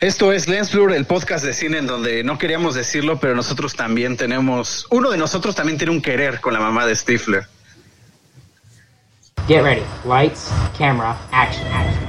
Esto 0.00 0.32
es 0.32 0.48
Lens 0.48 0.72
Blur, 0.72 0.94
el 0.94 1.04
podcast 1.04 1.44
de 1.44 1.52
cine 1.52 1.76
en 1.76 1.86
donde 1.86 2.24
no 2.24 2.38
queríamos 2.38 2.74
decirlo, 2.74 3.20
pero 3.20 3.34
nosotros 3.34 3.76
también 3.76 4.16
tenemos, 4.16 4.86
uno 4.90 5.10
de 5.10 5.18
nosotros 5.18 5.54
también 5.54 5.76
tiene 5.76 5.92
un 5.92 6.00
querer 6.00 6.40
con 6.40 6.54
la 6.54 6.60
mamá 6.60 6.86
de 6.86 6.96
Stifler. 6.96 7.46
Get 9.46 9.62
ready. 9.62 9.82
Lights, 10.06 10.50
camera, 10.78 11.14
action, 11.32 11.66
action. 11.70 12.00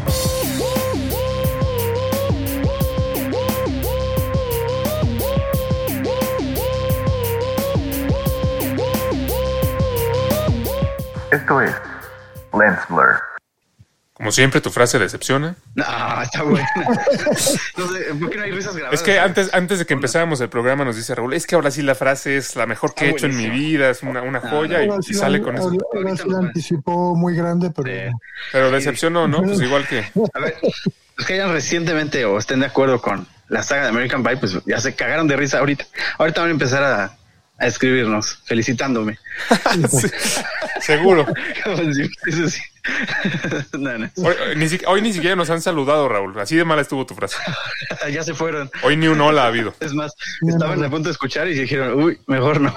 Esto 11.29 11.61
es 11.61 11.75
Lens 12.53 12.79
Blur. 12.87 13.30
Como 14.21 14.31
siempre, 14.31 14.61
tu 14.61 14.69
frase 14.69 14.99
decepciona. 14.99 15.55
No, 15.73 16.21
está 16.21 16.43
buena. 16.43 16.67
No 17.77 17.87
sé, 17.87 18.13
¿por 18.19 18.29
qué 18.29 18.37
no 18.37 18.43
hay 18.43 18.51
risas 18.51 18.75
grabadas? 18.75 18.99
Es 18.99 19.03
que 19.05 19.19
antes, 19.19 19.51
antes 19.53 19.79
de 19.79 19.85
que 19.87 19.93
empezáramos 19.93 20.39
el 20.41 20.49
programa 20.49 20.85
nos 20.85 20.95
dice 20.95 21.15
Raúl, 21.15 21.33
es 21.33 21.47
que 21.47 21.55
ahora 21.55 21.71
sí 21.71 21.81
la 21.81 21.95
frase 21.95 22.37
es 22.37 22.55
la 22.55 22.65
mejor 22.67 22.93
que 22.93 23.05
he 23.05 23.09
hecho 23.09 23.25
en 23.25 23.35
mi 23.35 23.49
vida, 23.49 23.89
es 23.89 24.03
una, 24.03 24.21
una 24.21 24.39
joya 24.39 24.83
y- 24.83 25.13
sale 25.13 25.41
con 25.41 25.55
eso. 25.55 25.65
ahora- 25.69 25.77
ahora 25.95 26.17
sí 26.17 26.29
la 26.29 26.37
anticipó 26.37 27.15
muy 27.15 27.35
grande, 27.35 27.71
pero 27.75 27.87
Sí. 27.91 28.15
Pero 28.51 28.71
decepcionó, 28.71 29.27
¿no? 29.27 29.41
Pues 29.41 29.59
igual 29.61 29.87
que... 29.87 29.99
A 30.33 30.39
ver, 30.39 30.55
los 31.17 31.25
que 31.27 31.33
hayan 31.33 31.51
recientemente 31.51 32.23
o 32.25 32.37
estén 32.37 32.59
de 32.59 32.67
acuerdo 32.67 33.01
con 33.01 33.27
la 33.49 33.63
saga 33.63 33.83
de 33.83 33.89
American 33.89 34.23
Pie, 34.23 34.37
pues 34.37 34.57
ya 34.65 34.79
se 34.79 34.93
cagaron 34.95 35.27
de 35.27 35.35
risa 35.35 35.59
ahorita. 35.59 35.85
Ahorita 36.19 36.41
van 36.41 36.49
a 36.49 36.53
empezar 36.53 36.83
a, 36.83 37.17
a 37.61 37.67
escribirnos, 37.67 38.39
felicitándome. 38.45 39.17
Sí, 39.89 40.07
seguro. 40.81 41.25
No, 43.77 43.95
no. 43.97 44.09
Hoy, 44.17 44.35
ni 44.55 44.67
si- 44.67 44.81
hoy 44.87 45.01
ni 45.03 45.13
siquiera 45.13 45.35
nos 45.35 45.49
han 45.51 45.61
saludado, 45.61 46.09
Raúl. 46.09 46.37
Así 46.39 46.55
de 46.55 46.65
mala 46.65 46.81
estuvo 46.81 47.05
tu 47.05 47.13
frase. 47.13 47.37
Ya 48.11 48.23
se 48.23 48.33
fueron. 48.33 48.71
Hoy 48.81 48.97
ni 48.97 49.07
un 49.07 49.21
hola 49.21 49.43
ha 49.43 49.47
habido. 49.47 49.75
Es 49.79 49.93
más, 49.93 50.13
estaban 50.47 50.83
a 50.83 50.89
punto 50.89 51.09
de 51.09 51.13
escuchar 51.13 51.47
y 51.47 51.53
dijeron, 51.53 52.01
uy, 52.01 52.19
mejor 52.25 52.59
no. 52.59 52.75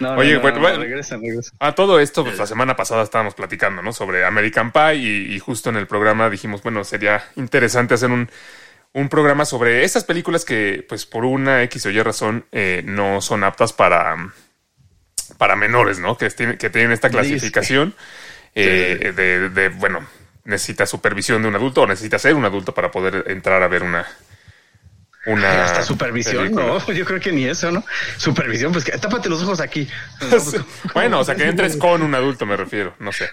no, 0.00 0.14
Oye, 0.16 0.30
no, 0.32 0.36
no, 0.36 0.42
bueno, 0.42 0.56
no, 0.56 0.60
bueno. 0.62 0.78
regresan, 0.82 1.20
regresan. 1.22 1.54
A 1.60 1.74
todo 1.74 1.98
esto, 2.00 2.24
pues 2.24 2.38
la 2.38 2.46
semana 2.46 2.76
pasada 2.76 3.02
estábamos 3.02 3.34
platicando, 3.34 3.82
¿no? 3.82 3.92
Sobre 3.92 4.24
American 4.24 4.70
Pie 4.72 4.96
y, 4.96 5.34
y 5.34 5.38
justo 5.38 5.70
en 5.70 5.76
el 5.76 5.86
programa 5.86 6.28
dijimos, 6.30 6.62
bueno, 6.62 6.84
sería 6.84 7.24
interesante 7.36 7.94
hacer 7.94 8.10
un, 8.10 8.30
un 8.92 9.08
programa 9.08 9.44
sobre 9.44 9.84
estas 9.84 10.04
películas 10.04 10.44
que, 10.44 10.84
pues 10.88 11.06
por 11.06 11.24
una 11.24 11.62
X 11.64 11.86
o 11.86 11.90
Y 11.90 12.02
razón, 12.02 12.44
eh, 12.52 12.82
no 12.84 13.20
son 13.20 13.44
aptas 13.44 13.72
para, 13.72 14.16
para 15.38 15.56
menores, 15.56 15.98
¿no? 15.98 16.16
Que, 16.18 16.28
tienen- 16.30 16.58
que 16.58 16.70
tienen 16.70 16.92
esta 16.92 17.08
clasificación 17.10 17.94
eh, 18.54 19.12
de, 19.14 19.48
de, 19.50 19.68
bueno, 19.68 20.04
necesita 20.44 20.86
supervisión 20.86 21.42
de 21.42 21.48
un 21.48 21.54
adulto 21.54 21.82
o 21.82 21.86
necesita 21.86 22.18
ser 22.18 22.34
un 22.34 22.44
adulto 22.44 22.74
para 22.74 22.90
poder 22.90 23.24
entrar 23.28 23.62
a 23.62 23.68
ver 23.68 23.82
una... 23.82 24.06
una 25.26 25.64
Hasta 25.64 25.82
supervisión, 25.82 26.44
película. 26.44 26.66
no, 26.66 26.92
yo 26.92 27.04
creo 27.04 27.20
que 27.20 27.32
ni 27.32 27.44
eso, 27.44 27.70
¿no? 27.70 27.84
Supervisión, 28.16 28.72
pues 28.72 28.84
que 28.84 28.92
tápate 28.92 29.28
los 29.28 29.42
ojos 29.42 29.60
aquí. 29.60 29.88
Bueno, 30.94 31.20
o 31.20 31.24
sea, 31.24 31.34
que 31.34 31.44
entres 31.44 31.76
con 31.76 32.02
un 32.02 32.14
adulto, 32.14 32.46
me 32.46 32.56
refiero, 32.56 32.94
no 32.98 33.12
sé. 33.12 33.28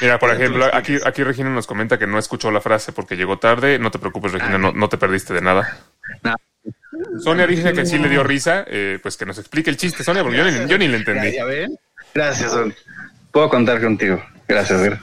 Mira, 0.00 0.18
por 0.18 0.32
ejemplo, 0.32 0.68
aquí, 0.72 0.96
aquí 1.04 1.22
Regina 1.22 1.50
nos 1.50 1.66
comenta 1.66 1.98
que 1.98 2.06
no 2.06 2.18
escuchó 2.18 2.50
la 2.50 2.60
frase 2.60 2.92
porque 2.92 3.16
llegó 3.16 3.38
tarde. 3.38 3.78
No 3.78 3.90
te 3.90 3.98
preocupes, 3.98 4.32
Regina, 4.32 4.58
no, 4.58 4.72
no 4.72 4.88
te 4.88 4.96
perdiste 4.96 5.34
de 5.34 5.42
nada. 5.42 5.76
No. 6.22 6.34
Sonia 7.22 7.46
dice 7.46 7.72
que 7.72 7.84
sí 7.86 7.98
le 7.98 8.08
dio 8.08 8.22
risa, 8.24 8.64
eh, 8.66 8.98
pues 9.02 9.16
que 9.16 9.26
nos 9.26 9.38
explique 9.38 9.70
el 9.70 9.76
chiste, 9.76 10.02
Sonia, 10.02 10.22
porque 10.22 10.38
yo 10.38 10.44
ni, 10.44 10.68
yo 10.68 10.78
ni 10.78 10.88
le 10.88 10.96
entendí. 10.98 11.32
ya 11.32 11.44
ven. 11.44 11.78
Gracias, 12.14 12.50
Son. 12.50 12.74
Puedo 13.32 13.48
contar 13.50 13.80
contigo. 13.80 14.24
Gracias, 14.48 14.80
Vera. 14.80 15.00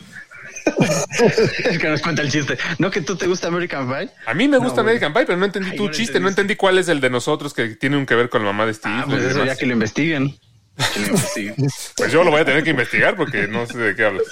es 1.65 1.77
que 1.79 1.89
nos 1.89 2.01
cuenta 2.01 2.21
el 2.21 2.31
chiste. 2.31 2.57
¿No 2.79 2.91
que 2.91 3.01
tú 3.01 3.15
te 3.15 3.27
gusta 3.27 3.47
American 3.47 3.87
Pie? 3.87 4.09
A 4.25 4.33
mí 4.33 4.47
me 4.47 4.57
gusta 4.57 4.77
No, 4.77 4.81
American 4.81 5.13
Pie, 5.13 5.25
pero 5.25 5.37
no 5.37 5.45
entendí 5.45 5.71
Ay, 5.71 5.77
tu 5.77 5.85
no 5.85 5.91
chiste, 5.91 6.19
no 6.19 6.27
entendí 6.27 6.55
cuál 6.55 6.77
es 6.77 6.87
el 6.87 7.01
de 7.01 7.09
nosotros 7.09 7.53
que 7.53 7.69
tiene 7.75 7.97
un 7.97 8.05
que 8.05 8.15
ver 8.15 8.29
con 8.29 8.41
la 8.41 8.51
mamá 8.51 8.65
de 8.65 8.73
Steve. 8.73 8.95
Ah, 8.97 9.05
pues 9.07 9.23
eso 9.23 9.45
ya 9.45 9.55
que 9.55 9.65
lo 9.65 9.73
investiguen. 9.73 10.35
Que 10.93 10.99
lo 10.99 11.07
investiguen. 11.07 11.55
Pues 11.97 12.11
yo 12.11 12.23
lo 12.23 12.31
voy 12.31 12.41
a 12.41 12.45
tener 12.45 12.63
que 12.63 12.71
investigar 12.71 13.15
porque 13.15 13.47
no 13.47 13.65
sé 13.65 13.77
de 13.77 13.95
qué 13.95 14.05
hablas. 14.05 14.23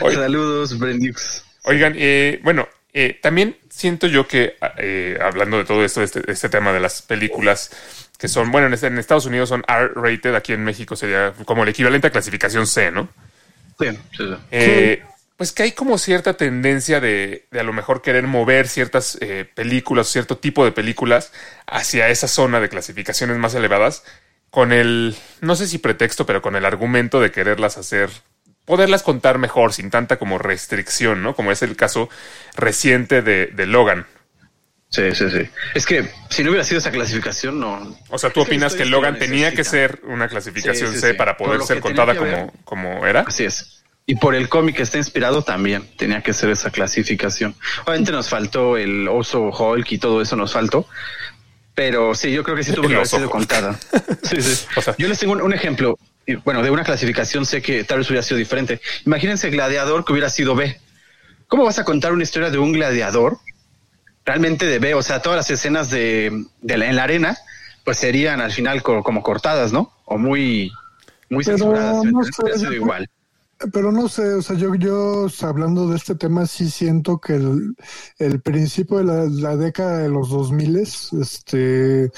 Saludos, 0.14 0.78
Brendux. 0.78 1.44
Oigan, 1.64 1.94
eh, 1.96 2.40
bueno, 2.42 2.68
eh, 2.92 3.18
también 3.22 3.56
siento 3.70 4.06
yo 4.06 4.26
que, 4.28 4.56
eh, 4.78 5.18
hablando 5.20 5.58
de 5.58 5.64
todo 5.64 5.84
esto, 5.84 6.02
este, 6.02 6.30
este 6.30 6.48
tema 6.48 6.72
de 6.72 6.80
las 6.80 7.02
películas 7.02 7.70
que 8.22 8.28
son, 8.28 8.52
bueno, 8.52 8.68
en, 8.68 8.74
este- 8.74 8.86
en 8.88 8.98
Estados 8.98 9.26
Unidos 9.26 9.50
son 9.50 9.64
R-rated, 9.68 10.34
aquí 10.36 10.54
en 10.54 10.64
México 10.64 10.96
sería 10.96 11.34
como 11.44 11.64
el 11.64 11.70
equivalente 11.70 12.06
a 12.08 12.12
clasificación 12.12 12.68
C, 12.68 12.92
¿no? 12.92 13.10
Sí, 13.78 13.86
sí, 14.16 14.24
sí. 14.26 14.36
Eh, 14.50 15.02
Pues 15.36 15.52
que 15.52 15.64
hay 15.64 15.72
como 15.72 15.98
cierta 15.98 16.34
tendencia 16.36 17.00
de, 17.00 17.46
de 17.50 17.60
a 17.60 17.64
lo 17.64 17.72
mejor 17.72 18.00
querer 18.02 18.26
mover 18.28 18.68
ciertas 18.68 19.18
eh, 19.20 19.44
películas, 19.54 20.06
cierto 20.08 20.38
tipo 20.38 20.64
de 20.64 20.70
películas 20.72 21.32
hacia 21.66 22.08
esa 22.10 22.28
zona 22.28 22.60
de 22.60 22.68
clasificaciones 22.68 23.38
más 23.38 23.54
elevadas, 23.54 24.04
con 24.50 24.72
el, 24.72 25.16
no 25.40 25.56
sé 25.56 25.66
si 25.66 25.78
pretexto, 25.78 26.26
pero 26.26 26.42
con 26.42 26.54
el 26.54 26.64
argumento 26.64 27.20
de 27.20 27.32
quererlas 27.32 27.76
hacer, 27.78 28.10
poderlas 28.66 29.02
contar 29.02 29.38
mejor, 29.38 29.72
sin 29.72 29.90
tanta 29.90 30.18
como 30.18 30.38
restricción, 30.38 31.22
¿no? 31.22 31.34
Como 31.34 31.50
es 31.50 31.62
el 31.62 31.74
caso 31.76 32.08
reciente 32.54 33.22
de, 33.22 33.46
de 33.46 33.66
Logan. 33.66 34.06
Sí, 34.92 35.02
sí, 35.14 35.30
sí. 35.30 35.48
Es 35.74 35.86
que 35.86 36.10
si 36.28 36.44
no 36.44 36.50
hubiera 36.50 36.64
sido 36.64 36.78
esa 36.78 36.90
clasificación, 36.90 37.58
no. 37.58 37.96
O 38.10 38.18
sea, 38.18 38.28
¿tú 38.30 38.42
Es 38.42 38.46
opinas 38.46 38.74
que 38.74 38.84
Logan 38.84 39.14
lo 39.14 39.18
tenía 39.20 39.52
que 39.52 39.64
ser 39.64 40.00
una 40.04 40.28
clasificación 40.28 40.88
Sí, 40.90 40.94
sí, 40.96 41.00
C 41.00 41.10
sí. 41.12 41.16
para 41.16 41.36
poder 41.38 41.62
ser 41.62 41.80
contada 41.80 42.14
como, 42.14 42.52
como 42.64 43.06
era? 43.06 43.20
Así 43.22 43.44
es. 43.44 43.82
Y 44.04 44.16
por 44.16 44.34
el 44.34 44.50
cómic 44.50 44.76
que 44.76 44.82
está 44.82 44.98
inspirado 44.98 45.42
también 45.42 45.88
tenía 45.96 46.22
que 46.22 46.34
ser 46.34 46.50
esa 46.50 46.70
clasificación. 46.70 47.54
Obviamente 47.86 48.12
nos 48.12 48.28
faltó 48.28 48.76
el 48.76 49.08
oso 49.08 49.44
Hulk 49.48 49.90
y 49.92 49.98
todo 49.98 50.20
eso 50.20 50.36
nos 50.36 50.52
faltó. 50.52 50.86
Pero 51.74 52.14
sí, 52.14 52.30
yo 52.30 52.42
creo 52.44 52.54
que 52.54 52.64
sí 52.64 52.72
tuvo 52.72 52.86
que 52.88 52.94
haber 52.96 53.06
sido 53.06 53.30
contada. 53.30 53.78
Sí, 54.22 54.42
sí. 54.42 54.66
O 54.76 54.82
sea- 54.82 54.94
yo 54.98 55.08
les 55.08 55.18
tengo 55.18 55.32
un, 55.32 55.40
un 55.42 55.54
ejemplo. 55.54 55.98
Bueno, 56.44 56.62
de 56.62 56.70
una 56.70 56.84
clasificación 56.84 57.46
sé 57.46 57.62
que 57.62 57.82
tal 57.84 57.98
vez 57.98 58.08
hubiera 58.10 58.22
sido 58.22 58.36
diferente. 58.36 58.80
Imagínense 59.06 59.48
Gladiador 59.50 60.04
que 60.04 60.12
hubiera 60.12 60.28
sido 60.28 60.54
B. 60.54 60.78
¿Cómo 61.48 61.64
vas 61.64 61.78
a 61.78 61.84
contar 61.84 62.12
una 62.12 62.22
historia 62.22 62.50
de 62.50 62.58
un 62.58 62.72
gladiador 62.72 63.38
realmente 64.24 64.66
de 64.66 64.78
B? 64.78 64.94
O 64.94 65.02
sea, 65.02 65.20
todas 65.22 65.36
las 65.36 65.50
escenas 65.50 65.90
de, 65.90 66.44
de 66.60 66.76
la, 66.76 66.86
en 66.88 66.96
la 66.96 67.04
arena, 67.04 67.36
pues 67.84 67.98
serían 67.98 68.40
al 68.40 68.52
final 68.52 68.82
co- 68.82 69.02
como 69.02 69.22
cortadas, 69.22 69.72
¿no? 69.72 69.92
O 70.04 70.18
muy, 70.18 70.70
muy 71.30 71.44
Pero 71.44 71.58
censuradas. 71.58 72.04
no 72.04 72.22
sé, 72.24 72.74
igual. 72.74 73.08
Pero 73.72 73.92
no 73.92 74.08
sé, 74.08 74.34
o 74.34 74.42
sea, 74.42 74.56
yo, 74.56 74.74
yo 74.74 75.28
hablando 75.42 75.88
de 75.88 75.96
este 75.96 76.16
tema 76.16 76.46
sí 76.46 76.68
siento 76.68 77.18
que 77.18 77.34
el, 77.34 77.76
el 78.18 78.40
principio 78.40 78.98
de 78.98 79.04
la, 79.04 79.24
la 79.26 79.56
década 79.56 79.98
de 79.98 80.08
los 80.08 80.30
2000 80.30 80.76
este 80.78 82.10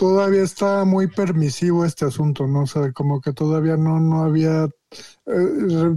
todavía 0.00 0.42
está 0.42 0.86
muy 0.86 1.08
permisivo 1.08 1.84
este 1.84 2.06
asunto, 2.06 2.46
¿no? 2.46 2.62
O 2.62 2.66
sea, 2.66 2.90
como 2.92 3.20
que 3.20 3.34
todavía 3.34 3.76
no, 3.76 4.00
no 4.00 4.22
había 4.22 4.64
eh, 4.64 4.70
eh, 5.26 5.94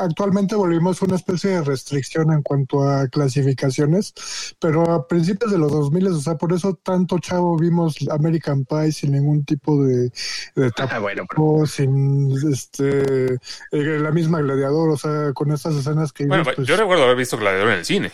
actualmente 0.00 0.54
volvimos 0.54 1.02
a 1.02 1.06
una 1.06 1.16
especie 1.16 1.50
de 1.50 1.62
restricción 1.62 2.32
en 2.32 2.42
cuanto 2.42 2.88
a 2.88 3.08
clasificaciones, 3.08 4.14
pero 4.60 4.88
a 4.92 5.08
principios 5.08 5.50
de 5.50 5.58
los 5.58 5.72
2000, 5.72 6.06
o 6.06 6.20
sea, 6.20 6.36
por 6.36 6.52
eso 6.52 6.78
tanto 6.84 7.18
chavo 7.18 7.58
vimos 7.58 7.96
American 8.12 8.64
Pie 8.64 8.92
sin 8.92 9.10
ningún 9.10 9.44
tipo 9.44 9.82
de, 9.84 10.12
de 10.54 10.70
Ah, 10.78 11.00
bueno, 11.00 11.24
pero- 11.28 11.42
o 11.44 11.66
sin 11.66 12.30
este 12.48 13.34
eh, 13.34 13.38
la 13.72 14.12
misma 14.12 14.40
gladiador, 14.40 14.88
o 14.90 14.96
sea, 14.96 15.32
con 15.32 15.50
estas 15.50 15.74
escenas 15.74 16.12
que 16.12 16.26
Bueno, 16.26 16.44
vimos, 16.44 16.54
pues, 16.54 16.68
yo 16.68 16.76
recuerdo 16.76 17.02
haber 17.02 17.16
visto 17.16 17.36
Gladiador 17.38 17.70
en 17.72 17.78
el 17.80 17.84
cine. 17.84 18.12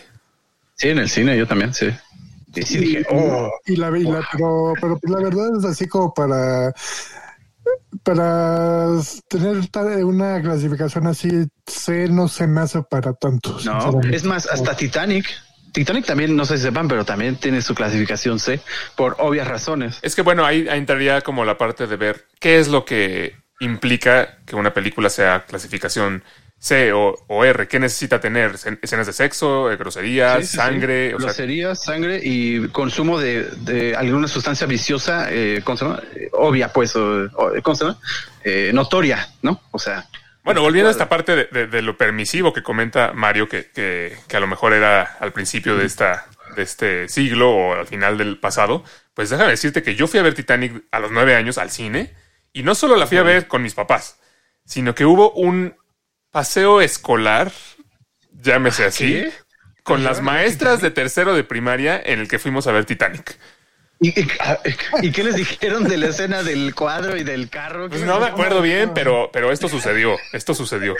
Sí, 0.73 0.87
en 0.87 0.97
el 0.97 1.09
cine 1.09 1.37
yo 1.37 1.45
también, 1.45 1.71
sí. 1.73 1.87
Y 2.55 2.61
sí 2.63 2.77
dije, 2.79 3.05
oh, 3.11 3.51
y 3.65 3.75
la, 3.75 3.95
y 3.97 4.03
la- 4.03 4.27
pero, 4.31 4.73
pero 4.81 4.99
pues 4.99 5.11
la 5.13 5.19
verdad 5.19 5.57
es 5.57 5.65
así 5.65 5.87
como 5.87 6.13
para 6.13 6.73
para 8.03 8.87
tener 9.29 9.57
una 10.03 10.41
clasificación 10.41 11.07
así 11.07 11.29
C 11.67 12.07
no 12.07 12.27
se 12.27 12.47
me 12.47 12.61
hace 12.61 12.81
para 12.83 13.13
tanto. 13.13 13.57
no. 13.65 14.01
Es 14.11 14.23
más, 14.23 14.47
hasta 14.47 14.75
Titanic. 14.75 15.25
Titanic 15.71 16.05
también, 16.05 16.35
no 16.35 16.45
sé 16.45 16.57
si 16.57 16.63
sepan, 16.63 16.87
pero 16.87 17.05
también 17.05 17.35
tiene 17.35 17.61
su 17.61 17.75
clasificación 17.75 18.39
C 18.39 18.59
por 18.95 19.15
obvias 19.19 19.47
razones. 19.47 19.99
Es 20.01 20.15
que 20.15 20.23
bueno, 20.23 20.43
ahí, 20.45 20.67
ahí 20.67 20.79
entraría 20.79 21.21
como 21.21 21.45
la 21.45 21.57
parte 21.57 21.85
de 21.85 21.95
ver 21.95 22.25
qué 22.39 22.57
es 22.59 22.67
lo 22.69 22.85
que 22.85 23.35
implica 23.59 24.39
que 24.45 24.55
una 24.55 24.73
película 24.73 25.09
sea 25.09 25.45
clasificación 25.45 26.23
C 26.61 26.91
o, 26.91 27.15
o 27.27 27.45
R. 27.45 27.67
¿Qué 27.69 27.79
necesita 27.79 28.19
tener? 28.19 28.51
¿Escen- 28.53 28.79
¿Escenas 28.81 29.07
de 29.07 29.13
sexo, 29.13 29.71
eh, 29.71 29.77
groserías, 29.77 30.39
Sí, 30.39 30.43
sí, 30.43 30.51
sí. 30.51 30.57
sangre? 30.57 31.09
Sea, 31.11 31.17
Groserías, 31.17 31.83
sangre 31.83 32.19
y 32.21 32.67
consumo 32.69 33.17
de, 33.19 33.43
de 33.61 33.95
alguna 33.95 34.27
sustancia 34.27 34.67
viciosa, 34.67 35.27
eh, 35.31 35.61
¿cómo 35.63 35.77
se 35.77 35.85
llama? 35.85 36.03
Eh, 36.15 36.29
obvia, 36.33 36.71
pues, 36.73 36.95
o- 36.97 37.23
o- 37.33 37.51
¿cómo 37.63 37.75
se 37.75 37.85
llama? 37.85 37.97
Eh, 38.43 38.71
notoria, 38.73 39.27
¿no? 39.41 39.61
O 39.71 39.79
sea. 39.79 40.05
bueno, 40.43 40.61
volviendo 40.61 40.89
a 40.89 40.91
esta 40.91 41.07
parte 41.07 41.35
de, 41.35 41.45
de- 41.51 41.67
de 41.67 41.81
lo 41.81 41.95
permisivo 41.97 42.51
que 42.53 42.63
comenta 42.63 43.13
Mario, 43.13 43.47
que, 43.47 43.67
que- 43.73 44.17
que 44.27 44.37
a 44.37 44.39
lo 44.39 44.47
mejor 44.47 44.73
era 44.73 45.03
al 45.19 45.31
principio 45.31 45.77
de, 45.77 45.85
esta, 45.85 46.25
de 46.55 46.63
este 46.63 47.07
siglo 47.07 47.51
o 47.51 47.73
al 47.75 47.85
final 47.87 48.17
del 48.17 48.37
pasado, 48.39 48.83
pues 49.13 49.29
déjame 49.29 49.51
decirte 49.51 49.83
que 49.83 49.95
yo 49.95 50.07
fui 50.07 50.19
a 50.19 50.23
ver 50.23 50.33
Titanic 50.33 50.83
a 50.91 50.99
los 50.99 51.11
nueve 51.11 51.35
años 51.35 51.57
al 51.57 51.69
cine 51.69 52.13
y 52.51 52.63
no 52.63 52.73
solo 52.75 52.95
la 52.95 53.05
fui 53.05 53.17
a 53.17 53.23
ver 53.23 53.47
con 53.47 53.61
mis 53.61 53.75
papás, 53.75 54.17
sino 54.65 54.95
que 54.95 55.05
hubo 55.05 55.31
un 55.33 55.75
paseo 56.31 56.81
escolar, 56.81 57.51
llámese 58.31 58.85
así, 58.85 59.13
¿Qué? 59.13 59.31
con 59.83 60.03
las 60.03 60.21
maestras 60.21 60.81
de 60.81 60.91
tercero 60.91 61.33
de 61.33 61.43
primaria 61.43 61.99
en 62.03 62.19
el 62.19 62.27
que 62.27 62.39
fuimos 62.39 62.67
a 62.67 62.71
ver 62.71 62.85
Titanic. 62.85 63.37
¿Y, 64.01 64.17
y- 64.17 64.27
y 65.01 65.11
qué 65.11 65.23
les 65.25 65.35
dijeron 65.35 65.83
de 65.83 65.97
la 65.97 66.07
escena 66.07 66.41
del 66.41 66.73
cuadro 66.73 67.17
y 67.17 67.25
del 67.25 67.49
carro? 67.49 67.89
Pues 67.89 67.99
¿Qué 67.99 68.07
no 68.07 68.17
me 68.21 68.27
acuerdo 68.27 68.61
bien, 68.61 68.91
pero, 68.95 69.29
pero 69.33 69.51
esto 69.51 69.67
sucedió, 69.67 70.15
esto 70.31 70.53
sucedió. 70.53 70.95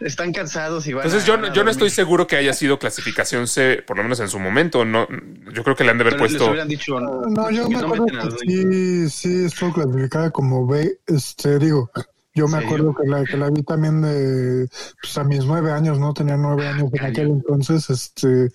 Están 0.00 0.34
cansados 0.34 0.86
y 0.86 0.92
van 0.92 1.06
Entonces 1.06 1.24
a- 1.26 1.32
yo, 1.32 1.36
no- 1.38 1.46
a 1.46 1.52
yo 1.54 1.64
no 1.64 1.70
estoy 1.70 1.88
seguro 1.88 2.26
que 2.26 2.36
haya 2.36 2.52
sido 2.52 2.78
clasificación 2.78 3.48
C, 3.48 3.82
por 3.86 3.96
lo 3.96 4.02
menos 4.02 4.20
en 4.20 4.28
su 4.28 4.38
momento. 4.38 4.84
No, 4.84 5.08
yo 5.50 5.64
creo 5.64 5.74
que 5.76 5.84
le 5.84 5.92
han 5.92 5.98
de 5.98 6.02
haber 6.02 6.14
Pero 6.16 6.24
les 6.24 6.32
puesto. 6.32 6.50
hubieran 6.50 6.68
dicho, 6.68 7.00
No, 7.00 7.50
yo 7.50 7.68
me 7.70 7.76
no 7.80 7.86
acuerdo 7.86 8.04
que 8.06 8.20
sí, 8.46 9.08
sí 9.08 9.44
estuvo 9.46 9.72
clasificada 9.72 10.30
como 10.30 10.66
B, 10.66 10.98
este, 11.06 11.58
digo, 11.58 11.90
yo 12.34 12.48
me 12.48 12.58
acuerdo 12.58 12.94
que 12.94 13.08
la, 13.08 13.24
que 13.24 13.36
la 13.36 13.50
vi 13.50 13.62
también 13.62 14.00
de, 14.00 14.68
pues 15.00 15.18
a 15.18 15.24
mis 15.24 15.44
nueve 15.44 15.70
años, 15.72 15.98
¿no? 15.98 16.14
Tenía 16.14 16.36
nueve 16.36 16.66
años 16.66 16.90
en 16.92 17.04
aquel 17.04 17.28
entonces, 17.28 17.90
este, 17.90 18.50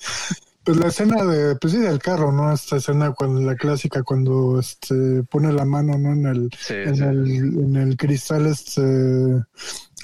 pues 0.63 0.77
la 0.77 0.87
escena 0.87 1.23
de, 1.23 1.55
pues 1.55 1.73
sí, 1.73 1.79
del 1.79 1.99
carro, 1.99 2.31
¿no? 2.31 2.51
Esta 2.51 2.77
escena 2.77 3.11
cuando, 3.11 3.41
la 3.41 3.55
clásica 3.55 4.03
cuando, 4.03 4.59
este, 4.59 5.23
pone 5.23 5.53
la 5.53 5.65
mano, 5.65 5.97
¿no? 5.97 6.13
En 6.13 6.25
el, 6.25 6.49
Sí, 6.57 6.73
en 6.73 6.95
sí. 6.95 7.03
el, 7.03 7.27
en 7.31 7.75
el 7.75 7.97
cristal, 7.97 8.47
este, 8.47 8.81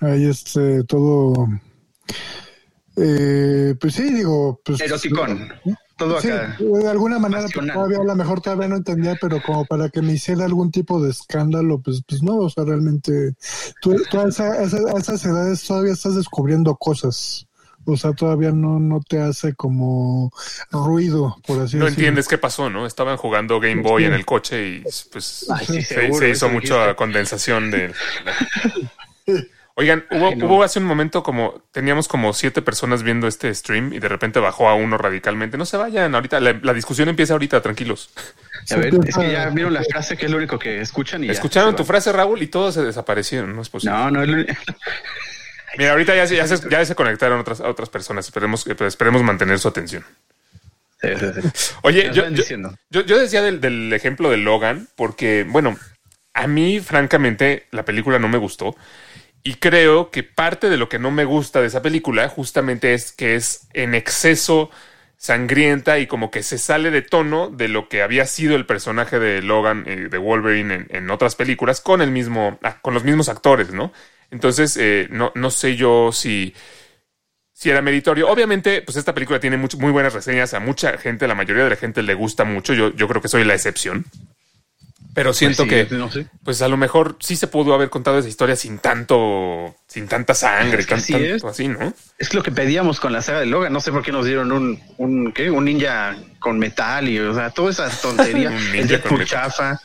ahí, 0.02 0.26
este, 0.26 0.84
todo, 0.84 1.48
eh, 2.96 3.76
pues 3.80 3.96
sí, 3.96 4.14
digo, 4.14 4.62
pues. 4.64 4.80
Eroticón. 4.82 5.50
Todo 5.98 6.20
Sí, 6.20 6.28
acá. 6.30 6.58
de 6.60 6.90
alguna 6.90 7.20
manera 7.20 7.46
pues, 7.54 7.72
todavía 7.72 8.00
a 8.00 8.04
lo 8.04 8.16
mejor 8.16 8.42
todavía 8.42 8.68
no 8.68 8.78
entendía, 8.78 9.16
pero 9.22 9.42
como 9.44 9.66
para 9.66 9.90
que 9.90 10.02
me 10.02 10.14
hiciera 10.14 10.44
algún 10.46 10.72
tipo 10.72 11.02
de 11.02 11.12
escándalo, 11.12 11.80
pues, 11.80 12.02
pues 12.08 12.24
no, 12.24 12.38
o 12.38 12.50
sea, 12.50 12.64
realmente 12.64 13.36
tú, 13.82 13.96
tú 14.10 14.20
a, 14.20 14.28
esa- 14.28 14.54
a 14.54 14.64
esa- 14.64 14.78
a 14.92 15.00
esas 15.00 15.24
edades 15.26 15.64
todavía 15.64 15.94
estás 15.94 16.16
descubriendo 16.16 16.76
cosas. 16.76 17.46
O 17.86 17.98
sea, 17.98 18.14
todavía 18.14 18.52
no, 18.54 18.80
no 18.80 19.02
te 19.02 19.20
hace 19.20 19.54
como 19.56 20.32
ruido, 20.72 21.36
por 21.46 21.60
así 21.60 21.76
No 21.78 21.84
decirlo. 21.84 21.88
entiendes 21.90 22.28
qué 22.30 22.38
pasó, 22.38 22.70
¿no? 22.70 22.86
Estaban 22.88 23.18
jugando 23.18 23.60
Game 23.60 23.82
Boy 23.82 24.06
en 24.06 24.14
el 24.14 24.26
coche 24.26 24.68
y 24.78 24.84
pues 25.12 25.46
Ay, 25.50 25.66
sí, 25.66 25.82
se, 25.82 25.96
seguro, 25.96 26.20
se 26.20 26.30
hizo 26.30 26.48
mucha 26.50 26.96
condensación 26.96 27.70
de. 27.72 27.94
Oigan, 29.76 30.06
hubo, 30.12 30.28
Ay, 30.28 30.36
no. 30.36 30.46
hubo 30.46 30.64
hace 30.64 30.78
un 30.78 30.86
momento 30.86 31.24
como 31.24 31.64
teníamos 31.72 32.08
como 32.08 32.32
siete 32.34 32.62
personas 32.62 33.02
viendo 33.02 33.28
este 33.28 33.54
stream 33.56 33.92
y 33.94 34.00
de 34.00 34.08
repente 34.08 34.40
bajó 34.40 34.70
a 34.70 34.76
uno 34.76 35.00
radicalmente. 35.00 35.58
No 35.58 35.66
se 35.66 35.78
vayan, 35.78 36.14
ahorita 36.14 36.40
la, 36.40 36.60
la 36.62 36.74
discusión 36.76 37.10
empieza 37.10 37.34
ahorita, 37.34 37.60
tranquilos. 37.62 38.12
A 38.70 38.76
ver, 38.76 38.94
es 39.08 39.18
que 39.18 39.32
ya 39.32 39.50
vieron 39.50 39.74
la 39.74 39.84
frase 39.84 40.16
que 40.16 40.26
es 40.26 40.32
lo 40.32 40.38
único 40.38 40.60
que 40.60 40.80
escuchan 40.80 41.24
y 41.24 41.30
Escucharon 41.30 41.76
tu 41.76 41.86
frase, 41.86 42.12
Raúl, 42.12 42.42
y 42.44 42.48
todos 42.48 42.76
se 42.76 42.84
desaparecieron. 42.84 43.56
No 43.56 43.64
es 43.64 43.70
posible. 43.70 43.96
No, 43.98 44.12
no 44.12 44.22
es 44.22 44.30
lo- 44.30 44.46
Mira, 45.78 45.92
ahorita 45.94 46.16
ya, 46.16 46.28
se- 46.28 46.36
ya, 46.36 46.46
se, 46.48 46.70
ya 46.70 46.86
se 46.86 46.94
conectaron 46.94 47.40
otras, 47.40 47.60
a 47.60 47.68
otras 47.68 47.90
personas. 47.90 48.26
Esperemos, 48.26 48.68
esperemos 48.68 49.24
mantener 49.24 49.58
su 49.58 49.68
atención. 49.68 50.06
Sí, 51.02 51.10
sí, 51.20 51.26
sí. 51.54 51.74
Oye, 51.82 52.12
yo, 52.14 52.30
yo, 52.30 52.44
yo- 52.92 53.02
yo 53.02 53.18
decía 53.18 53.42
del, 53.42 53.60
del 53.60 53.92
ejemplo 53.92 54.30
de 54.30 54.38
Logan, 54.38 54.88
porque, 54.96 55.46
bueno, 55.50 55.76
a 56.36 56.46
mí, 56.46 56.80
francamente, 56.80 57.66
la 57.72 57.84
película 57.86 58.20
no 58.20 58.30
me 58.30 58.38
gustó. 58.38 58.76
Y 59.44 59.56
creo 59.56 60.10
que 60.10 60.24
parte 60.24 60.70
de 60.70 60.78
lo 60.78 60.88
que 60.88 61.00
no 61.00 61.12
me 61.12 61.26
gusta 61.26 61.60
de 61.60 61.68
esa 61.68 61.82
película 61.82 62.30
justamente 62.30 62.94
es 62.94 63.12
que 63.12 63.36
es 63.36 63.68
en 63.74 63.94
exceso 63.94 64.70
sangrienta 65.18 66.00
y 66.00 66.08
como 66.08 66.32
que 66.32 66.44
se 66.44 66.58
sale 66.58 66.92
de 66.92 67.02
tono 67.02 67.50
de 67.50 67.68
lo 67.68 67.90
que 67.90 68.02
había 68.04 68.26
sido 68.26 68.56
el 68.56 68.66
personaje 68.66 69.20
de 69.20 69.42
Logan, 69.42 69.84
eh, 69.88 70.08
de 70.10 70.18
Wolverine 70.18 70.74
en, 70.74 70.88
en 70.90 71.12
otras 71.12 71.36
películas 71.36 71.82
con 71.82 72.02
el 72.02 72.12
mismo, 72.12 72.58
ah, 72.64 72.80
con 72.82 72.94
los 72.94 73.04
mismos 73.04 73.28
actores, 73.30 73.72
¿no? 73.74 73.92
Entonces, 74.32 74.78
eh, 74.78 75.08
no, 75.12 75.32
no 75.36 75.52
sé 75.52 75.76
yo 75.76 76.12
si, 76.14 76.54
si 77.54 77.70
era 77.70 77.82
meritorio. 77.82 78.30
Obviamente, 78.30 78.82
pues 78.82 78.98
esta 78.98 79.14
película 79.14 79.40
tiene 79.40 79.58
much- 79.58 79.78
muy 79.78 79.92
buenas 79.92 80.14
reseñas 80.14 80.54
a 80.54 80.60
mucha 80.60 80.98
gente, 80.98 81.28
la 81.28 81.36
mayoría 81.36 81.64
de 81.66 81.72
la 81.72 81.76
gente 81.76 82.04
le 82.04 82.14
gusta 82.14 82.44
mucho. 82.46 82.74
Yo, 82.74 82.94
yo 82.96 83.08
creo 83.08 83.22
que 83.22 83.28
soy 83.28 83.44
la 83.44 83.56
excepción. 83.56 84.06
Pero 85.14 85.32
siento 85.34 85.66
Pues 85.68 85.84
sí, 85.84 85.90
que, 85.90 85.96
no 85.96 86.12
sé. 86.12 86.26
pues 86.44 86.62
a 86.64 86.68
lo 86.68 86.76
mejor 86.78 87.18
sí 87.20 87.36
se 87.36 87.46
pudo 87.48 87.74
haber 87.76 87.90
contado 87.92 88.18
esa 88.18 88.28
historia 88.30 88.56
sin 88.56 88.80
tanto, 88.80 89.76
sin 89.88 90.08
tanta 90.08 90.34
sangre, 90.34 90.80
Es 90.80 90.86
que 90.88 90.90
tan- 90.96 91.00
así 91.00 91.14
tanto 91.14 91.28
es. 91.36 91.44
así, 91.44 91.68
¿no? 91.68 91.94
Es 92.18 92.34
lo 92.34 92.42
que 92.42 92.52
pedíamos 92.52 93.00
con 93.00 93.14
la 93.14 93.22
saga 93.22 93.40
de 93.42 93.46
Logan. 93.46 93.72
No 93.72 93.80
sé 93.80 93.92
por 93.92 94.02
qué 94.04 94.12
nos 94.12 94.26
dieron 94.26 94.52
un, 94.52 94.82
un, 94.98 95.32
¿qué? 95.32 95.52
un 95.52 95.66
ninja 95.66 96.16
con 96.40 96.58
metal 96.58 97.08
y, 97.10 97.20
o 97.20 97.34
sea, 97.34 97.52
toda 97.52 97.70
esa 97.72 97.90
tontería. 98.02 98.52
El 98.74 98.88
Deadpool 98.88 99.26
chafa. 99.26 99.80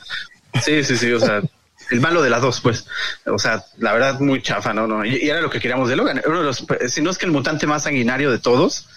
Sí, 0.62 0.82
sí, 0.82 0.96
sí. 0.96 1.12
O 1.12 1.20
sea, 1.20 1.42
el 1.90 2.00
malo 2.00 2.22
de 2.22 2.30
las 2.30 2.40
dos, 2.42 2.60
pues. 2.60 2.86
O 3.26 3.38
sea, 3.38 3.62
la 3.76 3.92
verdad, 3.92 4.20
muy 4.20 4.42
chafa, 4.42 4.72
¿no? 4.72 4.86
no. 4.86 5.04
Y, 5.04 5.16
y 5.24 5.28
era 5.30 5.40
lo 5.42 5.50
que 5.50 5.60
queríamos 5.60 5.88
de 5.90 5.96
Logan. 5.96 6.22
Uno 6.26 6.38
de 6.38 6.44
los, 6.44 6.64
si 6.88 7.02
no 7.02 7.10
es 7.10 7.18
que 7.18 7.26
el 7.26 7.32
mutante 7.32 7.66
más 7.66 7.82
sanguinario 7.84 8.30
de 8.30 8.38
todos, 8.38 8.88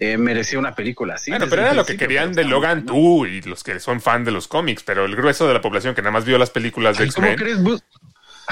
eh, 0.00 0.16
merecía 0.16 0.58
una 0.58 0.74
película 0.74 1.14
así. 1.14 1.30
bueno, 1.30 1.46
pero 1.48 1.62
era 1.62 1.74
lo 1.74 1.84
que 1.86 1.96
querían 1.96 2.32
de 2.32 2.44
Logan 2.44 2.84
¿no? 2.86 2.92
tú 2.92 3.26
y 3.26 3.42
los 3.42 3.62
que 3.62 3.78
son 3.78 4.00
fan 4.00 4.24
de 4.24 4.30
los 4.32 4.48
cómics, 4.48 4.82
pero 4.82 5.04
el 5.04 5.14
grueso 5.14 5.46
de 5.46 5.54
la 5.54 5.60
población 5.60 5.94
que 5.94 6.00
nada 6.02 6.10
más 6.12 6.24
vio 6.24 6.38
las 6.38 6.50
películas 6.50 6.96
de 6.98 7.04
Ay, 7.04 7.10
¿Cómo 7.10 7.26
X-Men. 7.28 7.58
crees? 7.62 7.82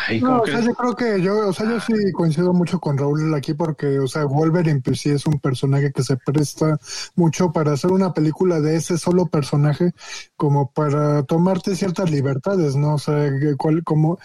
Ay, 0.06 0.20
¿cómo 0.20 0.36
No, 0.36 0.42
o 0.42 0.46
sea, 0.46 0.60
yo 0.60 0.74
creo 0.74 0.94
que 0.94 1.22
yo, 1.22 1.48
o 1.48 1.52
sea, 1.52 1.68
yo 1.68 1.80
sí 1.80 1.92
coincido 2.12 2.52
mucho 2.52 2.78
con 2.78 2.98
Raúl 2.98 3.34
aquí 3.34 3.54
porque, 3.54 3.98
o 3.98 4.06
sea, 4.06 4.24
Wolverine 4.26 4.80
pues 4.82 5.00
sí 5.00 5.10
es 5.10 5.26
un 5.26 5.40
personaje 5.40 5.92
que 5.92 6.02
se 6.02 6.16
presta 6.16 6.78
mucho 7.16 7.52
para 7.52 7.72
hacer 7.72 7.90
una 7.90 8.12
película 8.12 8.60
de 8.60 8.76
ese 8.76 8.98
solo 8.98 9.26
personaje, 9.26 9.92
como 10.36 10.70
para 10.72 11.22
tomarte 11.24 11.74
ciertas 11.74 12.10
libertades, 12.10 12.76
¿no? 12.76 12.94
O 12.94 12.98
sea, 12.98 13.30
cuál, 13.56 13.82
cómo, 13.82 14.18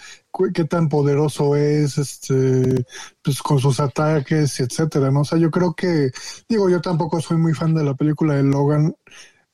qué 0.52 0.64
tan 0.64 0.88
poderoso 0.88 1.56
es, 1.56 1.98
este, 1.98 2.84
pues 3.22 3.40
con 3.42 3.58
sus 3.58 3.80
ataques, 3.80 4.60
etcétera, 4.60 5.10
¿no? 5.10 5.20
O 5.22 5.24
sea, 5.24 5.38
yo 5.38 5.50
creo 5.50 5.74
que, 5.74 6.10
digo, 6.48 6.68
yo 6.68 6.80
tampoco 6.80 7.20
soy 7.20 7.38
muy 7.38 7.54
fan 7.54 7.74
de 7.74 7.84
la 7.84 7.94
película 7.94 8.34
de 8.34 8.42
Logan 8.42 8.94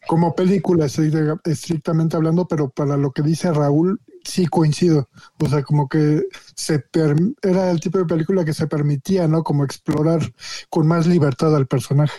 como 0.06 0.34
película, 0.34 0.86
estricta- 0.86 1.40
estrictamente 1.44 2.16
hablando, 2.16 2.46
pero 2.48 2.70
para 2.70 2.96
lo 2.96 3.12
que 3.12 3.22
dice 3.22 3.52
Raúl, 3.52 4.00
sí 4.30 4.46
coincido. 4.46 5.08
O 5.38 5.48
sea, 5.48 5.62
como 5.62 5.88
que 5.88 6.22
se 6.54 6.78
per- 6.78 7.16
era 7.42 7.70
el 7.70 7.80
tipo 7.80 7.98
de 7.98 8.04
película 8.06 8.44
que 8.44 8.54
se 8.54 8.66
permitía, 8.66 9.26
¿no? 9.28 9.42
Como 9.42 9.64
explorar 9.64 10.20
con 10.68 10.86
más 10.86 11.06
libertad 11.06 11.54
al 11.54 11.66
personaje. 11.66 12.18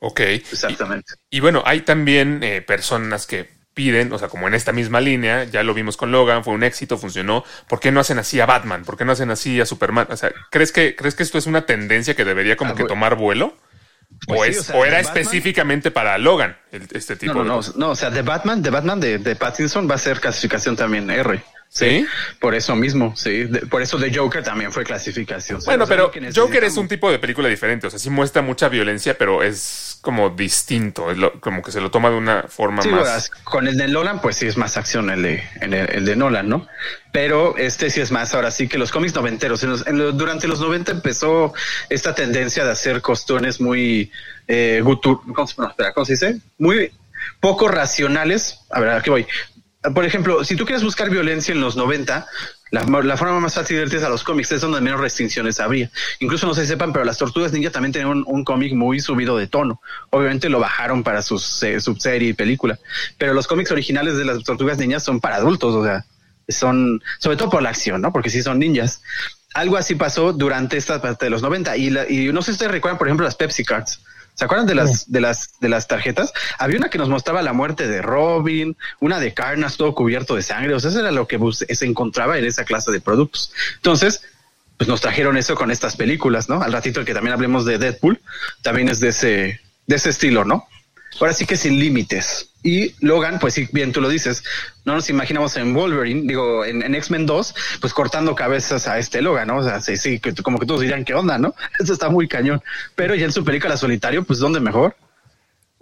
Ok. 0.00 0.20
Exactamente. 0.20 1.14
Y 1.30 1.40
bueno, 1.40 1.62
hay 1.64 1.82
también 1.82 2.40
eh, 2.42 2.60
personas 2.62 3.26
que 3.26 3.48
piden, 3.74 4.12
o 4.12 4.18
sea, 4.18 4.28
como 4.28 4.48
en 4.48 4.54
esta 4.54 4.72
misma 4.72 5.00
línea, 5.00 5.44
ya 5.44 5.62
lo 5.62 5.72
vimos 5.72 5.96
con 5.96 6.12
Logan, 6.12 6.44
fue 6.44 6.52
un 6.52 6.62
éxito, 6.62 6.98
funcionó. 6.98 7.42
¿Por 7.68 7.80
qué 7.80 7.90
no 7.90 8.00
hacen 8.00 8.18
así 8.18 8.38
a 8.40 8.44
Batman? 8.46 8.84
¿Por 8.84 8.98
qué 8.98 9.04
no 9.06 9.12
hacen 9.12 9.30
así 9.30 9.60
a 9.60 9.66
Superman? 9.66 10.08
O 10.10 10.16
sea, 10.16 10.30
¿crees 10.50 10.72
que, 10.72 10.94
¿crees 10.94 11.14
que 11.14 11.22
esto 11.22 11.38
es 11.38 11.46
una 11.46 11.64
tendencia 11.64 12.14
que 12.14 12.24
debería 12.26 12.56
como 12.56 12.72
Ah, 12.72 12.74
que 12.74 12.84
tomar 12.84 13.16
vuelo? 13.16 13.56
Pues 14.26 14.40
¿O, 14.40 14.44
sí, 14.44 14.50
es, 14.50 14.58
o 14.58 14.62
sea, 14.64 14.76
o 14.76 14.84
era 14.84 14.96
Batman- 14.98 15.16
específicamente 15.16 15.90
para 15.90 16.18
Logan 16.18 16.54
el- 16.70 16.86
este 16.92 17.16
tipo 17.16 17.32
No, 17.32 17.44
no, 17.44 17.62
de 17.62 17.68
no, 17.68 17.74
no, 17.78 17.88
o 17.92 17.96
sea, 17.96 18.10
de 18.10 18.20
Batman, 18.20 18.60
de 18.62 18.68
Batman 18.70 19.00
de, 19.00 19.16
de 19.18 19.36
Pattinson 19.36 19.90
va 19.90 19.94
a 19.94 19.98
ser 19.98 20.20
clasificación 20.20 20.76
también 20.76 21.08
R. 21.10 21.42
¿Sí? 21.74 22.04
Por 22.38 22.54
eso 22.54 22.76
mismo, 22.76 23.16
sí. 23.16 23.44
De- 23.44 23.60
por 23.60 23.80
eso 23.80 23.96
de 23.96 24.14
Joker 24.14 24.42
también 24.42 24.70
fue 24.72 24.84
clasificación. 24.84 25.58
Bueno, 25.64 25.84
O 25.84 25.86
sea, 25.86 25.96
pero 25.96 26.12
Joker 26.34 26.64
es 26.64 26.76
un 26.76 26.86
tipo 26.86 27.10
de 27.10 27.18
película 27.18 27.48
diferente, 27.48 27.86
o 27.86 27.90
sea, 27.90 27.98
sí 27.98 28.10
muestra 28.10 28.42
mucha 28.42 28.68
violencia, 28.68 29.16
pero 29.16 29.42
es 29.42 29.96
como 30.02 30.28
distinto, 30.28 31.10
es 31.10 31.16
lo- 31.16 31.40
como 31.40 31.62
que 31.62 31.72
se 31.72 31.80
lo 31.80 31.90
toma 31.90 32.10
de 32.10 32.16
una 32.16 32.42
forma 32.42 32.82
Sí, 32.82 32.90
más... 32.90 33.02
verás, 33.04 33.30
con 33.44 33.68
el 33.68 33.78
de 33.78 33.88
Nolan, 33.88 34.20
pues 34.20 34.36
sí 34.36 34.46
es 34.46 34.58
más 34.58 34.76
acción 34.76 35.08
el 35.08 35.22
de, 35.22 35.42
el, 35.62 35.72
el 35.72 36.04
de 36.04 36.14
Nolan, 36.14 36.46
¿no? 36.50 36.66
Pero 37.10 37.56
este 37.56 37.88
sí 37.88 38.02
es 38.02 38.10
más, 38.10 38.34
ahora 38.34 38.50
sí 38.50 38.68
que 38.68 38.76
los 38.76 38.90
cómics 38.92 39.14
noventeros. 39.14 39.62
En 39.62 39.70
los- 39.70 39.86
en 39.86 39.96
lo- 39.96 40.12
durante 40.12 40.48
los 40.48 40.60
90 40.60 40.92
empezó 40.92 41.54
esta 41.88 42.14
tendencia 42.14 42.66
de 42.66 42.72
hacer 42.72 43.00
costunes 43.00 43.62
muy 43.62 44.12
eh, 44.46 44.82
gutur- 44.84 45.22
¿cómo 45.34 45.46
se, 45.46 45.54
no, 45.58 45.68
espera, 45.70 45.94
¿cómo 45.94 46.04
se 46.04 46.12
dice? 46.12 46.36
Muy 46.58 46.92
poco 47.40 47.68
racionales. 47.68 48.58
A 48.70 48.80
ver, 48.80 48.90
aquí 48.90 49.08
voy. 49.08 49.26
Por 49.94 50.04
ejemplo, 50.04 50.44
si 50.44 50.54
tú 50.54 50.64
quieres 50.64 50.84
buscar 50.84 51.10
violencia 51.10 51.52
en 51.52 51.60
los 51.60 51.74
90, 51.76 52.26
la, 52.70 53.16
forma 53.16 53.40
más 53.40 53.54
fácil 53.54 53.76
de 53.76 53.82
irte 53.82 53.96
es 53.96 54.04
a 54.04 54.08
los 54.08 54.22
cómics, 54.22 54.52
es 54.52 54.60
donde 54.60 54.80
menos 54.80 55.00
restricciones 55.00 55.58
habría. 55.58 55.90
Incluso 56.20 56.46
no 56.46 56.54
si 56.54 56.64
sepan, 56.66 56.92
pero 56.92 57.04
las 57.04 57.18
Tortugas 57.18 57.52
Ninja 57.52 57.70
también 57.70 57.92
tenían 57.92 58.22
un, 58.26 58.44
cómic 58.44 58.74
muy 58.74 59.00
subido 59.00 59.36
de 59.36 59.48
tono. 59.48 59.80
Obviamente 60.10 60.48
lo 60.48 60.60
bajaron 60.60 61.02
para 61.02 61.20
su 61.20 61.38
se- 61.38 61.80
subserie 61.80 62.28
y 62.28 62.32
película, 62.32 62.78
pero 63.18 63.34
los 63.34 63.48
cómics 63.48 63.72
originales 63.72 64.16
de 64.16 64.24
las 64.24 64.44
Tortugas 64.44 64.78
Ninjas 64.78 65.02
son 65.02 65.20
para 65.20 65.36
adultos, 65.36 65.74
o 65.74 65.84
sea, 65.84 66.06
son, 66.48 67.02
sobre 67.18 67.36
todo 67.36 67.50
por 67.50 67.62
la 67.62 67.70
acción, 67.70 68.00
¿no? 68.00 68.12
Porque 68.12 68.30
sí 68.30 68.40
son 68.40 68.60
ninjas. 68.60 69.02
Algo 69.52 69.76
así 69.76 69.96
pasó 69.96 70.32
durante 70.32 70.76
esta 70.76 71.02
parte 71.02 71.26
de 71.26 71.30
los 71.30 71.42
90 71.42 71.76
y, 71.76 71.90
la- 71.90 72.08
y 72.08 72.32
no 72.32 72.40
sé 72.40 72.46
si 72.46 72.52
ustedes 72.52 72.72
recuerdan, 72.72 72.98
por 72.98 73.08
ejemplo, 73.08 73.24
las 73.26 73.34
Pepsi 73.34 73.64
Cards. 73.64 74.00
¿Se 74.34 74.44
acuerdan 74.44 74.66
de 74.66 74.74
las, 74.74 75.10
de 75.12 75.20
las, 75.20 75.60
de 75.60 75.68
las 75.68 75.88
tarjetas? 75.88 76.32
Había 76.58 76.78
una 76.78 76.88
que 76.88 76.98
nos 76.98 77.08
mostraba 77.08 77.42
la 77.42 77.52
muerte 77.52 77.86
de 77.86 78.00
Robin, 78.00 78.76
una 79.00 79.20
de 79.20 79.34
Carnas 79.34 79.76
todo 79.76 79.94
cubierto 79.94 80.34
de 80.34 80.42
sangre. 80.42 80.74
O 80.74 80.80
sea, 80.80 80.90
eso 80.90 81.00
era 81.00 81.10
lo 81.10 81.28
que 81.28 81.38
se 81.52 81.86
encontraba 81.86 82.38
en 82.38 82.44
esa 82.44 82.64
clase 82.64 82.90
de 82.90 83.00
productos. 83.00 83.52
Entonces, 83.76 84.22
pues 84.78 84.88
nos 84.88 85.00
trajeron 85.00 85.36
eso 85.36 85.54
con 85.54 85.70
estas 85.70 85.96
películas, 85.96 86.48
¿no? 86.48 86.62
Al 86.62 86.72
ratito 86.72 87.04
que 87.04 87.14
también 87.14 87.34
hablemos 87.34 87.64
de 87.64 87.78
Deadpool, 87.78 88.20
también 88.62 88.88
es 88.88 89.00
de 89.00 89.08
ese, 89.08 89.60
de 89.86 89.96
ese 89.96 90.10
estilo, 90.10 90.44
¿no? 90.44 90.66
Ahora 91.20 91.34
sí 91.34 91.46
que 91.46 91.56
sin 91.56 91.78
límites. 91.78 92.51
Y 92.62 92.94
Logan, 93.04 93.38
pues 93.40 93.54
sí, 93.54 93.68
bien 93.72 93.92
tú 93.92 94.00
lo 94.00 94.08
dices, 94.08 94.44
no 94.84 94.94
nos 94.94 95.10
imaginamos 95.10 95.56
en 95.56 95.74
Wolverine, 95.74 96.22
digo, 96.26 96.64
en, 96.64 96.82
en 96.82 96.94
X-Men 96.94 97.26
2, 97.26 97.54
pues 97.80 97.92
cortando 97.92 98.34
cabezas 98.34 98.86
a 98.86 98.98
este 98.98 99.20
Logan, 99.20 99.48
¿no? 99.48 99.56
O 99.58 99.64
sea, 99.64 99.80
sí, 99.80 99.96
sí, 99.96 100.20
que, 100.20 100.32
como 100.34 100.58
que 100.58 100.66
todos 100.66 100.80
dirían, 100.80 101.04
¿qué 101.04 101.14
onda, 101.14 101.38
no? 101.38 101.54
Eso 101.80 101.92
está 101.92 102.08
muy 102.08 102.28
cañón. 102.28 102.62
Pero 102.94 103.14
ya 103.14 103.24
en 103.24 103.32
su 103.32 103.44
película 103.44 103.76
solitario, 103.76 104.22
pues 104.22 104.38
¿dónde 104.38 104.60
mejor? 104.60 104.94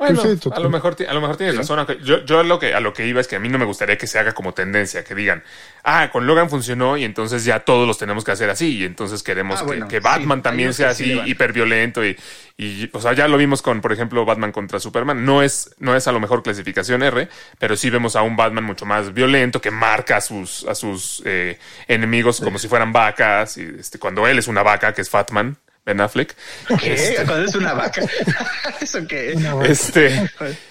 Bueno, 0.00 0.23
a 0.23 0.61
lo 0.61 0.71
mejor, 0.71 0.97
a 1.07 1.12
lo 1.12 1.21
mejor 1.21 1.37
tienes 1.37 1.59
razón. 1.59 1.87
Yo, 2.02 2.25
yo 2.25 2.40
a 2.40 2.42
lo 2.42 2.59
que 2.59 2.73
a 2.73 2.80
lo 2.80 2.95
que 2.95 3.07
iba 3.07 3.21
es 3.21 3.28
que 3.28 3.37
a 3.37 3.38
mí 3.38 3.50
no 3.50 3.59
me 3.59 3.66
gustaría 3.66 3.99
que 3.99 4.07
se 4.07 4.19
haga 4.19 4.33
como 4.33 4.54
tendencia, 4.54 5.04
que 5.04 5.14
digan, 5.14 5.45
ah, 5.85 6.09
con 6.11 6.26
Logan 6.26 6.49
funcionó 6.49 6.97
y 6.97 7.04
entonces 7.04 7.45
ya 7.45 7.61
todos 7.61 7.87
los 7.87 7.99
tenemos 7.99 8.25
que 8.25 8.30
hacer 8.33 8.49
así 8.49 8.78
y 8.78 8.85
entonces 8.85 9.23
queremos 9.23 9.59
Ah, 9.61 9.61
que, 9.61 9.66
bueno, 9.66 9.88
que 9.88 9.99
sí, 9.99 10.02
Batman 10.02 10.40
también 10.40 10.73
sea 10.73 10.95
sí 10.95 11.12
así 11.12 11.30
hiperviolento 11.30 12.02
y, 12.02 12.16
y 12.57 12.88
o 12.95 13.00
sea 13.02 13.12
ya 13.12 13.28
lo 13.28 13.37
vimos 13.37 13.61
con 13.61 13.83
por 13.83 13.92
ejemplo 13.92 14.25
Batman 14.25 14.52
contra 14.52 14.80
Superman. 14.80 15.23
No 15.23 15.42
es 15.42 15.75
no 15.78 15.95
es 15.95 16.09
a 16.09 16.12
lo 16.12 16.21
mejor 16.21 16.42
clasificación 16.42 17.02
R, 17.02 17.28
pero 17.59 17.76
sí 17.76 17.90
vemos 17.90 18.16
a 18.16 18.23
un 18.23 18.37
Batman 18.37 18.64
mucho 18.64 18.87
más 18.87 19.12
violento 19.12 19.61
que 19.61 19.71
marca 19.71 20.16
a 20.16 20.21
sus 20.23 20.64
a 20.64 20.75
sus 20.75 21.23
eh, 21.26 21.59
enemigos 21.88 22.40
como 22.40 22.59
si 22.59 22.69
fueran 22.69 22.90
vacas 22.90 23.59
y 23.59 23.71
este 23.78 23.99
cuando 23.99 24.26
él 24.26 24.38
es 24.38 24.49
una 24.49 24.62
vaca 24.62 24.95
que 24.95 25.02
es 25.02 25.11
Fatman 25.11 25.59
Ben 25.90 26.00
Affleck. 26.00 26.35
¿Qué? 26.80 27.14
Cuando 27.26 27.44
es 27.44 27.54
una 27.54 27.73
vaca. 27.75 28.02
¿Eso 28.80 29.06
qué? 29.09 29.32
Una. 29.37 29.64
Este 29.66 30.06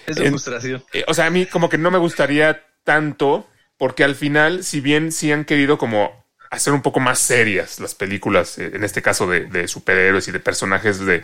Es 0.06 0.16
En- 0.16 0.28
frustración. 0.30 0.82
Eh, 0.92 1.04
o 1.06 1.14
sea, 1.14 1.26
a 1.26 1.30
mí 1.30 1.46
como 1.46 1.68
que 1.68 1.78
no 1.78 1.90
me 1.90 1.98
gustaría 1.98 2.62
tanto, 2.84 3.46
porque 3.76 4.02
al 4.04 4.14
final, 4.14 4.64
si 4.64 4.80
bien 4.80 5.12
sí 5.12 5.30
han 5.32 5.44
querido 5.44 5.76
como 5.78 6.24
hacer 6.50 6.72
un 6.72 6.82
poco 6.82 6.98
más 7.00 7.18
serias 7.18 7.78
las 7.80 7.94
películas, 7.94 8.58
eh, 8.58 8.70
en 8.74 8.82
este 8.82 9.02
caso 9.02 9.26
de, 9.28 9.44
de 9.44 9.68
superhéroes 9.68 10.26
y 10.28 10.32
de 10.32 10.40
personajes 10.40 10.98
de, 10.98 11.22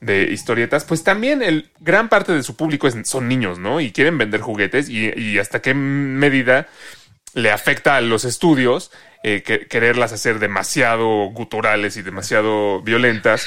de 0.00 0.22
historietas, 0.30 0.84
pues 0.84 1.02
también 1.04 1.42
el 1.42 1.70
gran 1.80 2.08
parte 2.08 2.32
de 2.32 2.42
su 2.42 2.56
público 2.56 2.86
es- 2.88 2.96
son 3.08 3.28
niños, 3.28 3.58
¿no? 3.58 3.80
Y 3.80 3.92
quieren 3.92 4.16
vender 4.18 4.40
juguetes 4.40 4.88
y, 4.88 5.12
y 5.18 5.38
hasta 5.38 5.60
qué 5.60 5.74
medida 5.74 6.68
le 7.34 7.50
afecta 7.50 7.96
a 7.96 8.00
los 8.00 8.24
estudios 8.24 8.90
eh, 9.24 9.42
que- 9.42 9.66
quererlas 9.68 10.12
hacer 10.12 10.38
demasiado 10.38 11.26
guturales 11.30 11.96
y 11.96 12.02
demasiado 12.02 12.82
violentas 12.82 13.46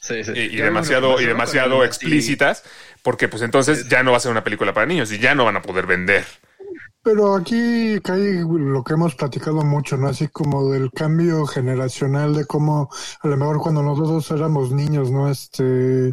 Sí, 0.00 0.22
sí. 0.24 0.32
y, 0.32 0.56
demasiado, 0.56 1.20
y 1.20 1.24
demasiado 1.26 1.84
explícitas, 1.84 2.62
porque 3.02 3.28
pues 3.28 3.42
entonces 3.42 3.88
ya 3.88 4.02
no 4.02 4.10
va 4.12 4.16
a 4.18 4.20
ser 4.20 4.30
una 4.32 4.44
película 4.44 4.72
para 4.72 4.86
niños 4.86 5.10
y 5.12 5.18
ya 5.18 5.34
no 5.34 5.44
van 5.44 5.56
a 5.56 5.62
poder 5.62 5.86
vender. 5.86 6.24
Pero 7.02 7.34
aquí 7.34 8.00
cae 8.02 8.44
lo 8.48 8.82
que 8.82 8.94
hemos 8.94 9.14
platicado 9.14 9.62
mucho, 9.62 9.98
¿no? 9.98 10.08
Así 10.08 10.28
como 10.28 10.70
del 10.70 10.90
cambio 10.90 11.44
generacional, 11.46 12.34
de 12.34 12.46
cómo 12.46 12.88
a 13.20 13.28
lo 13.28 13.36
mejor 13.36 13.58
cuando 13.58 13.82
nosotros 13.82 14.30
éramos 14.30 14.70
niños, 14.70 15.10
¿no? 15.10 15.30
Este, 15.30 16.10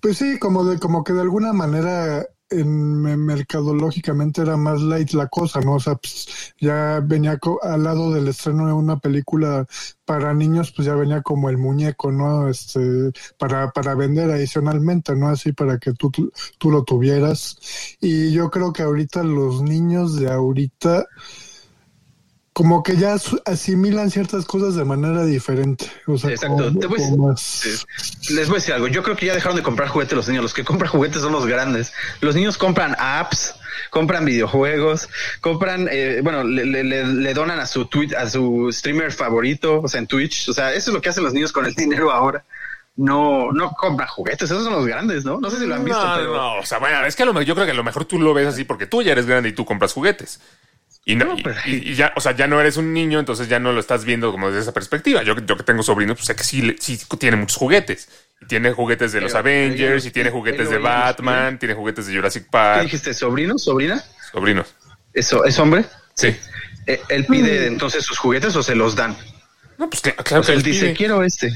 pues 0.00 0.18
sí, 0.18 0.38
como 0.38 0.64
de, 0.64 0.78
como 0.78 1.02
que 1.02 1.14
de 1.14 1.22
alguna 1.22 1.52
manera 1.52 2.24
en, 2.50 3.00
me- 3.02 3.16
mercadológicamente 3.16 4.42
era 4.42 4.56
más 4.56 4.80
light 4.80 5.12
la 5.12 5.28
cosa, 5.28 5.60
¿no? 5.60 5.74
O 5.74 5.80
sea, 5.80 5.94
pues, 5.96 6.26
ya 6.60 7.00
venía 7.04 7.38
al 7.62 7.82
lado 7.84 8.12
del 8.12 8.28
estreno 8.28 8.66
de 8.66 8.72
una 8.72 8.98
película 8.98 9.66
para 10.04 10.34
niños, 10.34 10.72
pues 10.72 10.86
ya 10.86 10.94
venía 10.94 11.22
como 11.22 11.48
el 11.50 11.58
muñeco, 11.58 12.10
¿no? 12.12 12.48
Este, 12.48 13.12
para, 13.38 13.70
para 13.72 13.94
vender 13.94 14.30
adicionalmente, 14.30 15.14
¿no? 15.16 15.28
Así 15.28 15.52
para 15.52 15.78
que 15.78 15.92
tú, 15.92 16.10
tú 16.58 16.70
lo 16.70 16.84
tuvieras. 16.84 17.56
Y 18.00 18.32
yo 18.32 18.50
creo 18.50 18.72
que 18.72 18.82
ahorita 18.82 19.22
los 19.22 19.62
niños 19.62 20.16
de 20.16 20.30
ahorita 20.30 21.06
como 22.52 22.82
que 22.82 22.96
ya 22.96 23.16
asimilan 23.46 24.10
ciertas 24.10 24.44
cosas 24.44 24.74
de 24.74 24.84
manera 24.84 25.24
diferente. 25.24 25.86
O 26.06 26.18
sea, 26.18 26.30
Exacto. 26.30 26.56
como- 26.66 26.78
Te 26.80 26.86
voy 26.86 26.98
como 26.98 27.28
más-. 27.28 27.86
Les 28.30 28.48
voy 28.48 28.56
a 28.56 28.58
decir 28.58 28.74
algo. 28.74 28.88
Yo 28.88 29.02
creo 29.02 29.16
que 29.16 29.26
ya 29.26 29.34
dejaron 29.34 29.56
de 29.56 29.62
comprar 29.62 29.88
juguetes 29.88 30.14
los 30.16 30.28
niños. 30.28 30.42
Los 30.42 30.54
que 30.54 30.64
compran 30.64 30.90
juguetes 30.90 31.22
son 31.22 31.32
los 31.32 31.46
grandes. 31.46 31.92
Los 32.20 32.34
niños 32.34 32.58
compran 32.58 32.96
apps, 32.98 33.54
compran 33.90 34.24
videojuegos, 34.24 35.08
compran, 35.40 35.88
eh, 35.90 36.20
bueno, 36.22 36.42
le, 36.44 36.64
le- 36.66 36.84
le- 36.84 37.06
le 37.06 37.34
donan 37.34 37.60
a 37.60 37.66
su 37.66 37.86
tweet, 37.86 38.14
a 38.16 38.28
su 38.28 38.68
streamer 38.72 39.12
favorito, 39.12 39.80
o 39.80 39.88
sea, 39.88 40.00
en 40.00 40.06
Twitch. 40.08 40.48
O 40.48 40.52
sea, 40.52 40.72
eso 40.74 40.90
es 40.90 40.94
lo 40.94 41.00
que 41.00 41.08
hacen 41.08 41.22
los 41.24 41.32
niños 41.32 41.52
con 41.52 41.66
el 41.66 41.74
dinero 41.76 42.10
ahora. 42.10 42.44
No, 42.96 43.52
no 43.52 43.70
compran 43.70 44.08
juguetes. 44.08 44.50
Esos 44.50 44.64
son 44.64 44.72
los 44.74 44.84
grandes, 44.86 45.24
¿no? 45.24 45.40
No 45.40 45.48
sé 45.50 45.58
si 45.60 45.66
lo 45.66 45.76
han 45.76 45.84
visto, 45.84 46.04
no, 46.04 46.14
pero 46.16 46.34
no, 46.36 46.54
o 46.58 46.66
sea, 46.66 46.78
bueno, 46.78 47.06
es 47.06 47.16
que 47.16 47.22
a 47.22 47.26
lo 47.26 47.32
mejor, 47.32 47.46
yo 47.46 47.54
creo 47.54 47.64
que 47.64 47.72
a 47.72 47.76
lo 47.76 47.84
mejor 47.84 48.04
tú 48.04 48.18
lo 48.18 48.34
ves 48.34 48.48
así 48.48 48.64
porque 48.64 48.86
tú 48.86 49.00
ya 49.02 49.12
eres 49.12 49.24
grande 49.26 49.48
y 49.48 49.52
tú 49.52 49.64
compras 49.64 49.92
juguetes. 49.94 50.40
Y, 51.04 51.16
no, 51.16 51.24
No, 51.26 51.38
y- 51.38 51.42
pero- 51.42 51.56
y- 51.66 51.90
y 51.90 51.94
ya, 51.94 52.12
o 52.14 52.20
sea, 52.20 52.32
ya 52.32 52.46
no 52.46 52.60
eres 52.60 52.76
un 52.76 52.92
niño, 52.92 53.18
entonces 53.18 53.48
ya 53.48 53.58
no 53.58 53.72
lo 53.72 53.80
estás 53.80 54.04
viendo 54.04 54.30
como 54.30 54.48
desde 54.48 54.60
esa 54.62 54.72
perspectiva. 54.72 55.22
Yo, 55.22 55.34
yo 55.44 55.56
que 55.56 55.62
tengo 55.64 55.82
sobrinos, 55.82 56.16
pues 56.18 56.26
sé 56.26 56.36
que 56.36 56.44
sí, 56.44 56.62
le- 56.62 56.76
sí 56.78 56.98
tiene 57.18 57.36
muchos 57.36 57.56
juguetes. 57.56 58.08
Y 58.42 58.46
tiene 58.46 58.72
juguetes 58.72 59.12
de 59.12 59.20
los 59.20 59.34
Avengers, 59.34 60.04
y 60.06 60.10
tiene 60.10 60.30
juguetes 60.30 60.70
de 60.70 60.78
Batman, 60.78 61.58
tiene 61.58 61.74
juguetes 61.74 62.06
de 62.06 62.14
Jurassic 62.16 62.44
¿qué 62.44 62.48
Park. 62.50 62.82
dijiste? 62.84 63.12
¿Sobrino? 63.14 63.58
¿Sobrina? 63.58 64.02
Sobrinos. 64.32 64.74
¿Eso 65.12 65.44
es 65.44 65.58
hombre? 65.58 65.84
Sí. 66.14 66.34
Eh, 66.86 67.00
¿Él 67.08 67.26
pide 67.26 67.66
entonces 67.66 68.04
sus 68.04 68.18
juguetes 68.18 68.54
o 68.56 68.62
se 68.62 68.74
los 68.74 68.94
dan? 68.96 69.16
No, 69.78 69.88
pues 69.90 70.02
cl- 70.02 70.14
claro 70.22 70.40
O 70.40 70.44
sea, 70.44 70.54
que 70.54 70.58
él 70.58 70.62
dice, 70.62 70.86
pide. 70.86 70.94
quiero 70.94 71.22
este. 71.22 71.50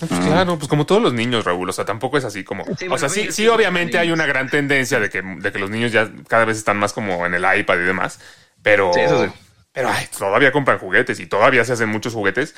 No, 0.00 0.06
pues 0.06 0.20
claro, 0.20 0.58
pues 0.58 0.68
como 0.68 0.86
todos 0.86 1.02
los 1.02 1.12
niños, 1.12 1.44
Raúl. 1.44 1.68
O 1.68 1.72
sea, 1.72 1.84
tampoco 1.84 2.18
es 2.18 2.24
así 2.24 2.44
como. 2.44 2.64
Sí, 2.64 2.86
o 2.86 2.90
bueno, 2.90 2.98
sea, 2.98 3.08
sí, 3.08 3.32
sí, 3.32 3.48
obviamente 3.48 3.98
hay 3.98 4.10
una 4.12 4.26
gran 4.26 4.48
tendencia 4.48 5.00
de 5.00 5.10
que, 5.10 5.22
de 5.22 5.52
que 5.52 5.58
los 5.58 5.70
niños 5.70 5.92
ya 5.92 6.10
cada 6.28 6.44
vez 6.44 6.56
están 6.56 6.76
más 6.78 6.92
como 6.92 7.26
en 7.26 7.34
el 7.34 7.44
iPad 7.58 7.76
y 7.78 7.82
demás. 7.84 8.20
Pero. 8.62 8.92
Sí, 8.92 9.00
eso 9.00 9.24
sí. 9.24 9.30
Pero 9.72 9.90
ay, 9.90 10.06
todavía 10.16 10.50
compran 10.50 10.78
juguetes 10.78 11.20
y 11.20 11.26
todavía 11.26 11.64
se 11.64 11.72
hacen 11.72 11.88
muchos 11.88 12.12
juguetes. 12.12 12.54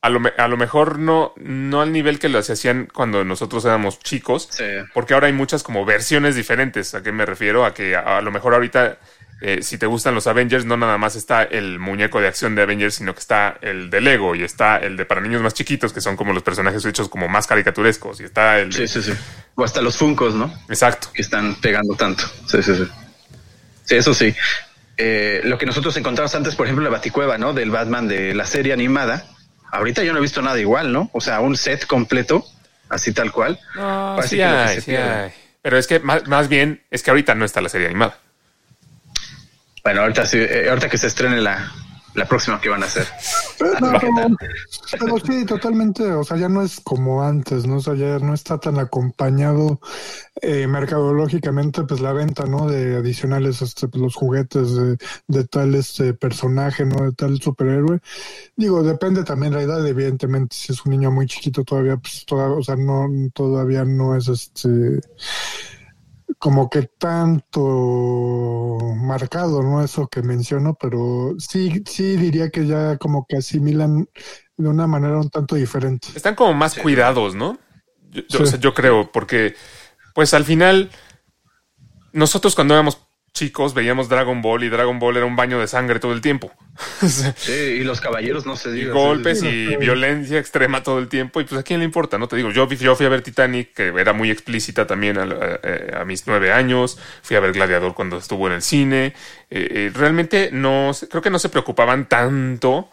A 0.00 0.08
lo, 0.08 0.20
a 0.36 0.48
lo 0.48 0.56
mejor 0.56 0.98
no, 0.98 1.32
no 1.36 1.80
al 1.82 1.92
nivel 1.92 2.18
que 2.18 2.28
lo 2.28 2.42
se 2.42 2.54
hacían 2.54 2.88
cuando 2.92 3.24
nosotros 3.24 3.64
éramos 3.64 3.98
chicos. 4.00 4.48
Sí. 4.50 4.64
Porque 4.94 5.14
ahora 5.14 5.26
hay 5.26 5.32
muchas 5.32 5.62
como 5.62 5.84
versiones 5.84 6.34
diferentes. 6.34 6.94
¿A 6.94 7.02
qué 7.02 7.12
me 7.12 7.26
refiero? 7.26 7.64
A 7.64 7.74
que 7.74 7.94
a, 7.94 8.18
a 8.18 8.22
lo 8.22 8.32
mejor 8.32 8.54
ahorita, 8.54 8.98
eh, 9.42 9.62
si 9.62 9.78
te 9.78 9.86
gustan 9.86 10.14
los 10.14 10.26
Avengers, 10.26 10.64
no 10.64 10.76
nada 10.76 10.98
más 10.98 11.14
está 11.14 11.42
el 11.44 11.78
muñeco 11.78 12.20
de 12.20 12.28
acción 12.28 12.54
de 12.54 12.62
Avengers, 12.62 12.94
sino 12.96 13.12
que 13.14 13.20
está 13.20 13.58
el 13.60 13.90
de 13.90 14.00
Lego 14.00 14.34
y 14.34 14.42
está 14.42 14.78
el 14.78 14.96
de 14.96 15.04
para 15.04 15.20
niños 15.20 15.42
más 15.42 15.54
chiquitos, 15.54 15.92
que 15.92 16.00
son 16.00 16.16
como 16.16 16.32
los 16.32 16.42
personajes 16.42 16.84
hechos 16.84 17.08
como 17.08 17.28
más 17.28 17.46
caricaturescos. 17.46 18.20
Y 18.20 18.24
está 18.24 18.58
el. 18.58 18.72
Sí, 18.72 18.88
sí, 18.88 19.02
sí. 19.02 19.12
O 19.54 19.62
hasta 19.62 19.82
los 19.82 19.96
Funcos, 19.96 20.34
¿no? 20.34 20.52
Exacto. 20.68 21.08
que 21.12 21.22
están 21.22 21.54
pegando 21.56 21.94
tanto. 21.94 22.24
Sí, 22.48 22.62
sí, 22.62 22.74
sí. 22.74 22.88
Sí, 23.84 23.96
eso 23.96 24.14
sí. 24.14 24.34
Eh, 24.96 25.40
lo 25.44 25.58
que 25.58 25.66
nosotros 25.66 25.96
encontramos 25.96 26.34
antes, 26.34 26.54
por 26.54 26.66
ejemplo, 26.66 26.84
la 26.84 26.90
Baticueva, 26.90 27.38
¿no? 27.38 27.52
Del 27.52 27.70
Batman 27.70 28.08
de 28.08 28.34
la 28.34 28.46
serie 28.46 28.72
animada. 28.72 29.24
Ahorita 29.70 30.02
yo 30.02 30.12
no 30.12 30.18
he 30.18 30.22
visto 30.22 30.42
nada 30.42 30.58
igual, 30.60 30.92
¿no? 30.92 31.10
O 31.12 31.20
sea, 31.20 31.40
un 31.40 31.56
set 31.56 31.86
completo, 31.86 32.44
así 32.88 33.12
tal 33.12 33.32
cual. 33.32 33.58
No, 33.74 34.16
sí 34.22 34.36
que 34.36 34.74
que 34.74 34.80
sí 34.80 34.94
hay. 34.94 35.32
Pero 35.62 35.78
es 35.78 35.86
que 35.86 36.00
más, 36.00 36.26
más 36.26 36.48
bien 36.48 36.82
es 36.90 37.02
que 37.02 37.10
ahorita 37.10 37.34
no 37.34 37.44
está 37.44 37.60
la 37.60 37.68
serie 37.68 37.86
animada. 37.86 38.18
Bueno, 39.82 40.02
ahorita 40.02 40.26
sí, 40.26 40.38
eh, 40.38 40.66
ahorita 40.68 40.88
que 40.88 40.98
se 40.98 41.06
estrene 41.06 41.40
la, 41.40 41.72
la 42.14 42.26
próxima 42.26 42.60
que 42.60 42.68
van 42.68 42.82
a 42.82 42.86
hacer. 42.86 43.06
Pero, 43.58 43.72
Ah, 43.80 43.98
¿qué 44.00 44.08
tal? 44.16 44.36
pero 44.98 45.18
sí, 45.18 45.44
totalmente, 45.46 46.04
o 46.12 46.24
sea, 46.24 46.36
ya 46.36 46.48
no 46.48 46.62
es 46.62 46.80
como 46.80 47.22
antes, 47.22 47.66
¿no? 47.66 47.76
O 47.76 47.80
sea, 47.80 47.94
ya 47.94 48.18
no 48.18 48.34
está 48.34 48.58
tan 48.58 48.78
acompañado 48.78 49.80
eh, 50.40 50.66
mercadológicamente, 50.66 51.82
pues 51.84 52.00
la 52.00 52.12
venta, 52.12 52.44
¿no? 52.44 52.68
De 52.68 52.96
adicionales, 52.96 53.62
este, 53.62 53.88
pues, 53.88 54.02
los 54.02 54.14
juguetes 54.14 54.74
de, 54.74 54.96
de 55.28 55.44
tal 55.44 55.74
este 55.74 56.14
personaje, 56.14 56.84
¿no? 56.84 57.04
De 57.04 57.12
tal 57.12 57.40
superhéroe. 57.40 58.00
Digo, 58.56 58.82
depende 58.82 59.24
también 59.24 59.54
la 59.54 59.62
edad, 59.62 59.86
evidentemente, 59.86 60.54
si 60.56 60.72
es 60.72 60.84
un 60.84 60.92
niño 60.92 61.10
muy 61.10 61.26
chiquito 61.26 61.64
todavía, 61.64 61.96
pues 61.96 62.24
todavía, 62.26 62.56
o 62.56 62.62
sea, 62.62 62.76
no, 62.76 63.08
todavía 63.32 63.84
no 63.84 64.16
es 64.16 64.28
este 64.28 65.00
como 66.42 66.68
que 66.68 66.82
tanto 66.82 68.78
marcado, 68.96 69.62
¿no? 69.62 69.80
Eso 69.84 70.08
que 70.08 70.22
menciono, 70.22 70.74
pero 70.74 71.36
sí, 71.38 71.84
sí 71.86 72.16
diría 72.16 72.50
que 72.50 72.66
ya 72.66 72.96
como 72.98 73.26
que 73.28 73.36
asimilan 73.36 74.08
de 74.56 74.68
una 74.68 74.88
manera 74.88 75.18
un 75.20 75.30
tanto 75.30 75.54
diferente. 75.54 76.08
Están 76.16 76.34
como 76.34 76.52
más 76.52 76.74
cuidados, 76.74 77.36
¿no? 77.36 77.58
Yo, 78.10 78.22
yo- 78.28 78.38
Sí. 78.38 78.42
o 78.42 78.46
sea, 78.46 78.58
yo 78.58 78.74
creo, 78.74 79.12
porque 79.12 79.54
pues 80.16 80.34
al 80.34 80.44
final 80.44 80.90
nosotros 82.12 82.56
cuando 82.56 82.74
éramos 82.74 82.98
chicos 83.32 83.74
veíamos 83.74 84.08
Dragon 84.08 84.42
Ball 84.42 84.64
y 84.64 84.68
Dragon 84.68 84.98
Ball 84.98 85.16
era 85.16 85.26
un 85.26 85.36
baño 85.36 85.58
de 85.58 85.66
sangre 85.66 85.98
todo 86.00 86.12
el 86.12 86.20
tiempo. 86.20 86.52
Sí, 87.36 87.52
y 87.52 87.84
los 87.84 88.00
caballeros 88.00 88.46
no 88.46 88.56
se 88.56 88.70
y 88.70 88.72
diga. 88.74 88.92
golpes 88.94 89.40
Sí, 89.40 89.46
y 89.48 89.76
violencia 89.76 90.38
extrema 90.38 90.82
todo 90.82 90.98
el 90.98 91.08
tiempo. 91.08 91.40
Y 91.40 91.44
pues 91.44 91.60
a 91.60 91.64
quién 91.64 91.80
le 91.80 91.84
importa, 91.84 92.16
¿no? 92.18 92.28
Te 92.28 92.36
digo, 92.36 92.50
yo, 92.50 92.66
fui 92.96 93.04
a 93.06 93.08
ver 93.10 93.22
Titanic, 93.22 93.74
que 93.74 93.88
era 93.88 94.12
muy 94.12 94.30
explícita 94.30 94.86
también 94.86 95.18
a, 95.18 95.22
a- 95.24 96.00
a 96.00 96.04
mis 96.04 96.26
nueve 96.26 96.52
años. 96.52 96.98
Fui 97.22 97.36
a 97.36 97.40
ver 97.40 97.52
Gladiador 97.52 97.94
cuando 97.94 98.16
estuvo 98.18 98.46
en 98.46 98.54
el 98.54 98.62
cine. 98.62 99.06
Eh, 99.50 99.68
eh, 99.70 99.90
realmente 99.94 100.50
no, 100.52 100.92
creo 101.10 101.22
que 101.22 101.30
no 101.30 101.38
se 101.38 101.48
preocupaban 101.48 102.08
tanto 102.08 102.90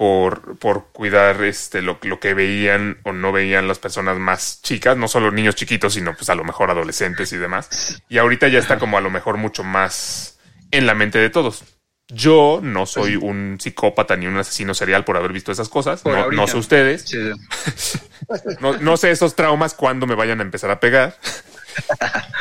por, 0.00 0.56
por 0.56 0.86
cuidar 0.92 1.44
este 1.44 1.82
lo, 1.82 1.98
lo 2.00 2.20
que 2.20 2.32
veían 2.32 2.96
o 3.02 3.12
no 3.12 3.32
veían 3.32 3.68
las 3.68 3.78
personas 3.78 4.16
más 4.18 4.62
chicas, 4.62 4.96
no 4.96 5.08
solo 5.08 5.30
niños 5.30 5.56
chiquitos, 5.56 5.92
sino 5.92 6.14
pues 6.14 6.30
a 6.30 6.34
lo 6.34 6.42
mejor 6.42 6.70
adolescentes 6.70 7.34
y 7.34 7.36
demás. 7.36 8.00
Y 8.08 8.16
ahorita 8.16 8.48
ya 8.48 8.60
está 8.60 8.78
como 8.78 8.96
a 8.96 9.02
lo 9.02 9.10
mejor 9.10 9.36
mucho 9.36 9.62
más 9.62 10.38
en 10.70 10.86
la 10.86 10.94
mente 10.94 11.18
de 11.18 11.28
todos. 11.28 11.64
Yo 12.08 12.60
no 12.62 12.86
soy 12.86 13.16
un 13.16 13.58
psicópata 13.60 14.16
ni 14.16 14.26
un 14.26 14.38
asesino 14.38 14.72
serial 14.72 15.04
por 15.04 15.18
haber 15.18 15.34
visto 15.34 15.52
esas 15.52 15.68
cosas. 15.68 16.02
No, 16.32 16.46
sé 16.46 16.56
ustedes. 16.56 17.02
Sí, 17.02 17.18
sí. 17.76 17.98
No, 18.60 18.78
no 18.78 18.96
sé 18.96 19.10
esos 19.10 19.36
traumas 19.36 19.74
cuándo 19.74 20.06
me 20.06 20.14
vayan 20.14 20.40
a 20.40 20.42
empezar 20.42 20.70
a 20.70 20.80
pegar. 20.80 21.18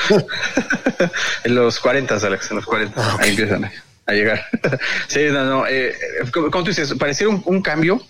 en 1.44 1.56
los 1.56 1.78
40, 1.82 2.16
Alex, 2.16 2.52
en 2.52 2.56
los 2.56 2.66
40. 2.66 3.18
Ahí 3.20 3.32
empiezan 3.32 3.70
a, 4.10 4.14
llegar. 4.14 4.46
sí, 5.08 5.22
no, 5.32 5.46
no. 5.46 5.68
Eh, 5.68 5.94
como, 6.34 6.50
tú 6.50 6.66
dices, 6.66 6.94
pareciera 6.96 7.30
un, 7.32 7.42
un 7.46 7.62
cambio, 7.62 8.02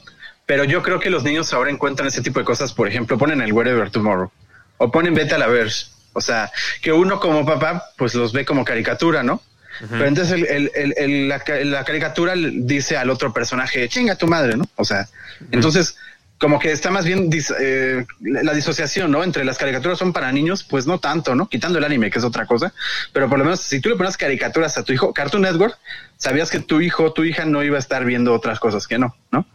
pero 0.46 0.64
yo 0.64 0.82
creo 0.82 1.00
que 1.00 1.10
los 1.10 1.24
niños 1.24 1.54
ahora 1.54 1.70
encuentran 1.72 2.08
ese 2.08 2.22
tipo 2.22 2.40
de 2.40 2.46
cosas. 2.46 2.74
Por 2.74 2.88
ejemplo, 2.88 3.18
ponen 3.18 3.42
el 3.42 3.54
Wherever 3.54 3.90
Tomorrow 3.92 4.32
o 4.78 4.92
ponen 4.92 5.14
Vete 5.14 5.36
a 5.36 5.38
la 5.38 5.48
Verge. 5.48 5.86
O 6.14 6.22
sea, 6.22 6.52
que 6.82 6.92
uno 6.92 7.20
como 7.20 7.46
papá, 7.46 7.86
pues 7.98 8.16
los 8.16 8.34
ve 8.34 8.44
como 8.46 8.66
caricatura, 8.66 9.22
¿no? 9.24 9.42
Pero 9.90 10.06
entonces 10.08 10.34
el, 10.50 10.72
el- 10.74 10.94
el- 10.98 11.30
la, 11.30 11.42
la 11.64 11.86
caricatura 11.86 12.34
dice 12.36 12.98
al 12.98 13.10
otro 13.10 13.32
personaje, 13.32 13.88
chinga 13.88 14.16
tu 14.16 14.28
madre, 14.28 14.58
¿no? 14.58 14.66
O 14.76 14.84
sea, 14.84 15.08
entonces 15.52 15.96
como 16.40 16.58
que 16.58 16.72
está 16.72 16.90
más 16.90 17.06
bien 17.06 17.30
dis- 17.30 17.54
eh, 17.60 18.06
la 18.22 18.54
disociación, 18.54 19.12
¿no? 19.12 19.24
Entre 19.24 19.44
las 19.44 19.58
caricaturas 19.58 19.98
son 20.00 20.14
para 20.14 20.32
niños, 20.32 20.64
pues 20.64 20.88
no 20.88 21.00
tanto, 21.00 21.36
¿no? 21.36 21.50
Quitando 21.50 21.78
el 21.80 21.84
anime, 21.84 22.10
que 22.10 22.20
es 22.20 22.26
otra 22.26 22.46
cosa, 22.46 22.74
pero 23.14 23.28
por 23.30 23.38
lo 23.38 23.44
menos 23.44 23.60
si 23.60 23.82
tú 23.82 23.90
le 23.90 23.96
pones 23.96 24.16
caricaturas 24.18 24.78
a 24.78 24.84
tu 24.84 24.94
hijo, 24.94 25.14
Cartoon 25.14 25.42
Network, 25.44 25.78
sabías 26.18 26.50
que 26.50 26.60
tu 26.60 26.80
hijo 26.82 27.12
tu 27.14 27.24
hija 27.24 27.46
no 27.46 27.62
iba 27.64 27.76
a 27.76 27.80
estar 27.80 28.06
viendo 28.06 28.34
otras 28.34 28.60
cosas 28.60 28.88
que 28.88 28.98
no, 28.98 29.16
¿no? 29.32 29.46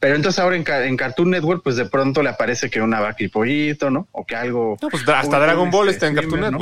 Pero 0.00 0.16
entonces 0.16 0.38
ahora 0.40 0.56
en, 0.56 0.64
en 0.66 0.96
Cartoon 0.96 1.30
Network, 1.30 1.62
pues 1.62 1.76
de 1.76 1.84
pronto 1.84 2.22
le 2.22 2.30
aparece 2.30 2.70
que 2.70 2.80
una 2.80 3.00
vaca 3.00 3.22
y 3.22 3.28
pollito, 3.28 3.88
¿no? 3.90 4.08
O 4.10 4.24
que 4.26 4.34
algo... 4.34 4.76
No, 4.82 4.88
pues 4.88 5.06
hasta 5.08 5.36
un- 5.36 5.42
Dragon 5.42 5.70
Ball 5.70 5.88
este, 5.88 5.96
está 5.96 6.06
en 6.08 6.14
Cartoon 6.16 6.40
¿no? 6.40 6.58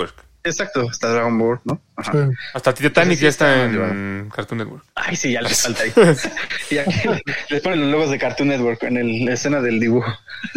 Exacto, 0.48 0.88
está 0.90 1.08
Dragon 1.12 1.38
Ball, 1.38 1.60
¿no? 1.64 1.80
Ajá. 1.96 2.12
Sí. 2.12 2.18
Hasta 2.54 2.74
Titanic 2.74 3.18
sí 3.18 3.22
ya 3.24 3.28
está 3.28 3.64
está 3.66 3.88
en 3.90 4.30
Cartoon 4.34 4.58
Network. 4.58 4.84
Ay, 4.94 5.16
sí, 5.16 5.32
ya 5.32 5.42
les 5.42 5.62
falta 5.62 5.82
ahí. 5.82 5.92
y 6.70 6.78
aquí 6.78 7.08
les 7.50 7.60
ponen 7.62 7.80
los 7.82 7.90
logos 7.90 8.10
de 8.10 8.18
Cartoon 8.18 8.48
Network 8.48 8.82
en 8.84 8.96
el- 8.96 9.24
la 9.24 9.32
escena 9.34 9.60
del 9.60 9.78
dibujo. 9.80 10.12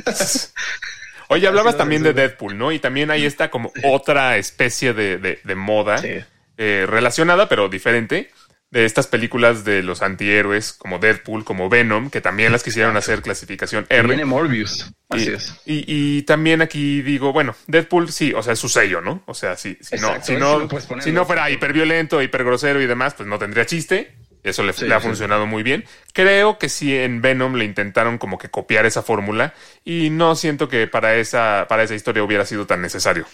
Oye, 1.30 1.48
hablabas 1.48 1.74
no, 1.76 1.78
también 1.78 2.04
de. 2.04 2.14
Deadpool, 2.14 2.58
¿no? 2.58 2.72
Y 2.72 2.80
también 2.80 3.10
ahí 3.10 3.26
está 3.26 3.50
como 3.50 3.72
otra 3.84 4.38
especie 4.38 4.94
de, 4.94 5.18
de- 5.18 5.40
de 5.44 5.56
moda 5.56 5.98
Sí. 6.00 6.20
eh, 6.58 6.86
relacionada, 6.88 7.48
pero 7.48 7.70
diferente, 7.70 8.30
de 8.72 8.86
estas 8.86 9.06
películas 9.08 9.66
de 9.66 9.84
los 9.84 10.02
antihéroes 10.02 10.74
como 10.74 10.98
Deadpool, 10.98 11.44
como 11.44 11.70
Venom, 11.70 12.10
que 12.10 12.22
también 12.22 12.52
las 12.54 12.64
quisieron 12.64 12.96
hacer 12.98 13.22
clasificación 13.22 13.86
R. 13.90 14.08
viene 14.08 14.26
Morbius. 14.26 14.92
Así 15.10 15.30
y, 15.30 15.34
es. 15.34 15.56
y- 15.66 15.84
y 15.88 16.22
también 16.24 16.62
aquí 16.62 17.02
digo, 17.02 17.34
bueno, 17.34 17.54
Deadpool 17.68 18.12
sí, 18.12 18.34
o 18.34 18.42
sea, 18.42 18.54
es 18.54 18.60
su 18.60 18.70
sello, 18.70 19.02
¿no? 19.02 19.24
O 19.26 19.34
sea, 19.34 19.58
sí, 19.58 19.78
si, 19.82 19.98
no, 19.98 20.08
Exacto, 20.16 20.26
si, 20.26 20.36
no, 20.38 21.02
si 21.02 21.12
no 21.12 21.26
fuera 21.26 21.50
hiperviolento, 21.52 22.22
hipergrosero 22.22 22.82
y 22.82 22.88
demás, 22.88 23.14
pues 23.14 23.28
no 23.28 23.38
tendría 23.38 23.66
chiste. 23.66 24.16
Eso 24.44 24.64
le, 24.64 24.74
Sí, 24.74 24.86
le 24.86 24.96
ha 24.96 25.00
sí. 25.02 25.06
funcionado 25.08 25.46
muy 25.46 25.62
bien. 25.62 25.84
Creo 26.14 26.58
que 26.58 26.68
sí 26.68 26.96
en 26.98 27.22
Venom 27.22 27.54
le 27.56 27.66
intentaron 27.66 28.18
como 28.18 28.40
que 28.40 28.50
copiar 28.50 28.88
esa 28.88 29.04
fórmula 29.04 29.54
y 29.86 30.10
no 30.10 30.34
siento 30.36 30.68
que 30.68 30.88
para 30.88 31.14
esa, 31.16 31.68
para 31.70 31.84
esa 31.84 31.94
historia 31.94 32.24
hubiera 32.24 32.46
sido 32.46 32.66
tan 32.66 32.82
necesario. 32.82 33.28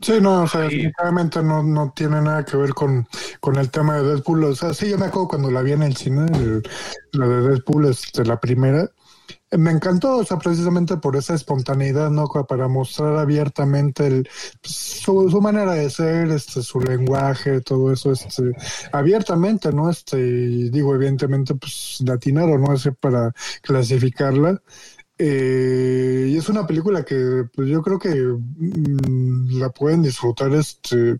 Sí, 0.00 0.20
no, 0.20 0.42
o 0.42 0.46
sea, 0.48 0.60
Ay. 0.62 0.68
definitivamente 0.68 1.42
no, 1.42 1.62
no 1.62 1.92
tiene 1.94 2.20
nada 2.22 2.44
que 2.44 2.56
ver 2.56 2.72
con, 2.72 3.06
con 3.40 3.56
el 3.56 3.70
tema 3.70 3.96
de 3.96 4.04
Deadpool. 4.04 4.44
O 4.44 4.54
sea, 4.54 4.72
sí, 4.72 4.88
yo 4.88 4.96
me 4.96 5.06
acuerdo 5.06 5.28
cuando 5.28 5.50
la 5.50 5.60
vi 5.62 5.72
en 5.72 5.82
el 5.82 5.96
cine, 5.96 6.26
el- 6.32 6.62
la 7.12 7.26
de 7.26 7.40
Deadpool, 7.48 7.86
este, 7.86 8.24
la 8.24 8.38
primera. 8.38 8.88
Me 9.50 9.70
encantó, 9.72 10.18
o 10.18 10.24
sea, 10.24 10.38
precisamente 10.38 10.96
por 10.98 11.16
esa 11.16 11.34
espontaneidad, 11.34 12.10
¿no? 12.10 12.26
Para 12.48 12.68
mostrar 12.68 13.16
abiertamente 13.18 14.06
el, 14.06 14.28
pues, 14.62 14.74
su, 14.74 15.30
su 15.30 15.40
manera 15.40 15.72
de 15.72 15.90
ser, 15.90 16.30
este, 16.30 16.62
su 16.62 16.80
lenguaje, 16.80 17.60
todo 17.62 17.92
eso, 17.92 18.12
este, 18.12 18.52
abiertamente, 18.92 19.72
¿no? 19.72 19.90
Este, 19.90 20.18
y 20.20 20.70
digo, 20.70 20.94
evidentemente, 20.94 21.54
pues, 21.54 21.98
latinado, 22.04 22.56
¿no? 22.58 22.72
Así 22.72 22.90
para 22.92 23.32
clasificarla. 23.62 24.62
Eh, 25.18 26.28
y 26.30 26.36
es 26.36 26.48
una 26.48 26.66
película 26.66 27.04
que 27.04 27.44
pues, 27.54 27.68
yo 27.68 27.82
creo 27.82 27.98
que 27.98 28.10
mm, 28.10 29.58
la 29.58 29.70
pueden 29.70 30.02
disfrutar 30.02 30.52
este 30.54 31.16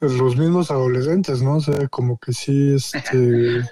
los 0.00 0.36
mismos 0.36 0.70
adolescentes, 0.70 1.42
¿no? 1.42 1.56
O 1.56 1.60
sea, 1.60 1.88
como 1.88 2.18
que 2.18 2.32
sí, 2.32 2.74
este... 2.74 3.62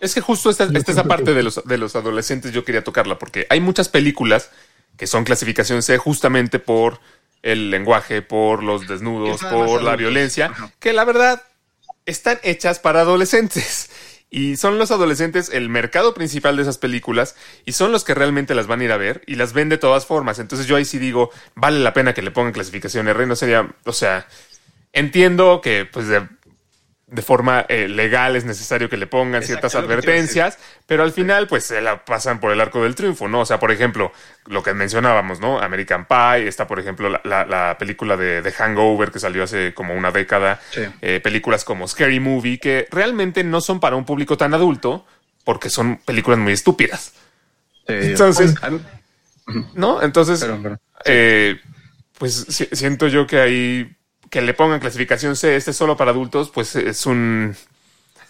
Es 0.00 0.12
que 0.12 0.20
justo 0.20 0.50
esta, 0.50 0.64
esta 0.64 0.90
esa 0.90 1.04
parte 1.04 1.26
que- 1.26 1.34
de 1.34 1.42
los, 1.44 1.62
de 1.64 1.78
los 1.78 1.94
adolescentes 1.94 2.50
yo 2.52 2.64
quería 2.64 2.82
tocarla, 2.82 3.16
porque 3.18 3.46
hay 3.48 3.60
muchas 3.60 3.88
películas 3.88 4.50
que 4.96 5.06
son 5.06 5.22
clasificación 5.22 5.82
C 5.82 5.98
justamente 5.98 6.58
por 6.58 6.98
el 7.42 7.70
lenguaje, 7.70 8.20
por 8.20 8.64
los 8.64 8.88
desnudos, 8.88 9.40
por 9.44 9.82
la 9.84 9.94
violencia, 9.94 10.46
Ajá. 10.46 10.72
que 10.80 10.92
la 10.92 11.04
verdad 11.04 11.44
están 12.06 12.38
hechas 12.42 12.80
para 12.80 13.02
adolescentes. 13.02 13.90
Y 14.30 14.56
son 14.56 14.78
los 14.78 14.90
adolescentes 14.90 15.50
el 15.52 15.68
mercado 15.70 16.12
principal 16.12 16.56
de 16.56 16.62
esas 16.62 16.76
películas 16.76 17.34
y 17.64 17.72
son 17.72 17.92
los 17.92 18.04
que 18.04 18.14
realmente 18.14 18.54
las 18.54 18.66
van 18.66 18.80
a 18.80 18.84
ir 18.84 18.92
a 18.92 18.98
ver 18.98 19.22
y 19.26 19.36
las 19.36 19.54
ven 19.54 19.70
de 19.70 19.78
todas 19.78 20.04
formas. 20.04 20.38
Entonces 20.38 20.66
yo 20.66 20.76
ahí 20.76 20.84
sí 20.84 20.98
digo, 20.98 21.30
vale 21.54 21.78
la 21.78 21.94
pena 21.94 22.12
que 22.12 22.22
le 22.22 22.30
pongan 22.30 22.52
clasificación 22.52 23.08
R, 23.08 23.26
no 23.26 23.36
sería, 23.36 23.74
o 23.84 23.92
sea, 23.92 24.26
entiendo 24.92 25.60
que 25.62 25.86
pues 25.90 26.06
de 27.10 27.22
forma 27.22 27.64
eh, 27.70 27.88
legal 27.88 28.36
es 28.36 28.44
necesario 28.44 28.90
que 28.90 28.98
le 28.98 29.06
pongan 29.06 29.42
Exacto, 29.42 29.46
ciertas 29.70 29.74
advertencias, 29.76 30.58
pero 30.86 31.02
al 31.02 31.12
final 31.12 31.46
pues 31.46 31.64
se 31.64 31.80
la 31.80 32.04
pasan 32.04 32.38
por 32.38 32.52
el 32.52 32.60
arco 32.60 32.82
del 32.82 32.94
triunfo, 32.94 33.28
¿no? 33.28 33.40
O 33.40 33.46
sea, 33.46 33.58
por 33.58 33.70
ejemplo, 33.72 34.12
lo 34.46 34.62
que 34.62 34.74
mencionábamos, 34.74 35.40
¿no? 35.40 35.58
American 35.58 36.06
Pie, 36.06 36.46
está 36.46 36.66
por 36.66 36.78
ejemplo 36.78 37.08
la, 37.08 37.20
la- 37.24 37.46
la 37.46 37.78
película 37.78 38.18
de, 38.18 38.42
de 38.42 38.52
Hangover 38.52 39.10
que 39.10 39.20
salió 39.20 39.44
hace 39.44 39.72
como 39.72 39.94
una 39.94 40.10
década, 40.10 40.60
Sí. 40.70 40.82
eh, 41.00 41.20
películas 41.24 41.64
como 41.64 41.88
Scary 41.88 42.20
Movie 42.20 42.58
que 42.58 42.86
realmente 42.90 43.42
no 43.42 43.62
son 43.62 43.80
para 43.80 43.96
un 43.96 44.04
público 44.04 44.36
tan 44.36 44.52
adulto 44.52 45.06
porque 45.44 45.70
son 45.70 45.96
películas 46.04 46.38
muy 46.38 46.52
estúpidas, 46.52 47.14
Sí, 47.86 47.94
Entonces- 47.94 48.54
¿no? 49.74 50.02
Entonces, 50.02 50.46
eh, 51.06 51.58
pues 52.18 52.44
si- 52.50 52.68
siento 52.72 53.08
yo 53.08 53.26
que 53.26 53.40
ahí 53.40 53.96
que 54.30 54.42
le 54.42 54.54
pongan 54.54 54.80
clasificación 54.80 55.36
C, 55.36 55.56
este 55.56 55.70
es 55.72 55.76
solo 55.76 55.96
para 55.96 56.10
adultos, 56.10 56.50
pues 56.50 56.76
es 56.76 57.06
un 57.06 57.56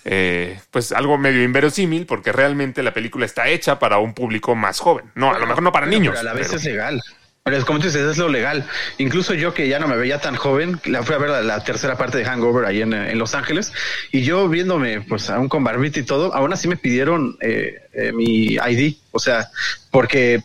eh, 0.04 0.58
pues 0.70 0.92
algo 0.92 1.18
medio 1.18 1.42
inverosímil 1.42 2.06
porque 2.06 2.32
realmente 2.32 2.82
la 2.82 2.94
película 2.94 3.26
está 3.26 3.48
hecha 3.48 3.78
para 3.78 3.98
un 3.98 4.14
público 4.14 4.54
más 4.54 4.78
joven. 4.80 5.06
No, 5.14 5.34
a 5.34 5.38
lo 5.38 5.46
mejor 5.46 5.62
no 5.62 5.72
para 5.72 5.86
niños. 5.86 6.14
Pero 6.16 6.20
a 6.20 6.32
la 6.32 6.38
vez 6.38 6.46
pero- 6.48 6.58
es 6.58 6.64
legal. 6.64 7.02
Pero 7.44 7.56
es 7.56 7.64
como 7.64 7.78
tú 7.78 7.86
dices, 7.86 8.02
es 8.02 8.18
lo 8.18 8.28
legal. 8.28 8.66
Incluso 8.98 9.32
yo 9.32 9.54
que 9.54 9.68
ya 9.68 9.78
no 9.78 9.88
me 9.88 9.96
veía 9.96 10.20
tan 10.20 10.36
joven, 10.36 10.78
la 10.84 11.02
fui 11.02 11.14
a 11.14 11.18
ver 11.18 11.30
la, 11.30 11.40
la 11.40 11.64
tercera 11.64 11.96
parte 11.96 12.18
de 12.18 12.26
Hangover 12.26 12.66
ahí 12.66 12.82
en, 12.82 12.92
en 12.92 13.18
Los 13.18 13.34
Ángeles 13.34 13.72
y 14.12 14.20
yo 14.22 14.48
viéndome 14.50 15.00
pues 15.00 15.30
aún 15.30 15.48
con 15.48 15.64
barbita 15.64 15.98
y 15.98 16.02
todo, 16.02 16.34
aún 16.34 16.52
así 16.52 16.68
me 16.68 16.76
pidieron 16.76 17.38
eh, 17.40 17.80
eh, 17.94 18.12
mi 18.12 18.56
ID. 18.56 18.96
O 19.12 19.18
sea, 19.18 19.48
porque 19.90 20.42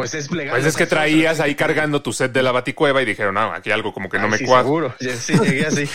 pues 0.00 0.14
es 0.14 0.30
legal. 0.30 0.54
Pues 0.54 0.66
es 0.66 0.76
que 0.76 0.86
traías 0.86 1.40
ahí 1.40 1.54
cargando 1.54 2.02
tu 2.02 2.12
set 2.12 2.32
de 2.32 2.42
la 2.42 2.52
baticueva 2.52 3.02
y 3.02 3.04
dijeron, 3.04 3.34
no, 3.34 3.52
aquí 3.52 3.70
algo 3.70 3.92
como 3.92 4.08
que 4.08 4.18
no 4.18 4.24
Ay, 4.24 4.30
me 4.30 4.38
sí, 4.38 4.44
cuadra. 4.44 4.64
Seguro, 4.64 4.94
Sí, 4.98 5.32
llegué 5.38 5.66
así. 5.66 5.88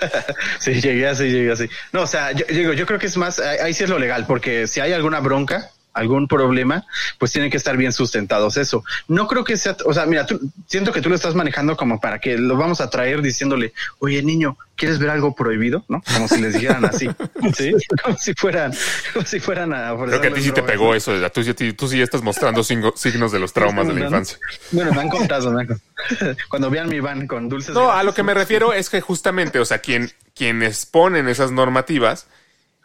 sí, 0.58 0.80
llegué 0.80 1.08
así, 1.08 1.24
llegué 1.24 1.52
así. 1.52 1.68
No, 1.92 2.02
o 2.02 2.06
sea, 2.06 2.32
yo, 2.32 2.44
digo, 2.48 2.72
yo 2.72 2.86
creo 2.86 2.98
que 2.98 3.06
es 3.06 3.16
más, 3.16 3.38
ahí 3.38 3.74
sí 3.74 3.84
es 3.84 3.90
lo 3.90 3.98
legal, 3.98 4.26
porque 4.26 4.66
si 4.66 4.80
hay 4.80 4.92
alguna 4.92 5.20
bronca, 5.20 5.70
algún 5.92 6.28
problema, 6.28 6.86
pues 7.18 7.32
tienen 7.32 7.50
que 7.50 7.56
estar 7.56 7.76
bien 7.76 7.92
sustentados 7.92 8.56
eso. 8.56 8.84
No 9.08 9.26
creo 9.26 9.44
que 9.44 9.56
sea, 9.56 9.76
o 9.84 9.92
sea, 9.92 10.06
mira, 10.06 10.26
tú, 10.26 10.40
siento 10.66 10.92
que 10.92 11.00
tú 11.00 11.08
lo 11.08 11.14
estás 11.14 11.34
manejando 11.34 11.76
como 11.76 12.00
para 12.00 12.18
que 12.18 12.38
lo 12.38 12.56
vamos 12.56 12.80
a 12.80 12.90
traer 12.90 13.22
diciéndole, 13.22 13.72
oye 13.98 14.22
niño, 14.22 14.56
¿quieres 14.76 14.98
ver 14.98 15.10
algo 15.10 15.34
prohibido? 15.34 15.84
¿No? 15.88 16.02
Como 16.14 16.28
si 16.28 16.40
les 16.40 16.54
dijeran 16.54 16.84
así, 16.84 17.08
¿sí? 17.54 17.72
Como 18.02 18.16
si 18.16 18.34
fueran, 18.34 18.72
como 19.12 19.26
si 19.26 19.40
fueran 19.40 19.72
a 19.72 19.94
Creo 20.06 20.20
que 20.20 20.28
a 20.28 20.34
ti 20.34 20.42
sí 20.42 20.52
te 20.52 20.62
pegó 20.62 20.94
eso. 20.94 21.12
Tú, 21.30 21.42
sí- 21.42 21.72
tú 21.74 21.88
sí 21.88 21.98
ya 21.98 22.04
estás 22.04 22.22
mostrando 22.22 22.62
signos 22.64 23.32
de 23.32 23.38
los 23.38 23.52
traumas 23.52 23.86
de 23.86 23.94
la 23.94 24.00
infancia. 24.06 24.38
Bueno, 24.70 24.92
me 24.92 25.00
han 25.00 25.08
contado, 25.08 25.50
me 25.52 25.62
han 25.62 25.66
contado. 25.66 26.36
Cuando 26.48 26.70
vean 26.70 26.88
mi 26.88 27.00
van 27.00 27.26
con 27.26 27.48
dulces. 27.48 27.74
No, 27.74 27.92
a 27.92 28.02
lo 28.02 28.14
que 28.14 28.22
me 28.22 28.32
refiero 28.34 28.72
es 28.72 28.88
que 28.88 29.00
justamente, 29.00 29.58
o 29.58 29.64
sea, 29.64 29.78
quien, 29.78 30.10
quienes 30.34 30.86
ponen 30.86 31.28
esas 31.28 31.50
normativas, 31.50 32.26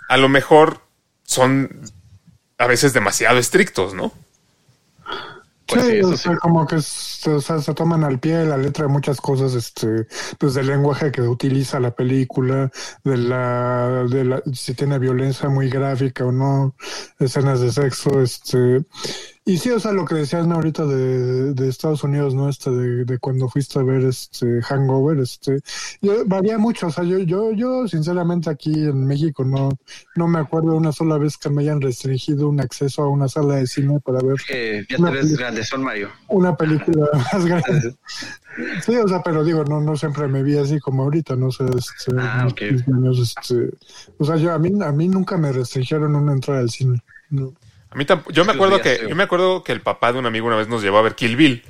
a 0.10 0.18
lo 0.18 0.28
mejor 0.28 0.82
son 1.24 1.82
a 2.58 2.68
veces 2.68 2.94
demasiado 2.94 3.38
estrictos, 3.40 3.94
¿no? 3.94 4.12
Pues 5.68 5.84
sí, 5.86 6.00
o 6.04 6.14
sea, 6.14 6.38
como 6.38 6.68
que 6.68 6.76
s- 6.76 7.28
o 7.32 7.42
sea, 7.42 7.60
se 7.60 7.74
toman 7.74 8.04
al 8.04 8.20
pie 8.20 8.38
de 8.38 8.46
la 8.46 8.56
letra 8.58 8.86
de 8.86 8.92
muchas 8.94 9.20
cosas, 9.20 9.56
este, 9.56 10.06
pues 10.38 10.54
del 10.54 10.68
lenguaje 10.68 11.12
que 11.12 11.22
utiliza 11.24 11.80
la 11.80 11.90
película, 11.96 12.72
de 13.04 13.18
la, 13.18 14.06
de 14.08 14.26
la, 14.26 14.44
si 14.54 14.76
tiene 14.76 15.00
violencia 15.00 15.50
muy 15.50 15.68
gráfica 15.70 16.24
o 16.24 16.32
no, 16.32 16.76
escenas 17.20 17.62
de 17.62 17.72
sexo, 17.72 18.22
este, 18.22 18.86
y 19.48 19.58
sí, 19.60 19.70
o 19.70 19.80
sea, 19.80 19.92
lo 19.92 20.06
que 20.06 20.16
decías 20.16 20.48
¿no? 20.48 20.56
ahorita 20.56 20.86
de, 20.88 21.54
de 21.54 21.70
Estados 21.70 22.04
Unidos, 22.04 22.34
¿no? 22.34 22.50
Este, 22.50 22.72
de, 22.72 23.06
de 23.06 23.20
cuando 23.20 23.48
fuiste 23.48 23.78
a 23.78 23.84
ver 23.84 24.04
este 24.04 24.60
Hangover, 24.64 25.20
este, 25.20 25.60
yo, 26.02 26.26
varía 26.26 26.58
mucho, 26.58 26.88
o 26.88 26.92
sea, 26.92 27.04
yo, 27.04 27.20
yo, 27.20 27.52
yo 27.52 27.88
sinceramente 27.88 28.50
aquí 28.50 28.74
en 28.74 29.06
México 29.06 29.46
no, 29.46 29.70
no 30.16 30.28
me 30.28 30.40
acuerdo 30.40 30.76
una 30.76 30.92
sola 30.92 31.20
vez 31.20 31.38
que 31.38 31.52
me 31.52 31.62
hayan 31.62 31.80
restringido 31.80 32.50
un 32.50 32.60
acceso 32.60 33.04
a 33.04 33.10
una 33.10 33.28
sala 33.28 33.58
de 33.58 33.68
cine 33.68 34.00
para 34.00 34.20
ver 34.22 34.38
que 34.48 34.84
ya 34.90 34.98
Una 34.98 35.10
te 35.10 35.14
ves 35.18 35.26
película. 35.26 35.46
grande, 35.48 35.64
son 35.64 35.84
Mario. 35.84 36.10
una 36.30 36.56
película 36.58 37.06
más 37.34 37.46
grande. 37.46 37.96
Sí, 38.86 38.96
o 38.96 39.08
sea, 39.08 39.22
pero 39.22 39.44
digo, 39.44 39.64
no, 39.66 39.80
no 39.82 39.96
siempre 39.96 40.28
me 40.28 40.42
vi 40.42 40.58
así 40.58 40.80
como 40.80 41.04
ahorita, 41.04 41.36
no 41.36 41.52
sé, 41.52 41.66
este, 41.66 42.16
Ah, 42.18 42.40
unos 42.42 42.54
ok. 42.54 42.60
15 42.60 42.86
años, 42.92 43.20
este, 43.20 43.70
o 44.18 44.26
sea, 44.26 44.38
yo, 44.38 44.52
a 44.54 44.58
mí, 44.60 44.72
a 44.82 44.92
mí 44.92 45.08
nunca 45.08 45.38
me 45.38 45.52
restringieron 45.52 46.16
una 46.16 46.32
entrada 46.34 46.62
al 46.62 46.70
cine. 46.72 47.04
No. 47.30 47.54
A 47.96 47.98
mí 47.98 48.04
tampoco. 48.06 48.32
Yo 48.34 48.44
me 48.44 48.52
acuerdo 48.52 48.82
que 48.82 49.06
yo 49.10 49.16
me 49.16 49.24
acuerdo 49.24 49.64
que 49.64 49.72
el 49.72 49.80
papá 49.82 50.12
de 50.12 50.20
un 50.20 50.26
amigo 50.26 50.46
una 50.48 50.58
vez 50.58 50.68
nos 50.68 50.84
llevó 50.84 50.98
a 50.98 51.02
ver 51.02 51.16
Kill 51.16 51.38
Bill 51.38 51.64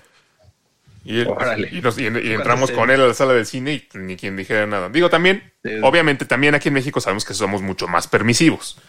Y, 1.07 1.19
él- 1.19 1.27
Órale. 1.27 1.69
y 1.71 1.81
nos- 1.81 1.99
y- 1.99 2.05
y 2.07 2.33
entramos 2.33 2.71
con 2.71 2.89
él 2.89 2.99
a 2.99 3.05
la 3.05 3.13
sala 3.13 3.33
del 3.33 3.45
cine 3.45 3.73
y 3.73 3.87
ni 3.99 4.17
quien 4.17 4.35
dijera 4.35 4.65
nada. 4.65 4.89
Digo, 4.89 5.07
también, 5.07 5.53
Sí. 5.63 5.69
obviamente, 5.83 6.25
también 6.25 6.55
aquí 6.55 6.69
en 6.69 6.73
México 6.73 6.99
sabemos 6.99 7.23
que 7.25 7.35
somos 7.35 7.61
mucho 7.61 7.87
más 7.87 8.07
permisivos, 8.07 8.79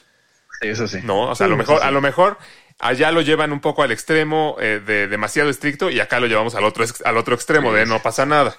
Sí, 0.62 0.68
eso 0.68 0.88
sí. 0.88 1.00
¿no? 1.04 1.28
O 1.28 1.34
sea, 1.34 1.44
a 1.44 1.50
lo 1.50 1.58
mejor, 1.58 1.82
a 1.82 1.90
lo 1.90 2.00
mejor 2.00 2.38
allá 2.78 3.12
lo 3.12 3.20
llevan 3.20 3.52
un 3.52 3.60
poco 3.60 3.82
al 3.82 3.92
extremo 3.92 4.56
eh, 4.58 4.80
de 4.86 5.08
demasiado 5.08 5.50
estricto 5.50 5.90
y 5.90 6.00
acá 6.00 6.18
lo 6.18 6.26
llevamos 6.26 6.54
al 6.54 6.64
otro, 6.64 6.86
al 7.04 7.16
otro 7.18 7.34
extremo 7.34 7.70
de 7.74 7.84
no 7.84 8.00
pasa 8.00 8.24
nada. 8.24 8.56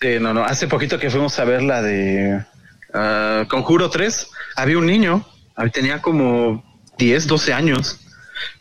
Sí, 0.00 0.18
no, 0.18 0.34
no. 0.34 0.42
Hace 0.44 0.66
poquito 0.66 0.98
que 0.98 1.10
fuimos 1.10 1.38
a 1.38 1.44
ver 1.44 1.62
la 1.62 1.80
de 1.80 2.44
ah, 2.92 3.44
Conjuro 3.48 3.88
3, 3.88 4.28
había 4.56 4.78
un 4.78 4.86
niño, 4.86 5.24
tenía 5.72 6.02
como 6.02 6.73
10, 6.98 7.26
12 7.26 7.52
años. 7.52 8.00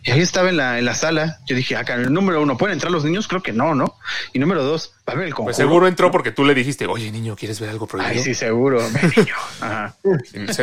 Y 0.03 0.11
ahí 0.11 0.19
estaba 0.19 0.49
en 0.49 0.57
la, 0.57 0.79
en 0.79 0.85
la 0.85 0.93
sala. 0.93 1.39
Yo 1.45 1.55
dije, 1.55 1.75
acá, 1.75 1.95
el 1.95 2.11
número 2.11 2.41
uno, 2.41 2.57
¿pueden 2.57 2.73
entrar 2.73 2.91
los 2.91 3.03
niños? 3.05 3.27
Creo 3.27 3.41
que 3.41 3.53
no, 3.53 3.73
¿no? 3.73 3.97
Y 4.33 4.39
número 4.39 4.63
dos, 4.63 4.93
va 5.07 5.13
a 5.13 5.15
ver 5.15 5.27
el 5.27 5.33
conjuro. 5.33 5.45
Pues 5.45 5.57
seguro 5.57 5.87
entró 5.87 6.11
porque 6.11 6.31
tú 6.31 6.45
le 6.45 6.53
dijiste, 6.53 6.85
oye 6.85 7.11
niño, 7.11 7.35
¿quieres 7.35 7.59
ver 7.59 7.69
algo 7.69 7.87
prohibido? 7.87 8.13
Ay, 8.15 8.23
sí, 8.23 8.33
seguro. 8.33 8.81
Niño. 8.81 9.35
Ajá. 9.61 9.95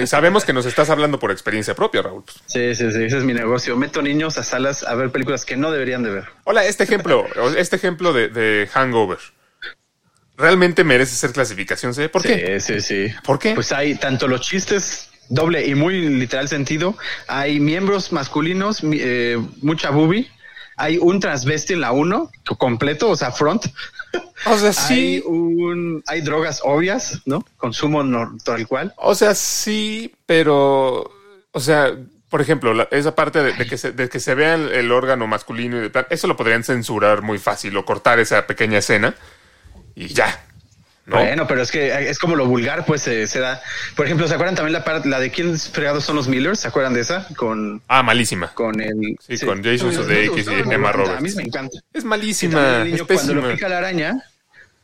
Sabemos 0.06 0.44
que 0.44 0.52
nos 0.52 0.66
estás 0.66 0.90
hablando 0.90 1.18
por 1.18 1.30
experiencia 1.30 1.74
propia, 1.74 2.02
Raúl. 2.02 2.24
Sí, 2.46 2.74
sí, 2.74 2.90
sí, 2.92 3.04
ese 3.04 3.18
es 3.18 3.24
mi 3.24 3.35
negocio. 3.35 3.76
Meto 3.76 4.02
niños 4.02 4.38
a 4.38 4.42
salas 4.42 4.85
a 4.85 4.94
ver 4.94 5.11
películas 5.11 5.44
que 5.44 5.56
no 5.56 5.70
deberían 5.70 6.02
de 6.02 6.11
ver. 6.11 6.24
Hola, 6.44 6.64
este 6.64 6.85
ejemplo, 6.85 7.26
este 7.56 7.76
ejemplo 7.76 8.12
de, 8.12 8.28
de 8.28 8.68
Hangover, 8.72 9.18
¿realmente 10.37 10.85
merece 10.85 11.16
ser 11.16 11.33
clasificación 11.33 11.94
C? 11.94 12.09
¿Por 12.09 12.22
qué? 12.22 12.61
Sí, 12.61 12.80
sí, 12.80 13.09
sí. 13.09 13.14
¿Por 13.24 13.38
qué? 13.38 13.54
Pues 13.54 13.72
hay 13.72 13.94
tanto 13.96 14.28
los 14.28 14.40
chistes 14.42 15.10
doble 15.30 15.66
y 15.66 15.74
muy 15.74 15.94
literal 16.10 16.48
sentido, 16.48 16.96
hay 17.28 17.58
miembros 17.60 18.12
masculinos, 18.12 18.80
eh, 18.82 19.38
mucha 19.62 19.88
boobie, 19.90 20.30
hay 20.76 20.98
un 20.98 21.20
transvesti 21.20 21.72
en 21.72 21.80
la 21.80 21.92
1 21.92 22.30
completo, 22.58 23.08
o 23.08 23.16
sea, 23.16 23.30
front. 23.32 23.64
O 24.46 24.58
sea, 24.58 24.68
Hay 24.88 25.18
sí, 25.20 25.22
un 25.24 26.02
hay 26.06 26.20
drogas 26.20 26.60
obvias, 26.64 27.20
¿no? 27.26 27.44
Consumo 27.56 28.02
no, 28.02 28.36
tal 28.44 28.66
cual. 28.66 28.92
o 28.96 29.14
sea, 29.14 29.34
sí, 29.34 30.12
pero, 30.26 31.10
o 31.52 31.60
sea, 31.60 31.92
por 32.28 32.40
ejemplo, 32.40 32.74
la- 32.74 32.88
esa 32.90 33.14
parte 33.14 33.42
de, 33.42 33.52
de 33.52 33.66
que 33.66 33.76
se, 33.78 33.92
de 33.92 34.08
que 34.08 34.18
se 34.20 34.34
vea 34.34 34.54
el, 34.54 34.68
el 34.72 34.90
órgano 34.92 35.26
masculino 35.26 35.76
y 35.76 35.80
de 35.80 35.90
tal, 35.90 36.06
eso 36.10 36.26
lo 36.26 36.36
podrían 36.36 36.64
censurar 36.64 37.22
muy 37.22 37.38
fácil 37.38 37.76
o 37.76 37.84
cortar 37.84 38.18
esa 38.20 38.46
pequeña 38.46 38.78
escena 38.78 39.14
y 39.94 40.08
ya. 40.08 40.44
¿No? 41.11 41.16
Bueno, 41.16 41.46
pero 41.46 41.62
es 41.62 41.70
que 41.70 42.09
es 42.09 42.18
como 42.18 42.37
lo 42.37 42.46
vulgar, 42.46 42.85
pues 42.87 43.03
se, 43.03 43.27
se 43.27 43.40
da. 43.40 43.61
Por 43.96 44.07
ejemplo, 44.07 44.27
¿se 44.27 44.35
acuerdan 44.35 44.55
también 44.55 44.73
la 44.73 44.85
parte, 44.85 45.09
la 45.09 45.20
de 45.20 45.31
quién 45.31 45.59
fregados 45.59 46.05
son 46.05 46.16
los 46.16 46.29
Millers? 46.29 46.61
¿Se 46.61 46.68
acuerdan 46.68 46.94
de 46.94 47.01
esa? 47.01 47.27
Con, 47.37 47.83
Ah, 47.88 48.03
malísima. 48.03 48.53
con 48.55 48.81
el. 48.81 49.16
Sí, 49.20 49.38
con 49.44 49.62
Jason 49.62 49.92
Sudeikis 49.92 50.46
y 50.46 50.51
Emma 50.55 50.62
encanta, 50.75 50.88
A 50.88 50.92
Roberts. 50.92 51.23
mí 51.23 51.31
me 51.37 51.42
encanta. 51.42 51.79
Es 51.92 52.05
malísima, 52.05 52.85
niño 52.85 53.05
es 53.09 53.20
cuando 53.23 53.35
lo 53.35 53.53
pica 53.53 53.68
la 53.68 53.79
araña, 53.79 54.23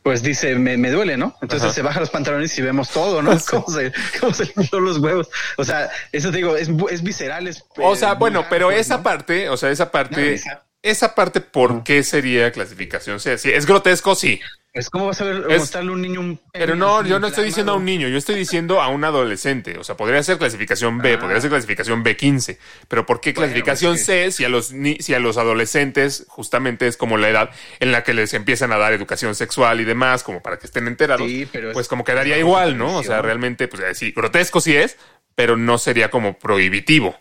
pues 0.03 0.23
dice, 0.23 0.55
me, 0.55 0.77
me 0.77 0.89
duele, 0.89 1.17
¿no? 1.17 1.35
Entonces 1.41 1.65
Ajá. 1.65 1.73
se 1.75 1.81
baja 1.81 1.99
los 1.99 2.09
pantalones 2.09 2.57
y 2.57 2.61
vemos 2.61 2.89
todo, 2.89 3.21
¿no? 3.21 3.37
Cómo 3.49 3.67
se, 3.67 3.91
cómo 4.19 4.33
se 4.33 4.51
los 4.79 4.99
huevos. 4.99 5.27
O 5.57 5.65
sea, 5.65 5.89
eso 6.13 6.31
te 6.31 6.37
digo, 6.37 6.55
es, 6.55 6.69
es 6.91 7.03
visceral, 7.03 7.45
es... 7.47 7.63
O 7.77 7.93
eh, 7.93 7.97
sea, 7.97 8.13
bueno, 8.13 8.39
vulgar, 8.39 8.49
pero 8.49 8.67
pues, 8.67 8.79
esa 8.79 9.03
parte, 9.03 9.49
o 9.49 9.57
sea, 9.57 9.69
esa 9.69 9.91
parte, 9.91 10.21
risa. 10.21 10.63
esa 10.81 11.13
parte, 11.13 11.41
¿por 11.41 11.83
qué 11.83 12.03
sería 12.03 12.51
clasificación 12.53 13.19
C? 13.19 13.37
Sí, 13.37 13.51
es 13.51 13.65
grotesco, 13.65 14.15
sí. 14.15 14.39
Es 14.77 14.89
como 14.89 15.07
vas 15.07 15.19
a 15.21 15.25
ver, 15.25 15.45
Es- 15.49 15.59
mostrarle 15.59 15.89
a 15.89 15.93
un 15.93 16.01
niño 16.01 16.19
un... 16.19 16.39
Pero 16.53 16.75
no, 16.75 17.03
yo 17.05 17.19
no 17.19 17.27
estoy 17.27 17.45
diciendo 17.45 17.71
a 17.73 17.75
un 17.75 17.85
niño, 17.85 18.07
yo 18.07 18.17
estoy 18.17 18.35
diciendo 18.35 18.81
a 18.81 18.87
un 18.89 19.03
adolescente. 19.03 19.77
O 19.77 19.83
sea, 19.83 19.97
podría 19.97 20.21
ser 20.23 20.37
clasificación 20.37 20.99
B, 20.99 21.13
Ah. 21.15 21.19
podría 21.19 21.41
ser 21.41 21.49
clasificación 21.49 22.03
B15. 22.03 22.57
Pero 22.87 23.05
¿por 23.05 23.19
qué 23.21 23.33
clasificación 23.33 23.97
C 23.97 24.31
si 24.31 24.45
a 24.45 24.49
los 24.49 24.71
ni- 24.71 24.97
si 24.99 25.13
a 25.13 25.19
los 25.19 25.37
adolescentes 25.37 26.25
justamente 26.27 26.87
es 26.87 26.97
como 26.97 27.17
la 27.17 27.29
edad 27.29 27.49
en 27.79 27.91
la 27.91 28.03
que 28.03 28.13
les 28.13 28.33
empiezan 28.33 28.71
a 28.71 28.77
dar 28.77 28.93
educación 28.93 29.35
sexual 29.35 29.81
y 29.81 29.85
demás, 29.85 30.23
como 30.23 30.41
para 30.41 30.57
que 30.59 30.67
estén 30.67 30.87
enterados? 30.87 31.27
Sí, 31.27 31.47
pero 31.51 31.69
es- 31.69 31.73
pues 31.73 31.87
como 31.87 32.03
quedaría 32.03 32.37
igual, 32.37 32.77
¿no? 32.77 32.97
O 32.97 33.03
sea, 33.03 33.21
realmente, 33.21 33.67
pues 33.67 33.81
eh, 33.83 33.95
sí, 33.95 34.11
grotesco 34.15 34.61
sí 34.61 34.75
es, 34.75 34.97
pero 35.35 35.57
no 35.57 35.77
sería 35.77 36.09
como 36.09 36.37
prohibitivo. 36.39 37.15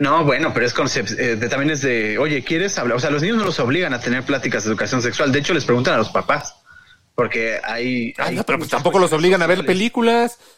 No, 0.00 0.24
bueno, 0.24 0.52
pero 0.52 0.64
es 0.66 0.72
concept, 0.72 1.10
eh, 1.12 1.36
de- 1.36 1.48
también 1.48 1.70
es 1.70 1.82
de, 1.82 2.16
oye, 2.18 2.42
¿quieres 2.42 2.76
hablar? 2.78 2.96
O 2.96 3.00
sea, 3.00 3.10
los 3.10 3.20
niños 3.22 3.36
no 3.36 3.44
los 3.44 3.60
obligan 3.60 3.92
a 3.94 4.00
tener 4.00 4.24
pláticas 4.24 4.64
de 4.64 4.70
educación 4.70 5.02
sexual. 5.02 5.30
De 5.30 5.38
hecho, 5.38 5.54
les 5.54 5.64
preguntan 5.64 5.94
a 5.94 5.98
los 5.98 6.08
papás. 6.08 6.56
Porque 7.14 7.60
hay... 7.62 8.14
Ah, 8.16 8.24
hay 8.26 8.36
no, 8.36 8.44
pero 8.44 8.58
pues 8.58 8.70
tampoco 8.70 8.98
los 8.98 9.12
obligan 9.12 9.42
a 9.42 9.46
ver 9.46 9.64
películas. 9.64 10.38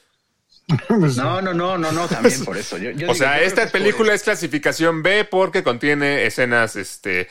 No, 0.88 1.42
no, 1.42 1.52
no, 1.52 1.76
no, 1.76 1.90
no, 1.90 2.06
también 2.06 2.44
por 2.44 2.56
eso. 2.56 2.78
Yo- 2.78 2.90
yo 2.92 3.10
O 3.10 3.12
digo, 3.12 3.14
sea, 3.14 3.42
esta 3.42 3.66
película 3.66 4.14
es 4.14 4.22
clasificación 4.22 5.02
B 5.02 5.24
porque 5.24 5.64
contiene 5.64 6.24
escenas 6.24 6.76
este, 6.76 7.28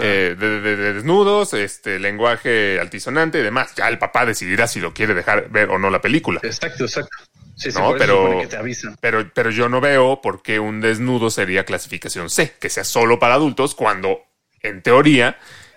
eh, 0.00 0.34
de, 0.36 0.60
de- 0.60 0.76
de 0.76 0.92
desnudos, 0.94 1.52
este, 1.52 1.98
lenguaje 2.00 2.80
altisonante 2.80 3.38
y 3.38 3.42
demás. 3.42 3.74
Ya 3.76 3.86
el 3.88 3.98
papá 3.98 4.24
decidirá 4.24 4.66
si 4.66 4.80
lo 4.80 4.94
quiere 4.94 5.12
dejar 5.12 5.50
ver 5.50 5.68
o 5.68 5.78
no 5.78 5.90
la 5.90 6.00
película. 6.00 6.40
Exacto, 6.42 6.84
exacto. 6.84 7.14
Sí, 7.60 7.70
sí, 7.70 7.78
No, 7.78 7.94
pero- 7.98 8.16
supone 8.22 8.40
que 8.40 8.46
te 8.46 8.56
avisan. 8.56 8.96
Pero, 9.00 9.30
pero 9.34 9.50
yo 9.50 9.68
no 9.68 9.80
veo 9.80 10.20
por 10.22 10.42
qué 10.42 10.58
un 10.58 10.80
desnudo 10.80 11.28
sería 11.30 11.64
clasificación 11.64 12.30
C, 12.30 12.54
que 12.58 12.70
sea 12.70 12.84
solo 12.84 13.18
para 13.18 13.34
adultos, 13.34 13.74
cuando 13.74 14.20
en 14.62 14.82
teoría 14.82 15.36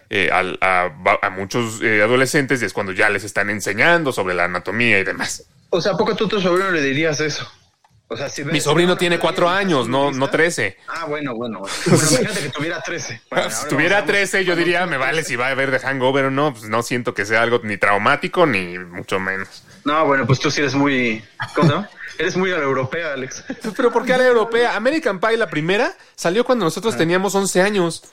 eh, 0.10 0.30
a, 0.32 0.92
a 1.22 1.30
muchos 1.32 1.82
eh, 1.82 2.02
adolescentes 2.02 2.62
es 2.62 2.72
cuando 2.72 2.92
ya 2.94 3.10
les 3.10 3.24
están 3.24 3.50
enseñando 3.50 4.12
sobre 4.14 4.34
la 4.34 4.46
anatomía 4.46 5.00
y 5.00 5.04
demás. 5.04 5.46
O 5.72 5.82
sea, 5.82 5.94
¿a 5.94 5.98
poco 5.98 6.16
tú 6.16 6.26
a 6.26 6.30
tu 6.30 6.40
sobrino 6.40 6.72
le 6.72 6.82
dirías 6.82 7.20
eso? 7.20 7.52
O 8.08 8.16
sea, 8.16 8.30
si 8.30 8.44
Mi 8.46 8.62
sobrino 8.62 8.96
tiene 8.96 9.18
cuatro 9.18 9.50
años, 9.50 9.88
no, 9.90 10.12
no 10.12 10.30
trece. 10.30 10.78
Ah, 10.88 11.06
bueno, 11.06 11.34
bueno. 11.36 11.60
Bueno, 11.62 11.74
Bueno, 11.88 12.04
imagínate 12.12 12.42
que 12.42 12.50
tuviera 12.50 12.80
13. 12.82 13.22
Bueno, 13.32 13.50
si 13.50 13.68
tuviera 13.70 14.06
13, 14.06 14.46
yo 14.46 14.56
diría, 14.56 14.86
me 14.86 14.98
vale 14.98 15.24
si 15.24 15.36
va 15.36 15.48
a 15.48 15.54
ver 15.56 15.72
de 15.72 15.80
hangover 15.80 16.26
o 16.26 16.32
no. 16.32 16.54
Pues 16.54 16.66
no 16.70 16.84
siento 16.84 17.14
que 17.16 17.26
sea 17.26 17.42
algo 17.42 17.60
ni 17.64 17.78
traumático 17.78 18.46
ni 18.46 18.78
mucho 18.78 19.20
menos. 19.20 19.64
No, 19.86 20.06
bueno, 20.06 20.26
pues 20.26 20.40
tú 20.40 20.50
sí 20.52 20.62
eres 20.62 20.76
muy... 20.76 21.24
¿Cómo 21.56 21.68
se 21.68 21.74
llama? 21.74 21.90
Eres 22.18 22.38
muy 22.38 22.52
a 22.52 22.58
la 22.58 22.64
europea, 22.64 23.14
Alex. 23.14 23.44
Pero 23.76 23.92
¿por 23.92 24.06
qué 24.06 24.14
a 24.14 24.18
la 24.18 24.28
europea? 24.28 24.76
American 24.76 25.20
Pie, 25.20 25.36
la 25.38 25.48
primera, 25.50 25.94
salió 26.16 26.46
cuando 26.46 26.66
nosotros 26.66 26.96
teníamos 26.96 27.34
11 27.36 27.62
años. 27.62 28.04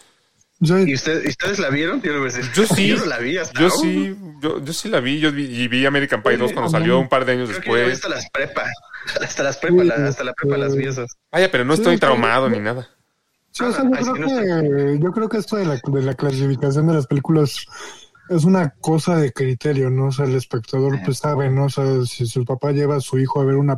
yo- 0.58 0.78
¿Y, 0.78 0.94
usted- 0.94 1.22
¿y 1.24 1.28
ustedes 1.28 1.58
la 1.58 1.68
vieron? 1.70 2.00
Yo. 2.02 2.12
Yo 2.54 2.66
sí. 2.74 2.88
Yo 2.88 2.96
no 2.96 3.04
la 3.06 3.18
vi 3.18 3.36
hasta 3.38 3.60
Yo 3.60 3.68
sí, 3.70 4.16
yo, 4.40 4.64
yo 4.64 4.72
sí 4.72 4.88
la 4.88 5.00
vi. 5.00 5.20
Yo 5.20 5.30
vi, 5.32 5.44
y 5.44 5.68
vi 5.68 5.84
American 5.86 6.22
Pie 6.22 6.38
2 6.38 6.52
cuando 6.52 6.70
salió 6.70 6.98
un 6.98 7.08
par 7.08 7.24
de 7.26 7.32
años 7.32 7.50
Creo 7.50 7.60
que 7.60 7.68
yo 7.68 7.74
vi 7.74 7.80
después. 7.90 7.96
hasta 7.98 8.08
las 8.08 8.30
prepa. 8.30 8.64
Hasta 9.22 9.42
las 9.42 9.56
prepa, 9.56 9.82
la- 9.84 9.94
hasta 10.08 10.24
la 10.24 10.32
prepa 10.34 10.58
las 10.58 10.76
vi 10.76 10.86
esas. 10.86 11.16
Vaya, 11.32 11.50
pero 11.50 11.64
no 11.64 11.72
estoy 11.74 11.94
sí. 11.94 12.00
traumado 12.00 12.50
ni 12.50 12.58
nada. 12.58 12.86
Sí, 13.50 13.64
o 13.64 13.72
sea, 13.72 13.82
yo, 13.82 13.90
Ay, 13.96 14.04
sí, 14.04 14.10
creo 14.12 14.28
que, 14.28 14.98
yo 15.02 15.10
creo 15.12 15.28
que 15.30 15.38
esto 15.38 15.56
de 15.56 15.64
la, 15.64 15.80
de 15.82 16.02
la 16.02 16.14
clasificación 16.14 16.86
de 16.86 16.94
las 16.94 17.06
películas 17.06 17.64
es 18.30 18.44
una 18.44 18.70
cosa 18.80 19.16
de 19.16 19.32
criterio, 19.32 19.90
¿no? 19.90 20.06
O 20.06 20.12
sea, 20.12 20.24
el 20.24 20.34
espectador 20.36 20.98
pues 21.04 21.18
sabe, 21.18 21.50
¿no? 21.50 21.64
O 21.64 21.68
sea, 21.68 21.84
si 22.06 22.26
su 22.26 22.44
papá 22.44 22.72
lleva 22.72 22.96
a 22.96 23.00
su 23.00 23.18
hijo 23.18 23.40
a 23.40 23.44
ver 23.44 23.56
un 23.56 23.70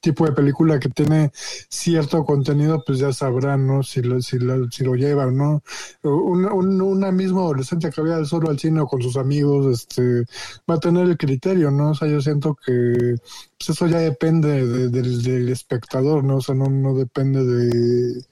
tipo 0.00 0.24
de 0.26 0.32
película 0.32 0.80
que 0.80 0.88
tiene 0.88 1.30
cierto 1.68 2.24
contenido, 2.24 2.82
pues 2.86 2.98
ya 2.98 3.12
sabrá, 3.12 3.56
¿no? 3.56 3.82
Si 3.82 4.02
lo, 4.02 4.20
si 4.22 4.38
lo, 4.38 4.70
si 4.70 4.82
lo 4.84 4.94
lleva 4.94 5.26
no. 5.30 5.62
Un, 6.02 6.46
un- 6.46 6.80
una 6.80 7.12
misma 7.12 7.40
adolescente 7.42 7.90
que 7.90 8.00
vaya 8.00 8.24
solo 8.24 8.50
al 8.50 8.58
cine 8.58 8.80
o 8.80 8.86
con 8.86 9.02
sus 9.02 9.16
amigos, 9.16 9.66
este, 9.66 10.24
va 10.68 10.74
a 10.76 10.80
tener 10.80 11.06
el 11.06 11.16
criterio, 11.18 11.70
¿no? 11.70 11.90
O 11.90 11.94
sea, 11.94 12.08
yo 12.08 12.20
siento 12.20 12.56
que 12.64 13.16
pues 13.58 13.70
eso 13.70 13.86
ya 13.88 13.98
depende 13.98 14.66
de- 14.66 14.88
del, 14.88 15.22
del 15.22 15.48
espectador, 15.50 16.24
¿no? 16.24 16.36
O 16.36 16.40
sea, 16.40 16.54
no, 16.54 16.66
no 16.70 16.94
depende 16.94 17.44
de 17.44 18.22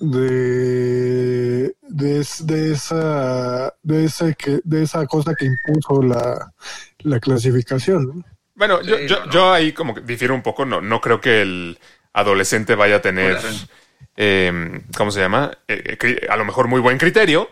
de, 0.00 1.74
de, 1.82 2.20
es- 2.20 2.46
de 2.46 2.72
esa 2.72 3.74
de 3.82 4.04
ese 4.04 4.34
que 4.34 4.60
de 4.64 4.82
esa 4.82 5.06
cosa 5.06 5.34
que 5.34 5.46
impuso 5.46 6.02
la, 6.02 6.52
la 7.00 7.20
clasificación 7.20 8.06
¿no? 8.06 8.24
Bueno, 8.54 8.82
yo, 8.82 8.96
Sí, 8.96 9.06
yo, 9.06 9.20
no, 9.20 9.26
no. 9.26 9.32
yo 9.32 9.52
ahí 9.52 9.72
como 9.72 9.94
que 9.94 10.00
difiero 10.00 10.34
un 10.34 10.42
poco. 10.42 10.64
No, 10.64 10.80
no 10.80 11.00
creo 11.00 11.20
que 11.20 11.42
el 11.42 11.78
adolescente 12.12 12.74
vaya 12.74 12.96
a 12.96 13.00
tener, 13.02 13.38
eh, 14.16 14.82
¿cómo 14.96 15.12
se 15.12 15.20
llama? 15.20 15.52
Eh, 15.68 15.96
eh, 16.02 16.26
a 16.28 16.36
lo 16.36 16.44
mejor 16.44 16.66
muy 16.66 16.80
buen 16.80 16.98
criterio, 16.98 17.48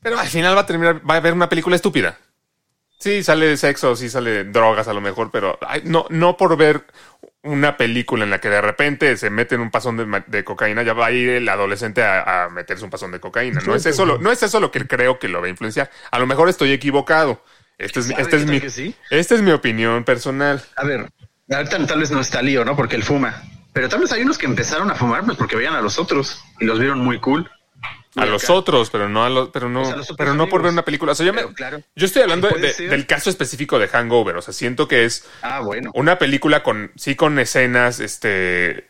pero 0.00 0.18
al 0.18 0.28
final 0.28 0.56
va 0.56 0.60
a 0.60 0.66
terminar, 0.66 1.02
va 1.08 1.16
a 1.16 1.20
ver 1.20 1.34
una 1.34 1.50
película 1.50 1.76
estúpida. 1.76 2.16
Sí, 2.98 3.22
sale 3.22 3.58
sexo, 3.58 3.94
sí 3.94 4.08
sale 4.08 4.44
drogas 4.44 4.88
a 4.88 4.94
lo 4.94 5.02
mejor, 5.02 5.30
pero 5.30 5.58
ay, 5.60 5.82
no, 5.84 6.06
no 6.08 6.38
por 6.38 6.56
ver 6.56 6.86
una 7.46 7.76
película 7.76 8.24
en 8.24 8.30
la 8.30 8.40
que 8.40 8.48
de 8.50 8.60
repente 8.60 9.16
se 9.16 9.30
mete 9.30 9.54
en 9.54 9.60
un 9.62 9.70
pasón 9.70 9.96
de, 9.96 10.04
ma- 10.06 10.24
de 10.26 10.44
cocaína, 10.44 10.82
ya 10.82 10.92
va 10.92 11.06
a 11.06 11.10
ir 11.12 11.28
el 11.30 11.48
adolescente 11.48 12.02
a, 12.02 12.44
a 12.44 12.48
meterse 12.50 12.84
un 12.84 12.90
pasón 12.90 13.12
de 13.12 13.20
cocaína. 13.20 13.60
No 13.66 13.74
es, 13.74 13.86
eso 13.86 14.04
lo, 14.04 14.18
no 14.18 14.30
es 14.32 14.42
eso 14.42 14.60
lo 14.60 14.70
que 14.70 14.86
creo 14.86 15.18
que 15.18 15.28
lo 15.28 15.40
va 15.40 15.46
a 15.46 15.50
influenciar. 15.50 15.90
A 16.10 16.18
lo 16.18 16.26
mejor 16.26 16.48
estoy 16.48 16.72
equivocado. 16.72 17.42
Este 17.78 18.00
es, 18.00 18.06
mi- 18.06 18.12
¿Sabe 18.12 18.22
este 18.22 18.36
es 18.36 18.46
mi, 18.46 18.60
sí? 18.70 18.94
esta 19.10 19.34
es 19.34 19.42
mi 19.42 19.50
opinión 19.52 20.04
personal. 20.04 20.62
A 20.76 20.84
ver, 20.84 21.08
ahorita 21.50 21.86
tal 21.86 22.00
vez 22.00 22.10
no 22.10 22.20
está 22.20 22.42
lío, 22.42 22.64
¿no? 22.64 22.74
Porque 22.76 22.96
él 22.96 23.02
fuma. 23.02 23.42
Pero 23.72 23.88
tal 23.90 24.00
vez 24.00 24.10
hay 24.12 24.22
unos 24.22 24.38
que 24.38 24.46
empezaron 24.46 24.90
a 24.90 24.94
fumar 24.94 25.24
pues 25.24 25.36
porque 25.36 25.54
veían 25.56 25.74
a 25.74 25.82
los 25.82 25.98
otros 25.98 26.42
y 26.60 26.64
los 26.64 26.78
vieron 26.78 26.98
muy 27.00 27.20
cool. 27.20 27.50
A 28.16 28.26
los 28.26 28.48
otros, 28.50 28.90
pero 28.90 29.08
no 29.08 29.24
a 29.24 29.30
los, 29.30 29.50
pero 29.50 29.68
no, 29.68 29.94
los 29.96 30.12
pero 30.16 30.34
no 30.34 30.48
por 30.48 30.62
ver 30.62 30.72
una 30.72 30.84
película. 30.84 31.12
O 31.12 31.14
sea, 31.14 31.26
yo, 31.26 31.32
me- 31.34 31.52
claro. 31.54 31.82
yo 31.94 32.06
estoy 32.06 32.22
hablando 32.22 32.48
de- 32.48 32.72
del 32.88 33.06
caso 33.06 33.28
específico 33.30 33.78
de 33.78 33.88
Hangover. 33.88 34.36
O 34.36 34.42
sea, 34.42 34.54
siento 34.54 34.88
que 34.88 35.04
es 35.04 35.24
Ah, 35.42 35.60
bueno. 35.60 35.90
una 35.94 36.18
película 36.18 36.62
con, 36.62 36.92
sí 36.96 37.14
con 37.14 37.38
escenas, 37.38 38.00
este, 38.00 38.88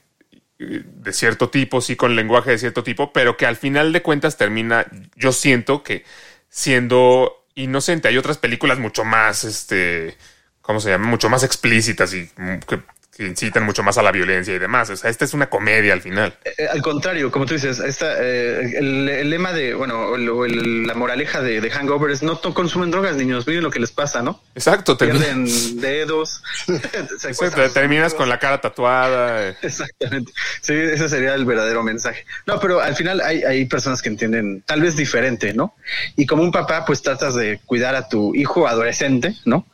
de 0.59 1.13
cierto 1.13 1.51
tipo, 1.51 1.81
sí 1.81 1.97
con 1.97 2.17
lenguaje 2.17 2.51
de 2.53 2.59
cierto 2.59 2.83
tipo, 2.83 3.13
pero 3.13 3.37
que 3.37 3.47
al 3.47 3.57
final 3.57 3.93
de 3.93 4.01
cuentas 4.03 4.37
termina, 4.37 4.87
yo 5.17 5.33
siento 5.33 5.83
que 5.83 6.05
siendo 6.49 7.47
inocente. 7.55 8.09
Hay 8.09 8.19
otras 8.19 8.39
películas 8.39 8.79
mucho 8.79 9.05
más, 9.05 9.45
este, 9.45 10.17
¿cómo 10.63 10.81
se 10.81 10.91
llama? 10.91 11.07
Mucho 11.09 11.29
más 11.29 11.43
explícitas 11.43 12.15
y 12.15 12.29
que, 12.67 12.81
que 13.17 13.27
incitan 13.27 13.65
mucho 13.65 13.83
más 13.83 13.97
a 13.99 14.03
la 14.03 14.13
violencia 14.13 14.55
y 14.55 14.59
demás. 14.59 14.91
O 14.91 14.97
sea, 14.97 15.09
esta 15.11 15.25
es 15.25 15.33
una 15.35 15.47
comedia 15.49 15.93
al 15.95 16.03
final. 16.03 16.37
Eh, 16.45 16.67
al 16.71 16.83
contrario, 16.83 17.31
como 17.31 17.47
tú 17.47 17.55
dices, 17.55 17.79
esta, 17.79 18.15
eh, 18.23 18.77
el, 18.79 19.09
el 19.09 19.31
lema 19.31 19.53
de, 19.53 19.75
bueno, 19.75 20.15
el- 20.17 20.29
el- 20.29 20.87
la 20.87 20.95
moraleja 20.95 21.41
de, 21.41 21.61
de 21.61 21.71
Hangover 21.71 22.11
es 22.11 22.23
no 22.23 22.41
consumen 22.41 22.91
drogas, 22.91 23.17
niños, 23.17 23.47
miren 23.47 23.63
lo 23.63 23.71
que 23.71 23.81
les 23.81 23.91
pasa, 23.93 24.23
¿no? 24.23 24.43
Exacto, 24.55 24.97
termina- 24.97 25.25
Pierden 25.25 25.47
dedos. 25.81 26.43
se 26.67 27.51
te- 27.51 27.69
terminas 27.71 28.15
con 28.15 28.29
la 28.29 28.39
cara 28.39 28.61
tatuada. 28.61 29.49
eh. 29.49 29.57
Exactamente. 29.63 30.33
Sí, 30.61 30.75
ese 30.75 31.09
sería 31.09 31.35
el 31.35 31.45
verdadero 31.45 31.83
mensaje. 31.83 32.25
No, 32.47 32.61
pero 32.61 32.81
al 32.81 32.95
final 32.95 33.21
hay, 33.21 33.43
hay 33.45 33.65
personas 33.67 34.03
que 34.03 34.09
entienden 34.11 34.63
tal 34.67 34.83
vez 34.83 34.97
diferente, 34.97 35.55
¿no? 35.55 35.75
Y 36.17 36.27
como 36.27 36.43
un 36.43 36.53
papá, 36.53 36.85
pues 36.85 37.03
tratas 37.03 37.35
de 37.35 37.61
cuidar 37.65 37.95
a 37.95 38.09
tu 38.09 38.35
hijo 38.35 38.67
adolescente, 38.69 39.35
¿no? 39.45 39.67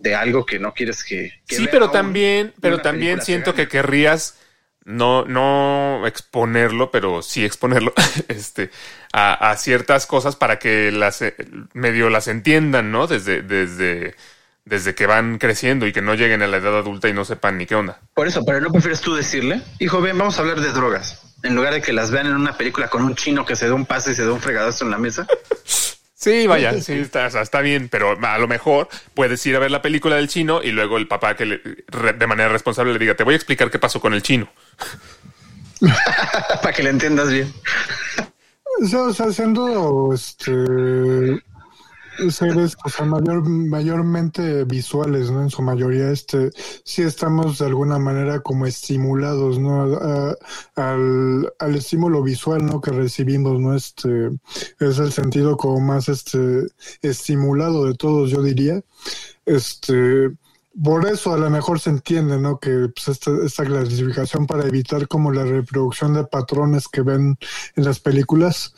De 0.00 0.14
algo 0.14 0.46
que 0.46 0.58
no 0.58 0.72
quieres 0.72 1.04
que... 1.04 1.32
que 1.46 1.56
Sí, 1.56 1.62
vea 1.64 1.70
pero 1.70 1.90
también, 1.90 2.52
pero 2.60 2.80
también 2.80 3.20
siento 3.22 3.54
que 3.54 3.68
querrías 3.68 4.38
no, 4.84 5.24
no 5.24 6.06
exponerlo, 6.06 6.90
pero 6.90 7.22
sí 7.22 7.44
exponerlo, 7.44 7.92
este, 8.28 8.70
a, 9.12 9.50
a 9.50 9.56
ciertas 9.56 10.06
cosas 10.06 10.36
para 10.36 10.58
que 10.58 10.90
las 10.90 11.22
eh, 11.22 11.34
medio 11.72 12.10
las 12.10 12.28
entiendan, 12.28 12.90
¿no? 12.90 13.06
Desde, 13.06 13.42
desde, 13.42 14.14
desde 14.64 14.94
que 14.94 15.06
van 15.06 15.38
creciendo 15.38 15.86
y 15.86 15.92
que 15.92 16.02
no 16.02 16.14
lleguen 16.14 16.42
a 16.42 16.46
la 16.46 16.58
edad 16.58 16.78
adulta 16.78 17.08
y 17.08 17.12
no 17.12 17.24
sepan 17.24 17.58
ni 17.58 17.66
qué 17.66 17.74
onda. 17.74 18.00
Por 18.14 18.26
eso, 18.26 18.44
pero 18.44 18.60
¿no 18.60 18.70
prefieres 18.70 19.00
tú 19.00 19.14
decirle? 19.14 19.62
Hijo, 19.78 20.00
ven, 20.00 20.16
vamos 20.18 20.38
a 20.38 20.42
hablar 20.42 20.60
de 20.60 20.72
drogas. 20.72 21.22
En 21.42 21.54
lugar 21.54 21.72
de 21.72 21.80
que 21.80 21.92
las 21.92 22.10
vean 22.10 22.26
en 22.26 22.34
una 22.34 22.56
película 22.56 22.88
con 22.88 23.02
un 23.02 23.14
chino 23.14 23.46
que 23.46 23.56
se 23.56 23.66
da 23.66 23.74
un 23.74 23.86
pase 23.86 24.12
y 24.12 24.14
se 24.14 24.24
da 24.24 24.32
un 24.32 24.40
fregadazo 24.40 24.84
en 24.84 24.90
la 24.90 24.98
mesa. 24.98 25.26
Sí, 26.20 26.46
vaya, 26.46 26.78
sí, 26.82 26.92
está, 26.92 27.26
o 27.26 27.30
sea, 27.30 27.40
está 27.40 27.60
bien, 27.62 27.88
pero 27.88 28.18
a 28.20 28.38
lo 28.38 28.46
mejor 28.46 28.88
puedes 29.14 29.44
ir 29.46 29.56
a 29.56 29.58
ver 29.58 29.70
la 29.70 29.80
película 29.80 30.16
del 30.16 30.28
chino 30.28 30.62
y 30.62 30.70
luego 30.70 30.98
el 30.98 31.08
papá 31.08 31.34
que 31.34 31.46
le- 31.46 31.60
re- 31.88 32.12
de 32.12 32.26
manera 32.26 32.50
responsable 32.50 32.92
le 32.92 32.98
diga, 32.98 33.14
te 33.16 33.24
voy 33.24 33.32
a 33.32 33.36
explicar 33.36 33.70
qué 33.70 33.78
pasó 33.78 34.00
con 34.00 34.12
el 34.12 34.22
chino. 34.22 34.48
para 36.62 36.72
que 36.74 36.82
le 36.82 36.90
entiendas 36.90 37.30
bien. 37.30 37.52
O 38.82 38.86
sea, 38.86 39.02
o 39.02 39.12
sea, 39.14 39.32
siendo 39.32 40.12
este 40.14 40.52
seres 42.30 42.76
o 42.84 42.88
sea, 42.88 43.04
mayor, 43.06 43.48
mayormente 43.48 44.64
visuales, 44.64 45.30
¿no? 45.30 45.42
En 45.42 45.50
su 45.50 45.62
mayoría, 45.62 46.10
este, 46.10 46.50
sí 46.84 47.02
estamos 47.02 47.58
de 47.58 47.66
alguna 47.66 47.98
manera 47.98 48.40
como 48.40 48.66
estimulados, 48.66 49.58
¿no? 49.58 49.82
A- 49.96 50.36
al, 50.76 51.52
al 51.58 51.74
estímulo 51.76 52.22
visual, 52.22 52.64
¿no? 52.66 52.80
Que 52.80 52.90
recibimos, 52.90 53.60
¿no? 53.60 53.74
Este, 53.74 54.30
es 54.78 54.98
el 54.98 55.12
sentido 55.12 55.56
como 55.56 55.80
más, 55.80 56.08
este, 56.08 56.66
estimulado 57.02 57.86
de 57.86 57.94
todos, 57.94 58.30
yo 58.30 58.42
diría. 58.42 58.82
Este, 59.46 60.30
por 60.82 61.06
eso 61.06 61.32
a 61.34 61.38
lo 61.38 61.50
mejor 61.50 61.80
se 61.80 61.90
entiende, 61.90 62.38
¿no? 62.38 62.58
Que 62.60 62.88
pues, 62.94 63.08
esta, 63.08 63.32
esta 63.44 63.64
clasificación 63.64 64.46
para 64.46 64.66
evitar 64.66 65.08
como 65.08 65.32
la 65.32 65.44
reproducción 65.44 66.14
de 66.14 66.24
patrones 66.24 66.88
que 66.88 67.02
ven 67.02 67.36
en 67.76 67.84
las 67.84 67.98
películas. 68.00 68.74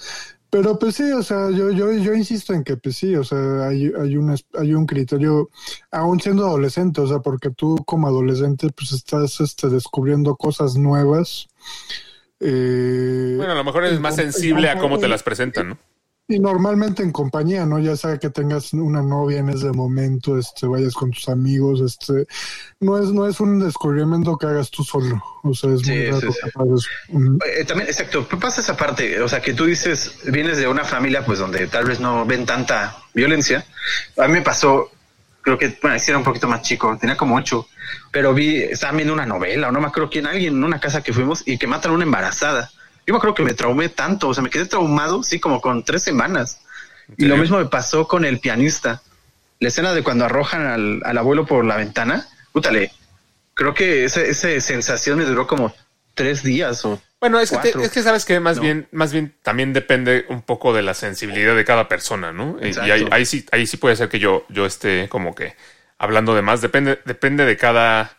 Pero 0.52 0.78
pues 0.78 0.96
sí, 0.96 1.10
o 1.12 1.22
sea, 1.22 1.48
yo, 1.50 1.70
yo, 1.70 1.90
yo 1.94 2.12
insisto 2.12 2.52
en 2.52 2.62
que 2.62 2.76
pues 2.76 2.98
sí, 2.98 3.16
o 3.16 3.24
sea, 3.24 3.68
hay, 3.68 3.90
hay, 3.98 4.18
un, 4.18 4.36
hay 4.52 4.74
un 4.74 4.84
criterio, 4.84 5.48
aún 5.90 6.20
siendo 6.20 6.46
adolescente, 6.46 7.00
o 7.00 7.06
sea, 7.06 7.20
porque 7.20 7.48
tú 7.48 7.76
como 7.86 8.06
adolescente 8.06 8.68
pues 8.76 8.92
estás 8.92 9.40
este, 9.40 9.70
descubriendo 9.70 10.36
cosas 10.36 10.76
nuevas. 10.76 11.48
eh, 12.38 13.32
Bueno, 13.38 13.52
a 13.52 13.54
lo 13.54 13.64
mejor 13.64 13.86
es 13.86 13.92
en 13.94 14.02
más 14.02 14.16
sensible 14.16 14.68
a 14.68 14.76
cómo 14.76 14.98
te 14.98 15.08
las 15.08 15.22
presentan, 15.22 15.70
¿no? 15.70 15.78
Y 16.28 16.38
normalmente 16.38 17.02
en 17.02 17.10
compañía, 17.12 17.66
¿no? 17.66 17.78
Ya 17.78 17.96
sea 17.96 18.16
que 18.18 18.30
tengas 18.30 18.72
una 18.72 19.02
novia 19.02 19.40
en 19.40 19.50
ese 19.50 19.70
momento, 19.72 20.38
este, 20.38 20.66
vayas 20.66 20.94
con 20.94 21.10
tus 21.10 21.28
amigos, 21.28 21.80
este, 21.80 22.26
no 22.80 22.96
es, 22.96 23.12
no 23.12 23.26
es 23.26 23.40
un 23.40 23.58
descubrimiento 23.58 24.38
que 24.38 24.46
hagas 24.46 24.70
tú 24.70 24.82
solo, 24.82 25.22
o 25.42 25.52
sea, 25.52 25.70
es 25.74 25.80
Sí, 25.82 25.90
muy 25.90 26.04
sí, 26.04 26.10
raro 26.10 26.32
sí. 26.32 26.38
que 26.42 26.50
pases 26.52 26.86
un- 27.08 27.38
Eh, 27.44 27.64
también, 27.64 27.88
exacto, 27.88 28.26
pasa 28.40 28.60
esa 28.62 28.76
parte, 28.76 29.20
o 29.20 29.28
sea, 29.28 29.42
que 29.42 29.52
tú 29.52 29.66
dices, 29.66 30.20
vienes 30.24 30.56
de 30.56 30.68
una 30.68 30.84
familia 30.84 31.24
pues 31.26 31.38
donde 31.38 31.66
tal 31.66 31.84
vez 31.86 32.00
no 32.00 32.24
ven 32.24 32.46
tanta 32.46 32.96
violencia. 33.14 33.66
A 34.16 34.26
mí 34.28 34.34
me 34.34 34.42
pasó, 34.42 34.90
creo 35.42 35.58
que, 35.58 35.76
bueno, 35.82 35.98
sí 35.98 36.10
era 36.12 36.18
un 36.18 36.24
poquito 36.24 36.48
más 36.48 36.62
chico, 36.62 36.96
tenía 36.98 37.16
como 37.16 37.36
ocho, 37.36 37.66
pero 38.10 38.32
vi, 38.32 38.56
estaba 38.56 38.92
viendo 38.96 39.12
una 39.12 39.26
novela, 39.26 39.68
o 39.68 39.72
no 39.72 39.80
me 39.80 39.88
acuerdo 39.88 40.08
quién, 40.08 40.26
alguien 40.26 40.54
en 40.54 40.64
una 40.64 40.80
casa 40.80 41.02
que 41.02 41.12
fuimos 41.12 41.42
y 41.46 41.58
que 41.58 41.66
matan 41.66 41.90
a 41.92 41.94
una 41.96 42.04
embarazada. 42.04 42.70
Yo 43.06 43.14
me 43.14 43.18
acuerdo 43.18 43.34
que 43.34 43.42
me 43.42 43.54
traumé 43.54 43.88
tanto, 43.88 44.28
o 44.28 44.34
sea, 44.34 44.42
me 44.42 44.50
quedé 44.50 44.66
traumado, 44.66 45.22
sí, 45.22 45.40
como 45.40 45.60
con 45.60 45.84
tres 45.84 46.02
semanas. 46.02 46.60
Y 47.16 47.24
lo 47.26 47.36
mismo 47.36 47.58
me 47.58 47.66
pasó 47.66 48.06
con 48.08 48.24
el 48.24 48.38
pianista. 48.40 49.02
La 49.60 49.68
escena 49.68 49.92
de 49.92 50.02
cuando 50.02 50.24
arrojan 50.24 50.66
al, 50.66 51.02
al 51.04 51.18
abuelo 51.18 51.44
por 51.46 51.64
la 51.64 51.76
ventana, 51.76 52.26
pútale, 52.52 52.90
creo 53.54 53.74
que 53.74 54.04
esa, 54.04 54.20
esa 54.22 54.48
sensación 54.60 55.18
me 55.18 55.24
duró 55.24 55.46
como 55.46 55.74
tres 56.14 56.42
días 56.42 56.84
o 56.84 57.00
Bueno, 57.20 57.38
es 57.40 57.50
que, 57.50 57.58
te- 57.58 57.82
es 57.82 57.90
que 57.90 58.02
sabes 58.02 58.24
que 58.24 58.40
más 58.40 58.56
No. 58.56 58.62
bien, 58.62 58.88
más 58.92 59.12
bien 59.12 59.34
también 59.42 59.72
depende 59.72 60.24
un 60.28 60.42
poco 60.42 60.72
de 60.72 60.82
la 60.82 60.94
sensibilidad 60.94 61.54
de 61.54 61.64
cada 61.64 61.86
persona, 61.88 62.32
¿no? 62.32 62.56
Y- 62.60 62.66
Y 62.66 62.68
Exacto. 62.68 62.92
ahí, 62.92 63.08
ahí 63.10 63.26
sí, 63.26 63.46
ahí 63.52 63.66
sí 63.66 63.76
puede 63.76 63.96
ser 63.96 64.08
que 64.08 64.18
yo, 64.18 64.44
yo 64.48 64.64
esté 64.66 65.08
como 65.08 65.34
que 65.34 65.54
hablando 65.98 66.34
de 66.34 66.42
más. 66.42 66.60
Depende, 66.60 67.00
depende 67.04 67.44
de 67.44 67.56
cada 67.56 68.16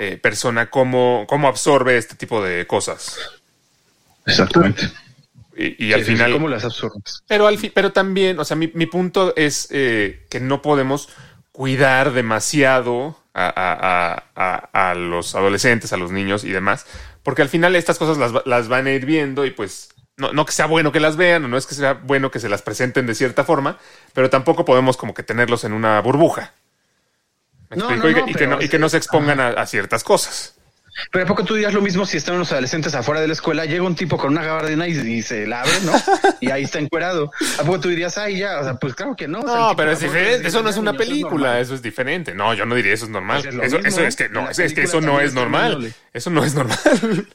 eh, 0.00 0.16
persona 0.16 0.70
cómo, 0.70 1.24
cómo 1.28 1.46
absorbe 1.46 1.96
este 1.96 2.14
tipo 2.16 2.42
de 2.42 2.66
cosas. 2.66 3.18
Exactamente. 4.26 4.90
Y, 5.56 5.86
y 5.86 5.92
al 5.92 6.04
final. 6.04 6.32
¿Cómo 6.32 6.48
las 6.48 6.64
absorbes? 6.64 7.22
Pero 7.28 7.46
al 7.46 7.58
fin, 7.58 7.70
pero 7.74 7.92
también, 7.92 8.38
o 8.40 8.44
sea, 8.44 8.56
mi, 8.56 8.70
mi 8.74 8.86
punto 8.86 9.34
es 9.36 9.68
eh, 9.70 10.26
que 10.30 10.40
no 10.40 10.62
podemos 10.62 11.08
cuidar 11.52 12.12
demasiado 12.12 13.16
a, 13.34 13.46
a- 13.46 14.24
a- 14.34 14.70
a- 14.74 14.90
a 14.90 14.94
los 14.94 15.34
adolescentes, 15.36 15.92
a 15.92 15.96
los 15.96 16.10
niños 16.10 16.42
y 16.44 16.50
demás, 16.50 16.86
porque 17.22 17.42
al 17.42 17.48
final 17.48 17.76
estas 17.76 17.98
cosas 17.98 18.18
las, 18.18 18.32
las 18.46 18.68
van 18.68 18.86
a 18.88 18.92
ir 18.92 19.06
viendo 19.06 19.44
y 19.46 19.50
pues 19.52 19.90
no, 20.16 20.32
no 20.32 20.44
que 20.46 20.52
sea 20.52 20.66
bueno 20.66 20.90
que 20.92 21.00
las 21.00 21.16
vean 21.16 21.44
o 21.44 21.48
no 21.48 21.56
es 21.56 21.66
que 21.66 21.74
sea 21.74 21.94
bueno 21.94 22.30
que 22.32 22.40
se 22.40 22.48
las 22.48 22.62
presenten 22.62 23.06
de 23.06 23.14
cierta 23.14 23.44
forma, 23.44 23.78
pero 24.12 24.30
tampoco 24.30 24.64
podemos 24.64 24.96
como 24.96 25.14
que 25.14 25.22
tenerlos 25.22 25.62
en 25.64 25.72
una 25.72 26.00
burbuja. 26.00 26.52
¿Me 27.70 27.76
No, 27.76 27.90
explico? 27.90 28.18
no, 28.20 28.28
y, 28.28 28.34
que, 28.34 28.46
no, 28.46 28.56
y 28.56 28.58
que 28.60 28.64
y 28.64 28.68
que 28.68 28.78
no 28.80 28.88
se 28.88 28.96
expongan 28.96 29.38
a, 29.40 29.48
a 29.50 29.66
ciertas 29.66 30.02
cosas. 30.04 30.53
Pero 31.10 31.24
¿a 31.24 31.28
poco 31.28 31.44
tú 31.44 31.54
dirías 31.54 31.74
lo 31.74 31.80
mismo 31.80 32.06
si 32.06 32.16
están 32.16 32.36
unos 32.36 32.52
adolescentes 32.52 32.94
afuera 32.94 33.20
de 33.20 33.26
la 33.26 33.32
escuela? 33.32 33.64
Llega 33.64 33.82
un 33.82 33.96
tipo 33.96 34.16
con 34.16 34.32
una 34.32 34.44
gabardina 34.44 34.86
y, 34.86 34.92
y 34.92 35.22
se 35.22 35.46
la 35.46 35.62
abre, 35.62 35.80
¿no? 35.84 35.92
y 36.40 36.50
ahí 36.50 36.62
está 36.62 36.78
encuerado. 36.78 37.30
¿A 37.58 37.62
poco 37.64 37.80
tú 37.80 37.88
dirías, 37.88 38.16
ay, 38.18 38.38
ya? 38.38 38.60
O 38.60 38.64
sea, 38.64 38.74
pues 38.76 38.94
claro 38.94 39.16
que 39.16 39.26
no. 39.26 39.40
O 39.40 39.42
sea, 39.42 39.54
el 39.54 39.60
No, 39.60 39.76
pero 39.76 39.90
es 39.92 40.00
diferente. 40.00 40.48
Eso 40.48 40.62
no 40.62 40.68
es 40.68 40.76
16 40.76 40.78
una 40.78 40.90
años, 40.90 41.00
eso 41.00 41.02
es 41.02 41.08
película, 41.08 41.60
eso 41.60 41.74
es 41.74 41.82
diferente. 41.82 42.34
No, 42.34 42.54
yo 42.54 42.66
no 42.66 42.74
diría 42.74 42.92
eso 42.92 43.06
es 43.06 43.10
normal. 43.10 43.42
Pues 43.42 43.54
es 43.54 43.62
eso, 43.62 43.76
mismo. 43.76 43.88
eso 43.88 44.06
es 44.06 44.16
que 44.16 44.28
no, 44.28 44.48
es, 44.50 44.58
es 44.58 44.74
que 44.74 44.82
eso 44.82 45.00
no 45.00 45.20
es 45.20 45.34
normal. 45.34 45.70
viéndole. 45.70 45.94
Eso 46.12 46.30
no 46.30 46.44
es 46.44 46.54
normal. 46.54 46.78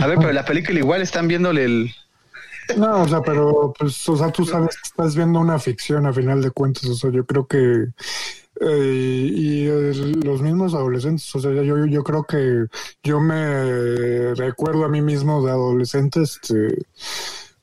A 0.00 0.06
ver, 0.06 0.18
pero 0.18 0.32
la 0.32 0.44
película 0.44 0.78
igual 0.78 1.02
están 1.02 1.28
viéndole 1.28 1.64
el... 1.64 1.94
No, 2.76 3.02
o 3.02 3.08
sea, 3.08 3.20
pero 3.20 3.74
pues, 3.78 4.08
o 4.08 4.16
sea, 4.16 4.30
tú 4.30 4.46
sabes 4.46 4.76
que 4.76 4.82
estás 4.84 5.14
viendo 5.16 5.40
una 5.40 5.58
ficción 5.58 6.06
a 6.06 6.12
final 6.12 6.40
de 6.40 6.50
cuentas, 6.50 6.84
o 6.86 6.94
sea, 6.94 7.10
yo 7.10 7.26
creo 7.26 7.46
que 7.46 7.88
eh, 8.64 9.28
y 9.34 9.66
eh, 9.66 9.92
los 10.24 10.40
mismos 10.42 10.74
adolescentes, 10.74 11.34
o 11.34 11.40
sea, 11.40 11.50
yo, 11.52 11.84
yo 11.86 12.02
creo 12.04 12.24
que 12.24 12.66
yo 13.02 13.20
me 13.20 14.34
recuerdo 14.34 14.84
a 14.84 14.88
mí 14.88 15.02
mismo 15.02 15.44
de 15.44 15.50
adolescente, 15.50 16.22
este, 16.22 16.84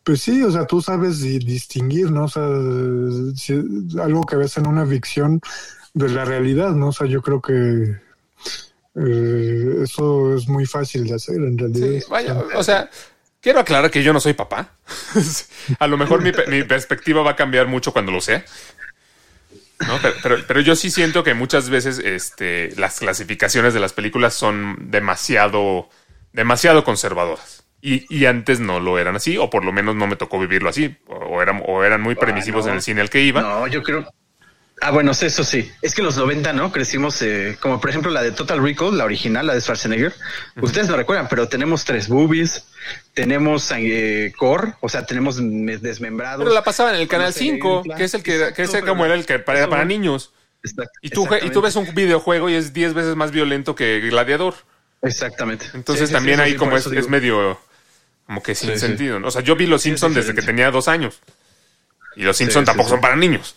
pues 0.04 0.22
sí, 0.22 0.44
o 0.44 0.52
sea, 0.52 0.66
tú 0.66 0.82
sabes 0.82 1.22
di- 1.22 1.40
distinguir, 1.40 2.12
¿no? 2.12 2.26
O 2.26 2.28
sea, 2.28 2.44
algo 4.04 4.24
que 4.24 4.36
ves 4.36 4.58
en 4.58 4.68
una 4.68 4.86
ficción 4.86 5.40
de 5.94 6.10
la 6.10 6.26
realidad, 6.26 6.72
¿no? 6.72 6.90
O 6.90 6.92
sea, 6.94 7.08
yo 7.08 7.22
creo 7.22 7.42
que 7.42 7.96
eh, 8.96 9.76
eso 9.84 10.36
es 10.36 10.48
muy 10.48 10.66
fácil 10.66 11.08
de 11.08 11.16
hacer 11.16 11.38
en 11.38 11.58
realidad. 11.58 12.04
Vaya, 12.10 12.44
o 12.56 12.64
sea, 12.64 12.90
quiero 13.42 13.60
aclarar 13.60 13.92
que 13.92 14.04
yo 14.04 14.14
no 14.14 14.20
soy 14.20 14.34
papá. 14.34 14.74
a 15.80 15.88
lo 15.88 15.98
mejor 15.98 16.22
mi, 16.22 16.32
mi 16.48 16.64
perspectiva 16.64 17.22
va 17.22 17.32
a 17.32 17.36
cambiar 17.36 17.68
mucho 17.68 17.94
cuando 17.94 18.12
lo 18.12 18.22
sea. 18.22 18.44
¿No? 19.88 19.98
Pero, 20.02 20.16
pero, 20.22 20.38
pero 20.48 20.62
yo 20.62 20.76
sí 20.76 20.92
siento 20.92 21.24
que 21.24 21.34
muchas 21.34 21.70
veces 21.70 22.00
este, 22.00 22.76
las 22.76 23.00
clasificaciones 23.00 23.74
de 23.74 23.80
las 23.80 23.94
películas 23.94 24.34
son 24.34 24.92
demasiado, 24.92 25.90
demasiado 26.34 26.84
conservadoras. 26.84 27.64
Y, 27.82 28.06
y 28.14 28.26
antes 28.26 28.60
no 28.60 28.80
lo 28.80 29.00
eran 29.00 29.16
así, 29.16 29.38
o 29.38 29.50
por 29.50 29.64
lo 29.64 29.72
menos 29.72 29.96
no 29.96 30.06
me 30.06 30.18
tocó 30.18 30.38
vivirlo 30.40 30.70
así, 30.70 30.98
o, 31.08 31.42
eran, 31.42 31.64
o 31.66 31.84
eran 31.84 32.02
muy 32.02 32.16
permisivos 32.16 32.66
no. 32.66 32.72
en 32.72 32.78
el 32.78 32.82
cine 32.82 33.02
al 33.02 33.10
que 33.10 33.22
iba. 33.22 33.42
No, 33.42 33.68
yo 33.68 33.82
creo... 33.82 34.06
Ah, 34.82 34.92
bueno, 34.92 35.12
eso 35.12 35.44
sí. 35.44 35.70
Es 35.82 35.94
que 35.94 36.02
en 36.02 36.06
los 36.06 36.18
90, 36.18 36.54
¿no? 36.54 36.72
Crecimos, 36.72 37.22
eh, 37.22 37.58
como 37.60 37.82
por 37.82 37.90
ejemplo 37.90 38.12
la 38.12 38.22
de 38.22 38.32
Total 38.32 38.64
Recall, 38.64 38.98
la 38.98 39.04
original, 39.04 39.46
la 39.46 39.54
de 39.54 39.62
Schwarzenegger. 39.62 40.14
Ustedes 40.62 40.88
no 40.88 40.96
recuerdan, 40.96 41.28
pero 41.28 41.50
tenemos 41.50 41.84
tres 41.84 42.08
boobies, 42.08 42.66
tenemos 43.14 43.72
eh, 43.76 44.32
core, 44.38 44.74
o 44.82 44.90
sea, 44.90 45.06
tenemos 45.06 45.40
me- 45.42 45.78
desmembrados. 45.78 46.44
Pero 46.44 46.54
la 46.54 46.64
pasaban 46.64 46.96
en 46.96 47.02
el 47.02 47.08
Canal 47.08 47.34
Cuando 47.34 47.40
se 47.40 47.40
5, 47.40 47.78
infla. 47.80 47.96
que 47.96 48.04
es 48.04 48.14
el 48.14 48.24
que, 48.24 48.32
que 48.32 48.44
Exacto, 48.48 48.62
ese 48.64 48.82
como 48.82 49.06
era 49.06 49.14
el 49.16 49.26
que 49.26 49.40
para, 49.40 49.60
eso 49.62 49.70
para 49.70 49.86
niños. 49.86 50.32
Y 51.02 51.10
tú, 51.10 51.28
y 51.42 51.50
tú 51.52 51.62
ves 51.62 51.76
un 51.78 51.94
videojuego 51.96 52.50
y 52.50 52.56
es 52.56 52.74
10 52.74 52.94
veces 52.94 53.16
más 53.16 53.32
violento 53.32 53.76
que 53.76 54.00
Gladiador. 54.02 54.56
Exactamente. 55.02 55.66
Entonces 55.74 56.08
Sí, 56.08 56.08
sí, 56.08 56.14
también 56.14 56.38
sí, 56.38 56.44
ahí 56.44 56.52
sí, 56.52 56.58
como 56.58 56.76
es, 56.76 56.86
es 56.88 57.08
medio 57.08 57.60
como 58.26 58.44
que 58.44 58.54
sin 58.56 58.70
Sí, 58.72 58.76
sí. 58.76 58.80
sentido. 58.82 59.20
¿no? 59.20 59.30
O 59.30 59.32
sea, 59.32 59.42
yo 59.42 59.56
vi 59.56 59.66
Los 59.68 59.82
Sí, 59.82 59.90
es 59.90 60.00
Simpsons 60.00 60.16
desde 60.16 60.36
que 60.36 60.42
tenía 60.42 60.70
dos 60.72 60.88
años. 60.88 61.22
Y 62.16 62.24
los 62.24 62.36
Simpsons 62.36 62.64
Sí, 62.64 62.66
tampoco 62.66 62.90
sí, 62.90 62.92
son 62.92 63.00
sí. 63.00 63.02
para 63.02 63.16
niños. 63.16 63.56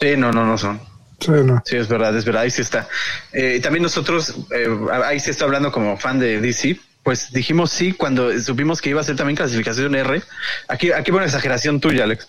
Sí, 0.00 0.16
no, 0.16 0.30
no, 0.32 0.44
no 0.46 0.56
son. 0.56 0.80
Sí, 1.20 1.30
no. 1.30 1.62
Sí, 1.64 1.76
es 1.76 1.88
verdad, 1.88 2.16
es 2.16 2.24
verdad, 2.24 2.42
ahí 2.42 2.50
sí 2.50 2.62
está. 2.62 2.88
Eh, 3.32 3.60
también 3.62 3.82
nosotros, 3.82 4.34
eh, 4.52 4.68
ahí 5.04 5.20
se 5.20 5.30
está 5.32 5.44
hablando 5.44 5.70
como 5.72 5.96
fan 5.96 6.18
de 6.18 6.40
DC, 6.40 6.78
pues 7.02 7.32
dijimos 7.32 7.70
sí 7.70 7.92
cuando 7.92 8.38
supimos 8.40 8.80
que 8.80 8.90
iba 8.90 9.00
a 9.00 9.04
ser 9.04 9.16
también 9.16 9.36
clasificación 9.36 9.94
R. 9.94 10.22
Aquí, 10.68 10.92
aquí 10.92 11.10
una 11.10 11.24
exageración 11.24 11.80
tuya, 11.80 12.04
Alex. 12.04 12.28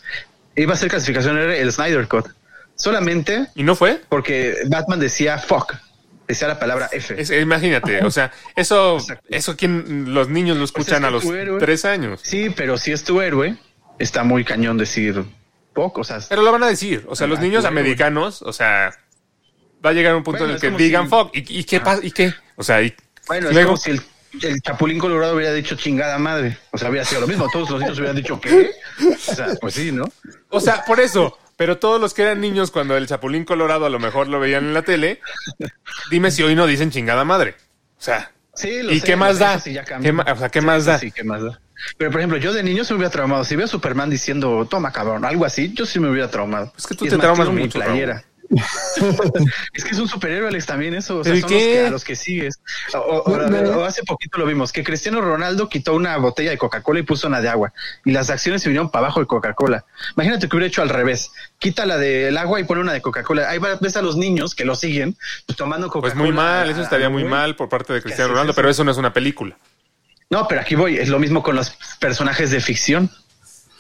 Iba 0.56 0.74
a 0.74 0.78
ser 0.78 0.90
clasificación 0.90 1.38
R 1.38 1.60
el 1.62 1.72
Snyder 1.72 2.08
Cut. 2.08 2.28
Solamente 2.76 3.48
¿Y 3.56 3.64
no 3.64 3.76
fue? 3.76 4.02
porque 4.10 4.56
Batman 4.68 5.00
decía 5.00 5.38
fuck, 5.38 5.74
decía 6.28 6.48
la 6.48 6.60
palabra 6.60 6.90
F. 6.92 7.20
Es- 7.22 7.30
imagínate, 7.32 8.04
o 8.04 8.10
sea, 8.12 8.32
eso, 8.56 8.98
Exacto. 8.98 9.26
eso 9.30 9.56
quien 9.56 10.14
los 10.14 10.30
niños 10.30 10.58
lo 10.58 10.62
Pues 10.64 10.72
escuchan 10.72 11.04
es 11.04 11.08
a 11.08 11.12
los 11.12 11.60
tres 11.60 11.86
años. 11.86 12.20
Sí, 12.24 12.50
pero 12.50 12.78
si 12.78 12.92
es 12.92 13.04
tu 13.04 13.22
héroe, 13.22 13.56
está 14.00 14.24
muy 14.24 14.44
cañón 14.44 14.78
decir 14.78 15.24
fuck, 15.76 15.98
o 16.00 16.04
sea, 16.04 16.20
Pero 16.30 16.42
lo 16.44 16.52
van 16.52 16.64
a 16.64 16.68
decir. 16.68 17.04
O 17.08 17.16
sea, 17.16 17.26
los 17.28 17.40
Ah, 17.40 17.42
niños 17.42 17.66
americanos, 17.66 18.42
o 18.44 18.54
sea, 18.54 18.92
va 19.84 19.90
a 19.90 19.94
llegar 19.94 20.16
un 20.16 20.24
punto 20.24 20.40
Bueno, 20.46 20.46
en 20.46 20.50
el 20.52 20.56
es 20.58 20.62
que 20.78 20.84
digan 20.84 21.06
si- 21.06 21.10
fuck. 21.10 21.30
¿Y, 21.36 21.60
y 21.60 21.64
qué 21.64 21.80
pasa? 21.80 22.00
¿Y 22.06 22.12
qué? 22.12 22.34
O 22.56 22.64
sea, 22.64 22.82
y 22.84 22.94
Bueno, 23.28 23.48
es 23.50 23.54
luego, 23.54 23.70
como 23.70 23.78
si 23.78 23.92
el, 23.92 24.02
el 24.42 24.62
Chapulín 24.62 25.00
Colorado 25.00 25.36
hubiera 25.36 25.54
dicho 25.54 25.76
chingada 25.76 26.18
madre. 26.18 26.58
O 26.72 26.78
sea, 26.78 26.90
hubiera 26.90 27.06
sido 27.06 27.22
lo 27.22 27.28
mismo. 27.28 27.48
Todos 27.52 27.70
los 27.70 27.80
niños 27.82 27.98
hubieran 27.98 28.16
dicho 28.16 28.40
¿qué? 28.40 28.72
O 29.10 29.18
sea, 29.18 29.48
pues 29.62 29.76
sí, 29.76 29.92
¿no? 29.92 30.06
o 30.50 30.60
sea, 30.60 30.84
por 30.86 31.00
eso. 31.00 31.38
Pero 31.56 31.78
todos 31.78 32.02
los 32.02 32.14
que 32.16 32.24
eran 32.24 32.42
niños 32.42 32.72
cuando 32.72 32.98
el 32.98 33.06
Chapulín 33.08 33.46
Colorado 33.46 33.86
a 33.86 33.90
lo 33.90 34.00
mejor 34.00 34.28
lo 34.28 34.40
veían 34.40 34.66
en 34.66 34.74
la 34.74 34.82
tele, 34.82 35.22
dime 36.10 36.32
si 36.32 36.42
hoy 36.42 36.56
no 36.56 36.66
dicen 36.66 36.90
chingada 36.90 37.24
madre. 37.26 37.56
O 37.98 38.02
sea, 38.02 38.32
Sí, 38.56 38.84
lo 38.84 38.92
¿Y 38.92 39.00
sé, 39.00 39.06
qué 39.08 39.16
más 39.16 39.40
da? 39.40 39.60
sí. 39.60 39.74
¿Qué 39.74 40.12
o 40.12 40.38
sea, 40.38 40.50
¿qué 40.50 40.60
Sí, 40.60 40.66
más 40.66 40.86
da? 40.86 41.00
Sí, 41.00 41.12
¿qué 41.12 41.24
más 41.24 41.42
da? 41.44 41.60
Pero, 41.98 42.12
por 42.12 42.20
ejemplo, 42.22 42.38
yo 42.38 42.54
de 42.54 42.64
niño 42.64 42.84
se 42.84 42.94
me 42.94 42.98
hubiera 42.98 43.12
traumado. 43.12 43.44
Si 43.44 43.56
veo 43.56 43.66
a 43.66 43.68
Superman 43.68 44.10
diciendo, 44.10 44.66
toma, 44.70 44.92
cabrón, 44.92 45.26
algo 45.26 45.44
así, 45.46 45.74
yo 45.74 45.86
sí 45.86 46.00
me 46.00 46.10
hubiera 46.10 46.30
traumado. 46.30 46.72
Es 46.78 46.86
que 46.86 46.96
tú 46.96 47.06
Y 47.06 47.10
te 47.10 47.18
traumas 47.18 47.50
mucho, 47.50 47.80
playera. 47.80 48.24
es 49.74 49.84
que 49.84 49.92
es 49.92 50.00
un 50.00 50.08
superhéroe, 50.08 50.48
Alex, 50.48 50.66
también 50.66 50.94
eso. 50.94 51.20
O 51.20 51.24
sea, 51.24 51.34
¿Pero 51.34 51.38
y 51.38 51.42
son 51.42 51.52
los 51.52 51.62
que, 51.62 51.86
a 51.86 51.90
los 51.90 52.04
que 52.04 52.16
sigues. 52.16 52.60
O, 52.94 52.98
o 52.98 53.84
hace 53.84 54.04
poquito 54.04 54.38
lo 54.38 54.46
vimos, 54.46 54.72
que 54.72 54.84
Cristiano 54.84 55.22
Ronaldo 55.22 55.70
quitó 55.70 55.94
una 55.94 56.18
botella 56.18 56.52
de 56.52 56.58
Coca-Cola 56.58 57.00
y 57.00 57.04
puso 57.04 57.28
una 57.28 57.42
de 57.42 57.50
agua. 57.50 57.74
Y 58.06 58.12
las 58.12 58.30
acciones 58.30 58.62
se 58.62 58.70
vinieron 58.70 58.90
para 58.90 59.06
abajo 59.06 59.20
de 59.20 59.28
Coca-Cola. 59.28 59.86
Imagínate 60.16 60.48
que 60.48 60.56
hubiera 60.56 60.68
hecho 60.68 60.82
al 60.82 60.90
revés. 60.90 61.32
Quita 61.60 61.86
la 61.86 61.98
del 61.98 62.38
agua 62.38 62.60
y 62.60 62.64
pone 62.64 62.82
una 62.82 62.94
de 62.94 63.02
Coca-Cola. 63.02 63.50
Ahí 63.50 63.60
ves 63.80 63.98
a 63.98 64.02
los 64.02 64.18
niños 64.18 64.56
que 64.56 64.66
lo 64.66 64.76
siguen 64.76 65.16
pues, 65.46 65.58
tomando 65.58 65.88
Coca-Cola. 65.88 66.14
pues 66.14 66.16
muy 66.16 66.36
mal, 66.36 66.70
eso 66.70 66.82
estaría 66.82 67.10
muy 67.10 67.24
mal 67.24 67.56
por 67.56 67.70
parte 67.70 67.94
de 67.94 68.02
Cristiano 68.02 68.32
Ronaldo, 68.32 68.52
eso? 68.52 68.56
pero 68.58 68.70
eso 68.70 68.84
no 68.84 68.92
es 68.92 68.98
una 68.98 69.14
película. 69.14 69.58
No, 70.30 70.48
pero 70.48 70.62
aquí 70.62 70.76
voy. 70.76 70.98
Es 70.98 71.10
lo 71.10 71.20
mismo 71.20 71.44
con 71.44 71.56
los 71.56 71.78
personajes 72.00 72.50
de 72.50 72.60
ficción. 72.60 73.10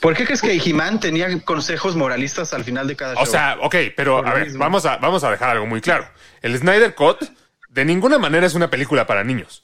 ¿Por 0.03 0.15
qué 0.15 0.25
crees 0.25 0.41
que 0.41 0.51
He-Man 0.53 0.99
tenía 0.99 1.39
consejos 1.43 1.95
moralistas 1.95 2.53
al 2.53 2.63
final 2.63 2.87
de 2.87 2.95
cada 2.95 3.13
O 3.13 3.25
show? 3.25 3.25
sea, 3.25 3.57
ok, 3.61 3.75
pero 3.95 4.17
Por 4.17 4.27
a 4.27 4.33
ver, 4.33 4.43
mismo. 4.45 4.59
vamos 4.59 4.85
a, 4.85 4.97
vamos 4.97 5.23
a 5.23 5.31
dejar 5.31 5.49
algo 5.51 5.65
muy 5.65 5.81
claro. 5.81 6.07
El 6.41 6.57
Snyder 6.57 6.93
Cut 6.93 7.23
de 7.69 7.85
ninguna 7.85 8.19
manera 8.19 8.45
es 8.45 8.53
una 8.53 8.69
película 8.69 9.07
para 9.07 9.23
niños. 9.23 9.61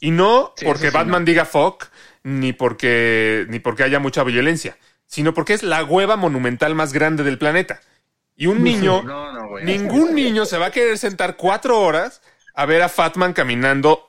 Y 0.00 0.10
no 0.10 0.52
Sí, 0.56 0.64
porque 0.64 0.88
sí, 0.88 0.94
Batman 0.94 1.22
no. 1.22 1.26
diga 1.26 1.44
fuck, 1.44 1.84
ni 2.24 2.52
porque, 2.52 3.46
ni 3.48 3.58
porque 3.60 3.84
haya 3.84 3.98
mucha 4.00 4.24
violencia, 4.24 4.76
sino 5.06 5.34
porque 5.34 5.52
es 5.52 5.62
la 5.62 5.84
hueva 5.84 6.16
monumental 6.16 6.74
más 6.74 6.92
grande 6.92 7.22
del 7.22 7.38
planeta. 7.38 7.80
Y 8.36 8.46
un 8.46 8.64
niño, 8.64 9.02
no, 9.02 9.32
no, 9.32 9.58
ningún 9.60 10.14
niño 10.14 10.46
se 10.46 10.58
va 10.58 10.66
a 10.66 10.70
querer 10.70 10.98
sentar 10.98 11.36
cuatro 11.36 11.78
horas 11.80 12.22
a 12.54 12.66
ver 12.66 12.82
a 12.82 12.88
Fatman 12.88 13.32
caminando 13.34 14.08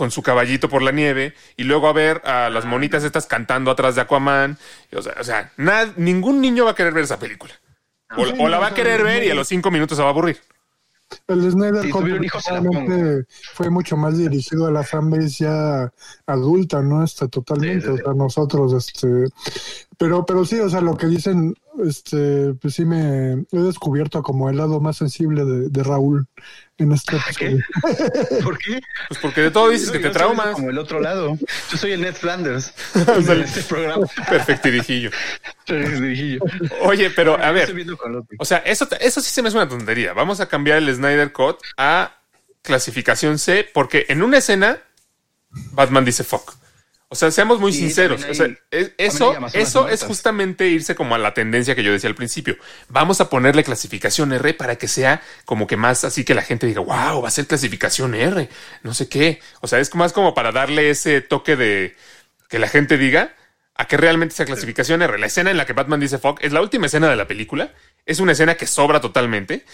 con 0.00 0.10
su 0.10 0.22
caballito 0.22 0.70
por 0.70 0.80
la 0.80 0.92
nieve 0.92 1.34
y 1.58 1.64
luego 1.64 1.86
a 1.88 1.92
ver 1.92 2.22
a 2.24 2.48
las 2.48 2.64
monitas 2.64 3.04
estas 3.04 3.26
cantando 3.26 3.70
atrás 3.70 3.96
de 3.96 4.00
Aquaman. 4.00 4.56
O 4.96 5.02
sea, 5.02 5.14
o 5.20 5.24
sea, 5.24 5.52
nad- 5.58 5.94
ningún 5.96 6.40
niño 6.40 6.64
va 6.64 6.70
a 6.70 6.74
querer 6.74 6.94
ver 6.94 7.04
esa 7.04 7.18
película. 7.18 7.52
O, 8.16 8.24
Sí, 8.24 8.32
o 8.38 8.48
la 8.48 8.58
va 8.58 8.68
a 8.68 8.74
querer 8.74 9.04
ver 9.04 9.24
y 9.24 9.30
a 9.30 9.34
los 9.34 9.46
cinco 9.46 9.70
minutos 9.70 9.96
se 9.98 10.02
va 10.02 10.08
a 10.08 10.12
aburrir. 10.12 10.38
El 11.26 11.50
Snyder 11.50 11.84
la 11.84 12.40
realmente 12.48 13.26
fue 13.54 13.68
mucho 13.68 13.96
más 13.98 14.16
dirigido 14.16 14.66
a 14.66 14.70
la 14.70 14.84
fanbase 14.84 15.28
ya 15.44 15.92
adulta, 16.26 16.80
¿no? 16.82 17.04
Este, 17.04 17.28
totalmente, 17.28 17.84
Sí, 17.86 17.90
sí, 17.90 17.96
sí. 17.96 18.00
o 18.00 18.04
sea, 18.04 18.14
nosotros, 18.14 18.72
este, 18.72 19.26
pero, 19.98 20.24
pero 20.24 20.44
sí, 20.44 20.58
o 20.60 20.68
sea, 20.70 20.80
lo 20.80 20.96
que 20.96 21.08
dicen, 21.08 21.54
este, 21.84 22.54
pues 22.54 22.74
sí 22.74 22.84
me 22.84 23.32
he 23.52 23.58
descubierto 23.58 24.22
como 24.22 24.48
el 24.48 24.56
lado 24.56 24.80
más 24.80 24.96
sensible 24.96 25.44
de, 25.44 25.68
de 25.68 25.82
Raúl 25.82 26.26
en 26.80 26.92
este 26.92 27.16
¿Qué? 27.36 27.46
episodio. 27.46 27.64
¿Por 28.42 28.58
qué? 28.58 28.80
Pues 29.08 29.20
porque 29.20 29.40
de 29.42 29.50
todo 29.50 29.68
dices 29.68 29.88
No, 29.88 29.92
que 29.92 30.00
yo 30.00 30.08
te 30.08 30.14
traumas. 30.14 30.54
Como 30.54 30.70
el 30.70 30.78
otro 30.78 31.00
lado. 31.00 31.38
Yo 31.70 31.76
soy 31.78 31.92
el 31.92 32.00
Ned 32.00 32.14
Flanders 32.14 32.72
de 32.94 33.40
este 33.42 33.62
programa. 33.62 34.06
Perfectirijillo. 34.28 35.10
Oye, 36.82 37.10
pero 37.10 37.40
a 37.42 37.50
ver, 37.52 37.72
o 38.38 38.44
sea, 38.44 38.58
eso, 38.58 38.88
eso 38.98 39.20
sí 39.20 39.30
se 39.30 39.42
me 39.42 39.48
hace 39.48 39.56
una 39.56 39.68
tontería. 39.68 40.12
Vamos 40.12 40.40
a 40.40 40.48
cambiar 40.48 40.78
el 40.78 40.92
Snyder 40.94 41.32
Cut 41.32 41.58
a 41.76 42.16
clasificación 42.62 43.38
C 43.38 43.68
porque 43.72 44.06
en 44.08 44.22
una 44.22 44.38
escena 44.38 44.78
Batman 45.50 46.04
dice 46.04 46.24
fuck. 46.24 46.54
O 47.12 47.16
sea, 47.16 47.32
seamos 47.32 47.58
muy 47.58 47.72
Sí, 47.72 47.80
sinceros. 47.80 48.24
O 48.24 48.34
sea, 48.34 48.46
es- 48.70 48.92
eso, 48.96 49.34
eso 49.52 49.88
es 49.88 50.04
justamente 50.04 50.68
irse 50.68 50.94
como 50.94 51.16
a 51.16 51.18
la 51.18 51.34
tendencia 51.34 51.74
que 51.74 51.82
yo 51.82 51.90
decía 51.90 52.08
al 52.08 52.14
principio. 52.14 52.56
Vamos 52.88 53.20
a 53.20 53.28
ponerle 53.28 53.64
clasificación 53.64 54.32
R 54.32 54.54
para 54.54 54.76
que 54.76 54.86
sea 54.86 55.20
como 55.44 55.66
que 55.66 55.76
más 55.76 56.04
así 56.04 56.22
que 56.24 56.34
la 56.34 56.42
gente 56.42 56.68
diga, 56.68 56.80
wow, 56.82 57.20
va 57.20 57.26
a 57.26 57.32
ser 57.32 57.48
clasificación 57.48 58.14
R, 58.14 58.48
no 58.84 58.94
sé 58.94 59.08
qué. 59.08 59.40
O 59.60 59.66
sea, 59.66 59.80
es 59.80 59.92
más 59.96 60.12
como 60.12 60.34
para 60.34 60.52
darle 60.52 60.88
ese 60.90 61.20
toque 61.20 61.56
de 61.56 61.96
que 62.48 62.60
la 62.60 62.68
gente 62.68 62.96
diga 62.96 63.34
a 63.74 63.86
que 63.88 63.96
realmente 63.96 64.34
sea 64.36 64.46
clasificación 64.46 65.02
R. 65.02 65.18
La 65.18 65.26
escena 65.26 65.50
en 65.50 65.56
la 65.56 65.66
que 65.66 65.72
Batman 65.72 65.98
dice 65.98 66.18
fuck 66.18 66.38
es 66.44 66.52
la 66.52 66.60
última 66.62 66.86
escena 66.86 67.08
de 67.10 67.16
la 67.16 67.26
película. 67.26 67.72
Es 68.06 68.20
una 68.20 68.32
escena 68.32 68.54
que 68.54 68.68
sobra 68.68 69.00
totalmente. 69.00 69.64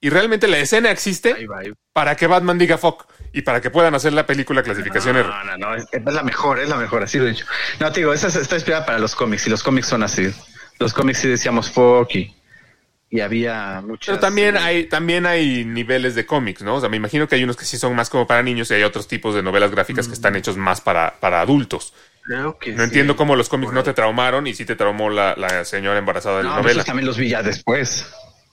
Y 0.00 0.10
realmente 0.10 0.46
la 0.46 0.58
escena 0.58 0.90
existe 0.90 1.32
Ahí 1.32 1.46
va, 1.46 1.58
ahí 1.60 1.70
va. 1.70 1.76
para 1.92 2.16
que 2.16 2.26
Batman 2.26 2.58
diga 2.58 2.76
fuck 2.78 3.06
y 3.32 3.42
para 3.42 3.60
que 3.60 3.70
puedan 3.70 3.94
hacer 3.94 4.12
la 4.12 4.26
película 4.26 4.62
clasificación 4.62 5.16
R. 5.16 5.28
No, 5.28 5.44
no, 5.44 5.56
no, 5.58 5.74
es, 5.74 5.86
es 5.90 6.04
la 6.04 6.22
mejor, 6.22 6.58
es 6.58 6.68
la 6.68 6.76
mejor, 6.76 7.02
así 7.02 7.18
lo 7.18 7.26
he 7.26 7.30
dicho. 7.30 7.46
No, 7.80 7.90
te 7.92 8.00
digo, 8.00 8.12
esa 8.12 8.28
es- 8.28 8.36
está 8.36 8.56
inspirada 8.56 8.84
para 8.84 8.98
los 8.98 9.14
cómics 9.14 9.46
y 9.46 9.50
los 9.50 9.62
cómics 9.62 9.86
son 9.88 10.02
así. 10.02 10.30
Los 10.78 10.92
cómics 10.92 11.18
sí 11.20 11.28
decíamos 11.28 11.70
fuck 11.70 12.14
y, 12.14 12.34
y 13.08 13.20
había 13.20 13.80
muchas. 13.84 14.06
Pero 14.06 14.18
también 14.20 14.56
hay, 14.58 14.84
también 14.84 15.24
hay 15.26 15.64
niveles 15.64 16.14
de 16.14 16.26
cómics, 16.26 16.62
¿no? 16.62 16.74
O 16.76 16.80
sea, 16.80 16.88
me 16.90 16.98
imagino 16.98 17.26
que 17.26 17.34
hay 17.36 17.44
unos 17.44 17.56
que 17.56 17.64
sí 17.64 17.78
son 17.78 17.94
más 17.96 18.10
como 18.10 18.26
para 18.26 18.42
niños 18.42 18.70
y 18.70 18.74
hay 18.74 18.82
otros 18.82 19.08
tipos 19.08 19.34
de 19.34 19.42
novelas 19.42 19.70
gráficas 19.70 20.06
que 20.08 20.14
están 20.14 20.36
hechos 20.36 20.56
más 20.58 20.80
para, 20.82 21.14
para 21.20 21.40
adultos. 21.40 21.94
Creo 22.22 22.58
que 22.58 22.72
No 22.72 22.78
sí. 22.78 22.84
entiendo 22.84 23.16
cómo 23.16 23.34
los 23.36 23.48
cómics 23.48 23.72
no 23.72 23.82
te 23.82 23.94
traumaron 23.94 24.46
y 24.46 24.54
sí 24.54 24.64
te 24.66 24.76
traumó 24.76 25.08
la, 25.08 25.34
la 25.36 25.64
señora 25.64 25.98
embarazada 25.98 26.38
de 26.38 26.42
No, 26.44 26.50
la 26.50 26.56
novela. 26.56 26.72
esos 26.72 26.84
también 26.86 27.06
los 27.06 27.16
vi 27.16 27.30
ya 27.30 27.42
después. 27.42 28.06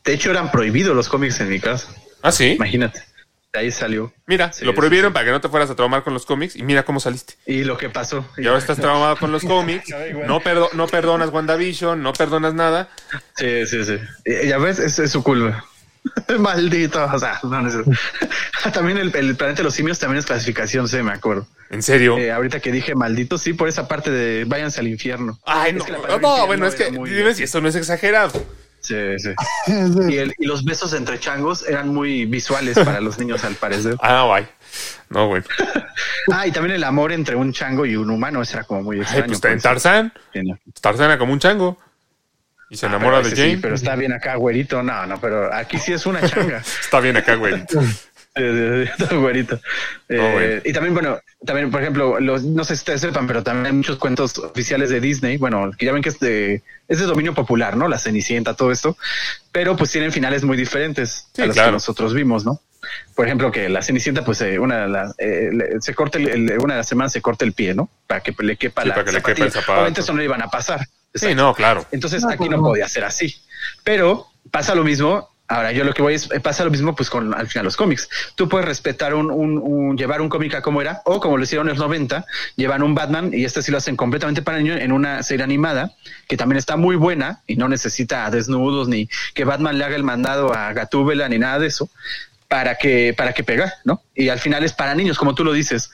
De 0.04 0.14
hecho, 0.14 0.32
eran 0.32 0.52
prohibidos 0.52 0.96
los 0.96 1.08
cómics 1.10 1.40
en 1.40 1.50
mi 1.50 1.60
casa. 1.60 1.88
Ah, 2.22 2.32
sí. 2.32 2.52
Imagínate. 2.54 3.04
De 3.54 3.60
ahí 3.60 3.72
salió. 3.72 4.12
Mira, 4.26 4.52
Sí, 4.52 4.66
lo 4.66 4.74
prohibieron 4.74 5.12
sí. 5.12 5.14
para 5.14 5.26
que 5.26 5.32
no 5.32 5.40
te 5.40 5.48
fueras 5.48 5.70
a 5.70 5.76
traumar 5.76 6.04
con 6.04 6.14
los 6.14 6.26
cómics 6.26 6.56
y 6.56 6.64
mira 6.64 6.84
cómo 6.84 7.00
saliste. 7.00 7.36
Y 7.46 7.64
lo 7.64 7.78
que 7.78 7.90
pasó. 7.90 8.26
Y 8.38 8.48
ahora 8.48 8.58
estás 8.60 8.78
traumado 8.82 9.16
con 9.18 9.32
los 9.32 9.44
cómics, 9.44 9.90
no, 10.28 10.42
perdo- 10.42 10.70
no 10.74 10.88
perdonas 10.88 11.30
WandaVision, 11.30 12.02
no 12.02 12.14
perdonas 12.14 12.54
nada. 12.56 12.90
Sí, 13.38 13.66
sí, 13.68 13.84
sí. 13.86 14.00
Ya 14.48 14.58
ves, 14.58 14.80
es, 14.80 14.98
es 15.00 15.12
su 15.12 15.22
culpa. 15.24 15.64
Maldito. 16.40 17.06
O 17.06 17.20
sea, 17.20 17.40
no, 17.44 17.62
no 17.62 17.70
es- 17.70 18.74
También 18.74 18.98
el, 18.98 19.16
el 19.16 19.36
planeta 19.36 19.58
de 19.58 19.64
los 19.64 19.74
simios 19.76 20.00
también 20.00 20.20
es 20.20 20.26
clasificación 20.26 20.88
C, 20.88 21.04
me 21.04 21.12
acuerdo. 21.12 21.48
¿En 21.70 21.82
serio? 21.84 22.18
Eh, 22.18 22.32
ahorita 22.32 22.60
que 22.60 22.72
dije 22.72 22.94
maldito, 22.96 23.38
sí, 23.38 23.54
por 23.54 23.68
esa 23.70 23.88
parte 23.88 24.10
de 24.12 24.46
váyanse 24.46 24.80
al 24.80 24.88
infierno. 24.88 25.40
Ay, 25.46 25.72
es 25.72 25.78
no, 25.78 25.86
que 25.86 25.92
la 25.92 26.18
no, 26.20 26.46
bueno, 26.48 26.66
es 26.68 26.76
que 26.76 26.88
era 26.88 26.92
muy- 26.92 27.10
dime 27.10 27.34
si 27.36 27.44
esto 27.44 27.62
no 27.62 27.70
es 27.70 27.76
exagerado. 27.76 28.44
Sí, 28.84 28.96
sí. 29.18 29.30
Y, 30.10 30.18
el- 30.18 30.34
y 30.38 30.46
los 30.46 30.64
besos 30.64 30.94
entre 30.94 31.20
changos 31.20 31.66
eran 31.68 31.88
muy 31.90 32.26
visuales 32.26 32.78
para 32.78 33.00
los 33.02 33.18
niños, 33.18 33.44
al 33.44 33.56
parecer. 33.56 33.96
Ah, 34.02 34.26
bye. 34.32 34.48
No, 35.10 35.28
bueno. 35.28 35.46
Ah, 36.32 36.48
y 36.48 36.52
también 36.52 36.76
el 36.76 36.84
amor 36.86 37.12
entre 37.12 37.36
un 37.36 37.52
chango 37.52 37.86
y 37.86 37.98
un 37.98 38.10
humano, 38.10 38.42
eso 38.42 38.54
era 38.58 38.64
como 38.64 38.82
muy 38.84 38.96
Ay, 38.98 39.02
extraño. 39.02 39.26
pues 39.26 39.36
está 39.38 39.48
en 39.50 39.54
pues. 39.56 39.64
Tarzán. 39.64 40.14
Tarzán 40.80 41.06
era 41.08 41.18
como 41.18 41.34
un 41.34 41.40
chango. 41.40 41.78
Y 42.70 42.78
se 42.78 42.86
Ah, 42.86 42.90
enamora 42.90 43.22
de 43.22 43.30
Jane. 43.36 43.52
Sí, 43.52 43.58
pero 43.62 43.76
está 43.76 43.96
bien 43.96 44.14
acá, 44.14 44.36
güerito. 44.36 44.82
No, 44.82 45.06
no, 45.06 45.20
pero 45.20 45.54
aquí 45.54 45.78
sí 45.78 45.92
es 45.94 46.06
una 46.06 46.22
changa. 46.28 46.60
Está 46.60 47.02
bien 47.02 47.18
acá, 47.18 47.36
güey. 47.36 47.64
Eh, 48.36 48.90
eh, 49.12 49.16
güerito. 49.16 49.60
Eh, 50.10 50.18
Oh, 50.20 50.32
bueno. 50.34 50.62
Y 50.66 50.74
también, 50.74 50.94
bueno, 50.96 51.20
también, 51.46 51.70
por 51.70 51.82
ejemplo, 51.82 52.20
los, 52.20 52.44
no 52.44 52.64
sé 52.64 52.76
si 52.76 52.80
ustedes 52.82 53.02
sepan, 53.02 53.28
pero 53.28 53.44
también 53.44 53.68
hay 53.68 53.74
muchos 53.74 53.98
cuentos 53.98 54.38
oficiales 54.40 54.90
de 54.90 55.00
Disney. 55.00 55.38
Bueno, 55.38 55.70
que 55.78 55.86
ya 55.86 55.92
ven 55.92 56.02
que 56.02 56.10
es 56.10 56.20
de, 56.20 56.64
es 56.88 57.00
de 57.00 57.06
dominio 57.06 57.34
popular, 57.36 57.78
¿no? 57.78 57.88
La 57.88 58.00
Cenicienta, 58.00 58.56
todo 58.56 58.72
esto. 58.72 58.98
Pero 59.52 59.76
pues 59.76 59.92
tienen 59.92 60.12
finales 60.12 60.44
muy 60.44 60.58
diferentes 60.58 61.28
Sí, 61.34 61.42
a 61.44 61.46
los 61.46 61.54
claro. 61.54 61.70
que 61.70 61.74
nosotros 61.74 62.14
vimos, 62.16 62.44
¿no? 62.44 62.60
Por 63.16 63.28
ejemplo, 63.28 63.52
que 63.52 63.70
la 63.70 63.82
Cenicienta, 63.84 64.26
pues 64.26 64.42
eh, 64.42 64.58
una 64.58 64.82
de 64.82 64.88
las, 64.90 65.14
eh, 65.20 65.50
le- 65.54 65.80
se 65.82 65.94
corta 65.94 66.18
el- 66.18 66.28
el- 66.28 66.58
una 66.60 66.74
de 66.74 66.80
las 66.80 66.88
semanas 66.88 67.12
se 67.14 67.22
corta 67.22 67.46
el 67.46 67.54
pie, 67.54 67.76
¿no? 67.76 67.90
Para 68.08 68.22
que 68.22 68.34
le 68.40 68.58
quepa 68.58 68.82
Sí, 68.82 68.88
la 68.90 68.96
para 68.96 69.06
que 69.06 69.12
le 69.12 69.22
quepa 69.22 69.44
el 69.46 69.52
zapato. 69.52 69.74
Obviamente 69.74 70.02
eso 70.02 70.14
no 70.14 70.24
iban 70.24 70.42
a 70.42 70.48
pasar. 70.50 70.88
Sí, 71.14 71.36
no, 71.36 71.54
claro. 71.54 71.86
Entonces 71.92 72.24
No, 72.24 72.30
aquí 72.30 72.38
pues 72.40 72.50
no 72.50 72.58
no. 72.58 72.64
podía 72.64 72.90
ser 72.90 73.04
así. 73.06 73.36
Pero 73.84 74.26
pasa 74.52 74.74
lo 74.76 74.84
mismo 74.84 75.30
Ahora, 75.54 75.72
yo 75.72 75.84
lo 75.84 75.94
que 75.94 76.02
voy 76.02 76.16
es, 76.16 76.28
pasa 76.42 76.64
lo 76.64 76.72
mismo 76.72 76.96
pues 76.96 77.12
con 77.12 77.32
al 77.34 77.48
final 77.48 77.66
los 77.66 77.78
cómics. 77.78 78.10
Tú 78.34 78.50
puedes 78.50 78.66
respetar 78.68 79.14
un, 79.14 79.30
un, 79.30 79.60
un- 79.60 79.96
llevar 79.98 80.20
un 80.20 80.28
cómic 80.28 80.56
a 80.56 80.62
como 80.64 80.82
era, 80.82 81.02
o 81.06 81.20
como 81.20 81.38
lo 81.38 81.44
hicieron 81.44 81.68
en 81.68 81.76
los 81.76 81.80
90, 81.80 82.26
llevan 82.56 82.82
un 82.82 82.96
Batman 82.96 83.30
y 83.32 83.46
este 83.46 83.62
sí 83.62 83.72
lo 83.72 83.78
hacen 83.78 83.96
completamente 83.96 84.42
para 84.42 84.58
niños 84.58 84.80
en 84.82 84.92
una 84.92 85.22
serie 85.22 85.44
animada, 85.44 85.94
que 86.28 86.38
también 86.38 86.58
está 86.58 86.76
muy 86.76 86.96
buena 86.96 87.42
y 87.46 87.56
no 87.56 87.68
necesita 87.70 88.30
desnudos 88.32 88.88
ni 88.88 89.08
que 89.36 89.44
Batman 89.46 89.78
le 89.78 89.86
haga 89.86 89.96
el 89.96 90.04
mandado 90.04 90.56
a 90.56 90.74
Gatúbela 90.74 91.30
ni 91.30 91.38
nada 91.38 91.60
de 91.60 91.68
eso, 91.68 91.88
para 92.48 92.76
que, 92.76 93.14
para 93.16 93.34
que 93.34 93.44
pega, 93.44 93.74
¿no? 93.86 94.02
Y 94.16 94.30
al 94.30 94.40
final 94.40 94.64
es 94.64 94.74
para 94.74 94.96
niños, 94.96 95.20
como 95.20 95.36
tú 95.36 95.44
lo 95.44 95.54
dices. 95.54 95.92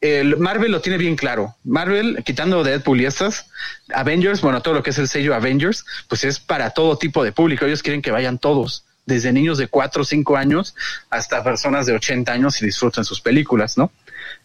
El 0.00 0.36
Marvel 0.36 0.72
lo 0.72 0.80
tiene 0.80 0.98
bien 0.98 1.14
claro. 1.14 1.54
Marvel, 1.62 2.22
quitando 2.24 2.64
Deadpool 2.64 3.00
y 3.00 3.06
estas, 3.06 3.46
Avengers, 3.94 4.40
bueno, 4.40 4.60
todo 4.60 4.74
lo 4.74 4.82
que 4.82 4.90
es 4.90 4.98
el 4.98 5.06
sello 5.08 5.32
Avengers, 5.34 5.84
pues 6.08 6.24
es 6.24 6.40
para 6.40 6.70
todo 6.70 6.98
tipo 6.98 7.22
de 7.22 7.30
público. 7.32 7.66
Ellos 7.66 7.82
quieren 7.84 8.02
que 8.02 8.10
vayan 8.10 8.38
todos, 8.38 8.84
desde 9.06 9.32
niños 9.32 9.58
de 9.58 9.68
4 9.68 10.02
o 10.02 10.04
5 10.04 10.36
años 10.36 10.74
hasta 11.10 11.42
personas 11.42 11.86
de 11.86 11.94
80 11.94 12.32
años 12.32 12.60
y 12.62 12.66
disfruten 12.66 13.04
sus 13.04 13.20
películas, 13.20 13.76
¿no? 13.76 13.90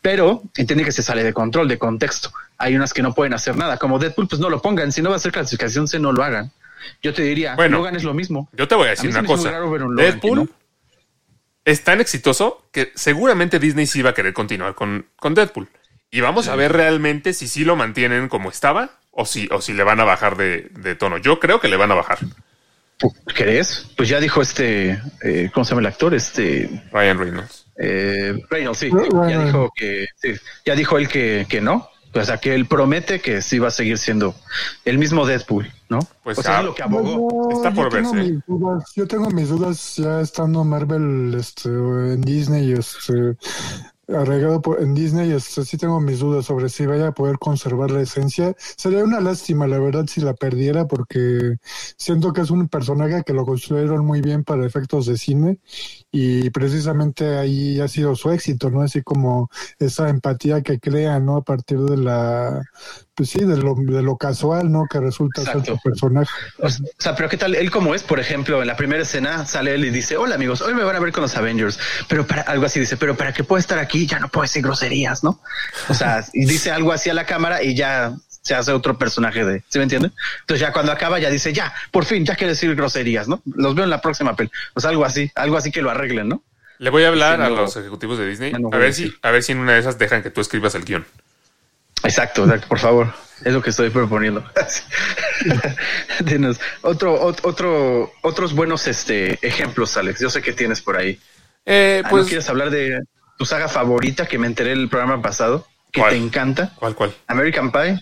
Pero 0.02 0.44
entiende 0.56 0.84
que 0.84 0.92
se 0.92 1.04
sale 1.04 1.24
de 1.24 1.34
control, 1.34 1.68
de 1.68 1.78
contexto. 1.78 2.32
Hay 2.58 2.76
unas 2.76 2.94
que 2.94 3.02
no 3.02 3.14
pueden 3.14 3.34
hacer 3.34 3.56
nada. 3.56 3.78
Como 3.78 4.00
Deadpool, 4.00 4.28
pues 4.28 4.40
no 4.40 4.50
lo 4.50 4.62
pongan. 4.62 4.92
Si 4.92 5.02
no 5.02 5.10
va 5.10 5.16
a 5.16 5.20
ser 5.20 5.32
clasificación 5.32 5.88
C, 5.88 6.00
no 6.00 6.12
lo 6.12 6.24
hagan. 6.24 6.52
Yo 7.02 7.14
te 7.14 7.24
diría, 7.24 7.56
Bueno. 7.56 7.78
Logan 7.78 7.96
es 7.96 8.04
lo 8.04 8.14
mismo. 8.14 8.50
Yo 8.54 8.68
te 8.68 8.76
voy 8.76 8.88
a 8.88 8.90
decir 8.92 9.10
una 9.10 9.24
cosa. 9.24 9.62
un 9.62 9.96
Deadpool 9.96 10.38
no. 10.38 10.50
es 11.66 11.84
tan 11.84 12.02
exitoso 12.02 12.66
que 12.72 12.92
seguramente 12.96 13.60
Disney 13.60 13.88
sí 13.88 14.02
va 14.02 14.12
a 14.12 14.14
querer 14.14 14.34
continuar 14.34 14.76
con, 14.76 15.08
con 15.18 15.34
Deadpool. 15.34 15.70
Y 16.10 16.22
vamos 16.22 16.48
a 16.48 16.56
ver 16.56 16.72
realmente 16.72 17.34
si 17.34 17.48
sí 17.48 17.66
lo 17.66 17.76
mantienen 17.76 18.30
como 18.30 18.50
estaba 18.50 18.92
o 19.12 19.26
si, 19.26 19.50
o 19.52 19.62
si 19.62 19.74
le 19.74 19.84
van 19.84 20.00
a 20.00 20.06
bajar 20.06 20.38
de, 20.38 20.70
de 20.72 20.96
tono. 20.96 21.18
Yo 21.18 21.40
creo 21.40 21.60
que 21.60 21.68
le 21.68 21.76
van 21.76 21.92
a 21.92 21.96
bajar. 21.96 22.20
¿Crees? 23.36 23.88
Pues 23.96 24.10
ya 24.10 24.20
dijo 24.20 24.42
este, 24.42 25.00
eh, 25.24 25.50
¿cómo 25.54 25.64
se 25.64 25.70
llama 25.72 25.82
el 25.82 25.88
actor? 25.88 26.14
Este, 26.16 26.84
Ryan 26.92 27.20
Reynolds. 27.20 27.66
eh, 27.78 28.34
Reynolds, 28.50 28.80
sí. 28.80 28.90
Ya 29.30 29.44
dijo 29.46 29.72
que, 29.76 30.08
sí, 30.16 30.34
ya 30.66 30.76
dijo 30.76 30.98
él 30.98 31.08
que, 31.08 31.46
que 31.48 31.62
no. 31.62 31.90
O 32.14 32.24
sea, 32.24 32.38
que 32.38 32.56
él 32.56 32.66
promete 32.66 33.20
que 33.20 33.44
sí 33.44 33.60
va 33.60 33.68
a 33.68 33.72
seguir 33.72 34.00
siendo 34.00 34.34
el 34.86 34.98
mismo 34.98 35.28
Deadpool, 35.28 35.72
¿no? 35.88 36.00
Pues 36.24 36.40
o 36.40 36.42
sea, 36.42 36.58
ah, 36.58 36.60
es 36.62 36.66
lo 36.66 36.74
que 36.74 36.82
abogó. 36.82 37.52
Está 37.52 37.70
yo 37.70 37.76
por 37.76 37.90
tengo 37.94 38.14
verse. 38.14 38.32
mis 38.32 38.46
dudas, 38.48 38.84
yo 38.96 39.08
tengo 39.08 39.30
mis 39.30 39.50
dudas 39.50 39.96
ya 39.98 40.22
estando 40.22 40.64
Marvel 40.64 41.36
este, 41.38 41.70
en 41.70 42.22
Disney, 42.22 42.72
este, 42.72 43.36
arraigado 44.08 44.62
por, 44.62 44.82
en 44.82 44.94
Disney, 44.94 45.32
este, 45.32 45.66
sí 45.66 45.78
tengo 45.78 46.00
mis 46.00 46.20
dudas 46.20 46.46
sobre 46.46 46.70
si 46.70 46.86
vaya 46.86 47.08
a 47.08 47.14
poder 47.14 47.38
conservar 47.40 47.92
la 47.92 48.02
esencia. 48.02 48.56
Sería 48.58 49.04
una 49.04 49.20
lástima, 49.20 49.68
la 49.68 49.80
verdad, 49.80 50.06
si 50.08 50.22
la 50.22 50.34
perdiera, 50.34 50.88
porque 50.88 51.58
siento 51.98 52.34
que 52.34 52.42
es 52.42 52.52
un 52.52 52.68
personaje 52.70 53.24
que 53.26 53.34
lo 53.34 53.46
construyeron 53.46 54.06
muy 54.06 54.22
bien 54.22 54.44
para 54.44 54.66
efectos 54.66 55.06
de 55.06 55.18
cine 55.18 55.60
y 56.12 56.50
precisamente 56.52 57.38
ahí 57.38 57.82
ha 57.82 57.88
sido 57.88 58.16
su 58.16 58.32
éxito, 58.32 58.70
¿no? 58.70 58.82
Así 58.82 59.02
como 59.02 59.50
esa 59.78 60.10
empatía 60.10 60.62
que 60.62 60.80
crea, 60.80 61.20
¿no? 61.20 61.38
A 61.38 61.44
partir 61.44 61.80
de 61.80 61.98
la, 61.98 62.62
pues 63.14 63.30
sí, 63.30 63.40
de 63.40 63.58
lo, 63.58 63.76
de 63.76 64.02
lo 64.02 64.16
casual, 64.16 64.72
¿no? 64.72 64.86
Que 64.90 65.00
resulta 65.00 65.44
ser 65.44 65.66
su 65.66 65.78
personaje. 65.84 66.32
O 66.60 66.70
sea, 66.70 67.16
pero 67.16 67.28
¿qué 67.28 67.36
tal? 67.36 67.56
Él 67.56 67.72
como 67.72 67.94
es, 67.94 68.04
por 68.04 68.20
ejemplo, 68.20 68.62
en 68.62 68.68
la 68.68 68.78
primera 68.78 69.04
escena 69.04 69.46
sale 69.46 69.76
él 69.76 69.84
y 69.84 69.90
dice, 69.90 70.16
hola 70.16 70.36
amigos, 70.36 70.62
hoy 70.62 70.74
me 70.74 70.84
van 70.84 70.96
a 70.96 71.00
ver 71.00 71.12
con 71.12 71.24
los 71.24 71.36
Avengers. 71.36 71.78
Pero 72.08 72.26
para 72.26 72.44
algo 72.44 72.66
así 72.66 72.80
dice, 72.80 72.96
pero 72.96 73.18
para 73.18 73.34
que 73.34 73.44
pueda 73.44 73.60
estar 73.60 73.78
aquí 73.78 74.08
ya 74.08 74.20
no 74.20 74.30
puedo 74.30 74.44
decir 74.44 74.64
groserías, 74.64 75.24
¿no? 75.26 75.42
O 75.90 75.94
sea, 75.94 76.24
y 76.34 76.46
dice 76.46 76.72
algo 76.72 76.94
así 76.94 77.10
a 77.10 77.14
la 77.14 77.26
cámara 77.26 77.62
y 77.62 77.76
ya 77.76 78.16
se 78.48 78.56
hace 78.56 78.72
otro 78.72 78.98
personaje 78.98 79.44
de, 79.46 79.64
¿sí 79.68 79.78
me 79.78 79.84
entiende? 79.84 80.10
Entonces 80.42 80.62
ya 80.62 80.72
cuando 80.72 80.92
acaba 80.92 81.20
ya 81.20 81.30
dice, 81.30 81.52
ya, 81.54 81.74
por 81.92 82.06
fin, 82.06 82.26
ya 82.26 82.36
quiere 82.36 82.54
decir 82.54 82.74
groserías, 82.76 83.28
¿no? 83.28 83.42
Los 83.56 83.76
veo 83.76 83.84
en 83.84 83.90
la 83.90 84.00
próxima 84.02 84.36
peli. 84.36 84.50
O 84.74 84.80
sea, 84.80 84.90
algo 84.92 85.04
así, 85.06 85.32
algo 85.36 85.58
así 85.58 85.72
que 85.72 85.82
lo 85.82 85.90
arreglen, 85.90 86.30
¿no? 86.30 86.42
Le 86.80 86.90
voy 86.90 87.04
a 87.04 87.08
hablar 87.10 87.42
a 87.42 87.50
los 87.50 87.76
ejecutivos 87.76 88.18
de 88.20 88.28
Disney 88.28 88.54
no 88.54 88.70
a 88.72 88.78
ver 88.78 88.94
si 88.94 89.12
a 89.24 89.32
ver 89.32 89.42
si 89.44 89.52
en 89.52 89.58
una 89.60 89.74
de 89.74 89.80
esas 89.80 89.98
dejan 89.98 90.22
que 90.22 90.30
tú 90.30 90.42
escribas 90.42 90.76
el 90.76 90.86
guion. 90.86 91.06
Exacto, 92.04 92.44
exacto, 92.44 92.68
por 92.68 92.78
favor. 92.80 93.14
Es 93.44 93.52
lo 93.54 93.62
que 93.62 93.72
estoy 93.72 93.90
proponiendo. 93.90 94.44
Dinos, 96.24 96.60
otro, 96.82 97.20
ot- 97.22 97.40
otro, 97.44 98.12
otros 98.22 98.54
buenos 98.54 98.88
este, 98.88 99.40
ejemplos, 99.46 99.96
Alex. 99.98 100.20
Yo 100.20 100.30
sé 100.30 100.42
que 100.42 100.54
tienes 100.54 100.82
por 100.82 100.98
ahí. 100.98 101.20
Eh, 101.66 102.02
Ah, 102.04 102.10
pues, 102.10 102.24
¿No 102.24 102.28
quieres 102.30 102.50
hablar 102.50 102.70
de 102.70 103.02
tu 103.38 103.46
saga 103.46 103.68
favorita 103.68 104.26
que 104.26 104.38
me 104.38 104.48
enteré 104.48 104.72
el 104.72 104.90
programa 104.90 105.22
pasado? 105.22 105.68
Que 105.92 106.02
¿Cuál? 106.02 106.12
te 106.14 106.18
encanta. 106.18 106.74
¿cuál, 106.76 106.96
cuál? 106.96 107.14
American 107.28 107.72
Pie. 107.72 108.00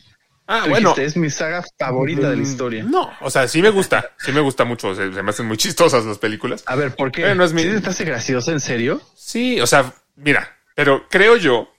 Ah, 0.48 0.62
Tú 0.64 0.70
bueno. 0.70 0.90
dijiste, 0.90 1.06
es 1.06 1.18
mi 1.18 1.30
saga 1.30 1.64
favorita 1.80 2.30
de 2.30 2.36
la 2.38 2.44
historia. 2.44 2.84
No, 2.84 3.12
o 3.22 3.30
sea, 3.30 3.48
sí 3.48 3.62
me 3.62 3.70
gusta, 3.70 4.12
sí 4.18 4.32
me 4.32 4.42
gusta 4.42 4.64
mucho, 4.64 4.94
se, 4.96 5.12
se 5.12 5.24
me 5.24 5.30
hacen 5.32 5.48
muy 5.48 5.58
chistosas 5.58 6.06
las 6.06 6.20
películas. 6.20 6.64
A 6.68 6.76
ver, 6.76 6.96
¿por 6.96 7.12
qué? 7.12 7.32
Eh, 7.32 7.36
no 7.36 7.44
es 7.44 7.54
mi- 7.54 7.64
¿Sí 7.64 7.82
te 7.82 7.90
hace 7.90 8.06
graciosa, 8.06 8.52
en 8.52 8.60
serio? 8.60 9.02
Sí, 9.16 9.60
o 9.60 9.66
sea, 9.68 9.92
mira, 10.16 10.58
pero 10.76 11.08
creo 11.10 11.36
yo 11.38 11.72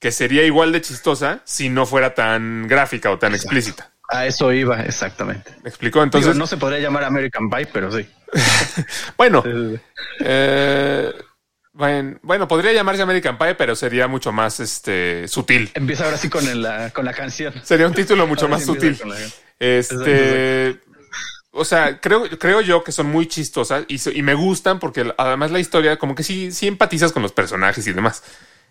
que 0.00 0.10
sería 0.10 0.42
igual 0.44 0.72
de 0.72 0.80
chistosa 0.80 1.42
si 1.44 1.68
no 1.68 1.86
fuera 1.86 2.14
tan 2.14 2.66
gráfica 2.66 3.10
o 3.10 3.18
tan 3.18 3.34
explícita. 3.34 3.92
A 4.08 4.26
eso 4.26 4.52
iba, 4.52 4.80
exactamente. 4.82 5.54
¿Me 5.62 5.68
explico? 5.68 6.02
Entonces, 6.02 6.34
no 6.34 6.46
se 6.48 6.56
podría 6.56 6.80
llamar 6.80 7.04
American 7.04 7.48
Pie, 7.48 7.66
pero 7.72 7.92
sí. 7.92 8.08
bueno, 9.16 9.44
eh, 10.20 11.12
bueno, 11.72 12.18
bueno, 12.22 12.48
podría 12.48 12.72
llamarse 12.72 13.02
American 13.02 13.38
Pie, 13.38 13.54
pero 13.54 13.76
sería 13.76 14.08
mucho 14.08 14.32
más 14.32 14.60
este 14.60 15.28
sutil. 15.28 15.70
Empieza 15.74 16.04
ahora 16.04 16.16
sí 16.18 16.28
con, 16.28 16.46
el- 16.48 16.62
la, 16.62 16.90
con 16.90 17.04
la 17.04 17.12
canción. 17.12 17.54
Sería 17.64 17.86
un 17.86 17.94
título 17.94 18.26
mucho 18.26 18.46
Ahora 18.46 18.56
más 18.56 18.60
sí 18.62 18.66
sutil. 18.66 18.98
la- 19.06 19.16
Este, 19.58 20.80
o 21.52 21.64
sea, 21.64 22.00
creo, 22.00 22.28
creo 22.38 22.60
yo 22.60 22.82
que 22.84 22.92
son 22.92 23.06
muy 23.06 23.26
chistosas 23.26 23.84
y 23.88 24.22
me 24.22 24.34
gustan 24.34 24.78
porque 24.78 25.12
además 25.16 25.50
la 25.50 25.58
historia, 25.60 25.96
como 25.98 26.14
que 26.14 26.22
sí, 26.22 26.52
sí 26.52 26.66
empatizas 26.66 27.12
con 27.12 27.22
los 27.22 27.32
personajes 27.32 27.86
y 27.86 27.92
demás. 27.92 28.22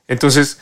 Entonces, 0.08 0.60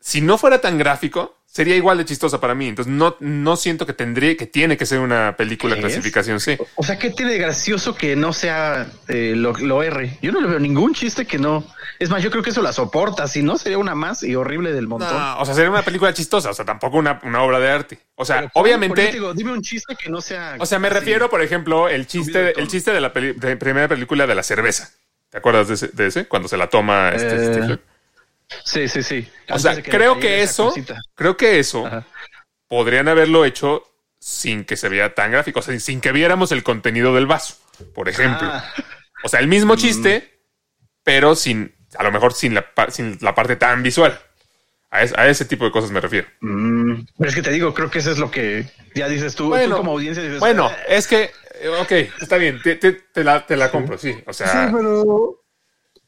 si 0.00 0.20
no 0.20 0.38
fuera 0.38 0.60
tan 0.60 0.78
gráfico, 0.78 1.36
sería 1.46 1.76
igual 1.76 1.98
de 1.98 2.04
chistosa 2.04 2.40
para 2.40 2.54
mí. 2.54 2.68
Entonces, 2.68 2.92
no, 2.92 3.16
no 3.20 3.56
siento 3.56 3.84
que 3.86 3.92
tendría, 3.94 4.36
que 4.36 4.46
tiene 4.46 4.76
que 4.76 4.86
ser 4.86 5.00
una 5.00 5.34
película 5.36 5.74
¿Qué 5.74 5.80
clasificación 5.80 6.40
C. 6.40 6.58
O 6.76 6.84
sea, 6.84 6.98
¿qué 6.98 7.10
tiene 7.10 7.32
de 7.32 7.38
gracioso 7.38 7.94
que 7.96 8.14
no 8.16 8.32
sea 8.32 8.86
eh, 9.08 9.32
lo, 9.34 9.52
lo 9.54 9.82
R? 9.82 10.18
Yo 10.22 10.30
no 10.30 10.40
le 10.40 10.46
veo 10.48 10.60
ningún 10.60 10.94
chiste 10.94 11.26
que 11.26 11.38
no. 11.38 11.66
Es 11.98 12.10
más, 12.10 12.22
yo 12.22 12.30
creo 12.30 12.44
que 12.44 12.50
eso 12.50 12.62
la 12.62 12.72
soporta. 12.72 13.26
Si 13.26 13.42
no, 13.42 13.58
sería 13.58 13.78
una 13.78 13.94
más 13.96 14.22
y 14.22 14.36
horrible 14.36 14.72
del 14.72 14.86
montón. 14.86 15.12
No, 15.18 15.38
o 15.40 15.44
sea, 15.44 15.54
sería 15.54 15.70
una 15.70 15.82
película 15.82 16.12
chistosa, 16.14 16.50
o 16.50 16.54
sea, 16.54 16.64
tampoco 16.64 16.96
una, 16.98 17.18
una 17.24 17.42
obra 17.42 17.58
de 17.58 17.70
arte. 17.70 17.98
O 18.14 18.24
sea, 18.24 18.36
Pero, 18.40 18.50
obviamente. 18.54 19.10
dime 19.34 19.52
un 19.52 19.62
chiste 19.62 19.96
que 19.96 20.08
no 20.10 20.20
sea. 20.20 20.56
O 20.60 20.66
sea, 20.66 20.78
me 20.78 20.88
así. 20.88 20.98
refiero, 20.98 21.28
por 21.28 21.42
ejemplo, 21.42 21.88
el 21.88 22.06
chiste, 22.06 22.52
el 22.60 22.68
chiste 22.68 22.92
de 22.92 23.00
la 23.00 23.12
peli- 23.12 23.32
de 23.32 23.56
primera 23.56 23.88
película 23.88 24.26
de 24.28 24.34
la 24.36 24.42
cerveza. 24.44 24.92
¿Te 25.30 25.38
acuerdas 25.38 25.66
de 25.68 25.74
ese? 25.74 25.88
de 25.88 26.06
ese? 26.06 26.26
Cuando 26.26 26.46
se 26.48 26.56
la 26.56 26.68
toma 26.68 27.10
este 27.10 27.34
Eh, 27.34 27.52
Stifler. 27.52 27.80
Sí, 28.64 28.88
sí, 28.88 29.02
sí. 29.02 29.28
O 29.50 29.58
sea, 29.58 29.82
creo 29.82 30.18
que 30.18 30.42
eso, 30.42 30.72
creo 31.14 31.36
que 31.36 31.58
eso 31.58 31.88
podrían 32.68 33.08
haberlo 33.08 33.44
hecho 33.44 33.82
sin 34.20 34.64
que 34.64 34.76
se 34.76 34.88
vea 34.88 35.14
tan 35.14 35.30
gráfico, 35.32 35.60
o 35.60 35.62
sea, 35.62 35.78
sin 35.80 36.00
que 36.00 36.12
viéramos 36.12 36.52
el 36.52 36.62
contenido 36.62 37.14
del 37.14 37.26
vaso, 37.26 37.56
por 37.94 38.08
ejemplo. 38.08 38.48
Ah, 38.50 38.64
O 39.24 39.28
sea, 39.28 39.40
el 39.40 39.48
mismo 39.48 39.76
chiste, 39.76 40.40
pero 41.04 41.34
sin, 41.34 41.74
a 41.96 42.02
lo 42.02 42.12
mejor 42.12 42.32
sin 42.34 42.54
la, 42.54 42.66
sin 42.90 43.18
la 43.20 43.34
parte 43.34 43.56
tan 43.56 43.82
visual. 43.82 44.18
A, 44.90 45.02
es- 45.02 45.12
a 45.18 45.28
ese 45.28 45.44
tipo 45.44 45.64
de 45.66 45.70
cosas 45.70 45.90
me 45.90 46.00
refiero. 46.00 46.26
mm, 46.40 47.06
pero 47.18 47.28
es 47.28 47.34
que 47.36 47.42
te 47.42 47.50
digo, 47.50 47.74
creo 47.74 47.90
que 47.90 47.98
eso 47.98 48.10
es 48.10 48.18
lo 48.18 48.30
que 48.30 48.64
ya 48.94 49.08
dices 49.08 49.34
tú. 49.34 49.50
tú 49.54 49.70
como 49.76 49.92
audiencia 49.92 50.22
dices. 50.22 50.40
bueno, 50.40 50.66
"Ah, 50.72 50.76
es 50.88 51.06
que, 51.06 51.30
eh, 51.60 51.68
ok, 51.68 51.92
está 52.22 52.38
bien, 52.38 52.60
te, 52.62 52.76
te- 52.76 52.92
te 52.92 53.22
la, 53.24 53.44
te 53.46 53.56
la 53.56 53.70
compro, 53.70 53.98
sí. 53.98 54.16
O 54.26 54.32
sea, 54.32 54.68
Sí, 54.68 54.74
pero, 54.74 55.42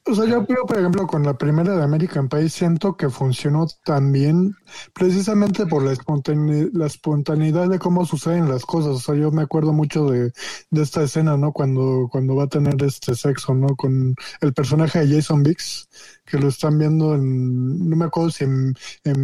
o 0.07 0.15
sea, 0.15 0.25
yo 0.27 0.45
creo, 0.47 0.65
por 0.67 0.79
ejemplo, 0.79 1.07
con 1.07 1.23
la 1.23 1.35
primera 1.37 1.77
de 1.77 1.83
American 1.83 2.29
Pie 2.29 2.49
siento 2.49 2.97
que 2.97 3.11
funcionó 3.11 3.67
tan 3.85 4.11
bien 4.13 4.55
precisamente 4.95 5.67
por 5.67 5.83
la, 5.85 5.93
espontane- 5.93 6.71
la 6.73 6.87
espontaneidad 6.87 7.69
de 7.69 7.79
cómo 7.79 8.05
suceden 8.07 8.49
las 8.49 8.65
cosas. 8.65 8.93
O 8.97 8.99
sea, 8.99 9.15
yo 9.15 9.31
me 9.31 9.43
acuerdo 9.43 9.73
mucho 9.73 10.07
de, 10.11 10.33
de 10.71 10.83
esta 10.83 11.03
escena, 11.03 11.37
¿no? 11.37 11.53
Cuando, 11.53 12.09
cuando 12.11 12.35
va 12.37 12.45
a 12.45 12.49
tener 12.49 12.83
este 12.83 13.15
sexo, 13.15 13.55
¿no? 13.55 13.69
Con 13.77 14.15
el 14.41 14.53
personaje 14.53 15.05
de 15.07 15.15
Jason 15.17 15.43
Biggs, 15.43 15.89
que 16.25 16.39
lo 16.39 16.49
están 16.49 16.79
viendo 16.79 17.15
en, 17.15 17.89
no 17.89 17.97
me 17.97 18.05
acuerdo 18.05 18.31
si 18.31 18.45
en, 18.45 18.75
en, 19.05 19.17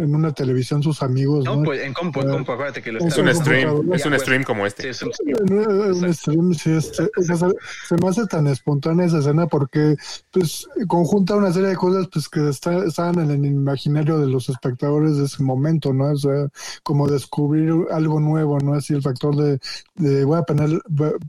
en 0.00 0.14
una 0.14 0.32
televisión 0.32 0.82
sus 0.82 1.02
amigos, 1.02 1.44
¿no? 1.44 1.56
No, 1.56 1.62
pues 1.62 1.80
en 1.82 1.92
compu, 1.92 2.20
en 2.20 2.30
compu, 2.30 2.52
acuérdate 2.52 2.82
que 2.82 2.90
lo 2.92 2.98
Es 3.00 3.06
es 3.06 3.18
un 3.18 3.34
stream, 3.34 3.92
es 3.92 4.04
un 4.06 4.18
stream 4.18 4.42
como 4.44 4.62
Sí, 4.64 4.68
este. 4.68 4.88
es 4.90 5.02
un- 5.02 6.14
stream, 6.14 6.54
sí, 6.54 6.70
este, 6.72 7.04
o 7.04 7.22
sea, 7.22 7.36
se, 7.36 7.46
se 7.88 7.94
me 7.96 8.08
hace 8.08 8.26
tan 8.26 8.46
espontánea 8.46 9.06
esa 9.06 9.18
escena 9.18 9.46
porque 9.46 9.96
pues 10.34 10.68
conjunta 10.88 11.36
una 11.36 11.52
serie 11.52 11.68
de 11.68 11.76
cosas 11.76 12.08
pues 12.12 12.28
que 12.28 12.48
está, 12.48 12.84
estaban 12.84 13.20
en 13.20 13.30
el 13.30 13.46
imaginario 13.46 14.18
de 14.18 14.26
los 14.26 14.48
espectadores 14.48 15.16
de 15.16 15.26
ese 15.26 15.44
momento, 15.44 15.94
¿no? 15.94 16.10
O 16.10 16.16
sea, 16.16 16.48
como 16.82 17.06
descubrir 17.06 17.72
algo 17.92 18.18
nuevo, 18.18 18.58
¿no? 18.58 18.74
Así 18.74 18.94
el 18.94 19.02
factor 19.02 19.36
de, 19.36 19.60
de 19.94 20.24
voy 20.24 20.40
a 20.40 20.42
perder, 20.42 20.80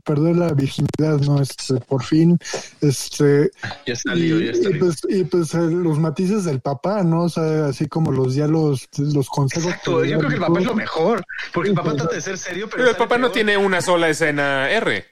perder 0.04 0.36
la 0.36 0.52
virginidad, 0.52 1.20
¿no? 1.20 1.40
Este, 1.40 1.74
por 1.76 2.02
fin, 2.02 2.36
este, 2.80 3.52
Ya 3.86 3.92
está 3.92 4.16
y, 4.16 4.44
ya 4.44 4.50
está 4.50 4.70
y, 4.70 4.74
pues, 4.80 4.96
y 5.08 5.22
pues 5.22 5.54
los 5.54 6.00
matices 6.00 6.44
del 6.44 6.60
papá, 6.60 7.04
¿no? 7.04 7.22
O 7.22 7.28
sea, 7.28 7.66
así 7.66 7.86
como 7.86 8.10
los 8.10 8.34
diálogos, 8.34 8.88
los 8.98 9.28
consejos. 9.28 9.66
Exacto, 9.66 10.04
yo 10.04 10.18
creo 10.18 10.30
que 10.30 10.34
el 10.34 10.42
papá 10.42 10.58
es 10.58 10.66
lo 10.66 10.74
mejor. 10.74 11.24
Porque 11.54 11.68
el 11.68 11.76
papá 11.76 11.94
trata 11.94 12.16
de 12.16 12.20
ser 12.20 12.38
serio, 12.38 12.66
pero, 12.66 12.78
Pero 12.78 12.90
el 12.90 12.96
papá 12.96 13.18
no 13.18 13.30
tiene 13.30 13.56
una 13.56 13.80
sola 13.80 14.08
escena 14.08 14.68
R. 14.68 15.04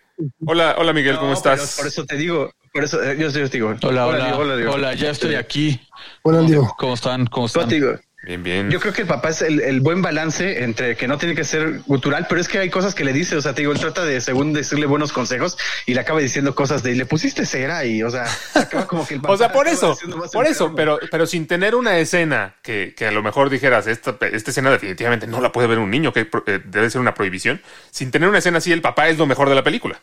Hola, 0.46 0.74
hola 0.78 0.92
Miguel, 0.92 1.14
¿cómo 1.16 1.28
No, 1.28 1.34
estás? 1.34 1.76
Por 1.76 1.86
eso 1.86 2.04
te 2.04 2.16
digo, 2.16 2.50
por 2.74 2.82
eso 2.82 3.00
eh, 3.04 3.16
yo, 3.16 3.32
te 3.32 3.48
digo. 3.48 3.72
Hola, 3.82 4.04
hola, 4.08 4.24
Diego, 4.24 4.38
hola, 4.40 4.56
Diego. 4.56 4.92
ya 4.94 5.10
estoy 5.10 5.36
aquí. 5.36 5.80
Hola, 6.22 6.40
Leo. 6.40 6.74
¿Cómo 6.76 6.94
están? 6.94 7.24
¿Cómo 7.26 7.46
están? 7.46 7.68
Bien, 7.68 8.42
bien. 8.42 8.70
Yo 8.70 8.80
creo 8.80 8.92
que 8.92 9.02
el 9.02 9.06
papá 9.06 9.28
es 9.28 9.42
el, 9.42 9.60
el 9.60 9.80
buen 9.80 10.02
balance 10.02 10.64
entre 10.64 10.96
que 10.96 11.06
no 11.06 11.16
tiene 11.18 11.36
que 11.36 11.44
ser 11.44 11.82
gutural, 11.86 12.26
pero 12.28 12.40
es 12.40 12.48
que 12.48 12.58
hay 12.58 12.70
cosas 12.70 12.94
que 12.94 13.04
le 13.04 13.12
dice, 13.12 13.36
o 13.36 13.42
sea, 13.42 13.54
te 13.54 13.60
digo, 13.60 13.70
él 13.72 13.78
trata 13.78 14.04
de, 14.04 14.20
según 14.20 14.52
decirle 14.54 14.86
buenos 14.86 15.12
consejos 15.12 15.56
y 15.86 15.94
le 15.94 16.00
acaba 16.00 16.18
diciendo 16.18 16.54
cosas 16.54 16.82
de, 16.82 16.96
le 16.96 17.06
pusiste 17.06 17.46
cera 17.46 17.84
y, 17.84 18.02
o 18.02 18.10
sea, 18.10 18.26
acaba 18.54 18.88
como 18.88 19.06
que 19.06 19.14
el 19.14 19.20
O 19.28 19.36
sea, 19.36 19.48
papá 19.48 19.58
por 19.58 19.68
eso, 19.68 19.96
por 20.32 20.46
eso, 20.46 20.64
enfermo. 20.64 20.74
pero, 20.74 20.98
pero 21.12 21.26
sin 21.26 21.46
tener 21.46 21.76
una 21.76 21.98
escena 21.98 22.56
que, 22.62 22.94
que 22.96 23.06
a 23.06 23.12
lo 23.12 23.22
mejor 23.22 23.50
dijeras, 23.50 23.86
esta, 23.86 24.16
esta 24.32 24.50
escena 24.50 24.70
definitivamente 24.70 25.26
no 25.28 25.40
la 25.40 25.52
puede 25.52 25.68
ver 25.68 25.78
un 25.78 25.90
niño, 25.90 26.12
que 26.12 26.28
eh, 26.46 26.60
debe 26.64 26.90
ser 26.90 27.02
una 27.02 27.14
prohibición. 27.14 27.60
Sin 27.92 28.10
tener 28.10 28.28
una 28.28 28.38
escena 28.38 28.58
así, 28.58 28.72
el 28.72 28.80
papá 28.80 29.08
es 29.10 29.18
lo 29.18 29.26
mejor 29.26 29.48
de 29.48 29.54
la 29.54 29.62
película. 29.62 30.00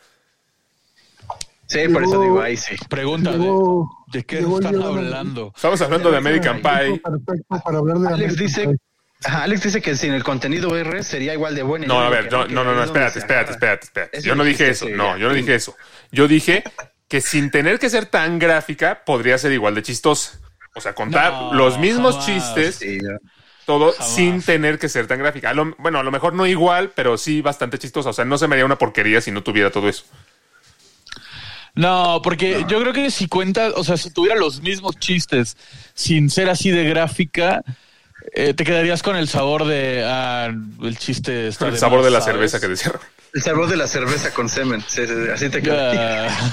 Sí, 1.71 1.87
por 1.87 2.03
eso 2.03 2.21
digo, 2.21 2.41
ahí 2.41 2.57
sí. 2.57 2.75
Pregunta, 2.89 3.31
¿de, 3.31 3.37
Llegó- 3.37 3.89
de 4.11 4.23
qué 4.25 4.37
llegó 4.37 4.59
están 4.59 4.81
hablando? 4.81 5.53
Estamos 5.55 5.81
hablando 5.81 6.11
de 6.11 6.17
American 6.17 6.61
Pie. 6.61 6.99
Perfecto 7.01 7.61
para 7.63 7.77
hablar 7.77 7.97
de 7.99 8.07
Alex 8.07 8.33
American 8.33 8.45
dice, 8.45 8.75
ajá, 9.23 9.43
Alex 9.43 9.63
dice 9.63 9.81
que 9.81 9.95
sin 9.95 10.13
el 10.13 10.23
contenido 10.23 10.75
R 10.75 11.03
sería 11.03 11.33
igual 11.33 11.55
de 11.55 11.63
bueno. 11.63 11.85
No, 11.87 11.99
a 12.01 12.09
ver, 12.09 12.31
no, 12.31 12.45
no, 12.47 12.63
no, 12.63 12.83
espérate, 12.83 13.19
espérate, 13.19 13.51
espérate, 13.53 13.85
espérate. 13.85 14.21
Yo 14.21 14.35
no 14.35 14.43
dije 14.43 14.69
eso, 14.69 14.89
no, 14.89 15.17
yo 15.17 15.27
no 15.29 15.33
dije 15.33 15.55
eso. 15.55 15.75
Yo 16.11 16.27
dije 16.27 16.63
que 17.07 17.21
sin 17.21 17.51
tener 17.51 17.79
que 17.79 17.89
ser 17.89 18.05
tan 18.05 18.37
gráfica, 18.39 19.03
podría 19.05 19.37
ser 19.37 19.51
igual 19.53 19.75
de 19.75 19.83
chistosa. 19.83 20.39
O 20.75 20.81
sea, 20.81 20.93
contar 20.95 21.31
No, 21.33 21.53
los 21.53 21.77
mismos 21.79 22.15
jamás. 22.15 22.25
chistes, 22.25 22.75
Sí, 22.75 22.99
todo 23.65 23.91
Jamás. 23.93 24.13
sin 24.15 24.41
tener 24.41 24.79
que 24.79 24.87
ser 24.89 25.07
tan 25.07 25.19
gráfica. 25.19 25.49
A 25.49 25.53
lo- 25.53 25.75
bueno, 25.77 25.99
a 25.99 26.03
lo 26.03 26.11
mejor 26.11 26.33
no 26.33 26.47
igual, 26.47 26.91
pero 26.95 27.17
sí 27.17 27.41
bastante 27.41 27.77
chistosa. 27.77 28.09
O 28.09 28.13
sea, 28.13 28.25
no 28.25 28.37
se 28.37 28.47
me 28.47 28.55
haría 28.55 28.65
una 28.65 28.77
porquería 28.77 29.19
si 29.21 29.31
no 29.31 29.43
tuviera 29.43 29.69
todo 29.69 29.87
eso. 29.89 30.05
No, 31.75 32.21
porque 32.23 32.65
yo 32.67 32.81
creo 32.81 32.93
que 32.93 33.11
si 33.11 33.27
cuenta, 33.27 33.71
o 33.75 33.83
sea, 33.83 33.97
si 33.97 34.11
tuviera 34.11 34.35
los 34.35 34.61
mismos 34.61 34.97
chistes 34.97 35.55
sin 35.93 36.29
ser 36.29 36.49
así 36.49 36.69
de 36.71 36.83
gráfica, 36.83 37.63
eh, 38.33 38.53
te 38.53 38.63
quedarías 38.63 39.01
con 39.01 39.15
el 39.15 39.27
sabor 39.27 39.65
de 39.65 40.03
ah, 40.05 40.51
el 40.83 40.97
chiste. 40.97 41.47
está 41.47 41.67
El 41.67 41.73
de 41.73 41.77
sabor 41.79 41.99
más, 41.99 42.05
de 42.05 42.11
la 42.11 42.19
¿sabes? 42.21 42.33
cerveza 42.35 42.59
que 42.59 42.67
decía. 42.67 42.91
El 43.33 43.41
sabor 43.41 43.69
de 43.69 43.77
la 43.77 43.87
cerveza 43.87 44.33
con 44.33 44.49
semen. 44.49 44.83
Sí, 44.85 45.07
sí, 45.07 45.13
sí, 45.13 45.29
así 45.33 45.49
te 45.49 45.61
queda. 45.61 46.27
Ah. 46.29 46.51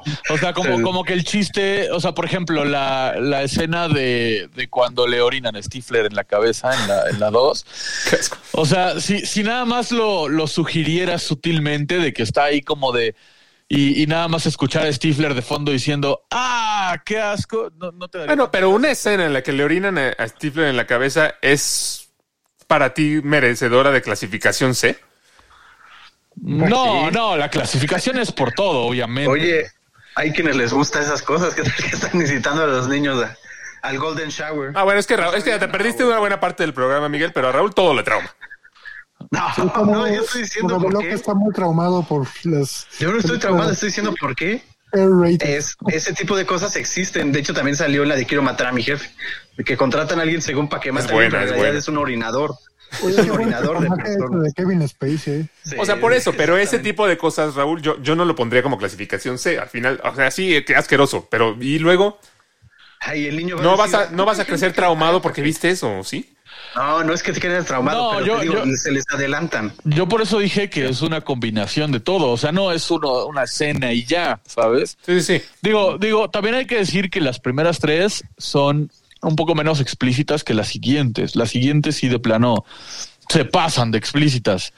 o 0.30 0.38
sea, 0.38 0.54
como, 0.54 0.80
como 0.80 1.04
que 1.04 1.12
el 1.12 1.24
chiste, 1.24 1.90
o 1.90 2.00
sea, 2.00 2.12
por 2.12 2.24
ejemplo, 2.24 2.64
la, 2.64 3.14
la 3.20 3.42
escena 3.42 3.88
de, 3.88 4.48
de 4.54 4.68
cuando 4.68 5.06
le 5.06 5.20
orinan 5.20 5.54
a 5.54 5.62
Stifler 5.62 6.06
en 6.06 6.14
la 6.14 6.24
cabeza 6.24 6.72
en 6.74 6.88
la, 6.88 7.08
en 7.10 7.20
la 7.20 7.30
2. 7.30 7.66
Qué 8.10 8.16
asco. 8.16 8.38
O 8.52 8.64
sea, 8.64 8.98
si, 8.98 9.26
si 9.26 9.42
nada 9.42 9.66
más 9.66 9.92
lo, 9.92 10.28
lo 10.28 10.46
sugirieras 10.46 11.22
sutilmente 11.22 11.98
de 11.98 12.12
que 12.14 12.22
está 12.22 12.44
ahí 12.44 12.62
como 12.62 12.92
de. 12.92 13.14
Y, 13.74 14.02
y 14.02 14.06
nada 14.06 14.28
más 14.28 14.44
escuchar 14.44 14.84
a 14.86 14.92
Stifler 14.92 15.32
de 15.34 15.40
fondo 15.40 15.72
diciendo, 15.72 16.26
¡ah! 16.30 17.00
¡Qué 17.06 17.18
asco! 17.18 17.70
No, 17.78 17.90
no 17.92 18.08
te 18.08 18.26
Bueno, 18.26 18.50
pero 18.50 18.68
una 18.68 18.90
escena 18.90 19.24
en 19.24 19.32
la 19.32 19.42
que 19.42 19.52
le 19.52 19.64
orinan 19.64 19.96
a, 19.96 20.08
a 20.10 20.28
Stifler 20.28 20.66
en 20.66 20.76
la 20.76 20.86
cabeza 20.86 21.36
es 21.40 22.10
para 22.66 22.92
ti 22.92 23.20
merecedora 23.22 23.90
de 23.90 24.02
clasificación 24.02 24.74
C. 24.74 24.98
No, 26.36 27.10
no, 27.10 27.36
la 27.36 27.48
clasificación 27.50 28.18
es 28.18 28.32
por 28.32 28.52
todo, 28.52 28.80
obviamente. 28.86 29.30
Oye, 29.30 29.66
hay 30.16 30.32
quienes 30.32 30.56
les 30.56 30.72
gusta 30.72 31.00
esas 31.00 31.22
cosas 31.22 31.54
que, 31.54 31.62
que 31.62 31.86
están 31.96 32.20
incitando 32.20 32.64
a 32.64 32.66
los 32.66 32.88
niños 32.88 33.22
a- 33.22 33.36
al 33.82 33.98
Golden 33.98 34.28
Shower. 34.28 34.72
Ah, 34.74 34.84
bueno, 34.84 35.00
es 35.00 35.06
que 35.06 35.16
Raúl, 35.16 35.34
es 35.34 35.44
que 35.44 35.50
ya 35.50 35.58
te 35.58 35.68
perdiste 35.68 36.04
una 36.04 36.18
buena 36.18 36.38
parte 36.40 36.62
del 36.62 36.72
programa, 36.74 37.08
Miguel, 37.08 37.32
pero 37.32 37.48
a 37.48 37.52
Raúl 37.52 37.74
todo 37.74 37.94
le 37.94 38.02
trauma. 38.02 38.30
No, 39.30 39.70
Como- 39.72 39.92
no, 39.92 40.08
yo 40.08 40.22
estoy 40.22 40.42
diciendo 40.42 40.74
como 40.74 40.84
por 40.86 40.92
Loco 40.94 41.06
qué. 41.06 41.12
está 41.14 41.34
muy 41.34 41.52
traumado 41.52 42.02
por 42.06 42.26
las 42.44 42.86
Yo 42.98 43.12
no 43.12 43.18
estoy 43.18 43.38
traumado, 43.38 43.70
estoy 43.70 43.88
diciendo 43.88 44.14
por 44.18 44.34
qué. 44.34 44.62
Es, 45.40 45.76
ese 45.88 46.12
tipo 46.12 46.36
de 46.36 46.44
cosas 46.44 46.76
existen. 46.76 47.32
De 47.32 47.38
hecho, 47.40 47.54
también 47.54 47.76
salió 47.76 48.02
en 48.02 48.10
la 48.10 48.16
de 48.16 48.26
Quiero 48.26 48.42
matar 48.42 48.66
a 48.66 48.72
mi 48.72 48.82
jefe. 48.82 49.10
Que 49.64 49.76
contratan 49.76 50.18
a 50.18 50.22
alguien 50.22 50.42
según 50.42 50.68
para 50.68 50.82
que 50.82 50.92
mate 50.92 51.06
a 51.06 51.10
alguien, 51.12 51.30
buena, 51.30 51.44
es 51.46 51.56
buena. 51.56 51.78
es 51.78 51.88
un 51.88 51.96
orinador. 51.98 52.54
Oye, 53.02 53.14
Es 53.14 53.20
un 53.20 53.24
qué 53.24 53.30
orinador 53.30 53.80
de 53.80 53.88
personas. 53.88 54.52
Kevin 54.54 54.86
Spacey. 54.86 55.40
¿eh? 55.40 55.46
Sí, 55.64 55.76
O 55.78 55.86
sea, 55.86 55.98
por 55.98 56.12
eso, 56.12 56.34
pero 56.36 56.58
ese 56.58 56.78
tipo 56.78 57.06
de 57.06 57.16
cosas, 57.16 57.54
Raúl, 57.54 57.80
yo, 57.80 58.02
yo 58.02 58.14
no 58.14 58.26
lo 58.26 58.36
pondría 58.36 58.62
como 58.62 58.76
clasificación 58.76 59.38
C. 59.38 59.58
Al 59.58 59.68
final, 59.70 59.98
o 60.04 60.14
sea, 60.14 60.30
sí, 60.30 60.62
que 60.62 60.76
asqueroso, 60.76 61.26
pero 61.30 61.56
y 61.58 61.78
luego 61.78 62.18
Ay, 63.00 63.26
el 63.28 63.36
niño 63.36 63.56
va 63.56 63.62
no 63.62 63.76
vas 63.78 63.92
decir, 63.92 64.06
a, 64.08 64.10
no 64.14 64.26
vas 64.26 64.40
a 64.40 64.44
crecer 64.44 64.74
traumado 64.74 65.22
porque 65.22 65.40
viste 65.40 65.70
eso, 65.70 66.02
¿sí? 66.04 66.34
No, 66.74 67.04
no 67.04 67.12
es 67.12 67.22
que 67.22 67.32
te 67.32 67.40
quedes 67.40 67.66
traumado, 67.66 68.12
No, 68.12 68.18
pero 68.18 68.26
yo- 68.26 68.36
te 68.38 68.42
digo, 68.46 68.64
yo- 68.64 68.76
se 68.76 68.90
les 68.92 69.04
adelantan. 69.10 69.72
Yo 69.84 70.08
por 70.08 70.22
eso 70.22 70.38
dije 70.38 70.70
que 70.70 70.88
es 70.88 71.02
una 71.02 71.20
combinación 71.20 71.92
de 71.92 72.00
todo. 72.00 72.30
O 72.30 72.36
sea, 72.36 72.52
no 72.52 72.72
es 72.72 72.90
uno, 72.90 73.26
una 73.26 73.44
escena 73.44 73.92
y 73.92 74.04
ya, 74.04 74.40
¿sabes? 74.46 74.96
Sí, 75.04 75.20
sí. 75.22 75.42
Digo, 75.60 75.98
digo, 75.98 76.30
también 76.30 76.54
hay 76.54 76.66
que 76.66 76.76
decir 76.76 77.10
que 77.10 77.20
las 77.20 77.38
primeras 77.40 77.78
tres 77.78 78.24
son 78.38 78.90
un 79.20 79.36
poco 79.36 79.54
menos 79.54 79.80
explícitas 79.80 80.44
que 80.44 80.54
las 80.54 80.68
siguientes. 80.68 81.36
Las 81.36 81.50
siguientes 81.50 81.96
sí 81.96 82.08
de 82.08 82.18
plano 82.18 82.64
se 83.28 83.44
pasan 83.44 83.90
de 83.90 83.98
explícitas. 83.98 84.72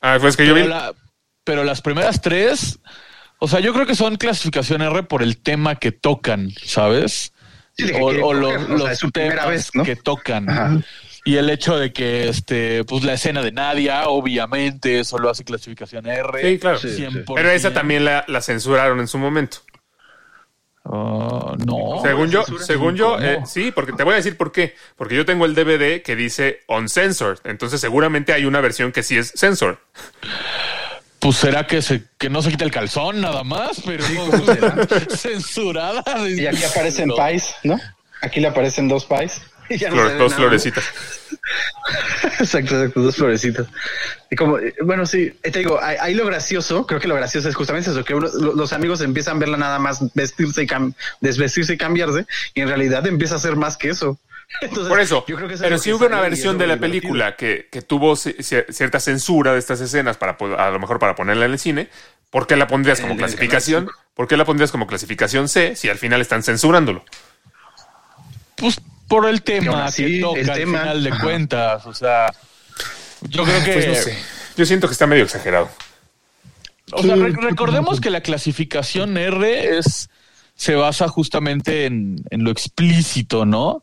Ah, 0.00 0.16
pues 0.20 0.36
que 0.36 0.46
yo 0.46 0.54
vi. 0.54 0.62
Pero, 0.62 0.74
la- 0.74 0.94
pero 1.44 1.64
las 1.64 1.82
primeras 1.82 2.20
tres, 2.22 2.78
o 3.38 3.46
sea, 3.46 3.60
yo 3.60 3.72
creo 3.74 3.86
que 3.86 3.94
son 3.94 4.16
clasificación 4.16 4.80
R 4.82 5.02
por 5.02 5.22
el 5.22 5.36
tema 5.38 5.76
que 5.76 5.92
tocan, 5.92 6.50
¿sabes? 6.64 7.32
Sí, 7.76 7.84
de 7.86 7.92
que 7.92 8.00
o 8.00 8.06
o 8.28 8.32
los, 8.34 8.54
o 8.54 8.58
sea, 8.66 8.68
los 8.76 8.90
es 8.90 8.98
su 8.98 9.10
primera 9.10 9.42
temas 9.42 9.48
vez, 9.50 9.70
¿no? 9.74 9.84
que 9.84 9.96
tocan. 9.96 10.50
Ajá. 10.50 10.80
Y 11.24 11.36
el 11.36 11.50
hecho 11.50 11.76
de 11.78 11.92
que, 11.92 12.28
este, 12.28 12.82
pues 12.84 13.04
la 13.04 13.12
escena 13.12 13.42
de 13.42 13.52
Nadia, 13.52 14.08
obviamente, 14.08 15.00
eso 15.00 15.18
lo 15.18 15.28
hace 15.28 15.44
clasificación 15.44 16.06
R. 16.06 16.40
Sí, 16.52 16.58
claro. 16.58 16.78
Sí. 16.78 16.88
100%. 16.88 17.32
Pero 17.34 17.50
esa 17.50 17.72
también 17.72 18.04
la, 18.06 18.24
la 18.26 18.40
censuraron 18.40 19.00
en 19.00 19.06
su 19.08 19.18
momento. 19.18 19.58
Ah, 20.84 21.54
no. 21.66 22.00
según 22.02 22.30
yo, 22.30 22.42
según 22.58 22.96
yo, 22.96 23.18
eh, 23.20 23.40
sí, 23.46 23.70
porque 23.70 23.92
te 23.92 24.02
voy 24.02 24.14
a 24.14 24.16
decir 24.16 24.36
por 24.38 24.50
qué. 24.50 24.74
Porque 24.96 25.14
yo 25.14 25.26
tengo 25.26 25.44
el 25.44 25.54
DVD 25.54 26.02
que 26.02 26.16
dice 26.16 26.60
uncensored. 26.68 27.38
Entonces 27.44 27.80
seguramente 27.82 28.32
hay 28.32 28.46
una 28.46 28.60
versión 28.62 28.90
que 28.90 29.02
sí 29.02 29.18
es 29.18 29.32
censored. 29.36 29.76
Pues 31.18 31.36
será 31.36 31.66
que 31.66 31.82
se 31.82 32.04
que 32.16 32.30
no 32.30 32.40
se 32.40 32.50
quita 32.50 32.64
el 32.64 32.70
calzón 32.70 33.20
nada 33.20 33.44
más, 33.44 33.82
pero 33.84 34.02
¿cómo 34.16 34.44
será? 34.46 34.74
censurada. 35.14 36.02
Y 36.28 36.46
aquí 36.46 36.64
aparecen 36.64 37.08
No. 37.08 37.14
pies, 37.16 37.54
¿no? 37.62 37.78
Aquí 38.22 38.40
le 38.40 38.48
aparecen 38.48 38.88
dos 38.88 39.04
pies. 39.04 39.42
No 39.94 40.10
dos 40.18 40.34
florecitas. 40.34 40.84
Exacto, 42.38 42.74
exacto, 42.76 43.00
dos 43.00 43.16
florecitas. 43.16 43.66
Y 44.30 44.36
como, 44.36 44.58
eh, 44.58 44.74
bueno, 44.82 45.06
sí, 45.06 45.32
eh, 45.42 45.50
te 45.50 45.60
digo, 45.60 45.80
ahí, 45.82 46.14
lo 46.14 46.24
gracioso, 46.26 46.86
creo 46.86 47.00
que 47.00 47.08
lo 47.08 47.14
gracioso 47.14 47.48
es 47.48 47.54
justamente 47.54 47.90
eso, 47.90 48.04
que 48.04 48.14
uno- 48.14 48.28
los 48.28 48.72
amigos 48.72 49.00
empiezan 49.00 49.36
a 49.36 49.40
verla 49.40 49.56
nada 49.56 49.78
más 49.78 50.00
vestirse 50.14 50.62
y 50.62 50.66
cam- 50.66 50.94
desvestirse 51.20 51.74
y 51.74 51.78
cambiarse, 51.78 52.26
y 52.54 52.60
en 52.62 52.68
realidad 52.68 53.06
empieza 53.06 53.36
a 53.36 53.38
ser 53.38 53.56
más 53.56 53.76
que 53.76 53.90
eso. 53.90 54.18
Entonces, 54.60 54.88
Por 54.88 55.00
eso, 55.00 55.24
yo 55.28 55.36
creo 55.36 55.48
que 55.48 55.54
eso 55.54 55.64
es 55.64 55.68
pero 55.68 55.78
si 55.78 55.92
hubo 55.92 56.06
una 56.06 56.20
versión 56.20 56.58
de 56.58 56.66
la 56.66 56.74
divertido. 56.74 57.00
película 57.02 57.36
que, 57.36 57.68
que 57.70 57.82
tuvo 57.82 58.14
ci- 58.14 58.36
ci- 58.38 58.70
cierta 58.72 58.98
censura 59.00 59.52
de 59.52 59.58
estas 59.58 59.80
escenas 59.80 60.16
para 60.16 60.36
a 60.58 60.70
lo 60.70 60.78
mejor 60.80 60.98
para 60.98 61.14
ponerla 61.14 61.46
en 61.46 61.52
el 61.52 61.58
cine, 61.58 61.88
¿por 62.30 62.46
qué 62.46 62.56
la 62.56 62.66
pondrías 62.66 63.00
como 63.00 63.16
clasificación? 63.16 63.88
¿Por 64.14 64.26
qué 64.28 64.36
la 64.36 64.44
pondrías 64.44 64.70
como 64.72 64.86
clasificación 64.86 65.48
C 65.48 65.76
si 65.76 65.88
al 65.88 65.98
final 65.98 66.20
están 66.20 66.42
censurándolo? 66.42 67.04
Pues 68.56 68.80
por 69.10 69.28
el 69.28 69.42
Que 69.42 69.58
tema 69.58 69.86
así, 69.86 70.04
que 70.04 70.20
toca 70.20 70.40
el 70.40 70.50
al 70.50 70.56
final 70.56 71.02
de 71.02 71.10
Ajá. 71.10 71.24
cuentas. 71.24 71.86
O 71.86 71.92
sea, 71.92 72.32
yo 73.22 73.44
creo 73.44 73.64
que. 73.64 73.72
Pues 73.72 73.88
no 73.88 73.94
sé. 73.96 74.18
Yo 74.56 74.64
siento 74.64 74.86
que 74.86 74.92
está 74.92 75.06
medio 75.06 75.24
exagerado. 75.24 75.68
O 76.92 77.02
sea, 77.02 77.16
recordemos 77.16 78.00
que 78.00 78.10
la 78.10 78.20
clasificación 78.20 79.16
R 79.16 79.78
es 79.78 80.08
se 80.54 80.74
basa 80.76 81.08
justamente 81.08 81.86
en, 81.86 82.22
en 82.30 82.44
lo 82.44 82.50
explícito, 82.50 83.46
¿no? 83.46 83.82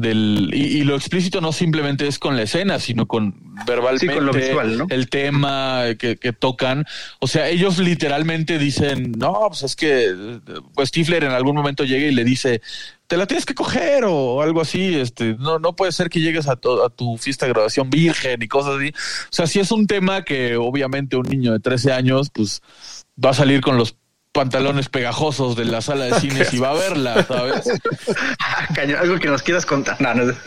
Del, 0.00 0.50
y, 0.52 0.78
y 0.78 0.84
lo 0.84 0.96
explícito 0.96 1.40
no 1.40 1.52
simplemente 1.52 2.06
es 2.06 2.18
con 2.18 2.36
la 2.36 2.42
escena, 2.42 2.78
sino 2.78 3.06
con 3.06 3.34
verbalmente 3.66 4.06
Sí, 4.08 4.12
con 4.14 4.24
lo 4.26 4.32
visual, 4.32 4.78
¿no? 4.78 4.86
el 4.88 5.08
tema 5.10 5.84
que, 5.98 6.16
que 6.16 6.32
tocan. 6.32 6.86
O 7.18 7.26
sea, 7.26 7.48
ellos 7.48 7.78
literalmente 7.78 8.58
dicen, 8.58 9.12
no, 9.18 9.38
pues 9.48 9.62
es 9.62 9.76
que 9.76 10.40
pues 10.74 10.88
Stifler 10.88 11.24
en 11.24 11.32
algún 11.32 11.54
momento 11.56 11.84
llega 11.84 12.06
y 12.06 12.14
le 12.14 12.24
dice, 12.24 12.62
te 13.06 13.16
la 13.16 13.26
tienes 13.26 13.44
que 13.44 13.54
coger 13.54 14.04
o 14.06 14.40
algo 14.40 14.60
así, 14.60 14.94
este, 14.94 15.34
no, 15.38 15.58
no 15.58 15.74
puede 15.76 15.92
ser 15.92 16.08
que 16.08 16.20
llegues 16.20 16.48
a, 16.48 16.56
tu- 16.56 16.82
a 16.82 16.88
tu 16.88 17.18
fiesta 17.18 17.44
de 17.46 17.52
graduación 17.52 17.90
virgen 17.90 18.40
y 18.42 18.48
cosas 18.48 18.76
así. 18.76 18.88
O 18.90 19.32
sea, 19.32 19.46
si 19.46 19.60
es 19.60 19.70
un 19.72 19.86
tema 19.86 20.22
que 20.24 20.56
obviamente 20.56 21.16
un 21.16 21.26
niño 21.28 21.52
de 21.52 21.60
13 21.60 21.92
años, 21.92 22.30
pues 22.32 22.62
va 23.22 23.30
a 23.30 23.34
salir 23.34 23.60
con 23.60 23.76
los 23.76 23.96
pantalones 24.32 24.88
pegajosos 24.88 25.56
de 25.56 25.64
la 25.64 25.80
sala 25.80 26.04
de 26.06 26.20
cines 26.20 26.52
y 26.54 26.58
va 26.58 26.70
a 26.70 26.74
verla, 26.74 27.24
¿sabes? 27.26 27.68
Ah, 28.38 28.66
cañón, 28.74 28.98
algo 29.00 29.18
que 29.18 29.28
nos 29.28 29.42
quieras 29.42 29.66
contar. 29.66 30.00
No, 30.00 30.14
no. 30.14 30.32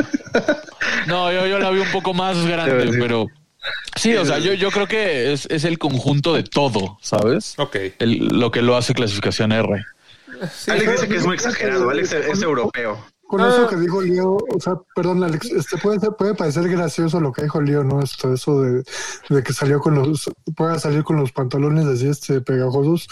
No, 1.07 1.31
yo, 1.31 1.45
yo 1.47 1.59
la 1.59 1.69
vi 1.69 1.79
un 1.79 1.91
poco 1.91 2.13
más 2.13 2.45
grande, 2.45 2.91
Sí. 2.91 2.97
pero 2.99 3.27
sí, 3.95 4.15
o 4.15 4.25
sea, 4.25 4.39
yo, 4.39 4.53
yo 4.53 4.69
creo 4.71 4.87
que 4.87 5.31
es, 5.33 5.45
es 5.49 5.63
el 5.63 5.77
conjunto 5.79 6.33
de 6.33 6.43
todo, 6.43 6.97
¿sabes? 7.01 7.55
Ok. 7.57 7.75
El- 7.99 8.27
lo 8.27 8.51
que 8.51 8.61
lo 8.61 8.75
hace 8.75 8.93
clasificación 8.93 9.51
R. 9.51 9.85
Alex 10.67 10.91
dice 10.91 11.07
que 11.07 11.15
es 11.17 11.25
muy 11.25 11.35
exagerado. 11.35 11.89
Alex 11.89 12.11
es, 12.13 12.25
es 12.27 12.41
europeo. 12.41 13.05
Con 13.33 13.41
Ah. 13.41 13.49
eso 13.49 13.67
que 13.67 13.77
dijo 13.77 13.99
Leo, 13.99 14.37
o 14.37 14.59
sea, 14.59 14.75
perdón, 14.95 15.23
Alex, 15.23 15.49
este 15.49 15.79
puede 15.79 15.99
ser, 15.99 16.11
puede 16.11 16.35
parecer 16.35 16.69
gracioso 16.69 17.19
lo 17.19 17.31
que 17.31 17.41
dijo 17.41 17.59
Leo, 17.59 17.83
¿no? 17.83 17.99
Esto, 17.99 18.31
eso 18.31 18.61
de, 18.61 18.83
de 19.27 19.41
que 19.41 19.53
salió 19.53 19.79
con 19.79 19.95
los, 19.95 20.29
pueda 20.55 20.77
salir 20.77 21.03
con 21.03 21.15
los 21.15 21.31
pantalones 21.31 21.87
así, 21.87 22.07
este, 22.07 22.41
pegajosos, 22.41 23.07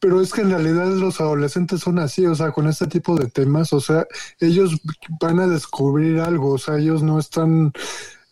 pero 0.00 0.22
es 0.22 0.32
que 0.32 0.40
en 0.40 0.52
realidad 0.52 0.86
los 0.86 1.20
adolescentes 1.20 1.80
son 1.80 1.98
así, 1.98 2.24
o 2.24 2.34
sea, 2.34 2.50
con 2.50 2.66
este 2.66 2.86
tipo 2.86 3.14
de 3.14 3.26
temas, 3.28 3.74
o 3.74 3.80
sea, 3.82 4.06
ellos 4.40 4.80
van 5.20 5.38
a 5.38 5.46
descubrir 5.46 6.20
algo, 6.20 6.52
o 6.52 6.58
sea, 6.58 6.78
ellos 6.78 7.02
no 7.02 7.18
están, 7.18 7.74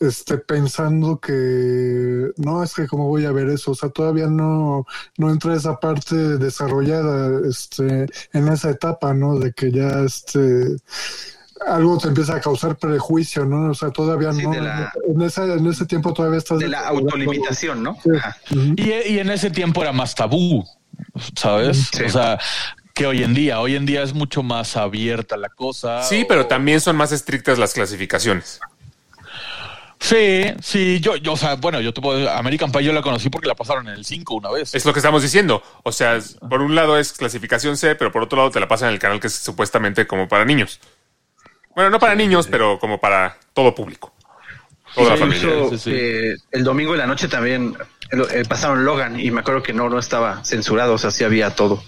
este, 0.00 0.38
pensando 0.38 1.18
que, 1.20 2.28
no, 2.36 2.62
es 2.62 2.74
que 2.74 2.86
cómo 2.86 3.08
voy 3.08 3.24
a 3.24 3.32
ver 3.32 3.48
eso, 3.48 3.70
o 3.70 3.74
sea, 3.74 3.88
todavía 3.88 4.26
no, 4.26 4.86
no 5.16 5.30
entra 5.30 5.54
esa 5.54 5.80
parte 5.80 6.14
desarrollada, 6.14 7.40
este, 7.48 8.06
en 8.32 8.48
esa 8.48 8.70
etapa, 8.70 9.14
¿no? 9.14 9.38
De 9.38 9.52
que 9.52 9.72
ya, 9.72 10.00
este, 10.00 10.76
algo 11.66 11.96
te 11.98 12.08
empieza 12.08 12.36
a 12.36 12.40
causar 12.40 12.76
prejuicio, 12.76 13.46
¿no? 13.46 13.70
O 13.70 13.74
sea, 13.74 13.90
todavía 13.90 14.32
Sí, 14.32 14.42
no, 14.42 14.52
la- 14.52 14.92
en, 15.08 15.22
esa, 15.22 15.44
en 15.46 15.66
ese 15.66 15.86
tiempo 15.86 16.12
todavía 16.12 16.38
estás... 16.38 16.58
De 16.58 16.68
la 16.68 16.86
autolimitación, 16.88 17.82
¿no? 17.82 17.96
Y, 18.76 18.90
y 19.14 19.18
en 19.18 19.30
ese 19.30 19.50
tiempo 19.50 19.80
era 19.82 19.92
más 19.92 20.14
tabú, 20.14 20.62
¿sabes? 21.34 21.88
Sí. 21.92 22.02
O 22.04 22.08
sea, 22.10 22.38
que 22.92 23.06
hoy 23.06 23.22
en 23.22 23.34
día, 23.34 23.60
hoy 23.60 23.74
en 23.76 23.86
día 23.86 24.02
es 24.02 24.14
mucho 24.14 24.42
más 24.42 24.76
abierta 24.76 25.36
la 25.36 25.48
cosa. 25.48 26.02
Sí, 26.02 26.22
o- 26.24 26.28
pero 26.28 26.46
también 26.46 26.80
son 26.80 26.96
más 26.96 27.12
estrictas 27.12 27.58
las 27.58 27.72
clasificaciones. 27.72 28.60
Sí, 29.98 30.44
sí, 30.62 31.00
yo, 31.00 31.16
yo, 31.16 31.32
o 31.32 31.36
sea, 31.36 31.54
bueno, 31.56 31.80
yo 31.80 31.92
te 31.92 32.00
puedo 32.00 32.30
American 32.30 32.70
Pie 32.70 32.84
yo 32.84 32.92
la 32.92 33.02
conocí 33.02 33.30
porque 33.30 33.48
la 33.48 33.54
pasaron 33.54 33.88
en 33.88 33.94
el 33.94 34.04
5 34.04 34.34
una 34.34 34.50
vez. 34.50 34.74
Es 34.74 34.84
lo 34.84 34.92
que 34.92 34.98
estamos 34.98 35.22
diciendo. 35.22 35.62
O 35.82 35.90
sea, 35.92 36.18
por 36.50 36.60
un 36.60 36.74
lado 36.74 36.98
es 36.98 37.12
clasificación 37.12 37.76
C, 37.76 37.94
pero 37.94 38.12
por 38.12 38.22
otro 38.22 38.36
lado 38.38 38.50
te 38.50 38.60
la 38.60 38.68
pasan 38.68 38.88
en 38.88 38.94
el 38.94 39.00
canal 39.00 39.20
que 39.20 39.26
es 39.28 39.34
supuestamente 39.34 40.06
como 40.06 40.28
para 40.28 40.44
niños. 40.44 40.80
Bueno, 41.74 41.90
no 41.90 41.98
para 41.98 42.14
niños, 42.14 42.46
pero 42.50 42.78
como 42.78 43.00
para 43.00 43.38
todo 43.52 43.74
público. 43.74 44.12
Toda 44.94 45.10
la 45.10 45.16
familia. 45.16 45.42
Incluso, 45.48 45.78
sí, 45.78 45.90
sí. 45.90 45.90
eh, 45.94 46.34
el 46.52 46.64
domingo 46.64 46.92
en 46.92 46.98
la 46.98 47.06
noche 47.06 47.28
también 47.28 47.76
eh, 48.12 48.44
pasaron 48.48 48.84
Logan 48.84 49.18
y 49.18 49.30
me 49.30 49.40
acuerdo 49.40 49.62
que 49.62 49.72
no, 49.72 49.88
no 49.90 49.98
estaba 49.98 50.44
censurado, 50.44 50.94
o 50.94 50.98
sea, 50.98 51.10
sí 51.10 51.24
había 51.24 51.50
todo. 51.50 51.82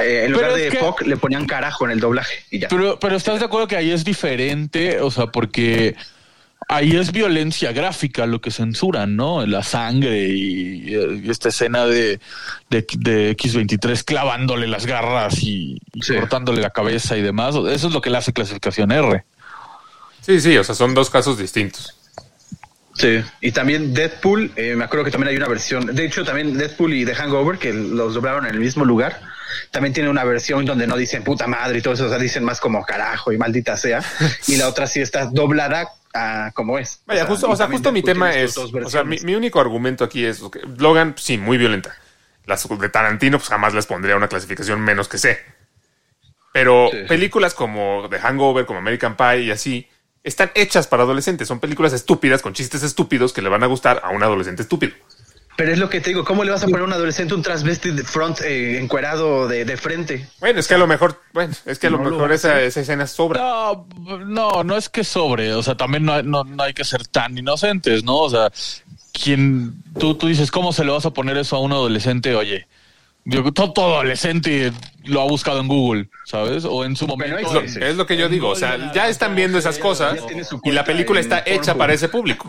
Eh, 0.00 0.24
en 0.24 0.32
Pero 0.32 0.46
lugar 0.46 0.54
de 0.54 0.68
que- 0.70 0.78
POC 0.78 1.02
le 1.02 1.16
ponían 1.18 1.46
carajo 1.46 1.84
en 1.84 1.90
el 1.90 2.00
doblaje 2.00 2.44
y 2.50 2.60
ya. 2.60 2.68
Pero, 2.68 2.98
pero 2.98 3.16
estás 3.16 3.38
de 3.40 3.44
acuerdo 3.44 3.66
que 3.66 3.76
ahí 3.76 3.90
es 3.90 4.04
diferente, 4.04 5.00
o 5.00 5.10
sea, 5.10 5.26
porque 5.26 5.96
ahí 6.68 6.96
es 6.96 7.12
violencia 7.12 7.72
gráfica 7.72 8.26
lo 8.26 8.40
que 8.40 8.50
censuran, 8.50 9.16
¿no? 9.16 9.44
La 9.46 9.62
sangre 9.62 10.28
y, 10.28 10.94
y 11.24 11.30
esta 11.30 11.48
escena 11.50 11.86
de, 11.86 12.20
de, 12.70 12.86
de 12.98 13.36
X23 13.36 14.04
clavándole 14.04 14.66
las 14.66 14.86
garras 14.86 15.42
y, 15.42 15.78
y 15.92 16.02
Sí. 16.02 16.14
cortándole 16.14 16.60
la 16.62 16.70
cabeza 16.70 17.16
y 17.16 17.22
demás. 17.22 17.54
Eso 17.54 17.88
es 17.88 17.92
lo 17.94 18.00
que 18.00 18.10
le 18.10 18.18
hace 18.18 18.32
clasificación 18.32 18.90
R. 18.92 19.24
Sí, 20.20 20.40
sí, 20.40 20.56
o 20.56 20.64
sea, 20.64 20.74
son 20.74 20.94
dos 20.94 21.10
casos 21.10 21.38
distintos. 21.38 21.96
Sí, 22.94 23.22
y 23.40 23.52
también 23.52 23.94
Deadpool, 23.94 24.52
eh, 24.54 24.74
me 24.76 24.84
acuerdo 24.84 25.04
que 25.06 25.10
también 25.10 25.30
hay 25.30 25.36
una 25.36 25.48
versión, 25.48 25.86
de 25.94 26.04
hecho 26.04 26.24
también 26.24 26.58
Deadpool 26.58 26.92
y 26.92 27.06
The 27.06 27.14
Hangover, 27.14 27.58
que 27.58 27.72
los 27.72 28.12
doblaron 28.12 28.44
en 28.46 28.52
el 28.52 28.60
mismo 28.60 28.84
lugar, 28.84 29.18
también 29.70 29.94
tiene 29.94 30.10
una 30.10 30.24
versión 30.24 30.66
donde 30.66 30.86
no 30.86 30.96
dicen 30.98 31.24
puta 31.24 31.46
madre 31.46 31.78
y 31.78 31.82
todo 31.82 31.94
eso, 31.94 32.04
o 32.04 32.08
sea, 32.10 32.18
dicen 32.18 32.44
más 32.44 32.60
como 32.60 32.84
carajo 32.84 33.32
y 33.32 33.38
maldita 33.38 33.78
sea, 33.78 34.04
y 34.46 34.56
la 34.56 34.68
otra 34.68 34.86
sí 34.86 35.00
está 35.00 35.24
doblada 35.24 35.88
a 36.12 36.52
como 36.52 36.78
es. 36.78 37.02
Vaya, 37.06 37.24
O 37.24 37.26
justo, 37.26 37.48
o 37.50 37.56
sea, 37.56 37.68
justo 37.68 37.92
mi 37.92 38.02
tema 38.02 38.34
es, 38.34 38.56
o 38.56 38.88
sea, 38.88 39.04
mi, 39.04 39.34
único 39.34 39.60
argumento 39.60 40.04
aquí 40.04 40.24
es, 40.24 40.42
ok, 40.42 40.58
Logan, 40.78 41.14
sí, 41.18 41.38
muy 41.38 41.58
violenta. 41.58 41.94
Las 42.44 42.68
de 42.68 42.88
Tarantino, 42.88 43.38
pues 43.38 43.48
jamás 43.48 43.72
les 43.72 43.86
pondría 43.86 44.16
una 44.16 44.28
clasificación 44.28 44.80
menos 44.80 45.08
que 45.08 45.18
C. 45.18 45.38
Pero 46.52 46.90
Sí. 46.90 46.98
películas 47.08 47.54
como 47.54 48.08
The 48.10 48.18
Hangover, 48.18 48.66
como 48.66 48.80
American 48.80 49.16
Pie 49.16 49.42
y 49.42 49.50
así, 49.50 49.88
están 50.22 50.50
hechas 50.54 50.86
para 50.86 51.04
adolescentes. 51.04 51.48
Son 51.48 51.60
películas 51.60 51.92
estúpidas, 51.92 52.42
con 52.42 52.52
chistes 52.52 52.82
estúpidos 52.82 53.32
que 53.32 53.42
le 53.42 53.48
van 53.48 53.62
a 53.62 53.66
gustar 53.66 54.00
a 54.04 54.10
un 54.10 54.22
adolescente 54.22 54.62
estúpido. 54.62 54.92
Pero 55.56 55.72
es 55.72 55.78
lo 55.78 55.90
que 55.90 56.00
te 56.00 56.10
digo, 56.10 56.24
¿cómo 56.24 56.44
le 56.44 56.50
vas 56.50 56.62
a 56.62 56.66
poner 56.66 56.80
a 56.80 56.84
un 56.84 56.92
adolescente 56.92 57.34
un 57.34 57.42
transvesti 57.42 57.90
de 57.90 58.04
front 58.04 58.40
eh, 58.40 58.78
encuerado 58.78 59.46
de, 59.48 59.64
de 59.64 59.76
frente? 59.76 60.26
Bueno, 60.40 60.58
es 60.58 60.66
que 60.66 60.74
a 60.74 60.78
lo 60.78 60.86
mejor, 60.86 61.20
bueno, 61.34 61.52
es 61.66 61.78
que 61.78 61.88
a 61.88 61.90
lo 61.90 61.98
No 61.98 62.10
mejor 62.10 62.32
esa, 62.32 62.62
esa 62.62 62.80
escena 62.80 63.06
sobra. 63.06 63.40
No, 63.40 63.86
no, 64.24 64.64
no 64.64 64.76
es 64.76 64.88
que 64.88 65.04
sobre, 65.04 65.52
o 65.52 65.62
sea, 65.62 65.76
también 65.76 66.04
no, 66.04 66.22
no, 66.22 66.44
no 66.44 66.62
hay 66.62 66.72
que 66.72 66.84
ser 66.84 67.06
tan 67.06 67.36
inocentes, 67.36 68.02
¿no? 68.02 68.16
O 68.18 68.30
sea, 68.30 68.50
quien 69.12 69.74
tú, 69.98 70.14
tú 70.14 70.26
dices, 70.26 70.50
¿cómo 70.50 70.72
se 70.72 70.84
le 70.84 70.92
vas 70.92 71.04
a 71.04 71.10
poner 71.10 71.36
eso 71.36 71.56
a 71.56 71.60
un 71.60 71.72
adolescente? 71.72 72.34
Oye, 72.34 72.66
yo, 73.24 73.52
todo, 73.52 73.72
todo 73.72 73.94
adolescente 73.96 74.72
lo 75.04 75.20
ha 75.20 75.24
buscado 75.24 75.60
en 75.60 75.68
Google, 75.68 76.08
¿sabes? 76.24 76.64
O 76.64 76.84
en 76.84 76.96
su 76.96 77.06
momento. 77.06 77.36
Es 77.36 77.76
lo, 77.96 78.02
es 78.02 78.06
que 78.08 78.16
yo 78.16 78.28
digo, 78.28 78.48
o 78.48 78.56
sea, 78.56 78.92
ya 78.92 79.08
están 79.08 79.36
viendo 79.36 79.58
esas 79.58 79.78
cosas 79.78 80.18
y 80.64 80.72
la 80.72 80.84
película 80.84 81.20
está 81.20 81.42
hecha 81.44 81.74
para 81.74 81.92
ese 81.92 82.08
público. 82.08 82.48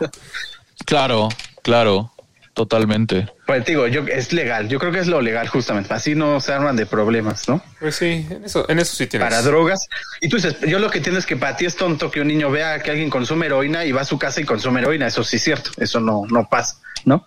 Claro, 0.86 1.30
claro, 1.62 2.12
totalmente. 2.54 3.28
Pues 3.45 3.64
te 3.66 3.72
digo, 3.72 3.88
yo, 3.88 4.01
es 4.08 4.32
legal, 4.34 4.70
yo 4.70 4.80
creo 4.80 4.91
que 4.91 4.99
es 4.99 5.08
lo 5.08 5.22
legal 5.22 5.47
justamente, 5.47 5.93
así 5.93 6.16
no 6.16 6.39
se 6.39 6.54
arman 6.54 6.76
de 6.76 6.86
problemas, 6.86 7.47
¿no? 7.49 7.64
Pues 7.80 7.95
sí, 7.95 8.26
en 8.30 8.45
eso, 8.45 8.70
en 8.70 8.80
eso 8.80 8.95
sí 8.95 9.08
tienes. 9.08 9.28
Para 9.28 9.41
drogas. 9.41 9.88
Y 10.22 10.30
tú 10.30 10.38
dices, 10.38 10.58
yo 10.62 10.80
lo 10.80 10.89
que 10.89 10.99
entiendo 10.99 11.20
es 11.20 11.26
que 11.26 11.36
para 11.36 11.58
ti 11.58 11.66
es 11.66 11.76
tonto 11.76 12.12
que 12.12 12.22
un 12.22 12.28
niño 12.28 12.51
vea 12.51 12.80
que 12.80 12.91
alguien 12.91 13.10
consume 13.10 13.47
heroína 13.47 13.86
y 13.86 13.91
va 13.91 14.01
a 14.01 14.06
su 14.06 14.18
casa 14.18 14.41
y 14.41 14.45
consume 14.45 14.82
heroína, 14.82 15.08
eso 15.08 15.24
sí 15.24 15.38
es 15.38 15.43
cierto, 15.43 15.72
eso 15.78 15.99
no, 15.99 16.24
no 16.30 16.47
pasa, 16.47 16.78
¿no? 17.06 17.26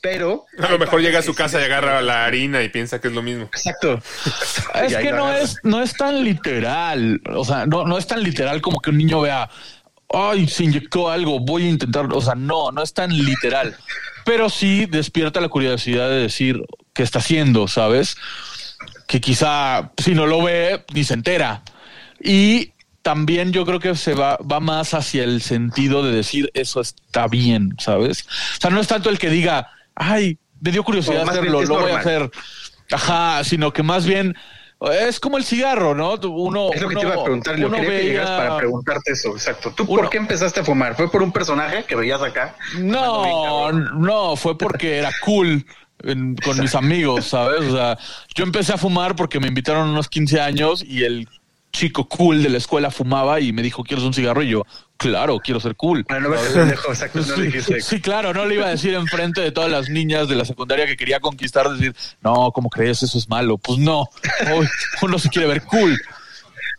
Pero... 0.00 0.46
A 0.58 0.70
lo 0.70 0.78
mejor 0.78 1.02
llega 1.02 1.18
a 1.18 1.22
su 1.22 1.34
casa 1.34 1.60
y 1.60 1.64
agarra 1.64 2.00
la 2.00 2.24
harina 2.24 2.62
y 2.62 2.70
piensa 2.70 3.00
que 3.00 3.08
es 3.08 3.14
lo 3.14 3.22
mismo. 3.22 3.44
Exacto. 3.44 4.00
Es 4.82 4.96
que 4.96 5.12
no 5.12 5.32
es, 5.32 5.56
no 5.62 5.82
es 5.82 5.92
tan 5.92 6.24
literal, 6.24 7.20
o 7.34 7.44
sea, 7.44 7.66
no, 7.66 7.84
no 7.84 7.98
es 7.98 8.06
tan 8.06 8.22
literal 8.22 8.62
como 8.62 8.80
que 8.80 8.90
un 8.90 8.96
niño 8.96 9.20
vea, 9.20 9.50
ay, 10.12 10.48
se 10.48 10.64
inyectó 10.64 11.10
algo, 11.10 11.40
voy 11.40 11.66
a 11.66 11.70
intentar, 11.70 12.06
o 12.12 12.20
sea, 12.20 12.34
no, 12.34 12.72
no 12.72 12.82
es 12.82 12.92
tan 12.92 13.10
literal, 13.10 13.76
pero 14.24 14.50
sí 14.50 14.86
despierta 14.86 15.40
la 15.40 15.48
curiosidad 15.48 16.08
de 16.08 16.16
decir 16.16 16.62
qué 16.92 17.02
está 17.02 17.20
haciendo, 17.20 17.68
¿sabes? 17.68 18.16
Que 19.06 19.20
quizá 19.20 19.92
si 19.96 20.14
no 20.14 20.26
lo 20.26 20.42
ve, 20.42 20.84
ni 20.94 21.04
se 21.04 21.14
entera. 21.14 21.62
Y 22.22 22.72
también 23.02 23.52
yo 23.52 23.64
creo 23.64 23.80
que 23.80 23.94
se 23.94 24.14
va, 24.14 24.36
va 24.38 24.60
más 24.60 24.94
hacia 24.94 25.24
el 25.24 25.40
sentido 25.40 26.02
de 26.02 26.12
decir 26.12 26.50
eso 26.54 26.80
está 26.80 27.26
bien, 27.28 27.74
¿sabes? 27.78 28.26
O 28.56 28.60
sea, 28.60 28.70
no 28.70 28.80
es 28.80 28.88
tanto 28.88 29.10
el 29.10 29.18
que 29.18 29.30
diga, 29.30 29.70
ay, 29.94 30.38
me 30.60 30.70
dio 30.70 30.84
curiosidad 30.84 31.28
hacerlo, 31.28 31.62
lo 31.62 31.80
voy 31.80 31.92
a 31.92 31.98
hacer. 31.98 32.30
Ajá, 32.90 33.44
sino 33.44 33.72
que 33.72 33.82
más 33.82 34.04
bien 34.04 34.36
es 34.92 35.20
como 35.20 35.36
el 35.36 35.44
cigarro, 35.44 35.94
¿no? 35.94 36.14
Uno, 36.14 36.70
Es 36.72 36.80
lo 36.80 36.88
que 36.88 36.94
uno- 36.96 37.00
te 37.00 37.06
iba 37.06 37.14
a 37.14 37.22
preguntar, 37.24 37.56
yo 37.56 37.70
quería 37.70 37.88
que 37.90 38.02
llegas 38.04 38.28
veía- 38.30 38.36
para 38.38 38.56
preguntarte 38.56 39.12
eso, 39.12 39.30
exacto. 39.30 39.72
¿Tú 39.76 39.84
Uno- 39.88 40.02
por 40.02 40.10
qué 40.10 40.16
empezaste 40.18 40.60
a 40.60 40.64
fumar? 40.64 40.94
¿Fue 40.96 41.10
por 41.10 41.22
un 41.22 41.32
personaje 41.32 41.84
que 41.84 41.94
veías 41.96 42.22
acá? 42.22 42.54
No, 42.78 43.70
no, 43.72 44.36
fue 44.36 44.56
porque 44.56 44.98
era 44.98 45.10
cool 45.24 45.64
en- 46.02 46.34
con 46.36 46.58
mis 46.58 46.74
amigos, 46.74 47.26
¿sabes? 47.26 47.60
O 47.68 47.72
sea, 47.76 47.98
yo 48.34 48.44
empecé 48.44 48.72
a 48.72 48.78
fumar 48.78 49.14
porque 49.16 49.38
me 49.38 49.48
invitaron 49.48 49.88
a 49.88 49.92
unos 49.92 50.08
15 50.08 50.40
años 50.40 50.82
y 50.82 51.04
el 51.04 51.28
chico 51.72 52.08
cool 52.08 52.42
de 52.42 52.48
la 52.48 52.58
escuela 52.58 52.90
fumaba 52.90 53.38
y 53.40 53.52
me 53.52 53.62
dijo, 53.62 53.84
¿quieres 53.84 54.04
un 54.04 54.14
cigarro? 54.14 54.42
Claro, 55.00 55.40
quiero 55.40 55.58
ser 55.60 55.76
cool. 55.76 56.04
No 56.10 56.30
pendejo, 56.52 56.90
exacto, 56.90 57.20
no 57.26 57.34
dijiste. 57.42 57.80
Sí, 57.80 58.02
claro, 58.02 58.34
no 58.34 58.44
le 58.44 58.56
iba 58.56 58.66
a 58.66 58.70
decir 58.70 58.92
enfrente 58.92 59.40
de 59.40 59.50
todas 59.50 59.70
las 59.70 59.88
niñas 59.88 60.28
de 60.28 60.36
la 60.36 60.44
secundaria 60.44 60.84
que 60.86 60.94
quería 60.94 61.20
conquistar, 61.20 61.70
decir, 61.70 61.96
no, 62.20 62.52
¿cómo 62.52 62.68
crees? 62.68 63.02
Eso 63.02 63.16
es 63.16 63.26
malo. 63.26 63.56
Pues 63.56 63.78
no, 63.78 64.10
Uy, 64.54 64.68
uno 65.02 65.18
se 65.18 65.30
quiere 65.30 65.48
ver 65.48 65.62
cool. 65.62 65.98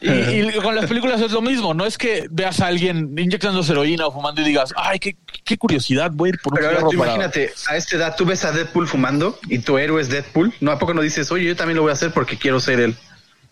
Y, 0.02 0.10
y 0.10 0.52
con 0.62 0.76
las 0.76 0.86
películas 0.86 1.20
es 1.22 1.32
lo 1.32 1.42
mismo, 1.42 1.74
no 1.74 1.86
es 1.86 1.98
que 1.98 2.28
veas 2.32 2.60
a 2.60 2.68
alguien 2.68 3.14
inyectando 3.18 3.62
heroína 3.62 4.08
o 4.08 4.12
fumando 4.12 4.42
y 4.42 4.46
digas, 4.46 4.74
ay, 4.76 4.98
qué, 5.00 5.16
qué 5.44 5.58
curiosidad, 5.58 6.12
voy 6.12 6.30
a 6.30 6.34
ir 6.34 6.40
por 6.40 6.54
un 6.54 6.60
Pero 6.60 6.70
ahora 6.70 6.82
tú 6.82 6.94
imagínate, 6.94 7.54
a 7.68 7.76
esta 7.76 7.96
edad 7.98 8.16
tú 8.16 8.26
ves 8.26 8.44
a 8.46 8.52
Deadpool 8.52 8.88
fumando 8.88 9.40
y 9.48 9.60
tu 9.60 9.78
héroe 9.78 10.02
es 10.02 10.10
Deadpool. 10.10 10.54
¿No? 10.60 10.72
¿A 10.72 10.80
poco 10.80 10.96
no 10.96 11.02
dices, 11.02 11.32
oye, 11.32 11.46
yo 11.46 11.56
también 11.56 11.76
lo 11.78 11.84
voy 11.84 11.92
a 11.92 11.94
hacer 11.94 12.12
porque 12.12 12.38
quiero 12.38 12.60
ser 12.60 12.80
él? 12.80 12.96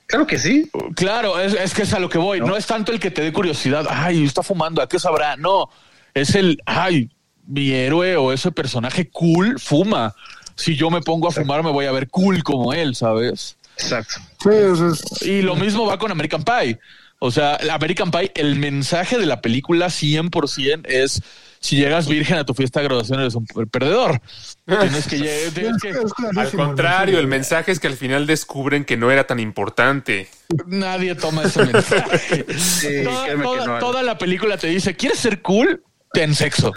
Claro 0.10 0.26
que 0.26 0.40
sí. 0.40 0.70
Claro, 0.96 1.40
es, 1.40 1.54
es 1.54 1.74
que 1.76 1.84
es 1.84 1.94
a 1.94 2.00
lo 2.00 2.10
que 2.10 2.18
voy. 2.18 2.40
¿No? 2.42 2.58
es 2.58 2.66
tanto 2.66 2.92
el 2.92 3.00
que 3.00 3.12
te 3.12 3.22
dé 3.22 3.32
curiosidad. 3.32 3.86
Ay, 3.90 4.26
está 4.26 4.42
fumando, 4.42 4.82
¿a 4.82 4.90
qué 4.90 4.98
sabrá? 4.98 5.38
No, 5.38 5.70
es 6.16 6.34
el, 6.34 6.60
ay, 6.66 7.12
mi 7.46 7.72
héroe 7.72 8.16
o 8.18 8.34
ese 8.34 8.52
personaje 8.52 9.08
cool 9.12 9.60
fuma. 9.60 10.16
Si 10.56 10.76
yo 10.76 10.90
me 10.90 11.02
pongo 11.02 11.28
a 11.28 11.32
fumar, 11.32 11.62
me 11.64 11.70
voy 11.72 11.86
a 11.86 11.92
ver 11.92 12.10
cool 12.10 12.42
como 12.44 12.74
él, 12.74 12.96
¿sabes? 12.96 13.56
Exacto. 13.78 14.16
Sí, 14.42 14.50
es- 14.52 15.22
Y 15.22 15.42
lo 15.44 15.56
mismo 15.56 15.86
va 15.86 16.00
con 16.00 16.12
American 16.12 16.44
Pie. 16.44 16.80
O 17.20 17.30
sea, 17.30 17.60
American 17.72 18.10
Pie, 18.10 18.32
el 18.36 18.56
mensaje 18.56 19.18
de 19.20 19.28
la 19.28 19.42
película 19.42 19.90
100% 19.90 20.86
es 20.88 21.22
si 21.60 21.76
llegas 21.78 22.08
virgen 22.08 22.38
a 22.38 22.46
tu 22.46 22.54
fiesta 22.54 22.80
de 22.80 22.86
graduación 22.86 23.20
eres 23.20 23.36
un 23.36 23.46
perdedor. 23.46 24.22
Tienes 24.66 25.08
que 25.08 25.18
llegar, 25.18 25.52
tienes 25.54 25.82
que- 25.82 25.90
es 25.90 26.14
clarísimo, 26.14 26.42
Al 26.64 26.68
contrario, 26.70 27.20
el 27.20 27.28
mensaje 27.28 27.72
es 27.72 27.80
que 27.80 27.88
al 27.88 27.96
final 27.98 28.26
descubren 28.28 28.86
que 28.86 28.98
no 28.98 29.12
era 29.12 29.26
tan 29.28 29.40
importante. 29.40 30.30
nadie 30.68 31.16
toma 31.16 31.44
ese 31.44 31.66
mensaje. 31.72 32.46
Sí, 32.58 33.04
toda, 33.04 33.26
créeme 33.26 33.42
que 33.44 33.50
toda- 33.50 33.66
no. 33.66 33.80
toda 33.80 34.04
la 34.04 34.18
película 34.18 34.58
te 34.58 34.68
dice, 34.68 34.96
¿quieres 34.96 35.20
ser 35.20 35.42
cool? 35.42 35.84
Ten 36.14 36.34
sexo. 36.34 36.72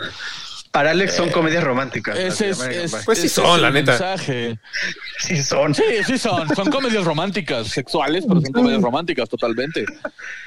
Para 0.73 0.93
Alex 0.93 1.16
son 1.16 1.29
comedias 1.29 1.62
románticas. 1.62 2.18
es, 2.18 2.41
es-. 2.41 3.03
Pues 3.05 3.18
sí 3.18 3.29
son, 3.29 3.61
la 3.61 3.70
neta. 3.70 3.93
mensaje. 3.93 4.59
sí 5.18 5.43
son. 5.43 5.75
Sí, 5.75 5.85
sí 6.07 6.16
son. 6.16 6.49
Son 6.57 6.70
comedias 6.70 7.05
románticas, 7.05 7.68
sexuales, 7.68 8.25
pero 8.27 8.41
son 8.41 8.53
comedias 8.53 8.81
románticas 8.81 9.29
totalmente. 9.29 9.85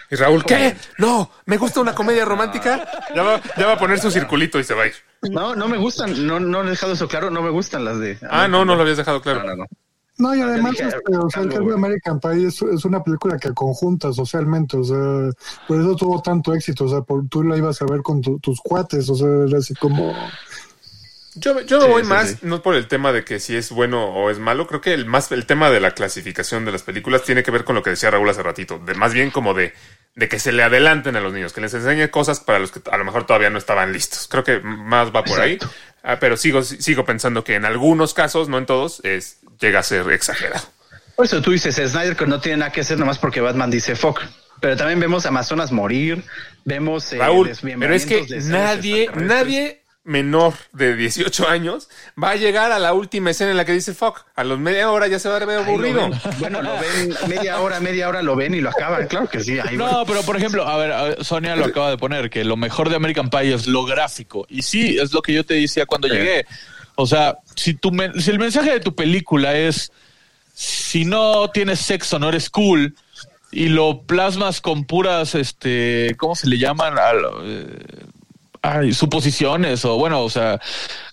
Y 0.09 0.15
Raúl, 0.15 0.43
¿qué? 0.43 0.75
No, 0.97 1.29
me 1.45 1.57
gusta 1.57 1.79
una 1.79 1.93
comedia 1.93 2.25
romántica. 2.25 2.87
Ya 3.15 3.21
va, 3.21 3.39
ya 3.55 3.67
va 3.67 3.73
a 3.73 3.77
poner 3.77 3.99
su 3.99 4.09
circulito 4.09 4.59
y 4.59 4.63
se 4.63 4.73
va 4.73 4.83
a 4.83 4.87
ir. 4.87 4.95
No, 5.29 5.55
no 5.55 5.67
me 5.67 5.77
gustan, 5.77 6.25
no, 6.25 6.39
no 6.39 6.63
he 6.63 6.69
dejado 6.71 6.93
eso 6.93 7.07
claro, 7.07 7.29
no 7.29 7.43
me 7.43 7.51
gustan 7.51 7.85
las 7.85 7.99
de. 7.99 8.17
Ah, 8.27 8.47
no, 8.47 8.65
no 8.65 8.75
lo 8.75 8.81
habías 8.81 8.97
dejado 8.97 9.21
claro. 9.21 9.43
no, 9.43 9.55
no. 9.55 9.55
No, 9.55 9.67
y 10.17 10.41
además, 10.41 10.71
dije, 10.77 10.87
este, 10.87 11.17
o 11.17 11.29
sea, 11.29 11.43
el 11.43 11.49
güey. 11.61 11.75
American 11.75 12.19
Pie 12.19 12.47
es, 12.47 12.61
es 12.61 12.85
una 12.85 13.03
película 13.03 13.37
que 13.37 13.53
conjunta 13.53 14.13
socialmente, 14.13 14.77
o 14.77 14.83
sea, 14.83 15.29
por 15.67 15.79
eso 15.81 15.95
tuvo 15.95 16.21
tanto 16.21 16.53
éxito, 16.53 16.85
o 16.85 16.89
sea, 16.89 17.01
por, 17.01 17.27
tú 17.27 17.43
la 17.43 17.57
ibas 17.57 17.81
a 17.81 17.85
ver 17.85 18.01
con 18.01 18.21
tu- 18.21 18.39
tus 18.39 18.61
cuates, 18.61 19.09
o 19.09 19.15
sea, 19.15 19.27
era 19.47 19.57
así 19.57 19.73
como... 19.75 20.13
Yo, 21.37 21.59
yo 21.61 21.81
me 21.81 21.87
Sí, 21.87 21.89
voy 21.89 22.03
sí, 22.03 22.07
más, 22.07 22.29
sí. 22.29 22.37
no 22.43 22.61
por 22.61 22.75
el 22.75 22.87
tema 22.87 23.11
de 23.11 23.25
que 23.25 23.41
si 23.41 23.57
es 23.57 23.69
bueno 23.71 24.05
o 24.05 24.29
es 24.29 24.39
malo, 24.39 24.67
creo 24.67 24.79
que 24.79 24.93
el 24.93 25.05
más 25.05 25.31
el 25.33 25.45
tema 25.45 25.69
de 25.69 25.81
la 25.81 25.91
clasificación 25.91 26.63
de 26.63 26.71
las 26.71 26.83
películas 26.83 27.23
tiene 27.23 27.43
que 27.43 27.51
ver 27.51 27.65
con 27.65 27.75
lo 27.75 27.83
que 27.83 27.89
decía 27.89 28.09
Raúl 28.09 28.29
hace 28.29 28.41
ratito, 28.41 28.79
de 28.79 28.93
más 28.93 29.13
bien 29.13 29.31
como 29.31 29.53
de, 29.53 29.73
de 30.15 30.29
que 30.29 30.39
se 30.39 30.53
le 30.53 30.63
adelanten 30.63 31.17
a 31.17 31.19
los 31.19 31.33
niños, 31.33 31.51
que 31.51 31.59
les 31.59 31.73
enseñe 31.73 32.09
cosas 32.09 32.39
para 32.39 32.59
los 32.59 32.71
que 32.71 32.79
a 32.89 32.95
lo 32.97 33.03
mejor 33.03 33.25
todavía 33.25 33.49
no 33.49 33.57
estaban 33.57 33.91
listos. 33.91 34.29
Creo 34.31 34.45
que 34.45 34.61
más 34.61 35.13
va 35.13 35.25
por 35.25 35.41
ahí, 35.41 35.57
Ah, 36.07 36.19
pero 36.19 36.37
sigo, 36.37 36.61
sigo 36.61 37.03
pensando 37.03 37.43
que 37.43 37.55
en 37.55 37.65
algunos 37.65 38.13
casos, 38.13 38.47
no 38.47 38.59
en 38.59 38.67
todos, 38.67 39.01
es, 39.03 39.39
llega 39.59 39.79
a 39.79 39.83
ser 39.83 40.09
exagerado. 40.11 40.65
Por 41.15 41.25
eso 41.25 41.41
tú 41.41 41.51
dices 41.51 41.75
Snyder 41.75 42.15
que 42.15 42.25
no 42.25 42.39
tiene 42.39 42.57
nada 42.57 42.71
que 42.71 42.81
hacer 42.81 42.99
nomás 42.99 43.17
porque 43.17 43.41
Batman 43.41 43.71
dice 43.71 43.95
fuck. 43.95 44.21
Pero 44.59 44.77
también 44.77 44.99
vemos 44.99 45.25
Amazonas 45.25 45.71
morir, 45.71 46.23
vemos 46.63 47.11
eh, 47.13 47.17
Raúl, 47.17 47.51
pero 47.61 47.93
es 47.93 48.05
que 48.05 48.25
nadie, 48.45 49.09
nadie 49.13 49.85
menor 50.05 50.53
de 50.71 50.95
18 50.95 51.49
años 51.49 51.89
va 52.21 52.31
a 52.31 52.35
llegar 52.35 52.71
a 52.71 52.79
la 52.79 52.93
última 52.93 53.31
escena 53.31 53.51
en 53.51 53.57
la 53.57 53.65
que 53.65 53.73
dice 53.73 53.93
fuck. 53.93 54.21
A 54.35 54.43
los 54.43 54.59
media 54.59 54.89
hora 54.91 55.07
ya 55.07 55.19
se 55.19 55.27
va 55.27 55.37
a 55.37 55.45
ver 55.45 55.59
lo 55.59 55.65
aburrido. 55.65 56.09
Bueno, 56.39 56.61
lo 56.61 56.73
ven 56.79 57.15
media 57.27 57.59
hora, 57.59 57.79
media 57.79 58.07
hora 58.07 58.21
lo 58.21 58.35
ven 58.35 58.53
y 58.53 58.61
lo 58.61 58.69
acaban. 58.69 59.07
Claro 59.07 59.27
que 59.27 59.41
sí. 59.41 59.59
ahí 59.59 59.75
va. 59.75 59.91
No, 59.91 60.05
pero 60.05 60.21
por 60.21 60.37
ejemplo, 60.37 60.65
a 60.65 60.77
ver, 60.77 60.91
a 60.91 61.03
ver, 61.03 61.23
Sonia 61.23 61.55
lo 61.55 61.65
acaba 61.65 61.89
de 61.89 61.97
poner, 61.97 62.29
que 62.29 62.43
lo 62.43 62.55
mejor 62.55 62.89
de 62.89 62.95
American 62.95 63.29
Pie 63.29 63.53
es 63.53 63.67
lo 63.67 63.83
gráfico. 63.83 64.45
Y 64.47 64.61
sí, 64.61 64.97
es 64.99 65.11
lo 65.11 65.21
que 65.21 65.33
yo 65.33 65.43
te 65.43 65.55
decía 65.55 65.85
cuando 65.85 66.07
llegué. 66.07 66.45
O 66.95 67.05
sea, 67.05 67.37
si, 67.55 67.73
tu 67.73 67.91
si 68.19 68.31
el 68.31 68.39
mensaje 68.39 68.71
de 68.71 68.79
tu 68.79 68.95
película 68.95 69.55
es, 69.57 69.91
si 70.53 71.05
no 71.05 71.49
tienes 71.49 71.79
sexo, 71.79 72.19
no 72.19 72.29
eres 72.29 72.49
cool, 72.49 72.95
y 73.51 73.67
lo 73.69 74.01
plasmas 74.01 74.61
con 74.61 74.85
puras, 74.85 75.35
este, 75.35 76.15
¿cómo 76.17 76.35
se 76.35 76.47
le 76.47 76.57
llaman? 76.57 76.97
A 76.97 77.13
lo- 77.13 77.41
eh, 77.45 77.67
ay, 78.61 78.93
suposiciones, 78.93 79.85
o 79.85 79.97
bueno, 79.97 80.21
o 80.23 80.29
sea, 80.29 80.59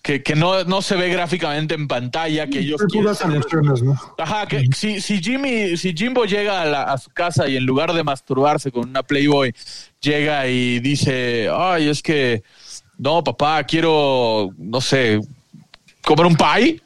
que, 0.02 0.22
que 0.22 0.34
no, 0.34 0.64
no 0.64 0.80
se 0.82 0.96
ve 0.96 1.08
gráficamente 1.10 1.74
en 1.74 1.86
pantalla, 1.86 2.46
que 2.46 2.60
ellos 2.60 2.80
puras 3.02 3.18
emociones, 3.34 3.82
¿no? 3.82 4.14
Ajá, 4.18 4.46
que 4.46 4.64
si, 4.74 5.00
si 5.00 5.20
Jimmy, 5.22 5.76
si 5.76 5.92
Jimbo 5.94 6.24
llega 6.24 6.62
a, 6.62 6.64
la- 6.64 6.84
a 6.84 6.96
su 6.98 7.10
casa 7.10 7.46
y 7.48 7.56
en 7.56 7.66
lugar 7.66 7.92
de 7.92 8.02
masturbarse 8.04 8.70
con 8.72 8.88
una 8.88 9.02
Playboy, 9.02 9.52
llega 10.00 10.46
y 10.48 10.80
dice, 10.80 11.48
ay, 11.54 11.88
es 11.90 12.02
que, 12.02 12.42
no, 12.98 13.22
papá, 13.22 13.62
quiero, 13.64 14.50
no 14.56 14.80
sé, 14.80 15.20
comer 16.04 16.26
un 16.26 16.36
pie, 16.36 16.80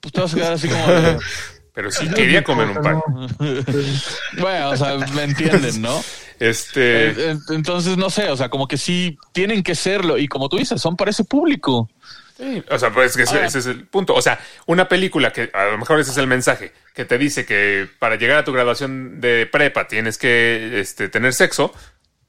pues 0.00 0.12
te 0.12 0.20
vas 0.20 0.32
a 0.32 0.36
quedar 0.36 0.52
así 0.54 0.68
como, 0.68 0.86
de, 0.86 1.18
Pero 1.76 1.90
sí 1.90 2.08
quería 2.08 2.42
comer 2.42 2.68
un 2.68 2.82
pan. 2.82 3.02
bueno, 4.38 4.70
o 4.70 4.76
sea, 4.78 4.96
me 5.14 5.24
entienden, 5.24 5.82
¿no? 5.82 6.02
Este. 6.40 7.10
Eh, 7.10 7.36
Entonces, 7.50 7.98
no 7.98 8.08
sé, 8.08 8.30
o 8.30 8.36
sea, 8.36 8.48
como 8.48 8.66
que 8.66 8.78
sí 8.78 9.18
tienen 9.32 9.62
que 9.62 9.74
serlo 9.74 10.16
y 10.16 10.26
como 10.26 10.48
tú 10.48 10.56
dices, 10.56 10.80
son 10.80 10.96
para 10.96 11.10
ese 11.10 11.24
público. 11.24 11.90
Sí, 12.38 12.62
o 12.70 12.78
sea, 12.78 12.90
pues 12.94 13.14
que 13.14 13.24
ese, 13.24 13.44
ese 13.44 13.58
es 13.58 13.66
el 13.66 13.86
punto. 13.86 14.14
O 14.14 14.22
sea, 14.22 14.40
una 14.64 14.88
película 14.88 15.34
que 15.34 15.50
a 15.52 15.66
lo 15.66 15.76
mejor 15.76 16.00
ese 16.00 16.12
es 16.12 16.16
el 16.16 16.26
mensaje, 16.26 16.72
que 16.94 17.04
te 17.04 17.18
dice 17.18 17.44
que 17.44 17.86
para 17.98 18.16
llegar 18.16 18.38
a 18.38 18.44
tu 18.44 18.52
graduación 18.52 19.20
de 19.20 19.46
prepa 19.46 19.86
tienes 19.86 20.16
que 20.16 20.80
este, 20.80 21.10
tener 21.10 21.34
sexo. 21.34 21.74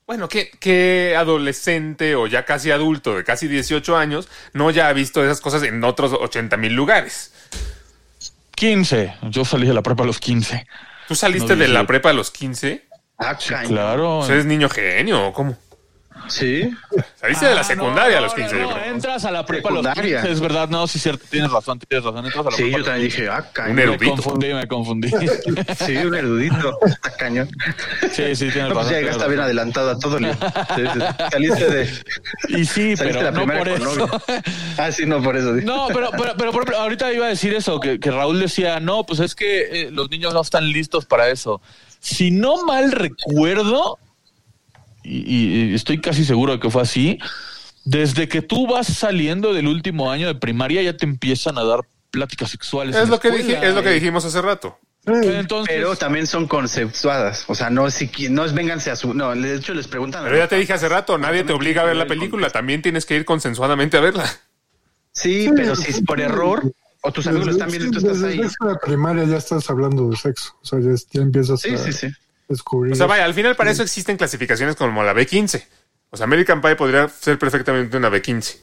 Bueno, 0.08 0.30
¿qué, 0.30 0.50
¿qué 0.62 1.16
adolescente 1.18 2.16
o 2.16 2.28
ya 2.28 2.46
casi 2.46 2.72
adulto 2.72 3.18
de 3.18 3.26
casi 3.26 3.50
18 3.50 3.98
años 3.98 4.30
no 4.54 4.72
ya 4.72 4.88
ha 4.88 4.94
visto 4.94 5.22
esas 5.22 5.42
cosas 5.42 5.64
en 5.64 5.84
otros 5.84 6.14
80 6.14 6.56
mil 6.56 6.74
lugares? 6.74 7.34
15, 8.56 9.16
yo 9.24 9.44
salí 9.44 9.68
de 9.68 9.74
la 9.74 9.82
prepa 9.84 10.04
a 10.04 10.06
los 10.06 10.20
15. 10.20 10.66
¿Tú 11.10 11.16
saliste 11.16 11.54
No, 11.56 11.60
de 11.62 11.68
la 11.68 11.80
18. 11.82 11.88
prepa 11.88 12.10
a 12.12 12.14
los 12.14 12.32
15? 12.32 12.86
Ah, 13.18 13.38
cañón. 13.38 13.68
Claro. 13.74 14.20
¿O 14.20 14.24
sea, 14.26 14.36
¿Eres 14.36 14.46
niño 14.46 14.70
genio 14.70 15.28
o 15.28 15.34
cómo? 15.34 15.58
Sí. 16.30 16.70
Saliste 17.20 17.46
de 17.48 17.56
la 17.56 17.62
Ah, 17.62 17.64
secundaria 17.64 18.12
no, 18.14 18.18
a 18.18 18.22
los 18.22 18.32
no, 18.32 18.36
15, 18.38 18.56
no, 18.56 18.62
yo 18.70 18.76
creo. 18.76 18.94
Entras 18.94 19.26
a 19.26 19.32
la 19.32 19.46
prepa 19.46 19.70
a 19.70 19.72
los 19.72 19.82
Secundaria. 19.84 20.18
15, 20.22 20.34
es 20.34 20.40
verdad, 20.42 20.70
no, 20.70 20.88
sí, 20.88 21.00
cierto, 21.00 21.26
tienes 21.30 21.52
razón, 21.52 21.80
tienes 21.80 22.06
razón. 22.06 22.26
Entras 22.26 22.46
a 22.46 22.50
la 22.50 22.56
Sí, 22.56 22.64
prepa 22.64 22.78
yo 22.78 22.84
también 22.86 23.08
15. 23.08 23.22
dije, 23.22 23.30
ah, 23.32 23.44
Un 23.46 23.54
cañón. 23.54 23.76
Me 23.76 23.82
erudito. 23.84 24.12
confundí, 24.12 24.54
me 24.54 24.68
confundí. 24.68 25.12
Sí, 25.86 25.96
un 25.98 26.16
erudito. 26.16 26.80
Ah, 27.04 27.10
cañón. 27.18 27.50
Sí, 28.12 28.36
sí, 28.36 28.50
tienes 28.50 28.70
No, 28.70 28.74
pues 28.74 28.78
razón. 28.78 28.92
ya 28.94 29.00
llegaste 29.00 29.24
bien 29.28 29.30
razón. 29.38 29.40
adelantado 29.46 29.90
a 29.92 30.00
todo. 30.00 30.18
Saliste 31.32 31.70
de. 31.70 31.90
Y 32.50 32.66
sí, 32.66 32.94
pero 32.98 33.22
la 33.22 33.32
no 33.32 33.46
por 33.46 33.68
eso. 33.68 33.96
novia. 34.08 34.22
Ah, 34.78 34.92
sí, 34.92 35.06
no, 35.06 35.22
por 35.22 35.36
eso. 35.38 35.52
No, 35.54 35.88
pero, 35.88 36.12
pero, 36.38 36.52
pero, 36.52 36.78
ahorita 36.78 37.12
iba 37.14 37.26
a 37.26 37.30
decir 37.30 37.54
eso, 37.54 37.80
que, 37.80 38.00
que 38.00 38.12
Raúl 38.12 38.40
decía, 38.40 38.80
no, 38.80 39.06
pues 39.06 39.20
es 39.20 39.36
que 39.36 39.84
eh, 39.84 39.90
los 39.92 40.10
niños 40.10 40.34
no 40.34 40.42
están 40.42 40.70
listos 40.72 41.06
para 41.06 41.30
eso. 41.30 41.62
Si 42.00 42.32
no 42.32 42.64
mal 42.66 42.92
recuerdo, 42.92 43.98
y, 45.08 45.72
y- 45.72 45.74
estoy 45.76 46.00
casi 46.02 46.26
seguro 46.26 46.54
de 46.54 46.60
que 46.60 46.70
fue 46.70 46.82
así, 46.82 47.20
desde 47.86 48.28
que 48.28 48.42
tú 48.42 48.68
vas 48.68 48.88
saliendo 48.88 49.54
del 49.54 49.68
último 49.68 50.12
año 50.12 50.28
de 50.28 50.36
primaria 50.36 50.82
ya 50.82 50.98
te 50.98 51.06
empiezan 51.06 51.58
a 51.58 51.64
dar 51.64 51.82
pláticas 52.12 52.50
sexuales. 52.52 52.96
Es 52.96 53.04
la 53.04 53.16
lo, 53.16 53.20
que 53.20 53.30
escuela. 53.30 53.48
dije, 53.54 53.68
es 53.70 53.74
lo 53.76 53.84
que 53.84 53.92
dijimos 53.92 54.26
hace 54.26 54.42
rato. 54.42 54.78
Entonces, 55.06 55.74
Pero 55.74 55.96
también 55.96 56.28
son 56.28 56.48
conceptuadas. 56.48 57.46
O 57.48 57.56
sea, 57.56 57.70
no, 57.70 57.90
si, 57.90 58.10
qui- 58.10 58.30
no 58.30 58.44
es 58.44 58.54
vénganse 58.54 58.92
a 58.92 58.98
su. 58.98 59.14
No, 59.14 59.34
de 59.34 59.56
hecho 59.56 59.74
les 59.74 59.88
preguntan. 59.88 60.24
Pero 60.26 60.36
ya 60.38 60.50
te 60.50 60.58
dije 60.58 60.74
hace 60.74 60.90
rato, 60.90 61.18
nadie 61.18 61.46
te 61.46 61.54
obliga 61.54 61.84
a 61.84 61.86
ver 61.86 61.96
la 61.96 62.08
película, 62.08 62.50
también 62.50 62.82
tienes 62.82 63.06
que 63.06 63.16
ir 63.16 63.24
consensuadamente 63.24 63.96
a 63.96 64.02
verla. 64.02 64.26
Sí, 65.14 65.50
pero 65.56 65.76
si 65.76 65.92
es 65.92 66.02
por 66.02 66.20
error 66.20 66.70
o 67.02 67.12
tus 67.14 67.26
amigos 67.28 67.46
lo 67.48 67.52
están 67.54 67.70
viendo 67.70 67.88
y 67.88 67.92
tú 67.92 68.00
estás 68.00 68.20
desde 68.22 68.34
ahí. 68.34 68.40
el 68.40 68.50
sexo 68.50 68.66
de 68.68 68.76
primaria 68.86 69.24
ya 69.24 69.38
estás 69.38 69.70
hablando 69.70 70.10
de 70.10 70.18
sexo, 70.18 70.56
o 70.62 70.66
sea, 70.66 70.80
ya, 70.80 70.92
ya 71.12 71.22
empiezas 71.22 71.62
Sí, 71.62 71.74
a 71.74 71.78
sí, 71.78 71.94
sí. 71.94 72.08
Descubrir. 72.48 72.94
O 72.94 72.96
sea, 72.96 73.06
vaya, 73.06 73.26
al 73.26 73.34
final 73.34 73.56
para 73.56 73.72
eso 73.72 73.84
existen 73.84 74.18
clasificaciones 74.18 74.76
como 74.76 75.04
la 75.04 75.14
B15. 75.14 75.64
O 76.10 76.18
sea, 76.18 76.26
American 76.26 76.62
Pie 76.62 76.76
podría 76.76 77.10
ser 77.10 77.38
perfectamente 77.38 77.98
una 77.98 78.10
B15. 78.10 78.58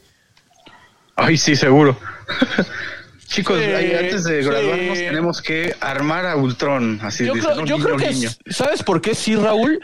Ay, 1.15 1.37
sí, 1.37 1.55
seguro. 1.55 1.97
Chicos, 3.27 3.59
Sí, 3.59 3.65
antes 3.71 4.23
de 4.23 4.43
sí. 4.43 4.47
graduarnos 4.49 4.97
tenemos 4.97 5.41
que 5.41 5.75
armar 5.79 6.25
a 6.25 6.35
Ultron. 6.35 6.99
Así 7.01 7.25
yo 7.25 7.33
dice, 7.33 7.45
creo, 7.47 7.61
¿no? 7.61 7.65
yo 7.65 7.77
Guiño, 7.77 7.85
creo 7.85 7.97
que, 7.97 8.53
¿sabes 8.53 8.83
por 8.83 9.01
qué 9.01 9.15
sí, 9.15 9.35
Raúl? 9.35 9.79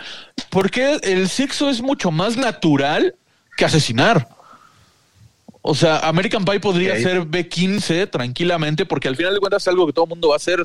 Porque 0.50 1.00
el 1.04 1.28
sexo 1.28 1.70
es 1.70 1.82
mucho 1.82 2.12
más 2.12 2.38
natural 2.38 3.16
que 3.58 3.66
asesinar. 3.66 4.28
O 5.64 5.76
sea, 5.76 6.00
American 6.00 6.46
Pie 6.46 6.60
podría 6.60 6.96
ser 7.00 7.22
B15 7.24 8.10
tranquilamente, 8.10 8.86
porque 8.86 9.08
al 9.08 9.16
final 9.16 9.34
de 9.34 9.40
cuentas 9.40 9.64
es 9.64 9.68
algo 9.68 9.86
que 9.86 9.94
todo 9.94 10.06
el 10.06 10.10
mundo 10.10 10.30
va 10.30 10.36
a 10.36 10.38
hacer. 10.38 10.64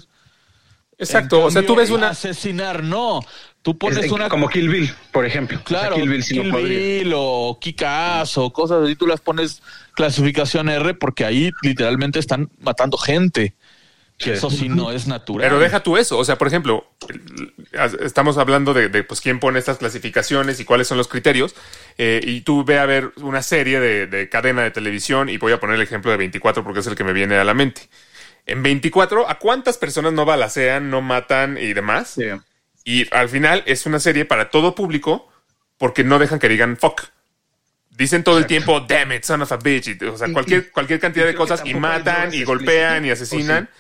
Exacto, 0.98 1.44
o 1.44 1.50
sea, 1.50 1.64
tú 1.64 1.74
ves 1.76 1.90
una... 1.90 2.08
Asesinar, 2.10 2.82
no. 2.82 3.20
Tú 3.62 3.76
pones 3.76 4.04
Es- 4.04 4.12
una. 4.12 4.28
Como 4.28 4.48
Kill 4.48 4.68
Bill, 4.68 4.90
por 5.12 5.26
ejemplo. 5.26 5.56
O 5.58 5.68
sea, 5.68 5.80
Claro, 5.80 5.96
Kill 5.96 6.08
Bill 6.08 6.22
sí 6.22 6.38
no 6.38 6.50
podría. 6.52 6.78
Bill 6.78 7.12
o 7.16 7.58
Kick-Ass 7.60 8.38
o 8.38 8.52
cosas 8.52 8.84
así, 8.84 8.94
tú 8.96 9.06
las 9.06 9.20
pones 9.20 9.60
clasificación 9.94 10.68
R 10.68 10.94
porque 10.94 11.24
ahí 11.24 11.50
literalmente 11.62 12.18
están 12.18 12.48
matando 12.60 12.96
gente. 12.96 13.54
Que 14.18 14.24
Sí. 14.24 14.30
eso 14.30 14.48
sí 14.50 14.68
no 14.70 14.92
es 14.92 15.06
natural. 15.06 15.46
Pero 15.46 15.58
deja 15.60 15.82
tú 15.82 15.98
eso, 15.98 16.16
o 16.16 16.24
sea, 16.24 16.38
por 16.38 16.48
ejemplo, 16.48 16.86
estamos 18.00 18.38
hablando 18.38 18.72
de, 18.72 18.88
de, 18.88 19.04
pues 19.04 19.20
quién 19.20 19.38
pone 19.40 19.58
estas 19.58 19.76
clasificaciones 19.76 20.58
y 20.58 20.64
cuáles 20.64 20.88
son 20.88 20.96
los 20.96 21.06
criterios, 21.08 21.54
eh, 21.98 22.20
y 22.24 22.40
tú 22.40 22.64
ve 22.64 22.78
a 22.78 22.86
ver 22.86 23.12
una 23.16 23.42
serie 23.42 23.78
de, 23.78 24.06
de 24.06 24.28
cadena 24.30 24.62
de 24.62 24.70
televisión, 24.70 25.28
y 25.28 25.36
voy 25.36 25.52
a 25.52 25.60
poner 25.60 25.76
el 25.76 25.82
ejemplo 25.82 26.10
de 26.10 26.16
24 26.16 26.64
porque 26.64 26.80
es 26.80 26.86
el 26.86 26.94
que 26.94 27.04
me 27.04 27.12
viene 27.12 27.36
a 27.36 27.44
la 27.44 27.52
mente. 27.52 27.82
En 28.46 28.62
24, 28.62 29.28
¿a 29.28 29.38
cuántas 29.38 29.76
personas 29.78 30.12
no 30.12 30.24
balacean, 30.24 30.88
no 30.90 31.02
matan 31.02 31.58
y 31.58 31.72
demás? 31.74 32.10
Sí. 32.16 32.24
Y 32.84 33.12
al 33.14 33.28
final 33.28 33.62
es 33.66 33.84
una 33.86 33.98
serie 33.98 34.24
para 34.24 34.50
todo 34.50 34.74
público 34.74 35.28
porque 35.78 36.04
no 36.04 36.18
dejan 36.18 36.38
que 36.38 36.48
digan 36.48 36.76
fuck. 36.76 37.02
Dicen 37.90 38.22
todo 38.24 38.38
el 38.38 38.46
tiempo, 38.46 38.80
damn 38.80 39.12
it, 39.12 39.24
son 39.24 39.42
of 39.42 39.50
a 39.52 39.56
bitch. 39.56 40.00
o 40.02 40.16
sea, 40.16 40.28
Y- 40.28 40.32
cualquier, 40.32 40.70
cualquier 40.70 41.00
cantidad 41.00 41.24
y 41.24 41.28
de 41.28 41.34
cosas 41.34 41.62
y 41.64 41.74
matan 41.74 42.32
y 42.32 42.44
golpean 42.44 43.04
y 43.04 43.10
explícitas, 43.10 43.20
¿o 43.32 43.34
asesinan. 43.34 43.70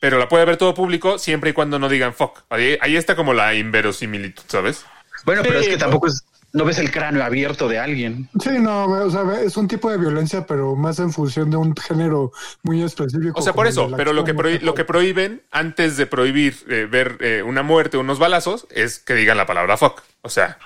Pero 0.00 0.18
la 0.18 0.28
puede 0.28 0.44
ver 0.44 0.56
todo 0.56 0.74
público 0.74 1.18
siempre 1.18 1.50
y 1.50 1.52
cuando 1.52 1.78
no 1.78 1.88
digan 1.88 2.14
fuck. 2.14 2.40
Ahí, 2.50 2.76
ahí 2.80 2.96
está 2.96 3.14
como 3.14 3.32
la 3.32 3.54
inverosimilitud, 3.54 4.42
¿sabes? 4.48 4.84
Bueno, 5.24 5.42
pero 5.42 5.60
Sí, 5.60 5.66
es 5.66 5.70
que 5.72 5.78
tampoco 5.78 6.08
es. 6.08 6.24
No 6.54 6.64
ves 6.64 6.78
el 6.78 6.90
cráneo 6.92 7.22
abierto 7.24 7.68
de 7.68 7.78
alguien. 7.80 8.30
Sí, 8.40 8.50
no, 8.60 8.84
o 8.86 9.10
sea, 9.10 9.40
es 9.42 9.56
un 9.56 9.66
tipo 9.68 9.90
de 9.90 9.98
violencia, 9.98 10.46
pero 10.46 10.76
más 10.76 11.00
en 11.00 11.12
función 11.12 11.50
de 11.50 11.56
un 11.56 11.74
género 11.76 12.30
muy 12.62 12.82
específico. 12.82 13.38
O 13.38 13.42
sea, 13.42 13.52
por 13.52 13.66
eso, 13.66 13.90
pero 13.96 14.12
lo 14.12 14.24
que, 14.24 14.32
lo 14.62 14.74
que 14.74 14.84
prohíben 14.84 15.42
antes 15.50 15.96
de 15.96 16.06
prohibir 16.06 16.56
eh, 16.68 16.86
ver 16.90 17.18
eh, 17.20 17.42
una 17.44 17.62
muerte 17.64 17.96
o 17.96 18.00
unos 18.00 18.20
balazos 18.20 18.66
es 18.70 19.00
que 19.00 19.14
digan 19.14 19.36
la 19.36 19.46
palabra 19.46 19.76
fuck. 19.76 20.00
O 20.22 20.28
sea, 20.28 20.56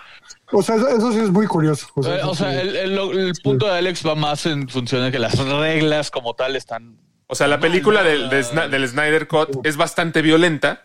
O 0.52 0.62
sea, 0.62 0.76
eso, 0.76 0.88
eso 0.88 1.10
sí 1.12 1.20
es 1.20 1.30
muy 1.30 1.46
curioso. 1.46 1.88
O 1.94 2.02
sea, 2.02 2.16
Eh, 2.16 2.18
eso 2.18 2.30
o 2.30 2.34
sea, 2.34 2.52
sí. 2.52 2.58
el, 2.58 2.76
el- 2.76 2.98
el 3.18 3.32
punto 3.42 3.66
de 3.66 3.72
Alex 3.78 4.06
va 4.06 4.14
más 4.14 4.44
en 4.44 4.68
función 4.68 5.02
de 5.04 5.10
que 5.10 5.18
las 5.18 5.38
reglas 5.38 6.10
como 6.10 6.34
tal 6.34 6.54
están. 6.54 6.98
O 7.28 7.34
sea, 7.34 7.48
la 7.48 7.60
película 7.60 8.02
del, 8.02 8.28
del 8.28 8.88
Snyder 8.88 9.26
Cut 9.26 9.64
es 9.64 9.78
bastante 9.78 10.20
violenta, 10.20 10.84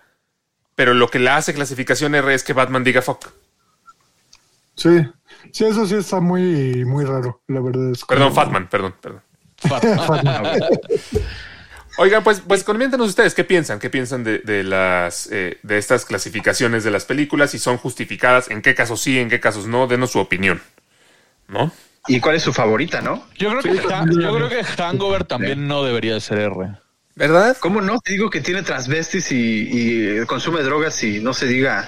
pero 0.76 0.94
lo 0.94 1.10
que 1.10 1.20
la 1.20 1.36
hace 1.36 1.54
clasificación 1.54 2.16
R 2.16 2.34
es 2.34 2.44
que 2.44 2.54
Batman 2.54 2.86
diga 2.86 3.02
fuck. 3.02 3.28
Sí, 4.76 5.02
sí, 5.52 5.66
eso 5.66 5.86
sí 5.86 5.96
está 5.96 6.20
muy, 6.20 6.86
muy 6.86 7.06
raro, 7.06 7.42
la 7.48 7.60
verdad. 7.62 7.92
Es 7.92 8.04
Perdón, 8.06 8.30
como- 8.30 8.36
Fatman, 8.42 8.70
perdón, 8.70 8.96
perdón. 9.02 9.22
Fatman. 9.58 10.44
Oigan, 11.98 12.24
pues, 12.24 12.42
pues 12.42 12.64
coméntenos 12.64 13.10
ustedes 13.10 13.36
qué 13.36 13.44
piensan, 13.44 13.78
qué 13.80 13.90
piensan 13.92 14.24
de, 14.24 14.40
de 14.40 14.64
las 14.64 15.30
eh, 15.32 15.60
de 15.62 15.78
estas 15.78 16.06
clasificaciones 16.06 16.84
de 16.84 16.90
las 16.90 17.06
películas, 17.06 17.52
si 17.52 17.60
son 17.60 17.78
justificadas, 17.78 18.50
en 18.50 18.64
qué 18.64 18.74
casos 18.74 19.00
sí, 19.02 19.20
en 19.20 19.30
qué 19.30 19.40
casos 19.40 19.68
no, 19.68 19.86
denos 19.86 20.12
su 20.12 20.20
opinión. 20.20 20.60
¿No? 21.48 21.72
¿Y 22.08 22.20
cuál 22.20 22.36
es 22.36 22.42
su 22.44 22.52
favorita, 22.52 23.02
no? 23.02 23.24
Yo 23.38 23.50
creo, 23.50 23.62
que, 23.62 23.94
Ha- 23.94 24.06
yo 24.10 24.36
creo 24.36 24.50
que 24.50 24.64
Hangover 24.64 25.24
también 25.26 25.68
no 25.68 25.84
debería 25.84 26.16
de 26.16 26.22
ser 26.22 26.40
R. 26.40 26.78
¿Verdad? 27.16 27.56
¿Cómo 27.60 27.80
no? 27.80 28.00
Te 28.00 28.14
digo 28.14 28.30
que 28.32 28.42
tiene 28.42 28.64
transvestis 28.64 29.32
y, 29.32 30.18
y 30.22 30.26
consume 30.26 30.64
drogas 30.64 31.04
y 31.04 31.20
no 31.20 31.32
se 31.34 31.46
diga 31.46 31.88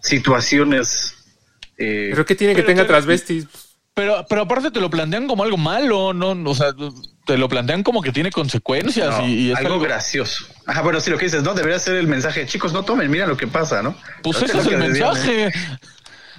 situaciones. 0.00 1.16
Eh, 1.80 2.08
¿Pero 2.10 2.24
qué 2.24 2.34
tiene 2.36 2.54
que 2.54 2.62
Pero 2.62 2.68
tenga 2.74 2.86
transvestis? 2.86 3.46
Pero, 3.94 4.24
pero 4.28 4.42
aparte 4.42 4.70
te 4.70 4.80
lo 4.80 4.88
plantean 4.88 5.26
como 5.26 5.42
algo 5.42 5.56
malo, 5.56 6.12
¿no? 6.14 6.30
O 6.48 6.54
sea, 6.54 6.68
te 7.26 7.36
lo 7.36 7.48
plantean 7.48 7.82
como 7.82 8.00
que 8.02 8.12
tiene 8.12 8.30
consecuencias 8.30 9.18
no, 9.18 9.26
y, 9.26 9.32
y 9.32 9.50
es 9.50 9.56
algo, 9.58 9.74
algo. 9.74 9.84
gracioso. 9.84 10.44
Ajá, 10.66 10.82
bueno, 10.82 11.00
si 11.00 11.10
lo 11.10 11.18
que 11.18 11.24
dices, 11.24 11.42
no, 11.42 11.54
debería 11.54 11.78
ser 11.78 11.96
el 11.96 12.06
mensaje. 12.06 12.46
Chicos, 12.46 12.72
no 12.72 12.84
tomen, 12.84 13.10
mira 13.10 13.26
lo 13.26 13.36
que 13.36 13.46
pasa, 13.48 13.82
¿no? 13.82 13.96
Pues 14.22 14.36
ese 14.42 14.46
es 14.46 14.52
el 14.52 14.58
lo 14.58 14.70
que 14.70 14.76
deberían- 14.76 15.12
mensaje. 15.12 15.52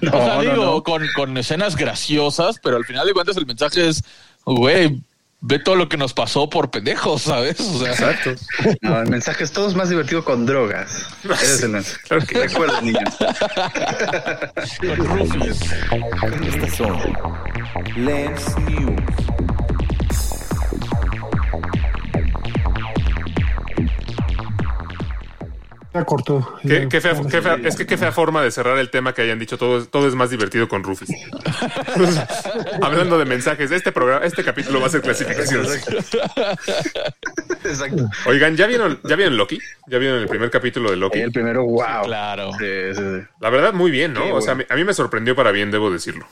No, 0.02 0.18
o 0.18 0.26
sea, 0.26 0.36
no, 0.36 0.42
digo, 0.42 0.56
no. 0.56 0.82
Con, 0.84 1.08
con 1.16 1.38
escenas 1.38 1.76
graciosas, 1.76 2.56
pero 2.64 2.76
al 2.78 2.86
final 2.86 3.06
de 3.06 3.14
cuentas 3.14 3.38
el 3.38 3.46
mensaje 3.46 3.88
es, 3.88 4.04
güey, 4.46 5.00
ve 5.42 5.60
todo 5.60 5.76
lo 5.76 5.90
que 5.90 5.98
nos 5.98 6.14
pasó 6.14 6.50
por 6.50 6.70
pendejos, 6.72 7.24
¿sabes? 7.24 7.60
O 7.60 7.80
sea, 7.80 7.92
Exacto. 7.92 8.32
No, 8.82 9.02
el 9.02 9.10
mensaje 9.10 9.44
es 9.44 9.52
todo 9.52 9.68
es 9.68 9.76
más 9.76 9.90
divertido 9.90 10.24
con 10.24 10.46
drogas. 10.46 11.06
Ese 11.24 11.56
es 11.56 11.64
el 11.64 11.70
mensaje. 11.70 12.00
Claro 12.08 12.26
que- 12.26 12.40
Recuerden, 12.48 12.86
niños. 12.86 13.18
con 14.80 14.96
Rufus. 14.98 15.58
Estas 16.48 16.76
son 16.76 16.98
Lens 17.96 18.58
News. 18.60 19.02
Ya 25.94 26.06
cortó. 26.06 26.56
Qué, 26.62 26.88
fea- 27.02 27.16
qué 27.30 27.42
fea- 27.42 27.60
es 27.66 27.76
que 27.76 27.86
qué 27.86 27.98
fea 27.98 28.12
forma 28.14 28.42
de 28.42 28.50
cerrar 28.52 28.78
el 28.78 28.90
tema 28.90 29.14
que 29.14 29.24
hayan 29.24 29.40
dicho 29.40 29.58
todo, 29.58 29.80
es- 29.80 29.90
todo 29.90 30.08
es 30.08 30.16
más 30.16 30.30
divertido 30.30 30.70
con 30.70 30.84
Rufus. 30.84 31.10
Hablando 32.82 33.18
de 33.18 33.26
mensajes, 33.26 33.72
este 33.72 33.92
programa, 33.92 34.26
este 34.26 34.44
capítulo 34.44 34.80
va 34.80 34.88
a 34.88 34.90
ser 34.90 35.02
clasificaciones. 35.02 35.84
Exacto. 37.66 38.10
Oigan, 38.26 38.56
¿ya 38.56 38.68
vieron, 38.68 39.00
¿ya 39.04 39.16
vieron 39.16 39.38
Loki? 39.38 39.60
¿Ya 39.88 39.98
vieron 39.98 40.20
el 40.20 40.28
primer 40.28 40.50
capítulo 40.50 40.90
de 40.92 40.98
Loki? 40.98 41.20
El 41.20 41.32
primero, 41.32 41.64
wow. 41.66 42.04
Claro. 42.06 42.52
Sí, 42.58 42.66
sí, 42.96 43.02
sí. 43.02 43.28
La 43.40 43.50
verdad, 43.50 43.74
muy 43.74 43.92
bien, 43.92 44.14
¿no? 44.14 44.34
O 44.34 44.42
sea, 44.42 44.54
a 44.70 44.76
mí 44.76 44.84
me 44.84 44.94
sorprendió 44.94 45.36
para 45.36 45.52
bien, 45.52 45.72
debo 45.72 45.92
decirlo. 45.92 46.28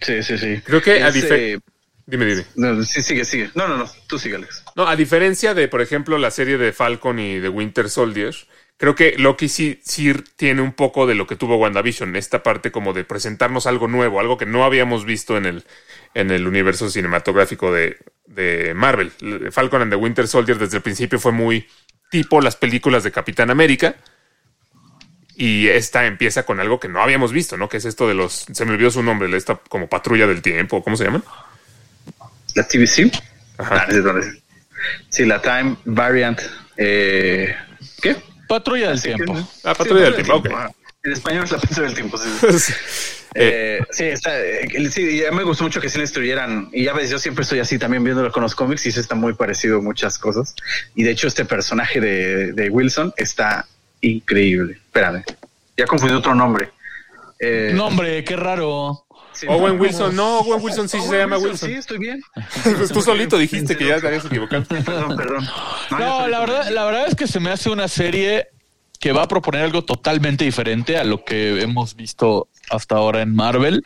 Sí, 0.00 0.22
sí, 0.22 0.36
sí. 0.36 0.60
Creo 0.64 0.82
que 0.82 1.02
a 1.02 1.08
Es, 1.08 1.14
dife- 1.14 1.30
eh, 1.56 1.60
Dime, 2.06 2.26
dime. 2.26 2.44
no, 2.56 2.82
sí, 2.82 3.02
sigue, 3.02 3.24
sigue. 3.24 3.50
No, 3.54 3.66
no, 3.66 3.78
no. 3.78 3.86
Tú 4.06 4.18
sigue, 4.18 4.36
Alex. 4.36 4.62
No, 4.76 4.86
a 4.86 4.94
diferencia 4.94 5.54
de, 5.54 5.68
por 5.68 5.80
ejemplo, 5.80 6.18
la 6.18 6.30
serie 6.30 6.58
de 6.58 6.72
Falcon 6.74 7.18
y 7.18 7.38
de 7.38 7.48
Winter 7.48 7.88
Soldier, 7.88 8.34
creo 8.76 8.94
que 8.94 9.14
Loki 9.18 9.48
sí, 9.48 9.80
sí 9.84 10.12
tiene 10.36 10.62
un 10.62 10.72
poco 10.72 11.06
de 11.06 11.14
lo 11.14 11.26
que 11.26 11.36
tuvo 11.36 11.56
WandaVision, 11.56 12.16
esta 12.16 12.42
parte 12.42 12.70
como 12.70 12.92
de 12.92 13.04
presentarnos 13.04 13.66
algo 13.66 13.88
nuevo, 13.88 14.20
algo 14.20 14.38
que 14.38 14.46
no 14.46 14.64
habíamos 14.64 15.04
visto 15.04 15.36
en 15.36 15.46
el, 15.46 15.64
en 16.14 16.30
el 16.30 16.46
universo 16.46 16.90
cinematográfico 16.90 17.72
de, 17.72 17.98
de 18.26 18.74
Marvel. 18.74 19.12
Falcon 19.50 19.82
and 19.82 19.92
the 19.92 19.96
Winter 19.96 20.26
Soldier 20.26 20.58
desde 20.58 20.78
el 20.78 20.82
principio 20.82 21.18
fue 21.18 21.32
muy 21.32 21.66
tipo 22.10 22.40
las 22.40 22.56
películas 22.56 23.04
de 23.04 23.12
Capitán 23.12 23.50
América. 23.50 23.96
Y 25.36 25.66
esta 25.66 26.06
empieza 26.06 26.44
con 26.44 26.60
algo 26.60 26.78
que 26.78 26.86
no 26.86 27.02
habíamos 27.02 27.32
visto, 27.32 27.56
¿no? 27.56 27.68
Que 27.68 27.78
es 27.78 27.84
esto 27.84 28.06
de 28.06 28.14
los. 28.14 28.46
Se 28.52 28.64
me 28.64 28.72
olvidó 28.72 28.92
su 28.92 29.02
nombre, 29.02 29.36
esta 29.36 29.56
como 29.56 29.88
patrulla 29.88 30.28
del 30.28 30.42
tiempo, 30.42 30.84
¿cómo 30.84 30.96
se 30.96 31.04
llaman? 31.04 31.24
La 32.54 32.68
TVC. 32.68 33.10
Ajá. 33.58 33.86
Ah, 33.88 34.20
Sí, 35.08 35.24
la 35.24 35.40
Time 35.40 35.76
Variant. 35.84 36.40
Eh, 36.76 37.54
¿Qué? 38.00 38.16
Patrulla 38.58 38.88
del 38.90 39.02
tiempo. 39.02 39.36
sí, 39.36 39.46
Ah, 39.64 39.74
Patrulla 39.74 40.02
del 40.04 40.14
Tiempo, 40.14 40.34
ok. 40.36 40.48
En 41.02 41.12
español 41.12 41.44
es 41.44 41.52
la 41.52 41.58
patrulla 41.58 41.82
del 41.82 41.94
tiempo. 41.94 42.18
sí, 42.18 42.58
sí. 42.58 42.72
Eh, 43.36 43.80
sí, 43.90 44.04
está, 44.04 44.38
eh, 44.40 44.68
el- 44.74 44.92
sí, 44.92 45.18
ya 45.18 45.32
me 45.32 45.42
gustó 45.42 45.64
mucho 45.64 45.80
que 45.80 45.88
sí 45.88 45.98
la 45.98 46.04
instruyeran. 46.04 46.68
Y 46.72 46.84
ya 46.84 46.92
ves, 46.92 47.10
yo 47.10 47.18
siempre 47.18 47.42
estoy 47.42 47.58
así 47.58 47.80
también 47.80 48.04
viéndolo 48.04 48.30
con 48.30 48.44
los 48.44 48.54
cómics 48.54 48.86
y 48.86 48.92
sí 48.92 49.00
está 49.00 49.16
muy 49.16 49.32
parecido 49.34 49.82
muchas 49.82 50.18
cosas. 50.18 50.54
Y 50.94 51.02
de 51.02 51.10
hecho, 51.10 51.26
este 51.26 51.44
personaje 51.44 52.00
de, 52.00 52.52
de 52.52 52.70
Wilson 52.70 53.12
está 53.16 53.66
increíble. 54.02 54.74
Espérame, 54.74 55.24
ya 55.76 55.84
confundí 55.86 56.14
otro 56.14 56.32
nombre. 56.36 56.70
Eh, 57.40 57.72
No, 57.74 57.88
hombre, 57.88 58.22
qué 58.22 58.36
raro. 58.36 59.03
Sí, 59.44 59.52
Owen 59.52 59.80
Wilson, 59.80 60.16
no, 60.16 60.40
Owen 60.40 60.62
Wilson 60.62 60.88
sí 60.88 60.96
Owen 60.98 61.10
se 61.10 61.18
llama 61.18 61.38
Wilson. 61.38 61.68
Sí, 61.70 61.74
estoy 61.76 61.98
bien. 61.98 62.22
Pues 62.76 62.90
tú 62.92 63.00
solito 63.02 63.38
dijiste 63.38 63.76
que 63.76 63.86
ya 63.86 64.00
te 64.00 64.06
habías 64.08 64.24
equivocado. 64.24 64.64
Perdón, 64.68 65.16
perdón. 65.16 65.48
No, 65.90 66.26
la 66.28 66.40
verdad, 66.40 66.68
la 66.70 66.84
verdad 66.84 67.06
es 67.08 67.14
que 67.14 67.26
se 67.26 67.40
me 67.40 67.50
hace 67.50 67.70
una 67.70 67.88
serie 67.88 68.48
que 69.00 69.12
va 69.12 69.22
a 69.24 69.28
proponer 69.28 69.62
algo 69.62 69.84
totalmente 69.84 70.44
diferente 70.44 70.96
a 70.96 71.04
lo 71.04 71.24
que 71.24 71.60
hemos 71.60 71.94
visto 71.96 72.48
hasta 72.70 72.96
ahora 72.96 73.20
en 73.22 73.34
Marvel, 73.34 73.82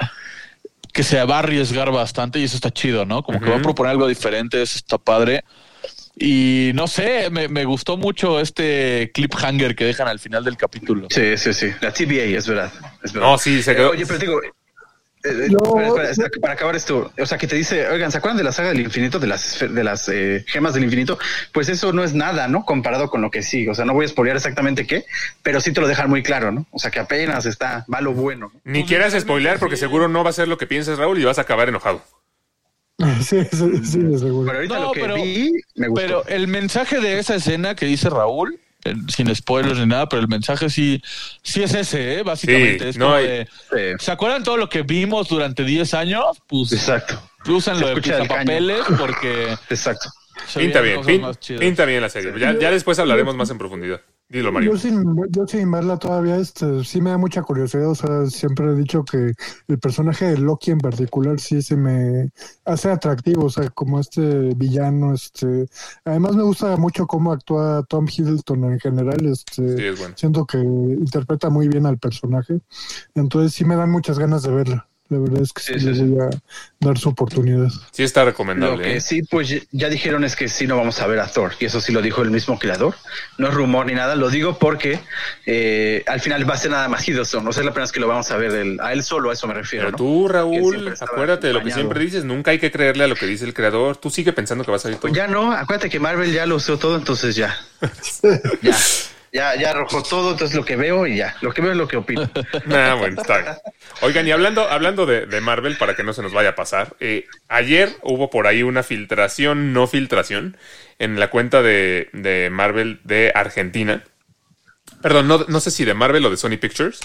que 0.92 1.02
se 1.02 1.22
va 1.24 1.36
a 1.36 1.38
arriesgar 1.40 1.90
bastante 1.90 2.38
y 2.38 2.44
eso 2.44 2.56
está 2.56 2.70
chido, 2.70 3.04
¿no? 3.04 3.22
Como 3.22 3.40
que 3.40 3.50
va 3.50 3.56
a 3.56 3.62
proponer 3.62 3.90
algo 3.92 4.06
diferente, 4.06 4.62
eso 4.62 4.76
está 4.78 4.96
padre. 4.98 5.42
Y 6.20 6.72
no 6.74 6.88
sé, 6.88 7.30
me, 7.30 7.46
me 7.48 7.64
gustó 7.64 7.96
mucho 7.96 8.40
este 8.40 9.10
cliffhanger 9.14 9.76
que 9.76 9.84
dejan 9.84 10.08
al 10.08 10.18
final 10.18 10.44
del 10.44 10.56
capítulo. 10.56 11.06
Sí, 11.10 11.36
sí, 11.36 11.52
sí. 11.54 11.68
La 11.80 11.92
TVA, 11.92 12.24
es 12.36 12.48
verdad. 12.48 12.72
Es 13.04 13.12
verdad. 13.12 13.28
No, 13.30 13.38
sí, 13.38 13.62
se 13.62 13.72
Eh, 13.72 13.76
quedó. 13.76 13.90
oye, 13.90 14.04
pero 14.06 14.18
digo, 14.18 14.40
eh, 15.24 15.28
eh, 15.28 15.48
Yo- 15.50 15.80
espera, 15.80 16.10
espera, 16.10 16.30
para 16.40 16.52
acabar 16.54 16.76
esto, 16.76 17.12
o 17.18 17.26
sea, 17.26 17.38
que 17.38 17.46
te 17.46 17.56
dice, 17.56 17.88
oigan, 17.88 18.10
¿se 18.12 18.18
acuerdan 18.18 18.36
de 18.38 18.44
la 18.44 18.52
saga 18.52 18.68
del 18.70 18.80
infinito, 18.80 19.18
de 19.18 19.26
las, 19.26 19.58
de 19.60 19.84
las 19.84 20.08
eh, 20.08 20.44
gemas 20.46 20.74
del 20.74 20.84
infinito? 20.84 21.18
Pues 21.52 21.68
eso 21.68 21.92
no 21.92 22.04
es 22.04 22.14
nada, 22.14 22.48
¿no? 22.48 22.64
Comparado 22.64 23.10
con 23.10 23.20
lo 23.22 23.30
que 23.30 23.42
sigue. 23.42 23.70
O 23.70 23.74
sea, 23.74 23.84
no 23.84 23.94
voy 23.94 24.04
a 24.04 24.08
spoilear 24.08 24.36
exactamente 24.36 24.86
qué, 24.86 25.04
pero 25.42 25.60
sí 25.60 25.72
te 25.72 25.80
lo 25.80 25.88
dejan 25.88 26.08
muy 26.08 26.22
claro, 26.22 26.52
¿no? 26.52 26.66
O 26.70 26.78
sea, 26.78 26.90
que 26.90 27.00
apenas 27.00 27.46
está, 27.46 27.84
va 27.92 28.00
lo 28.00 28.12
bueno. 28.12 28.52
Ni 28.64 28.84
quieras 28.84 29.14
spoilear 29.18 29.58
porque 29.58 29.76
seguro 29.76 30.08
no 30.08 30.22
va 30.24 30.30
a 30.30 30.32
ser 30.34 30.48
lo 30.48 30.58
que 30.58 30.66
piensas, 30.66 30.98
Raúl, 30.98 31.18
y 31.18 31.24
vas 31.24 31.38
a 31.38 31.42
acabar 31.42 31.68
enojado. 31.68 32.02
Sí, 33.22 33.44
sí, 33.52 33.84
sí, 33.84 33.98
de 34.02 34.18
seguro. 34.18 34.46
Pero 34.46 34.58
ahorita 34.58 34.74
No, 34.74 34.82
lo 34.86 34.92
que 34.92 35.00
pero- 35.00 35.14
vi, 35.14 35.52
me 35.76 35.88
gustó. 35.88 36.04
Pero 36.06 36.26
el 36.26 36.48
mensaje 36.48 37.00
de 37.00 37.18
esa 37.20 37.36
escena 37.36 37.74
que 37.76 37.86
dice 37.86 38.10
Raúl, 38.10 38.58
sin 39.08 39.34
spoilers 39.34 39.78
ni 39.78 39.86
nada, 39.86 40.08
pero 40.08 40.22
el 40.22 40.28
mensaje 40.28 40.70
sí, 40.70 41.02
sí 41.42 41.62
es 41.62 41.74
ese, 41.74 42.18
¿eh? 42.18 42.22
básicamente. 42.22 42.84
Sí, 42.84 42.88
es 42.90 42.96
no 42.98 43.06
como 43.06 43.16
hay- 43.16 43.26
de, 43.26 43.48
Sí. 43.70 44.04
¿Se 44.04 44.10
acuerdan 44.12 44.42
todo 44.44 44.56
lo 44.56 44.68
que 44.68 44.82
vimos 44.82 45.28
durante 45.28 45.64
10 45.64 45.92
años? 45.94 46.24
Pues 46.46 46.72
Exacto, 46.72 47.20
úsenlo 47.46 47.88
Se 48.02 48.12
de 48.14 48.24
papeles 48.26 48.80
porque 48.98 49.56
exacto. 49.70 50.08
Pinta 50.54 50.80
bien, 50.80 51.00
pinta 51.58 51.84
bien 51.84 52.00
la 52.02 52.08
serie. 52.08 52.32
Ya, 52.38 52.56
ya 52.58 52.70
después 52.70 52.98
hablaremos 52.98 53.34
más 53.36 53.50
en 53.50 53.58
profundidad. 53.58 54.00
Dilo, 54.30 54.52
Mario. 54.52 54.72
Yo 54.72 54.78
sin, 54.78 55.04
yo 55.30 55.46
sin 55.46 55.70
verla 55.70 55.96
todavía, 55.96 56.36
este, 56.36 56.84
sí 56.84 57.00
me 57.00 57.10
da 57.10 57.16
mucha 57.16 57.42
curiosidad. 57.42 57.88
O 57.88 57.94
sea, 57.94 58.26
siempre 58.26 58.66
he 58.70 58.74
dicho 58.74 59.02
que 59.02 59.32
el 59.68 59.78
personaje 59.78 60.26
de 60.26 60.38
Loki 60.38 60.70
en 60.70 60.78
particular 60.78 61.40
sí 61.40 61.62
se 61.62 61.76
me 61.76 62.30
hace 62.66 62.90
atractivo. 62.90 63.46
O 63.46 63.50
sea, 63.50 63.70
como 63.70 63.98
este 64.00 64.52
villano, 64.54 65.14
este. 65.14 65.66
Además 66.04 66.36
me 66.36 66.42
gusta 66.42 66.76
mucho 66.76 67.06
cómo 67.06 67.32
actúa 67.32 67.82
Tom 67.88 68.06
Hiddleston 68.06 68.64
en 68.64 68.78
general. 68.80 69.24
Este, 69.24 69.76
Sí, 69.78 69.84
es 69.86 69.98
bueno. 69.98 70.14
siento 70.18 70.44
que 70.44 70.58
interpreta 70.58 71.48
muy 71.48 71.68
bien 71.68 71.86
al 71.86 71.98
personaje. 71.98 72.60
Entonces 73.14 73.54
sí 73.54 73.64
me 73.64 73.76
dan 73.76 73.90
muchas 73.90 74.18
ganas 74.18 74.42
de 74.42 74.50
verla. 74.50 74.88
La 75.10 75.18
verdad 75.18 75.40
es 75.42 75.52
que 75.54 75.62
sí, 75.62 75.72
Sí, 75.74 75.80
sí, 75.80 75.86
le 75.86 75.94
sí. 75.94 76.02
voy 76.02 76.26
a 76.26 76.30
dar 76.80 76.98
su 76.98 77.08
oportunidad. 77.08 77.68
Sí 77.92 78.02
está 78.02 78.20
Lo 78.20 78.26
recomendable. 78.26 78.82
que 78.84 78.96
¿eh? 78.96 79.00
sí, 79.00 79.22
pues 79.22 79.48
ya- 79.72 79.88
dijeron 79.88 80.22
es 80.22 80.36
que 80.36 80.48
sí 80.48 80.66
no 80.66 80.76
vamos 80.76 81.00
a 81.00 81.06
ver 81.06 81.18
a 81.20 81.26
Thor, 81.26 81.52
y 81.58 81.64
eso 81.64 81.80
sí 81.80 81.92
lo 81.92 82.02
dijo 82.02 82.20
el 82.20 82.30
mismo 82.30 82.58
creador. 82.58 82.94
No 83.38 83.48
es 83.48 83.54
rumor 83.54 83.86
ni 83.86 83.94
nada, 83.94 84.16
lo 84.16 84.28
digo 84.28 84.58
porque 84.58 85.00
eh, 85.46 86.04
al 86.06 86.20
final 86.20 86.48
va 86.48 86.54
a 86.54 86.58
ser 86.58 86.70
nada 86.72 86.88
más 86.88 87.08
Hiddleston, 87.08 87.46
o 87.48 87.52
sea, 87.52 87.62
es 87.62 87.64
la 87.64 87.72
primera 87.72 87.84
vez 87.84 87.92
que 87.92 88.00
lo 88.00 88.06
vamos 88.08 88.30
a 88.30 88.36
ver 88.36 88.52
el- 88.52 88.80
a 88.80 88.92
él 88.92 89.02
solo, 89.02 89.30
a 89.30 89.32
eso 89.32 89.46
me 89.46 89.54
refiero. 89.54 89.86
Pero 89.86 89.92
¿no? 89.92 89.96
tú, 89.96 90.28
Raúl, 90.28 90.94
acuérdate 91.00 91.46
de 91.46 91.52
lo 91.54 91.64
que 91.64 91.70
siempre 91.72 92.00
dices. 92.00 92.24
Nunca 92.24 92.50
hay 92.50 92.58
que 92.58 92.70
creerle 92.70 93.04
a 93.04 93.06
lo 93.08 93.14
que 93.14 93.26
dice 93.26 93.46
el 93.46 93.54
creador. 93.54 93.96
Tú 93.96 94.10
sigue 94.10 94.34
pensando 94.34 94.62
que 94.64 94.70
va 94.70 94.76
a 94.76 94.80
salir 94.80 94.96
todo. 94.98 95.02
Pues 95.10 95.14
ya 95.14 95.26
no, 95.26 95.52
acuérdate 95.52 95.88
que 95.88 95.98
Marvel 96.00 96.32
ya 96.32 96.44
lo 96.44 96.56
usó 96.56 96.78
todo, 96.78 96.96
entonces 96.96 97.34
ya. 97.34 97.56
ya. 98.62 98.76
Ya, 99.32 99.54
ya 99.56 99.70
arrojó 99.70 100.02
todo, 100.02 100.32
entonces 100.32 100.56
lo 100.56 100.64
que 100.64 100.76
veo 100.76 101.06
y 101.06 101.16
ya. 101.16 101.36
Lo 101.42 101.52
que 101.52 101.60
veo 101.60 101.72
es 101.72 101.76
lo 101.76 101.88
que 101.88 101.96
opino. 101.96 102.28
Ah, 102.70 102.98
está. 103.06 103.60
Oigan, 104.00 104.26
y 104.26 104.30
hablando, 104.30 104.68
hablando 104.68 105.06
de, 105.06 105.40
Marvel, 105.40 105.76
para 105.76 105.94
que 105.94 106.02
no 106.02 106.12
se 106.12 106.22
nos 106.22 106.32
vaya 106.32 106.50
a 106.50 106.54
pasar, 106.54 106.96
eh, 107.00 107.26
ayer 107.48 107.94
hubo 108.02 108.30
por 108.30 108.46
ahí 108.46 108.62
una 108.62 108.82
filtración, 108.82 109.72
no 109.72 109.86
filtración, 109.86 110.56
en 110.98 111.18
la 111.20 111.30
cuenta 111.30 111.62
de, 111.62 112.08
de 112.12 112.50
Marvel 112.50 113.00
de 113.04 113.32
Argentina. 113.34 114.04
Perdón, 115.02 115.28
no, 115.28 115.44
no 115.48 115.60
sé 115.60 115.70
si 115.70 115.84
de 115.84 115.94
Marvel 115.94 116.24
o 116.26 116.30
de 116.30 116.36
Sony 116.36 116.56
Pictures. 116.60 117.00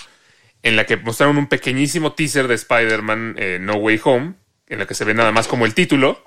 en 0.64 0.76
la 0.76 0.86
que 0.86 0.98
mostraron 0.98 1.38
un 1.38 1.48
pequeñísimo 1.48 2.14
teaser 2.14 2.48
de 2.48 2.56
Spider-Man 2.56 3.36
eh, 3.38 3.58
No 3.60 3.76
Way 3.76 4.02
Home, 4.06 4.34
en 4.68 4.80
la 4.80 4.88
que 4.88 4.96
se 4.96 5.06
ve 5.06 5.14
nada 5.14 5.32
más 5.32 5.48
como 5.48 5.66
el 5.66 5.74
título, 5.74 6.24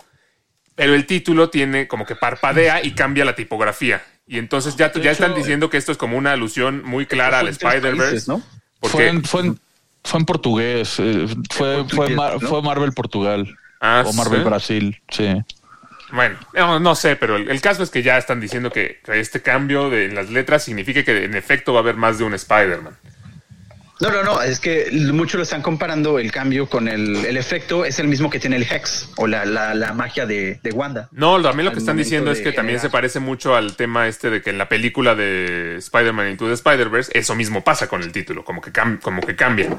pero 0.75 0.95
el 0.95 1.07
título 1.07 1.49
tiene 1.49 1.89
como 1.89 2.05
que 2.05 2.17
parpadea 2.17 2.85
y 2.85 2.95
cambia 2.95 3.25
la 3.25 3.35
tipografía. 3.35 4.03
Y 4.27 4.39
entonces 4.39 4.77
ya, 4.77 4.93
ya 4.93 5.11
están 5.13 5.35
diciendo 5.35 5.71
que 5.71 5.77
esto 5.77 5.93
es 5.93 5.99
como 5.99 6.17
una 6.19 6.33
alusión 6.33 6.83
muy 6.85 7.07
clara 7.07 7.39
al 7.41 7.49
Spider-Verse. 7.49 8.25
¿no? 8.31 8.43
Porque, 8.81 8.97
Fue 8.97 9.09
en, 9.09 9.25
fue, 9.25 9.41
en, 9.43 9.61
fue 10.05 10.21
en 10.21 10.27
portugués. 10.27 10.97
eh, 10.99 11.27
fue, 11.51 11.79
En 11.79 11.89
fue, 11.89 12.07
portugués, 12.09 12.17
Mar- 12.17 12.43
¿no? 12.43 12.49
fue 12.49 12.63
Marvel 12.63 12.93
Portugal. 12.93 13.57
Ah, 13.81 14.03
o 14.07 14.13
Marvel 14.13 14.41
¿sí? 14.41 14.45
Brasil, 14.45 15.03
sí. 15.11 15.35
Bueno, 16.13 16.37
no, 16.55 16.79
no 16.81 16.95
sé, 16.95 17.17
pero 17.17 17.37
el, 17.37 17.51
el 17.51 17.61
caso 17.61 17.83
es 17.83 17.91
que 17.91 18.03
ya 18.03 18.17
están 18.17 18.41
diciendo 18.41 18.71
que 18.71 19.01
este 19.09 19.43
cambio 19.43 19.91
de 19.91 20.07
en 20.07 20.15
las 20.15 20.31
letras 20.31 20.63
significa 20.65 21.03
que 21.05 21.25
en 21.25 21.35
efecto 21.35 21.73
va 21.73 21.81
a 21.81 21.83
haber 21.83 21.97
más 21.97 22.19
de 22.19 22.25
un 22.25 22.33
Spider-Man. 22.35 22.97
No, 23.99 24.11
no, 24.11 24.23
no, 24.23 24.43
es 24.43 24.61
que 24.61 24.91
muchos 25.13 25.37
lo 25.39 25.43
están 25.43 25.63
comparando 25.63 26.19
el 26.19 26.31
cambio 26.31 26.69
con 26.69 26.87
el, 26.87 27.25
el 27.25 27.37
efecto, 27.39 27.85
es 27.87 27.99
el 27.99 28.09
mismo 28.09 28.29
que 28.29 28.39
tiene 28.39 28.57
el 28.57 28.65
Hex 28.65 29.09
o 29.17 29.27
la, 29.27 29.47
la, 29.47 29.75
la 29.75 29.95
magia 29.95 30.27
de, 30.27 30.61
de 30.63 30.71
Wanda. 30.71 31.09
No, 31.13 31.41
también 31.41 31.65
lo 31.65 31.73
que 31.73 31.79
están 31.79 31.97
diciendo 31.97 32.31
es 32.31 32.41
que 32.41 32.53
también 32.53 32.79
se 32.79 32.91
parece 32.91 33.21
mucho 33.21 33.57
al 33.57 33.75
tema 33.75 34.07
este 34.07 34.29
de 34.29 34.43
que 34.43 34.51
en 34.51 34.59
la 34.59 34.69
película 34.69 35.15
de 35.15 35.77
Spider-Man 35.77 36.31
Into 36.31 36.47
the 36.47 36.53
Spider-Verse 36.53 37.13
eso 37.19 37.35
mismo 37.35 37.65
pasa 37.65 37.89
con 37.89 38.03
el 38.03 38.13
título, 38.13 38.45
como 38.45 38.61
que, 38.61 38.71
cam- 38.73 39.01
como 39.01 39.23
que 39.23 39.35
cambia. 39.35 39.75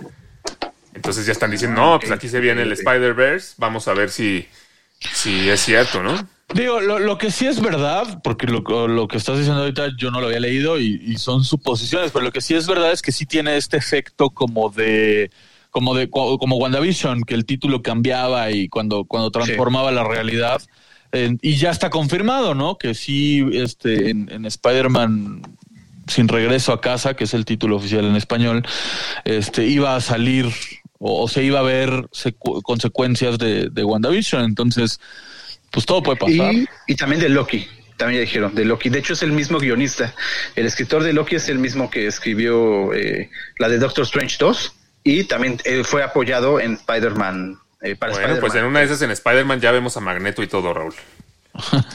Entonces 0.96 1.26
ya 1.28 1.32
están 1.32 1.52
diciendo, 1.52 1.80
no, 1.80 2.00
pues 2.00 2.12
aquí 2.12 2.28
se 2.28 2.40
viene 2.40 2.64
el 2.64 2.72
Spider-Verse, 2.72 3.54
vamos 3.58 3.88
a 3.88 3.94
ver 3.94 4.10
si, 4.10 4.48
si 5.00 5.48
es 5.48 5.62
cierto, 5.62 6.02
¿no? 6.02 6.28
Digo, 6.54 6.80
lo, 6.80 6.98
lo 7.00 7.18
que 7.18 7.30
sí 7.30 7.46
es 7.46 7.62
verdad, 7.62 8.22
porque 8.24 8.48
lo, 8.48 8.88
lo 8.88 9.08
que 9.08 9.18
estás 9.18 9.38
diciendo 9.38 9.62
ahorita 9.62 9.90
yo 9.98 10.12
no 10.12 10.22
lo 10.22 10.28
había 10.28 10.40
leído 10.40 10.80
y, 10.80 11.02
y 11.06 11.18
son 11.18 11.44
suposiciones, 11.44 12.12
pero 12.12 12.24
lo 12.24 12.32
que 12.32 12.40
sí 12.42 12.56
es 12.56 12.68
verdad 12.68 12.92
es 12.94 13.02
que 13.02 13.12
sí 13.12 13.26
tiene 13.26 13.58
este 13.58 13.76
efecto 13.78 14.30
como 14.30 14.70
de 14.70 15.30
como 15.72 15.94
de 15.94 16.10
como 16.10 16.56
WandaVision, 16.56 17.24
que 17.24 17.34
el 17.36 17.46
título 17.46 17.82
cambiaba 17.82 18.50
y 18.52 18.70
cuando, 18.70 19.04
cuando 19.06 19.30
transformaba 19.30 19.92
la 19.92 20.04
realidad. 20.06 20.62
Eh, 21.12 21.38
y 21.42 21.56
ya 21.58 21.70
está 21.70 21.90
confirmado, 21.90 22.56
¿no? 22.56 22.78
Que 22.78 22.94
sí, 22.94 23.46
este, 23.54 24.10
en, 24.10 24.30
en 24.32 24.46
Spider-Man 24.46 25.42
sin 26.08 26.30
regreso 26.30 26.72
a 26.72 26.82
casa, 26.82 27.14
que 27.16 27.26
es 27.26 27.34
el 27.34 27.44
título 27.46 27.76
oficial 27.76 28.06
en 28.06 28.16
español, 28.16 28.64
este, 29.26 29.68
iba 29.68 29.96
a 29.96 30.02
salir 30.02 30.48
o, 31.00 31.24
o 31.24 31.28
se 31.28 31.44
iba 31.44 31.60
a 31.60 31.64
ver 31.64 31.90
secu- 32.12 32.62
consecuencias 32.64 33.38
de, 33.38 33.70
de 33.70 33.84
WandaVision. 33.84 34.44
Entonces, 34.46 35.00
pues 35.72 35.86
todo 35.86 36.04
puede 36.04 36.18
pasar. 36.18 36.54
Y, 36.54 36.68
y 36.88 36.96
también 36.96 37.22
de 37.22 37.30
Loki, 37.30 37.68
también 37.98 38.22
ya 38.22 38.26
dijeron, 38.26 38.56
de 38.56 38.66
Loki. 38.66 38.90
De 38.90 39.00
hecho, 39.00 39.14
es 39.14 39.24
el 39.24 39.32
mismo 39.32 39.60
guionista. 39.60 40.14
El 40.56 40.66
escritor 40.66 41.04
de 41.04 41.14
Loki 41.14 41.36
es 41.36 41.50
el 41.50 41.60
mismo 41.60 41.90
que 41.90 42.08
escribió 42.08 42.94
eh, 42.94 43.30
la 43.60 43.70
de 43.70 43.78
Doctor 43.80 44.06
Strange 44.06 44.38
2 44.40 44.74
y 45.04 45.24
también 45.26 45.60
eh, 45.66 45.84
fue 45.84 46.04
apoyado 46.04 46.60
en 46.60 46.74
Spider-Man. 46.74 47.60
eh, 47.82 47.96
para 47.96 48.12
Bueno, 48.14 48.28
Spider-Man. 48.28 48.40
pues 48.40 48.56
en 48.56 48.66
una 48.66 48.80
de 48.80 48.86
esas 48.86 49.02
en 49.02 49.12
Spider-Man 49.12 49.60
ya 49.62 49.72
vemos 49.72 49.98
a 49.98 50.00
Magneto 50.00 50.42
y 50.44 50.48
todo, 50.48 50.74
Raúl. 50.74 50.94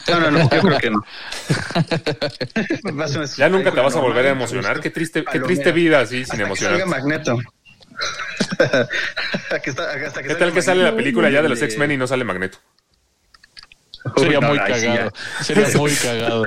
No, 0.08 0.18
no, 0.18 0.30
no, 0.32 0.50
yo 0.50 0.60
creo 0.60 0.78
que 0.78 0.90
no. 0.90 1.04
Ya 3.36 3.48
nunca 3.48 3.70
te 3.70 3.80
vas 3.80 3.94
a 3.94 4.00
volver 4.00 4.26
a 4.26 4.30
emocionar. 4.30 4.80
Qué 4.80 4.90
triste, 4.90 5.24
qué 5.30 5.38
triste 5.38 5.70
vida 5.70 6.00
así 6.00 6.24
sin 6.24 6.40
emocionar. 6.40 6.82
Que 9.62 9.72
¿Qué 10.26 10.34
tal 10.34 10.52
que 10.52 10.62
sale 10.62 10.82
la 10.82 10.96
película 10.96 11.30
ya 11.30 11.42
de 11.42 11.48
los 11.48 11.60
X-Men 11.62 11.92
y 11.92 11.96
no 11.96 12.06
sale 12.06 12.24
Magneto? 12.24 12.58
Sería 14.16 14.40
muy 14.48 14.58
cagado. 14.58 15.12
Sería 15.42 15.68
muy 15.76 15.92
cagado. 15.94 16.44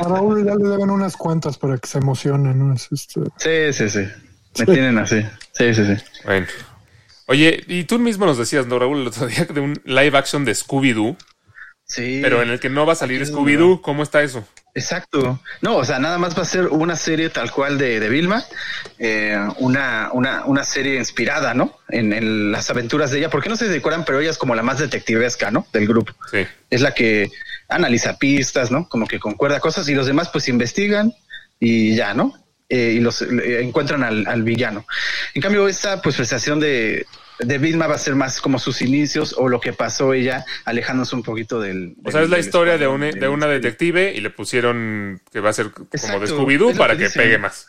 A 0.00 0.04
Raúl 0.08 0.44
ya 0.44 0.54
le 0.54 0.68
deben 0.68 0.90
unas 0.90 1.16
cuantas 1.16 1.58
para 1.58 1.78
que 1.78 1.88
se 1.88 1.98
emocione, 1.98 2.54
¿no? 2.54 2.74
Es 2.74 2.88
este, 2.90 3.20
Sí, 3.72 3.72
sí, 3.72 3.90
sí. 3.90 4.08
Me 4.58 4.66
tienen 4.74 4.98
así. 4.98 5.22
Sí, 5.52 5.74
sí, 5.74 5.84
sí. 5.84 6.02
Bueno. 6.24 6.46
Oye, 7.26 7.62
y 7.68 7.84
tú 7.84 7.98
mismo 7.98 8.24
nos 8.26 8.38
decías, 8.38 8.66
¿no, 8.66 8.78
Raúl, 8.78 9.00
el 9.02 9.06
otro 9.08 9.26
día 9.26 9.44
de 9.44 9.60
un 9.60 9.80
live 9.84 10.16
action 10.16 10.44
de 10.44 10.52
Scooby-Doo, 10.52 11.16
Sí. 11.84 12.20
pero 12.22 12.42
en 12.42 12.50
el 12.50 12.58
que 12.60 12.68
no 12.70 12.86
va 12.86 12.94
a 12.94 12.96
salir 12.96 13.22
Scooby-Doo? 13.26 13.80
¿Cómo 13.82 14.02
está 14.02 14.22
eso? 14.22 14.46
Exacto. 14.78 15.40
No, 15.60 15.76
o 15.76 15.84
sea, 15.84 15.98
nada 15.98 16.18
más 16.18 16.38
va 16.38 16.42
a 16.42 16.46
ser 16.46 16.68
una 16.68 16.96
serie 16.96 17.30
tal 17.30 17.50
cual 17.50 17.78
de, 17.78 17.98
de 17.98 18.08
Vilma, 18.08 18.44
eh, 18.98 19.36
una, 19.58 20.10
una, 20.12 20.44
una 20.44 20.64
serie 20.64 20.96
inspirada, 20.96 21.52
¿no? 21.52 21.76
En, 21.88 22.12
en 22.12 22.52
las 22.52 22.70
aventuras 22.70 23.10
de 23.10 23.18
ella, 23.18 23.30
porque 23.30 23.48
no 23.48 23.56
se 23.56 23.76
acuerdan, 23.76 24.04
pero 24.04 24.20
ella 24.20 24.30
es 24.30 24.38
como 24.38 24.54
la 24.54 24.62
más 24.62 24.78
detectivesca, 24.78 25.50
¿no? 25.50 25.66
Del 25.72 25.86
grupo. 25.86 26.12
Sí. 26.30 26.46
Es 26.70 26.80
la 26.80 26.92
que 26.94 27.30
analiza 27.68 28.18
pistas, 28.18 28.70
¿no? 28.70 28.88
Como 28.88 29.06
que 29.06 29.18
concuerda 29.18 29.60
cosas 29.60 29.88
y 29.88 29.94
los 29.94 30.06
demás 30.06 30.28
pues 30.28 30.48
investigan 30.48 31.12
y 31.58 31.96
ya, 31.96 32.14
¿no? 32.14 32.34
Eh, 32.68 32.94
y 32.96 33.00
los 33.00 33.22
eh, 33.22 33.62
encuentran 33.62 34.04
al, 34.04 34.26
al 34.26 34.42
villano. 34.42 34.86
En 35.34 35.42
cambio, 35.42 35.66
esta 35.68 36.00
pues 36.00 36.16
prestación 36.16 36.60
de, 36.60 37.06
de 37.38 37.58
Vilma 37.58 37.86
va 37.86 37.94
a 37.94 37.98
ser 37.98 38.14
más 38.16 38.40
como 38.40 38.58
sus 38.58 38.82
inicios 38.82 39.34
o 39.38 39.48
lo 39.48 39.60
que 39.60 39.72
pasó 39.72 40.12
ella 40.14 40.44
alejándose 40.64 41.14
un 41.16 41.22
poquito 41.22 41.60
del... 41.60 41.94
O 42.04 42.10
sea, 42.10 42.22
es 42.22 42.30
la 42.30 42.38
historia 42.38 42.78
de, 42.78 42.86
del 42.88 43.20
de 43.20 43.28
una 43.28 43.46
detective 43.46 44.12
y 44.14 44.20
le 44.20 44.30
pusieron 44.30 45.20
que 45.32 45.40
va 45.40 45.50
a 45.50 45.52
ser 45.52 45.70
como 45.70 45.88
Exacto, 45.92 46.20
de 46.20 46.26
Scooby-Doo 46.26 46.70
es 46.70 46.78
para 46.78 46.96
que 46.96 47.08
pegue 47.10 47.38
más. 47.38 47.68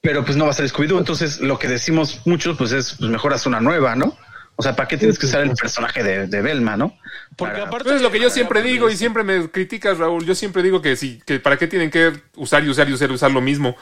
pero 0.00 0.24
pues 0.24 0.36
no 0.36 0.44
va 0.44 0.50
a 0.50 0.54
ser 0.54 0.68
Scooby-Doo. 0.68 0.98
Entonces, 0.98 1.40
lo 1.40 1.58
que 1.58 1.68
decimos 1.68 2.20
muchos, 2.24 2.56
pues 2.56 2.72
es, 2.72 2.94
pues 2.98 3.10
mejor 3.10 3.32
haz 3.34 3.46
una 3.46 3.60
nueva, 3.60 3.94
¿no? 3.94 4.16
O 4.58 4.62
sea, 4.62 4.74
¿para 4.74 4.88
qué 4.88 4.96
tienes 4.96 5.18
que 5.18 5.26
usar 5.26 5.42
el 5.42 5.50
personaje 5.50 6.02
de, 6.02 6.26
de 6.28 6.40
Velma, 6.42 6.76
no? 6.78 6.96
Porque 7.36 7.52
Para- 7.54 7.66
aparte 7.66 7.88
Entonces, 7.90 8.02
lo 8.02 8.10
que 8.10 8.20
yo 8.20 8.30
siempre 8.30 8.62
digo 8.62 8.88
y 8.88 8.96
siempre 8.96 9.22
me 9.22 9.50
criticas, 9.50 9.98
Raúl, 9.98 10.24
yo 10.24 10.34
siempre 10.34 10.62
digo 10.62 10.80
que 10.80 10.96
sí, 10.96 11.20
que 11.26 11.38
para 11.40 11.58
qué 11.58 11.66
tienen 11.66 11.90
que 11.90 12.12
usar 12.36 12.64
y 12.64 12.70
usar 12.70 12.88
y 12.88 12.94
usar 12.94 13.10
y 13.10 13.12
usar 13.14 13.30
lo 13.30 13.42
mismo. 13.42 13.76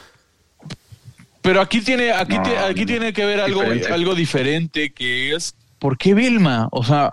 Pero 1.44 1.60
aquí 1.60 1.80
tiene, 1.82 2.10
aquí, 2.10 2.36
No, 2.36 2.42
aquí 2.66 2.80
no. 2.80 2.86
tiene 2.86 3.12
que 3.12 3.24
ver 3.24 3.38
algo 3.40 3.60
Diferente. 3.60 3.92
algo 3.92 4.14
diferente 4.14 4.92
que 4.92 5.34
es 5.34 5.54
¿por 5.78 5.96
qué 5.98 6.14
Vilma? 6.14 6.68
O 6.72 6.82
sea, 6.82 7.12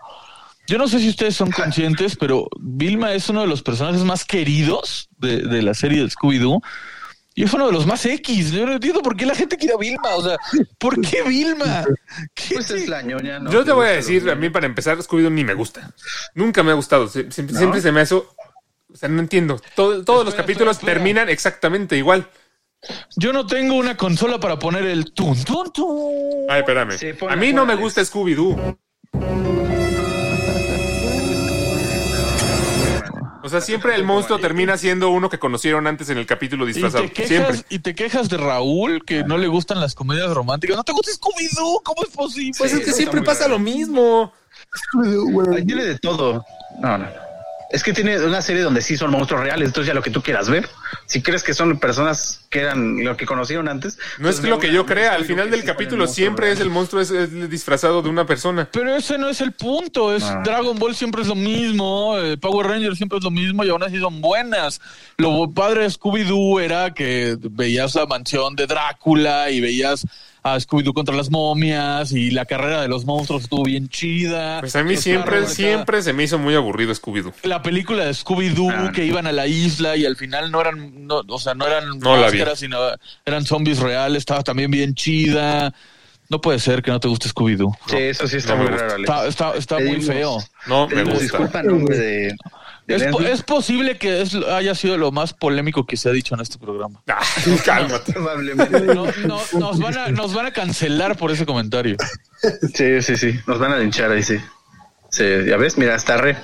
yo 0.67 0.77
no 0.77 0.87
sé 0.87 0.99
si 0.99 1.09
ustedes 1.09 1.35
son 1.35 1.51
conscientes, 1.51 2.15
pero 2.15 2.47
Vilma 2.59 3.11
es 3.13 3.27
uno 3.29 3.41
de 3.41 3.47
los 3.47 3.61
personajes 3.61 4.03
más 4.05 4.23
queridos 4.23 5.09
de, 5.17 5.41
de 5.41 5.61
la 5.61 5.73
serie 5.73 6.01
de 6.01 6.07
Scooby-Doo. 6.09 6.61
Y 7.33 7.43
es 7.43 7.53
uno 7.53 7.65
de 7.67 7.71
los 7.73 7.85
más 7.85 8.05
X. 8.05 8.51
Yo 8.51 8.65
no 8.65 8.73
entiendo 8.73 9.01
por 9.01 9.15
qué 9.17 9.25
la 9.25 9.35
gente 9.35 9.57
quiere 9.57 9.73
a 9.73 9.77
Vilma. 9.77 10.15
O 10.15 10.23
sea, 10.23 10.37
¿por 10.77 10.99
qué 11.01 11.23
Vilma? 11.23 11.83
¿Qué 12.33 12.55
Pues 12.55 12.71
es 12.71 12.87
la 12.87 13.01
ñoña, 13.01 13.39
¿no? 13.39 13.51
yo 13.51 13.63
te 13.65 13.71
voy 13.73 13.87
a 13.87 13.91
decir, 13.91 14.29
a 14.29 14.35
mí 14.35 14.49
para 14.49 14.65
empezar, 14.65 14.97
Scooby-Doo 14.97 15.29
ni 15.31 15.43
me 15.43 15.53
gusta. 15.53 15.91
Nunca 16.35 16.63
me 16.63 16.71
ha 16.71 16.75
gustado. 16.75 17.07
Sie- 17.09 17.29
Siempre, 17.31 17.53
¿No? 17.53 17.59
siempre 17.59 17.81
se 17.81 17.91
me 17.91 18.01
hace... 18.01 18.15
O 18.15 18.25
sea, 18.93 19.07
no 19.09 19.19
entiendo. 19.21 19.59
Todo- 19.75 20.03
todos 20.05 20.23
los 20.25 20.35
capítulos 20.35 20.75
espera, 20.77 20.91
espera. 20.93 21.03
terminan 21.05 21.29
exactamente 21.29 21.97
igual. 21.97 22.29
Yo 23.15 23.31
no 23.33 23.45
tengo 23.45 23.75
una 23.75 23.95
consola 23.95 24.39
para 24.39 24.57
poner 24.57 24.85
el 24.85 25.11
tun, 25.13 25.41
tun, 25.43 25.71
tun. 25.71 26.45
Ay, 26.49 26.59
espérame. 26.61 26.97
Sí, 26.97 27.09
a 27.29 27.35
mí 27.35 27.53
no 27.53 27.65
me 27.65 27.75
gusta 27.75 28.01
Scooby-Doo. 28.01 28.77
O 33.43 33.49
sea, 33.49 33.59
siempre 33.59 33.95
el 33.95 34.03
monstruo 34.03 34.39
termina 34.39 34.77
siendo 34.77 35.09
uno 35.09 35.27
que 35.29 35.39
conocieron 35.39 35.87
antes 35.87 36.09
en 36.09 36.17
el 36.19 36.25
capítulo 36.27 36.65
Y 36.65 36.73
disfrazado. 36.73 37.05
te, 37.09 37.25
Siempre. 37.27 37.51
quejas, 37.53 37.65
y 37.69 37.79
te 37.79 37.95
quejas 37.95 38.29
de 38.29 38.37
Raúl 38.37 39.03
que 39.03 39.23
no 39.23 39.37
le 39.37 39.47
gustan 39.47 39.79
las 39.79 39.95
comedias 39.95 40.31
románticas. 40.31 40.77
¿No 40.77 40.83
te 40.83 40.91
gusta 40.91 41.11
Scooby-Doo? 41.11 41.81
¿Cómo 41.83 42.03
es 42.03 42.09
posible? 42.09 42.51
Pues 42.57 42.73
es 42.73 42.85
que 42.85 42.91
siempre 42.91 43.21
pasa 43.23 43.43
raro. 43.45 43.53
lo 43.53 43.59
mismo. 43.59 44.31
tiene 45.65 45.85
de 45.85 45.97
todo. 45.97 46.45
No, 46.79 46.97
no. 46.99 47.07
Es 47.71 47.83
que 47.83 47.93
tiene 47.93 48.19
una 48.25 48.41
serie 48.41 48.61
donde 48.63 48.81
sí 48.81 48.97
son 48.97 49.11
monstruos 49.11 49.43
reales, 49.43 49.67
entonces 49.69 49.87
ya 49.87 49.93
lo 49.93 50.01
que 50.03 50.09
tú 50.11 50.21
quieras 50.21 50.49
ver. 50.49 50.67
Si 51.05 51.21
crees 51.21 51.41
que 51.41 51.53
son 51.53 51.79
personas 51.79 52.45
que 52.49 52.59
eran 52.59 53.01
lo 53.03 53.15
que 53.15 53.25
conocieron 53.25 53.69
antes. 53.69 53.97
No 54.19 54.27
es 54.29 54.41
pues 54.41 54.49
lo 54.49 54.59
que 54.59 54.73
yo 54.73 54.85
crea. 54.85 55.13
Al 55.13 55.23
final 55.23 55.49
del 55.49 55.63
capítulo 55.63 56.05
siempre 56.05 56.47
real. 56.47 56.57
es 56.57 56.61
el 56.61 56.69
monstruo 56.69 57.01
es, 57.01 57.11
es 57.11 57.49
disfrazado 57.49 58.01
de 58.01 58.09
una 58.09 58.25
persona. 58.25 58.67
Pero 58.73 58.93
ese 58.95 59.17
no 59.17 59.29
es 59.29 59.39
el 59.39 59.53
punto. 59.53 60.13
Es 60.13 60.23
Ah. 60.23 60.41
Dragon 60.43 60.77
Ball 60.77 60.95
siempre 60.95 61.21
es 61.21 61.27
lo 61.29 61.35
mismo. 61.35 62.17
eh, 62.19 62.37
Power 62.37 62.67
Rangers 62.67 62.97
siempre 62.97 63.17
es 63.19 63.23
lo 63.23 63.31
mismo 63.31 63.63
y 63.63 63.69
aún 63.69 63.83
así 63.83 63.99
son 63.99 64.19
buenas. 64.19 64.81
Lo 65.17 65.49
padre 65.53 65.83
de 65.83 65.89
Scooby-Doo 65.89 66.59
era 66.61 66.93
que 66.93 67.37
veías 67.39 67.95
la 67.95 68.05
mansión 68.05 68.55
de 68.55 68.67
Drácula 68.67 69.49
y 69.49 69.61
veías 69.61 70.05
a 70.43 70.57
Scooby-Doo 70.59 70.93
contra 70.93 71.15
las 71.15 71.29
momias 71.29 72.11
y 72.13 72.31
la 72.31 72.45
carrera 72.45 72.81
de 72.81 72.87
los 72.87 73.05
monstruos 73.05 73.43
estuvo 73.43 73.63
bien 73.63 73.89
chida. 73.89 74.59
Pues 74.59 74.75
a 74.75 74.83
mí 74.83 74.97
siempre, 74.97 75.45
siempre 75.47 76.01
se 76.01 76.13
me 76.13 76.23
hizo 76.23 76.39
muy 76.39 76.55
aburrido 76.55 76.91
Scooby-Doo. 76.93 77.33
La 77.43 77.61
película 77.61 78.05
de 78.05 78.11
Scooby-Doo 78.11 78.71
Ah. 78.71 78.91
que 78.93 79.05
iban 79.05 79.27
a 79.27 79.31
la 79.31 79.45
isla 79.45 79.95
y 79.95 80.05
al 80.05 80.15
final 80.15 80.51
no 80.51 80.59
eran, 80.61 81.05
no, 81.05 81.21
o 81.27 81.39
sea, 81.39 81.53
no 81.53 81.67
eran 81.67 81.99
No 81.99 82.15
máscaras, 82.17 82.59
sino 82.59 82.77
eran 83.25 83.45
zombies 83.45 83.79
reales. 83.79 84.17
Estaba 84.19 84.41
también 84.43 84.71
bien 84.71 84.95
chida. 84.95 85.73
No 86.29 86.39
puede 86.39 86.59
ser 86.59 86.81
que 86.81 86.89
no 86.91 86.99
te 86.99 87.07
guste 87.09 87.27
Scooby-Doo. 87.29 87.77
Sí, 87.87 87.97
eso 87.97 88.25
sí 88.27 88.37
está 88.37 88.55
muy 88.55 88.67
raro, 88.67 88.93
Alex. 88.95 89.01
Está, 89.09 89.27
está, 89.27 89.53
está 89.57 89.79
muy 89.79 90.01
feo. 90.01 90.37
No 90.65 90.87
me 90.87 91.03
gusta. 91.03 91.19
disculpa 91.19 91.61
nombre 91.61 91.97
de. 91.97 92.35
Es, 92.95 93.03
po- 93.11 93.19
Leslie. 93.19 93.31
es 93.33 93.43
posible 93.43 93.97
que 93.97 94.21
es, 94.21 94.33
haya 94.35 94.75
sido 94.75 94.97
lo 94.97 95.11
más 95.11 95.33
polémico 95.33 95.85
que 95.85 95.97
se 95.97 96.09
ha 96.09 96.11
dicho 96.11 96.35
en 96.35 96.41
este 96.41 96.57
programa. 96.57 97.01
Ah, 97.07 97.19
cálmate. 97.65 98.13
Probablemente. 98.13 98.79
No- 98.81 99.05
no- 99.27 99.41
nos, 99.59 99.79
van 99.79 99.97
a, 99.97 100.07
nos 100.09 100.33
van 100.33 100.45
a 100.47 100.51
cancelar 100.51 101.17
por 101.17 101.31
ese 101.31 101.45
comentario. 101.45 101.97
Sí, 102.73 103.01
sí, 103.01 103.17
sí. 103.17 103.39
Nos 103.47 103.59
van 103.59 103.71
a 103.73 103.77
linchar 103.77 104.11
ahí, 104.11 104.23
sí. 104.23 104.37
Sí, 105.09 105.23
ya 105.47 105.57
ves, 105.57 105.77
mira, 105.77 105.95
está 105.95 106.17
re. 106.17 106.37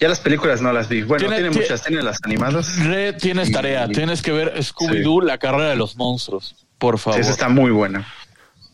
Ya 0.00 0.08
las 0.08 0.20
películas 0.20 0.60
no 0.62 0.72
las 0.72 0.88
vi. 0.88 1.02
Bueno, 1.02 1.26
Tiene- 1.28 1.50
muchas, 1.50 1.82
tiene 1.82 2.02
las 2.02 2.18
animadas. 2.22 2.78
Re, 2.84 3.14
tienes 3.14 3.48
Y- 3.48 3.52
tarea. 3.52 3.88
Tienes 3.88 4.22
que 4.22 4.30
ver 4.32 4.54
Scooby-Doo, 4.62 5.22
la 5.24 5.38
carrera 5.38 5.70
de 5.70 5.76
los 5.76 5.96
monstruos. 5.96 6.54
Por 6.78 6.98
Sí, 6.98 7.04
favor. 7.04 7.20
esa 7.20 7.30
está 7.32 7.48
muy 7.48 7.72
buena. 7.72 8.06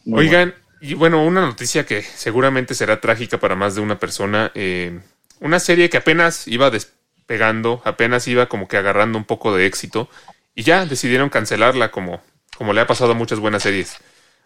Muy 0.04 0.20
Oigan, 0.26 0.54
y 0.82 0.92
bueno, 0.92 1.24
una 1.24 1.40
noticia 1.40 1.86
que 1.86 2.02
seguramente 2.02 2.74
será 2.74 3.00
trágica 3.00 3.38
para 3.40 3.54
más 3.56 3.74
de 3.74 3.80
una 3.80 3.98
persona. 3.98 4.50
eh, 4.54 5.00
una 5.40 5.58
serie 5.60 5.90
que 5.90 5.96
apenas 5.96 6.48
iba 6.48 6.70
despegando, 6.70 7.82
apenas 7.84 8.26
iba 8.28 8.46
como 8.46 8.68
que 8.68 8.76
agarrando 8.76 9.18
un 9.18 9.24
poco 9.24 9.54
de 9.54 9.66
éxito 9.66 10.08
y 10.54 10.62
ya 10.62 10.86
decidieron 10.86 11.30
cancelarla 11.30 11.90
como, 11.90 12.22
como 12.56 12.72
le 12.72 12.80
ha 12.80 12.86
pasado 12.86 13.12
a 13.12 13.14
muchas 13.14 13.40
buenas 13.40 13.62
series. 13.62 13.96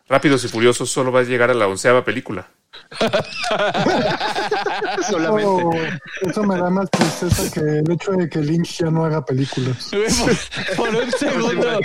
Rápidos 0.09 0.45
y 0.45 0.49
Furiosos 0.49 0.91
solo 0.91 1.12
va 1.12 1.20
a 1.20 1.24
llegar 1.24 1.51
a 1.51 1.55
la 1.55 1.68
onceava 1.68 2.05
película. 2.05 2.49
Solamente. 5.08 5.42
Eso, 5.42 5.70
eso 6.22 6.42
me 6.44 6.56
da 6.56 6.70
más 6.70 6.90
tristeza 6.90 7.52
que 7.52 7.60
el 7.60 7.90
hecho 7.90 8.12
de 8.12 8.28
que 8.28 8.38
Lynch 8.38 8.78
ya 8.78 8.90
no 8.90 9.04
haga 9.04 9.24
películas. 9.24 9.90
Por, 10.76 10.76
por 10.76 10.94
un 10.94 11.10
segundo, 11.18 11.80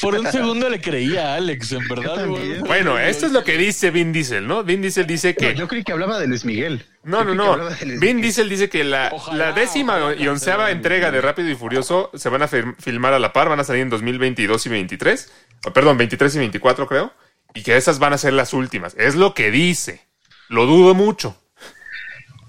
por 0.00 0.14
un 0.14 0.26
segundo 0.26 0.70
le 0.70 0.80
creía 0.80 1.32
a 1.32 1.36
Alex, 1.36 1.72
en 1.72 1.88
verdad. 1.88 2.26
Bueno, 2.66 2.98
esto 2.98 3.26
es 3.26 3.32
lo 3.32 3.44
que 3.44 3.56
dice 3.56 3.90
Vin 3.90 4.12
Diesel, 4.12 4.46
¿no? 4.46 4.64
Vin 4.64 4.82
Diesel 4.82 5.06
dice 5.06 5.34
que... 5.34 5.54
Yo 5.54 5.68
creí 5.68 5.84
que 5.84 5.92
hablaba 5.92 6.18
de 6.18 6.26
Luis 6.26 6.44
Miguel. 6.44 6.84
No, 7.04 7.24
no, 7.24 7.34
no. 7.34 7.56
Vin. 8.00 8.20
Diesel 8.20 8.48
dice 8.48 8.68
que 8.68 8.84
la, 8.84 9.10
Ojalá, 9.12 9.46
la 9.46 9.52
décima 9.52 9.96
ojalá 9.96 10.20
y 10.20 10.28
onceava 10.28 10.64
cancelen 10.64 10.78
entrega 10.78 11.10
de 11.10 11.20
Rápido 11.20 11.48
y 11.48 11.54
Furioso 11.54 12.10
se 12.14 12.28
van 12.28 12.42
a 12.42 12.48
filmar 12.48 13.14
a 13.14 13.18
la 13.18 13.32
par, 13.32 13.48
van 13.48 13.60
a 13.60 13.64
salir 13.64 13.82
en 13.82 13.90
2022 13.90 14.66
y 14.66 14.68
23. 14.68 15.32
O, 15.66 15.72
perdón, 15.72 15.96
23 15.98 16.34
y 16.34 16.38
24 16.38 16.86
creo. 16.86 17.12
Y 17.54 17.62
que 17.62 17.76
esas 17.76 17.98
van 17.98 18.12
a 18.12 18.18
ser 18.18 18.34
las 18.34 18.52
últimas. 18.52 18.94
Es 18.98 19.14
lo 19.14 19.34
que 19.34 19.50
dice. 19.50 20.07
Lo 20.48 20.66
dudo 20.66 20.94
mucho. 20.94 21.36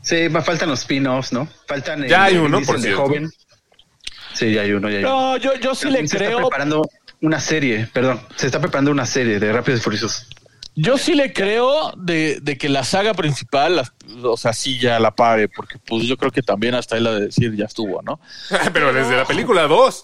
Sí, 0.02 0.30
faltan 0.30 0.70
los 0.70 0.80
spin-offs, 0.82 1.34
¿no? 1.34 1.48
Faltan. 1.68 2.04
el 2.04 2.10
Ya 2.10 2.24
hay 2.26 2.36
de 2.36 2.40
uno, 2.42 2.62
por 2.62 2.78
de 2.78 2.82
cierto. 2.84 3.02
joven. 3.04 3.30
Sí, 4.34 4.54
ya 4.54 4.62
hay 4.62 4.72
uno, 4.72 4.90
ya 4.90 4.98
hay 5.00 5.04
uno. 5.04 5.14
No, 5.32 5.38
yo, 5.38 5.56
yo 5.56 5.76
sí 5.76 5.88
Pero 5.88 6.02
le 6.02 6.08
se 6.08 6.18
está 6.24 6.38
preparando 6.38 6.82
una 7.22 7.40
serie, 7.40 7.88
perdón. 7.92 8.22
Se 8.36 8.46
está 8.46 8.60
preparando 8.60 8.92
una 8.92 9.06
serie 9.06 9.40
de 9.40 9.52
Rápidos 9.52 9.82
y 9.82 9.84
Furiosos. 9.84 10.28
Yo 10.76 10.98
sí 10.98 11.14
le 11.14 11.34
creo 11.34 11.92
de, 11.98 12.40
de 12.42 12.58
que 12.58 12.70
la 12.70 12.86
saga 12.86 13.14
principal, 13.14 13.76
las- 13.76 13.92
o 14.24 14.38
sea, 14.38 14.54
sí 14.54 14.80
ya 14.80 14.98
la 15.00 15.14
pare, 15.14 15.50
porque 15.50 15.78
pues 15.80 16.06
yo 16.06 16.16
creo 16.16 16.32
que 16.32 16.42
también 16.42 16.74
hasta 16.76 16.96
él 16.96 17.06
a 17.08 17.14
decir 17.20 17.54
ya 17.56 17.66
estuvo, 17.66 18.02
¿no? 18.02 18.22
Pero 18.74 18.94
desde 18.94 19.18
la 19.18 19.26
película 19.26 19.64
2. 19.64 20.04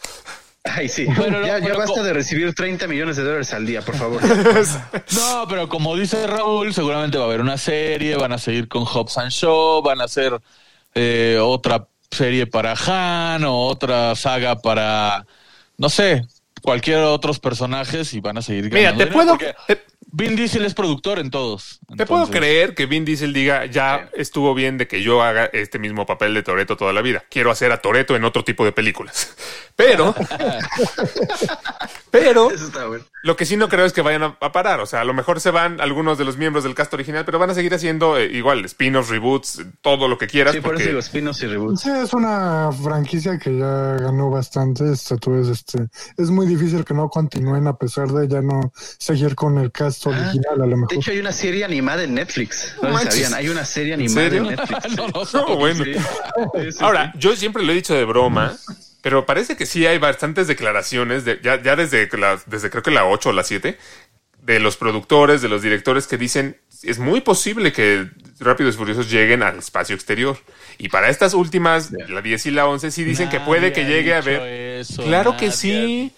Ay, 0.65 0.89
sí. 0.89 1.05
Pero 1.15 1.41
no, 1.41 1.45
ya, 1.45 1.59
basta 1.75 2.01
de 2.01 2.11
recibir 2.11 2.53
30 2.53 2.87
millones 2.87 3.15
de 3.17 3.23
dólares 3.23 3.53
al 3.53 3.65
día, 3.65 3.81
por 3.81 3.95
favor. 3.95 4.21
No, 5.15 5.45
pero 5.47 5.69
como 5.69 5.95
dice 5.95 6.25
Raúl, 6.25 6.73
seguramente 6.73 7.17
va 7.17 7.25
a 7.25 7.27
haber 7.27 7.41
una 7.41 7.57
serie, 7.57 8.15
van 8.15 8.33
a 8.33 8.37
seguir 8.37 8.67
con 8.67 8.83
Hobbs 8.83 9.17
and 9.17 9.31
Shaw, 9.31 9.81
van 9.81 10.01
a 10.01 10.05
hacer 10.05 10.39
eh, 10.95 11.37
otra 11.39 11.87
serie 12.09 12.47
para 12.47 12.73
Han 12.73 13.43
o 13.43 13.67
otra 13.67 14.15
saga 14.15 14.55
para, 14.61 15.25
no 15.77 15.89
sé, 15.89 16.23
cualquier 16.61 16.99
otros 16.99 17.39
personajes 17.39 18.13
y 18.13 18.19
van 18.19 18.37
a 18.37 18.41
seguir 18.41 18.65
Mira, 18.65 18.91
ganando 18.91 18.97
te 18.97 19.09
dinero, 19.09 19.13
puedo, 19.13 19.37
porque 19.37 19.55
te, 19.67 19.83
Vin 20.17 20.37
Diesel 20.37 20.63
es 20.63 20.73
productor 20.73 21.19
en 21.19 21.29
todos. 21.29 21.81
te 21.97 22.05
puedo 22.05 22.29
creer 22.29 22.73
que 22.73 22.85
Vin 22.85 23.03
Diesel 23.03 23.33
diga, 23.33 23.65
ya 23.65 24.09
estuvo 24.13 24.53
bien 24.53 24.77
de 24.77 24.87
que 24.87 25.01
yo 25.01 25.21
haga 25.21 25.49
este 25.51 25.77
mismo 25.77 26.05
papel 26.05 26.33
de 26.33 26.41
Toreto 26.41 26.77
toda 26.77 26.93
la 26.93 27.01
vida. 27.01 27.25
Quiero 27.29 27.51
hacer 27.51 27.73
a 27.73 27.81
Toreto 27.81 28.15
en 28.15 28.23
otro 28.23 28.45
tipo 28.45 28.63
de 28.63 28.71
películas. 28.71 29.35
Pero, 29.77 30.15
pero, 32.09 32.49
Eso 32.49 32.67
está 32.67 32.87
bueno. 32.87 33.03
Lo 33.23 33.35
que 33.35 33.45
sí 33.45 33.57
no 33.57 33.67
creo 33.67 33.83
es 33.83 33.91
que 33.91 34.01
vayan 34.01 34.23
a, 34.23 34.37
a 34.39 34.53
parar. 34.53 34.79
O 34.79 34.85
sea, 34.85 35.01
a 35.01 35.03
lo 35.03 35.13
mejor 35.13 35.41
se 35.41 35.51
van 35.51 35.81
algunos 35.81 36.17
de 36.17 36.23
los 36.23 36.37
miembros 36.37 36.63
del 36.63 36.75
cast 36.75 36.93
original, 36.93 37.25
pero 37.25 37.39
van 37.39 37.49
a 37.49 37.53
seguir 37.53 37.73
haciendo 37.73 38.17
eh, 38.17 38.27
igual 38.31 38.63
spin-offs, 38.63 39.09
reboots, 39.09 39.65
todo 39.81 40.07
lo 40.07 40.17
que 40.17 40.27
quieras. 40.27 40.53
Sí, 40.53 40.61
por 40.61 40.75
eso 40.75 40.87
digo 40.87 40.99
spin-offs 40.99 41.43
y 41.43 41.47
reboots. 41.47 41.81
Sí, 41.81 41.89
es 41.89 42.13
una 42.13 42.69
franquicia 42.71 43.37
que 43.37 43.57
ya 43.57 43.97
ganó 43.97 44.29
bastante 44.29 44.89
estatuas. 44.89 45.49
Este, 45.49 45.89
es 46.15 46.29
muy 46.29 46.47
difícil 46.47 46.85
que 46.85 46.93
no 46.93 47.09
continúen 47.09 47.67
a 47.67 47.75
pesar 47.75 48.07
de 48.13 48.29
ya 48.29 48.41
no 48.41 48.71
seguir 48.75 49.35
con 49.35 49.57
el 49.57 49.73
cast 49.73 50.04
original, 50.09 50.61
a 50.61 50.65
lo 50.65 50.87
De 50.87 50.95
hecho, 50.95 51.11
hay 51.11 51.19
una 51.19 51.31
serie 51.31 51.63
animada 51.65 52.03
en 52.03 52.13
Netflix. 52.13 52.75
No, 52.81 52.97
sabían. 52.97 53.33
Hay 53.33 53.49
una 53.49 53.65
serie 53.65 53.93
animada 53.93 54.29
serio? 54.29 54.49
en 54.49 54.55
Netflix. 54.55 54.85
No, 54.95 55.07
no, 55.07 55.23
No, 55.33 55.55
bueno. 55.57 55.83
Sí. 55.83 55.95
Ahora, 56.79 57.13
yo 57.17 57.35
siempre 57.35 57.63
lo 57.63 57.71
he 57.71 57.75
dicho 57.75 57.93
de 57.93 58.05
broma, 58.05 58.55
pero 59.01 59.25
parece 59.25 59.55
que 59.55 59.65
sí 59.65 59.85
hay 59.85 59.97
bastantes 59.97 60.47
declaraciones, 60.47 61.25
de, 61.25 61.39
ya, 61.43 61.61
ya 61.61 61.75
desde, 61.75 62.07
la, 62.17 62.39
desde 62.45 62.69
creo 62.69 62.83
que 62.83 62.91
la 62.91 63.05
8 63.05 63.29
o 63.29 63.33
la 63.33 63.43
7, 63.43 63.77
de 64.41 64.59
los 64.59 64.77
productores, 64.77 65.41
de 65.41 65.49
los 65.49 65.61
directores 65.61 66.07
que 66.07 66.17
dicen, 66.17 66.57
es 66.83 66.99
muy 66.99 67.21
posible 67.21 67.71
que 67.71 68.09
Rápidos 68.39 68.75
y 68.75 68.77
Furiosos 68.77 69.09
lleguen 69.09 69.41
al 69.43 69.57
espacio 69.57 69.95
exterior. 69.95 70.37
Y 70.77 70.89
para 70.89 71.09
estas 71.09 71.33
últimas, 71.33 71.91
la 72.09 72.21
10 72.21 72.45
y 72.47 72.51
la 72.51 72.67
11, 72.67 72.91
sí 72.91 73.03
dicen 73.03 73.29
que 73.29 73.39
puede 73.39 73.71
que 73.71 73.85
llegue 73.85 74.13
a 74.13 74.21
ver... 74.21 74.65
Claro 75.03 75.37
que 75.37 75.51
sí. 75.51 76.11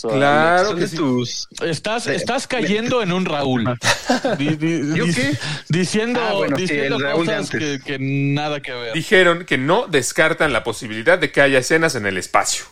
Claro 0.00 0.74
que 0.74 0.88
sí. 0.88 0.96
tus. 0.96 1.48
Estás, 1.62 2.06
estás 2.06 2.46
cayendo 2.46 3.02
en 3.02 3.12
un 3.12 3.24
Raúl. 3.26 3.64
Di- 4.38 4.56
di- 4.56 4.96
¿Yo 4.96 5.04
qué? 5.04 5.36
Diciendo, 5.68 6.20
Ah, 6.22 6.32
bueno, 6.32 6.56
diciendo 6.56 6.98
Raúl 6.98 7.26
de 7.26 7.36
cosas 7.36 7.50
que, 7.50 7.80
que 7.84 7.98
nada 8.00 8.60
que 8.60 8.72
ver. 8.72 8.94
Dijeron 8.94 9.44
que 9.44 9.58
no 9.58 9.86
descartan 9.88 10.52
la 10.52 10.64
posibilidad 10.64 11.18
de 11.18 11.30
que 11.30 11.40
haya 11.42 11.58
escenas 11.58 11.94
en 11.94 12.06
el 12.06 12.16
espacio. 12.16 12.64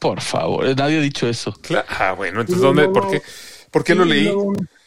Por 0.00 0.20
favor, 0.20 0.64
nadie 0.76 0.98
ha 0.98 1.02
dicho 1.02 1.28
eso. 1.28 1.54
Ah, 1.88 2.12
bueno, 2.16 2.40
entonces 2.40 2.62
¿dónde? 2.62 2.88
¿Por 2.88 3.10
qué? 3.10 3.22
¿Por 3.70 3.84
qué 3.84 3.94
lo 3.94 4.04
leí? 4.04 4.32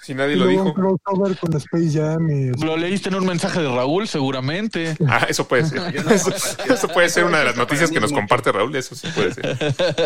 Si 0.03 0.13
nadie 0.13 0.33
y 0.35 0.39
lo 0.39 0.47
dijo. 0.47 0.63
un 0.63 0.73
crossover 0.73 1.37
con 1.37 1.55
Space 1.55 1.91
Jam 1.93 2.29
y 2.29 2.51
Lo 2.63 2.75
leíste 2.75 3.07
en 3.09 3.15
un 3.15 3.25
mensaje 3.25 3.61
de 3.61 3.67
Raúl, 3.69 4.07
seguramente. 4.07 4.95
Ah, 5.07 5.25
eso 5.29 5.47
puede 5.47 5.65
ser. 5.65 5.81
Eso, 6.11 6.31
eso 6.65 6.87
puede 6.89 7.07
ser 7.09 7.23
una 7.23 7.39
de 7.39 7.45
las 7.45 7.55
noticias 7.55 7.89
que 7.89 7.99
nos 7.99 8.11
comparte 8.11 8.51
Raúl. 8.51 8.75
Eso 8.75 8.95
sí 8.95 9.07
puede 9.15 9.33
ser. 9.33 9.57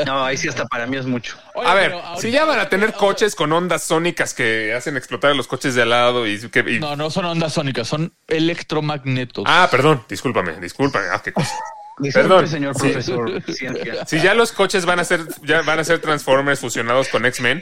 No, 0.06 0.24
ahí 0.24 0.38
sí 0.38 0.48
hasta 0.48 0.66
para 0.66 0.86
mí 0.86 0.98
es 0.98 1.06
mucho. 1.06 1.36
Oye, 1.56 1.68
A 1.68 1.74
ver, 1.74 1.96
si 2.20 2.30
ya 2.32 2.46
van 2.46 2.60
a 2.60 2.70
tener 2.70 2.94
coches 2.94 3.36
con 3.36 3.52
ondas 3.52 3.84
sónicas 3.84 4.34
que 4.34 4.74
hacen 4.74 4.96
explotar 4.98 5.32
a 5.32 5.34
los 5.34 5.48
coches 5.48 5.74
de 5.76 5.82
al 5.82 5.90
lado 5.90 6.28
y 6.28 6.38
que. 6.50 6.60
y- 6.68 6.80
No, 6.80 6.96
no 6.96 7.10
son 7.10 7.26
ondas 7.26 7.54
sónicas, 7.54 7.88
son 7.88 8.14
electromagnetos. 8.28 9.44
Ah, 9.48 9.68
perdón, 9.72 10.04
discúlpame, 10.08 10.60
discúlpame. 10.60 11.06
Ah, 11.12 11.22
qué 11.24 11.34
cosa. 11.34 11.54
Disculpe, 12.00 12.28
Perdón. 12.30 12.48
señor 12.48 12.76
profesor. 12.78 13.44
Ciencia. 13.52 13.96
Si 14.08 14.20
ya 14.20 14.34
los 14.34 14.52
coches 14.52 14.86
van 14.86 15.00
a 15.00 15.04
ser, 15.04 15.22
ya 15.44 15.62
van 15.64 15.80
a 15.80 15.84
ser 15.84 16.00
Transformers 16.00 16.60
fusionados 16.60 17.08
con 17.10 17.26
X-Men, 17.26 17.62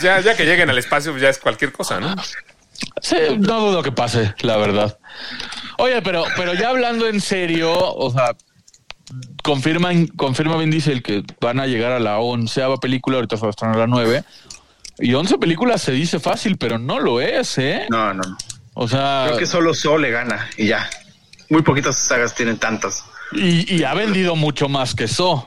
ya, 0.00 0.20
ya 0.20 0.36
que 0.36 0.44
lleguen 0.44 0.70
al 0.70 0.78
espacio, 0.78 1.16
ya 1.18 1.28
es 1.28 1.38
cualquier 1.38 1.72
cosa, 1.72 1.98
¿no? 1.98 2.14
Sí, 3.02 3.16
no 3.38 3.60
dudo 3.60 3.82
que 3.82 3.90
pase, 3.90 4.34
la 4.40 4.56
verdad. 4.56 4.98
Oye, 5.78 6.00
pero, 6.02 6.24
pero 6.36 6.54
ya 6.54 6.68
hablando 6.68 7.08
en 7.08 7.20
serio, 7.20 7.72
o 7.76 8.10
sea, 8.12 8.36
confirman, 9.42 10.06
confirma 10.08 10.56
Vin 10.56 10.70
Diesel 10.70 11.02
que 11.02 11.24
van 11.40 11.58
a 11.58 11.66
llegar 11.66 11.92
a 11.92 11.98
la 11.98 12.18
onceava 12.18 12.78
película, 12.78 13.16
ahorita 13.16 13.36
se 13.36 13.42
va 13.42 13.48
a 13.48 13.50
estrenar 13.50 13.76
la 13.76 13.86
nueve. 13.86 14.24
Y 14.98 15.14
once 15.14 15.38
películas 15.38 15.82
se 15.82 15.92
dice 15.92 16.20
fácil, 16.20 16.56
pero 16.58 16.78
no 16.78 16.98
lo 16.98 17.20
es, 17.20 17.58
¿eh? 17.58 17.86
No, 17.90 18.12
no, 18.14 18.22
no. 18.22 18.36
O 18.74 18.86
sea, 18.86 19.24
Creo 19.26 19.38
que 19.38 19.46
solo 19.46 19.74
Sol 19.74 20.02
le 20.02 20.10
gana 20.10 20.48
y 20.56 20.66
ya. 20.68 20.88
Muy 21.48 21.62
poquitas 21.62 21.96
sagas 21.96 22.34
tienen 22.34 22.58
tantas. 22.58 23.04
Y, 23.32 23.76
y 23.76 23.84
ha 23.84 23.94
vendido 23.94 24.36
mucho 24.36 24.68
más 24.68 24.94
que 24.94 25.04
eso. 25.04 25.44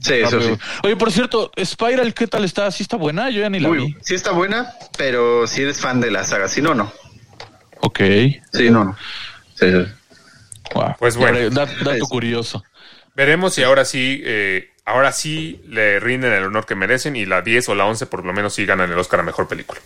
Sí, 0.00 0.14
eso 0.14 0.40
sí. 0.40 0.50
Oye, 0.82 0.96
por 0.96 1.10
cierto, 1.10 1.50
Spiral, 1.64 2.12
¿qué 2.12 2.26
tal 2.26 2.44
está? 2.44 2.70
¿Sí 2.70 2.82
está 2.82 2.96
buena? 2.96 3.30
Yo 3.30 3.40
ya 3.40 3.48
ni 3.48 3.58
la 3.58 3.68
Muy, 3.68 3.78
vi. 3.78 3.96
sí 4.02 4.14
está 4.14 4.32
buena, 4.32 4.74
pero 4.98 5.46
si 5.46 5.62
eres 5.62 5.80
fan 5.80 6.00
de 6.00 6.10
la 6.10 6.24
saga, 6.24 6.46
si 6.48 6.60
no, 6.60 6.74
no. 6.74 6.92
Ok. 7.80 8.00
Sí, 8.52 8.70
no, 8.70 8.84
no. 8.84 8.96
Sí, 9.54 9.66
sí. 9.70 9.86
Wow. 10.74 10.94
Pues 10.98 11.16
bueno. 11.16 11.38
Dat- 11.50 11.82
dato 11.82 12.06
curioso. 12.06 12.62
Veremos 13.14 13.54
si 13.54 13.62
ahora 13.62 13.84
sí, 13.84 14.20
eh, 14.24 14.70
ahora 14.84 15.12
sí 15.12 15.62
le 15.68 16.00
rinden 16.00 16.32
el 16.32 16.44
honor 16.44 16.66
que 16.66 16.74
merecen 16.74 17.16
y 17.16 17.24
la 17.24 17.40
10 17.42 17.68
o 17.70 17.74
la 17.74 17.86
11 17.86 18.06
por 18.06 18.24
lo 18.26 18.32
menos 18.34 18.54
sí 18.54 18.66
ganan 18.66 18.90
el 18.92 18.98
Oscar 18.98 19.20
a 19.20 19.22
Mejor 19.22 19.48
Película. 19.48 19.80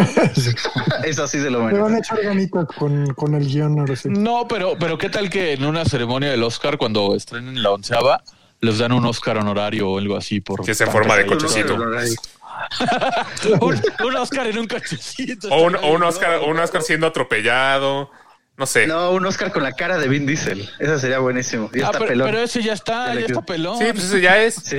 Eso 1.04 1.26
sí 1.26 1.38
se 1.40 1.50
lo 1.50 1.58
le 1.68 1.72
van 1.78 1.82
a 1.82 1.88
merece. 1.88 1.98
echar 2.14 2.22
ganitas 2.22 2.66
con, 2.76 3.14
con 3.14 3.34
el 3.34 3.46
guion 3.46 3.78
ahora 3.78 3.96
sí. 3.96 4.08
No, 4.10 4.46
pero, 4.48 4.76
pero 4.78 4.98
¿qué 4.98 5.08
tal 5.10 5.28
que 5.30 5.52
en 5.52 5.64
una 5.64 5.84
ceremonia 5.84 6.30
del 6.30 6.42
Oscar, 6.42 6.76
cuando 6.78 7.14
estrenen 7.14 7.62
la 7.62 7.70
onceava, 7.70 8.22
les 8.60 8.78
dan 8.78 8.92
un 8.92 9.04
Oscar 9.06 9.38
honorario 9.38 9.88
o 9.90 9.98
algo 9.98 10.16
así 10.16 10.40
por... 10.40 10.64
Que 10.64 10.72
es 10.72 10.80
en 10.80 10.90
forma 10.90 11.16
de 11.16 11.26
cochecito. 11.26 11.74
un, 13.60 13.80
un 14.04 14.16
Oscar 14.16 14.46
en 14.46 14.58
un 14.58 14.66
cochecito. 14.66 15.48
O 15.48 15.62
un, 15.66 15.76
o 15.76 15.92
un 15.92 16.02
Oscar, 16.02 16.40
un 16.46 16.58
Oscar 16.58 16.82
siendo 16.82 17.06
atropellado. 17.06 18.10
No 18.56 18.66
sé. 18.66 18.86
No, 18.86 19.12
un 19.12 19.24
Oscar 19.24 19.50
con 19.52 19.62
la 19.62 19.72
cara 19.72 19.96
de 19.96 20.06
Vin 20.08 20.26
Diesel. 20.26 20.68
Eso 20.78 20.98
sería 20.98 21.18
buenísimo. 21.18 21.70
Ya 21.72 21.84
Ah, 21.84 21.86
está 21.86 21.98
pero, 22.00 22.08
pelón. 22.10 22.26
pero 22.30 22.42
ese 22.42 22.62
ya 22.62 22.74
está, 22.74 23.14
Ya 23.14 23.20
está 23.20 23.40
pelón. 23.40 23.78
Sí, 23.78 23.84
pues 23.92 24.04
eso 24.04 24.18
ya 24.18 24.42
es. 24.42 24.54
Sí. 24.56 24.76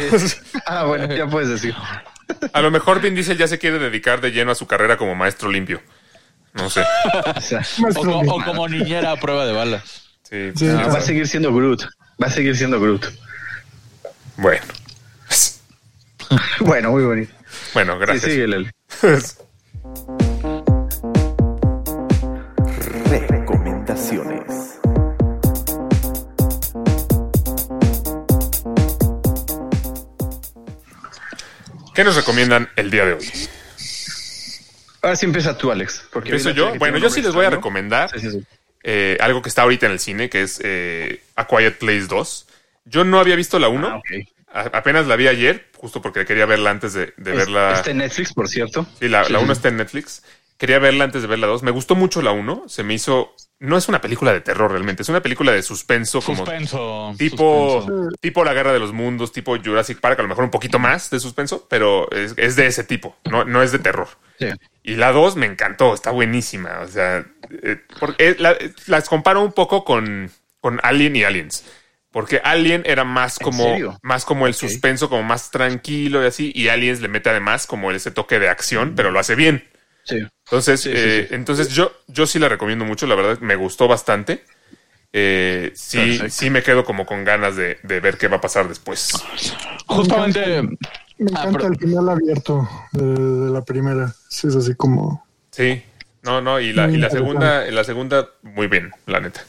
Ah, 0.68 0.84
bueno, 0.86 1.12
ya 1.16 1.26
puedes 1.28 1.50
decir. 1.50 1.74
A 2.54 2.62
lo 2.62 2.72
mejor 2.72 3.02
Vin 3.02 3.16
Diesel 3.16 3.38
ya 3.38 3.48
se 3.48 3.60
quiere 3.60 3.80
dedicar 3.80 4.22
de 4.22 4.32
lleno 4.32 4.52
a 4.52 4.56
su 4.56 4.68
carrera 4.68 4.98
como 4.98 5.16
maestro 5.16 5.50
limpio. 5.50 5.82
No 6.54 6.70
sé. 6.70 6.84
O 7.36 7.42
sea, 7.42 7.60
o, 7.78 7.82
Maestro 7.82 8.04
co- 8.12 8.22
Lee. 8.24 8.30
o 8.30 8.44
como 8.46 8.68
niñera 8.68 9.12
a 9.12 9.16
prueba 9.18 9.46
de 9.46 9.54
balas. 9.54 10.10
Sí. 10.30 10.52
Sí, 10.56 10.68
va 10.68 10.98
a 10.98 11.02
seguir 11.02 11.28
siendo 11.28 11.54
Groot. 11.54 11.84
Va 12.22 12.28
a 12.28 12.30
seguir 12.32 12.56
siendo 12.58 12.80
Groot. 12.80 13.06
Bueno. 14.38 14.64
Bueno, 16.62 16.92
muy 16.92 17.04
bonito. 17.04 17.34
Bueno, 17.74 17.94
Sí, 17.96 18.00
gracias. 18.00 18.32
sigue, 18.32 18.48
Lele. 18.48 18.72
Recomendaciones. 23.42 24.61
¿Qué 32.02 32.06
nos 32.06 32.16
recomiendan 32.16 32.68
el 32.78 32.90
día 32.90 33.06
de 33.06 33.14
hoy? 33.14 33.32
Ahora 35.04 35.16
sí 35.16 35.28
empieza 35.28 35.56
tú, 35.56 35.72
Alex. 35.72 36.02
Porque 36.12 36.30
¿Empiezo 36.30 36.50
yo? 36.50 36.74
Bueno, 36.80 36.98
yo 36.98 37.12
sí 37.12 37.22
les 37.22 37.32
voy 37.32 37.46
a 37.46 37.52
recomendar 37.52 38.10
Sí, 38.10 38.20
sí, 38.20 38.32
sí. 38.32 38.44
eh, 38.82 39.20
algo 39.22 39.44
que 39.44 39.50
está 39.50 39.62
ahorita 39.62 39.86
en 39.86 39.92
el 39.92 40.00
cine, 40.00 40.28
que 40.28 40.42
es 40.42 40.60
eh, 40.64 41.22
A 41.36 41.46
Quiet 41.46 41.78
Place 41.78 42.08
2. 42.08 42.48
Yo 42.86 43.04
no 43.04 43.20
había 43.20 43.36
visto 43.36 43.60
la 43.60 43.68
1. 43.70 44.02
Ah, 44.52 44.70
apenas 44.74 45.06
la 45.06 45.16
vi 45.16 45.28
ayer, 45.28 45.68
justo 45.78 46.02
porque 46.02 46.26
quería 46.26 46.48
verla 46.48 46.72
antes 46.72 46.94
de, 46.94 47.14
de 47.18 47.32
Es- 47.34 47.38
verla. 47.38 47.74
Está 47.76 47.92
en 47.92 47.98
Netflix, 47.98 48.34
por 48.34 48.48
cierto. 48.50 48.88
Sí, 49.00 49.08
la, 49.08 49.24
Sí, 49.26 49.34
la 49.34 49.38
sí. 49.38 49.44
1 49.46 49.54
está 49.54 49.68
en 49.68 49.78
Netflix. 49.78 50.24
Quería 50.58 50.80
verla 50.80 51.04
antes 51.04 51.22
de 51.22 51.28
ver 51.28 51.38
la 51.38 51.46
2. 51.46 51.62
Me 51.62 51.70
gustó 51.70 51.94
mucho 51.94 52.24
la 52.24 52.32
1. 52.32 52.64
Se 52.68 52.82
me 52.82 52.96
hizo. 52.96 53.36
No 53.62 53.78
es 53.78 53.88
una 53.88 54.02
película 54.02 54.34
de 54.34 54.42
terror 54.42 54.72
realmente, 54.72 55.04
es 55.04 55.10
una 55.10 55.22
película 55.22 55.52
de 55.52 55.62
suspenso, 55.62 56.20
como 56.22 56.38
Suspenso. 56.46 57.14
tipo, 57.18 57.84
suspenso. 57.86 58.10
tipo 58.20 58.44
La 58.44 58.54
Guerra 58.54 58.74
de 58.74 58.80
los 58.80 58.92
Mundos, 58.92 59.32
tipo 59.32 59.56
Jurassic 59.58 60.00
Park, 60.00 60.20
a 60.20 60.24
lo 60.24 60.28
mejor 60.30 60.44
un 60.46 60.50
poquito 60.50 60.80
más 60.80 61.10
de 61.12 61.20
suspenso, 61.20 61.68
pero 61.70 62.10
es, 62.12 62.34
es 62.38 62.56
de 62.56 62.66
ese 62.66 62.84
tipo, 62.84 63.16
no, 63.30 63.46
no 63.46 63.62
es 63.62 63.72
de 63.72 63.78
terror. 63.80 64.08
Sí. 64.40 64.48
Y 64.82 64.96
la 64.96 65.12
2 65.12 65.36
me 65.36 65.46
encantó, 65.46 65.94
está 65.94 66.10
buenísima. 66.10 66.80
O 66.80 66.88
sea, 66.88 67.24
eh, 67.62 67.78
porque 68.00 68.30
eh, 68.30 68.36
la- 68.40 68.58
las 68.88 69.08
comparo 69.08 69.42
un 69.44 69.54
poco 69.54 69.84
con, 69.86 70.32
con 70.60 70.80
Alien 70.82 71.16
y 71.16 71.24
Aliens. 71.24 71.64
Porque 72.12 72.42
Alien 72.44 72.82
era 72.86 73.04
más 73.06 73.40
¿En 73.40 73.46
como, 73.46 74.00
más 74.02 74.26
como 74.26 74.48
el 74.48 74.54
suspenso, 74.56 75.08
como 75.08 75.24
más 75.24 75.50
tranquilo 75.52 76.22
y 76.24 76.26
así. 76.28 76.52
Y 76.56 76.68
Aliens 76.68 77.00
le 77.00 77.08
mete 77.08 77.30
además 77.30 77.68
como 77.68 77.92
ese 77.92 78.12
toque 78.12 78.38
de 78.40 78.50
acción, 78.50 78.94
pero 78.98 79.12
lo 79.12 79.20
hace 79.20 79.36
bien. 79.36 79.70
Sí. 80.04 80.18
Entonces, 80.46 80.82
Sí, 80.82 80.90
sí, 80.90 80.96
eh, 80.98 81.26
sí. 81.30 81.36
entonces 81.36 81.70
yo, 81.70 81.92
yo 82.08 82.26
sí 82.28 82.40
la 82.40 82.50
recomiendo 82.50 82.84
mucho, 82.86 83.08
la 83.08 83.16
verdad, 83.16 83.40
me 83.40 83.56
gustó 83.56 83.88
bastante. 83.88 84.44
Eh, 85.14 85.72
sí, 85.76 85.98
Perfecto. 85.98 86.30
sí 86.30 86.50
me 86.50 86.64
quedo 86.64 86.84
como 86.86 87.06
con 87.06 87.24
ganas 87.26 87.56
de, 87.56 87.78
de 87.84 88.00
ver 88.00 88.18
qué 88.18 88.28
va 88.28 88.38
a 88.38 88.42
pasar 88.42 88.68
después. 88.68 89.10
Justamente. 89.88 90.62
Me 90.62 91.30
Ah, 91.36 91.44
encanta 91.44 91.60
pero- 91.60 91.68
el 91.74 91.78
final 91.78 92.10
abierto 92.10 92.68
de, 92.94 93.06
de 93.06 93.52
la 93.52 93.62
primera. 93.62 94.14
Sí, 94.30 94.48
es 94.48 94.56
así 94.56 94.74
como. 94.76 95.24
Sí, 95.52 95.84
no, 96.24 96.42
no, 96.42 96.60
y 96.60 96.74
la, 96.74 96.90
y 96.90 96.98
la 96.98 97.10
segunda, 97.10 97.66
la 97.70 97.84
segunda, 97.84 98.28
muy 98.42 98.68
bien, 98.68 98.92
la 99.06 99.20
neta. 99.20 99.42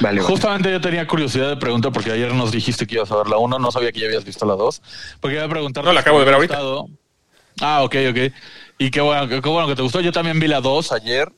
Vale, 0.00 0.20
vale. 0.20 0.22
Justamente 0.22 0.70
yo 0.70 0.80
tenía 0.80 1.06
curiosidad 1.06 1.48
de 1.50 1.56
preguntar, 1.56 1.92
porque 1.92 2.12
ayer 2.12 2.32
nos 2.32 2.52
dijiste 2.52 2.86
que 2.86 2.94
ibas 2.96 3.10
a 3.10 3.16
ver 3.16 3.26
la 3.26 3.38
1, 3.38 3.58
no 3.58 3.72
sabía 3.72 3.90
que 3.92 4.00
ya 4.00 4.06
habías 4.06 4.24
visto 4.24 4.46
la 4.46 4.54
2. 4.54 4.80
Porque 5.20 5.36
iba 5.36 5.44
a 5.44 5.48
preguntar. 5.48 5.84
No, 5.84 5.92
la 5.92 6.00
acabo 6.00 6.18
de 6.20 6.24
ver 6.26 6.34
ahorita. 6.34 6.58
Ah, 7.60 7.82
ok, 7.82 7.96
ok. 8.10 8.32
Y 8.80 8.90
qué 8.90 9.02
bueno, 9.02 9.28
qué 9.28 9.46
bueno 9.46 9.68
que 9.68 9.76
te 9.76 9.82
gustó. 9.82 10.00
Yo 10.00 10.10
también 10.10 10.40
vi 10.40 10.48
la 10.48 10.62
2 10.62 10.92
ayer. 10.92 11.30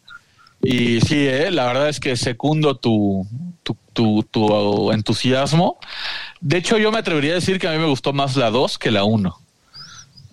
Y 0.62 1.00
sí, 1.00 1.26
eh, 1.26 1.50
la 1.50 1.66
verdad 1.66 1.88
es 1.88 1.98
que 1.98 2.16
secundo 2.16 2.76
tu, 2.76 3.26
tu, 3.64 3.76
tu, 3.92 4.22
tu 4.22 4.92
entusiasmo. 4.92 5.76
De 6.40 6.58
hecho, 6.58 6.78
yo 6.78 6.92
me 6.92 6.98
atrevería 6.98 7.32
a 7.32 7.34
decir 7.34 7.58
que 7.58 7.66
a 7.66 7.72
mí 7.72 7.78
me 7.78 7.88
gustó 7.88 8.12
más 8.12 8.36
la 8.36 8.50
2 8.50 8.78
que 8.78 8.92
la 8.92 9.02
1. 9.02 9.36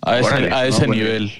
A 0.02 0.18
ese, 0.20 0.28
Órale, 0.28 0.54
a 0.54 0.66
ese 0.66 0.86
bueno. 0.86 0.94
nivel. 0.94 1.32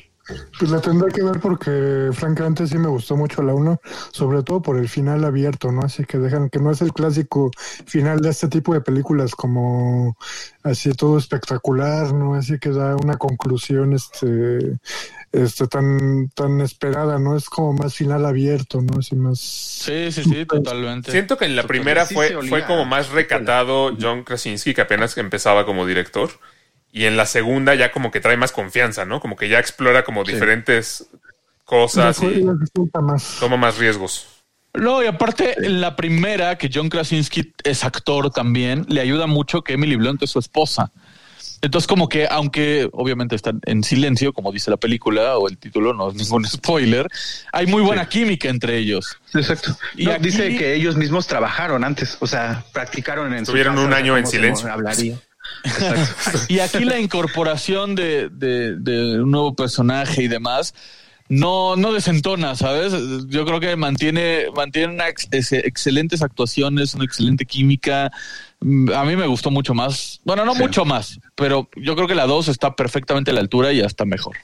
Pues 0.59 0.71
la 0.73 0.81
tendré 0.81 1.13
que 1.13 1.23
ver 1.23 1.39
porque 1.39 2.11
francamente 2.15 2.67
sí 2.67 2.77
me 2.77 2.89
gustó 2.89 3.17
mucho 3.17 3.41
la 3.43 3.55
1, 3.55 3.81
sobre 4.11 4.43
todo 4.43 4.63
por 4.63 4.77
el 4.77 4.89
final 4.89 5.25
abierto, 5.25 5.71
¿no? 5.71 5.83
Así 5.83 6.05
que 6.05 6.19
dejan 6.19 6.51
que 6.51 6.59
no 6.59 6.71
es 6.71 6.83
el 6.83 6.93
clásico 6.93 7.51
final 7.87 8.21
de 8.21 8.31
este 8.31 8.49
tipo 8.49 8.75
de 8.75 8.81
películas 8.81 9.37
como 9.37 10.17
así 10.65 10.93
todo 10.93 11.17
espectacular, 11.19 12.13
¿no? 12.13 12.35
Así 12.35 12.59
que 12.59 12.71
da 12.71 12.97
una 12.97 13.17
conclusión 13.17 13.93
este 13.93 14.79
este 15.33 15.67
tan 15.67 16.29
tan 16.31 16.61
esperada, 16.61 17.19
¿no? 17.19 17.37
Es 17.37 17.49
como 17.49 17.73
más 17.73 17.95
final 17.95 18.27
abierto, 18.27 18.83
¿no? 18.83 18.99
Así 18.99 19.15
más 19.15 19.39
Sí, 19.39 20.11
sí, 20.11 20.25
sí, 20.25 20.45
totalmente. 20.47 21.11
Siento 21.13 21.37
que 21.37 21.45
en 21.45 21.57
la 21.57 21.65
primera 21.65 22.07
sí 22.07 22.15
fue, 22.15 22.37
fue 22.49 22.65
como 22.65 22.85
más 22.85 23.11
recatado 23.11 23.97
John 24.01 24.25
Krasinski, 24.25 24.75
que 24.75 24.81
apenas 24.81 25.17
empezaba 25.17 25.65
como 25.65 25.87
director. 25.87 26.31
Y 26.93 27.05
en 27.05 27.17
la 27.17 27.27
segunda 27.27 27.77
ya 27.77 27.93
como 27.93 28.11
que 28.11 28.21
trae 28.21 28.37
más 28.37 28.51
confianza, 28.51 29.05
¿no? 29.05 29.21
Como 29.21 29.37
que 29.37 29.49
ya 29.49 29.61
explora 29.61 30.05
como 30.05 30.25
diferentes 30.25 31.09
cosas 31.65 32.21
y 32.21 32.45
más. 33.01 33.37
toma 33.39 33.57
más 33.57 33.79
riesgos. 33.79 34.27
No, 34.75 35.03
y 35.03 35.07
aparte, 35.07 35.55
en 35.65 35.81
la 35.81 35.97
primera, 35.97 36.57
que 36.57 36.71
John 36.73 36.89
Krasinski 36.89 37.53
es 37.65 37.85
actor 37.85 38.31
también, 38.31 38.87
le 38.89 39.01
ayuda 39.01 39.27
mucho 39.27 39.63
que 39.63 39.73
Emily 39.75 39.97
Blunt 39.97 40.23
es 40.23 40.31
su 40.31 40.39
esposa. 40.39 40.93
Entonces, 41.63 41.87
como 41.87 42.09
que, 42.09 42.27
aunque 42.31 42.89
obviamente 42.93 43.37
están 43.37 43.61
en 43.67 43.85
silencio, 43.85 44.33
como 44.33 44.51
dice 44.51 44.71
la 44.71 44.79
película 44.79 45.37
o 45.37 45.49
el 45.49 45.59
título, 45.59 45.93
no 45.93 46.09
es 46.11 46.15
ningún 46.15 46.45
spoiler, 46.47 47.07
hay 47.53 47.67
muy 47.67 47.83
buena 47.83 48.09
química 48.09 48.49
entre 48.49 48.79
ellos. 48.79 49.19
Exacto. 49.35 49.77
Y 49.97 50.07
No, 50.07 50.13
aquí- 50.13 50.23
Dice 50.25 50.57
que 50.57 50.75
ellos 50.75 50.97
mismos 50.97 51.27
trabajaron 51.27 51.85
antes, 51.85 52.17
o 52.21 52.27
sea, 52.27 52.65
practicaron 52.73 53.35
en 53.35 53.45
su 53.45 53.53
Tuvieron 53.53 53.75
casa, 53.75 53.87
un 53.87 53.93
año 53.93 54.17
en 54.17 54.27
silencio. 54.27 54.73
Hablaría. 54.73 55.17
Exacto. 55.65 56.39
Y 56.49 56.61
aquí 56.61 56.85
la 56.85 56.99
incorporación 56.99 57.95
de, 57.95 58.29
de- 58.31 58.77
de 58.77 59.21
un 59.23 59.31
nuevo 59.31 59.55
personaje 59.55 60.23
y 60.23 60.29
demás 60.29 60.75
no, 61.29 61.77
no 61.77 61.93
desentona, 61.93 62.57
¿sabes? 62.57 62.93
Yo 63.29 63.45
creo 63.45 63.61
que 63.61 63.77
mantiene, 63.77 64.47
mantiene 64.57 64.95
una 64.95 65.09
ex- 65.09 65.29
ex- 65.31 65.53
excelentes 65.53 66.23
actuaciones, 66.23 66.95
una 66.95 67.05
excelente 67.05 67.45
química. 67.45 68.11
Mm, 68.61 68.93
A 68.93 69.05
mí 69.05 69.17
me 69.17 69.27
gustó 69.27 69.51
mucho 69.51 69.75
más. 69.75 70.21
Bueno, 70.25 70.45
no 70.45 70.55
Sí. 70.55 70.61
mucho 70.61 70.85
más, 70.85 71.19
pero 71.35 71.69
yo 71.77 71.95
creo 71.97 72.07
que 72.07 72.15
la 72.15 72.27
2 72.27 72.49
está 72.49 72.75
perfectamente 72.77 73.31
a 73.31 73.35
la 73.35 73.41
altura 73.41 73.73
y 73.73 73.81
hasta 73.81 74.05
mejor. 74.05 74.37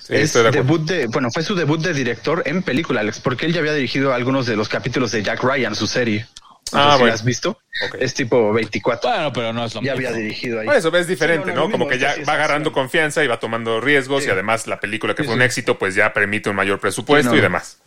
Sí, 0.00 0.14
es 0.14 0.32
de 0.32 0.50
debut 0.50 0.80
de, 0.82 1.06
bueno, 1.08 1.28
fue 1.30 1.42
su 1.42 1.54
debut 1.54 1.80
de 1.80 1.92
director 1.92 2.42
en 2.46 2.62
película, 2.62 3.00
Alex, 3.00 3.20
porque 3.20 3.46
él 3.46 3.52
ya 3.52 3.60
había 3.60 3.74
dirigido 3.74 4.14
algunos 4.14 4.46
de 4.46 4.56
los 4.56 4.68
capítulos 4.68 5.10
de 5.10 5.22
Jack 5.22 5.42
Ryan, 5.42 5.74
su 5.74 5.86
serie. 5.86 6.26
No 6.72 6.78
Ah, 6.80 6.82
si 6.82 6.88
bueno. 6.98 7.06
la 7.06 7.14
has 7.14 7.24
visto? 7.24 7.58
Es 7.98 8.14
tipo 8.14 8.52
24. 8.52 9.08
Bueno, 9.10 9.32
pero 9.32 9.52
no 9.52 9.64
es 9.64 9.74
lo 9.74 9.80
ya 9.82 9.94
mismo. 9.94 10.08
había 10.08 10.18
dirigido 10.18 10.60
ahí. 10.60 10.66
Por 10.66 10.76
eso 10.76 10.94
es 10.96 11.06
diferente, 11.06 11.50
Sí, 11.50 11.54
no, 11.56 11.70
Como 11.70 11.88
que 11.88 11.98
ya 11.98 12.14
va 12.28 12.34
agarrando 12.34 12.72
confianza 12.72 13.24
y 13.24 13.26
va 13.26 13.38
tomando 13.40 13.80
riesgos 13.80 14.22
Sí. 14.22 14.28
y 14.28 14.32
además 14.32 14.66
la 14.66 14.78
película 14.78 15.14
que 15.14 15.22
Sí, 15.22 15.26
fue 15.26 15.34
un 15.36 15.42
éxito 15.42 15.78
pues 15.78 15.94
ya 15.94 16.12
permite 16.12 16.48
un 16.50 16.56
mayor 16.56 16.78
presupuesto 16.78 17.30
Sí, 17.30 17.34
no. 17.34 17.38
y 17.38 17.42
demás. 17.42 17.78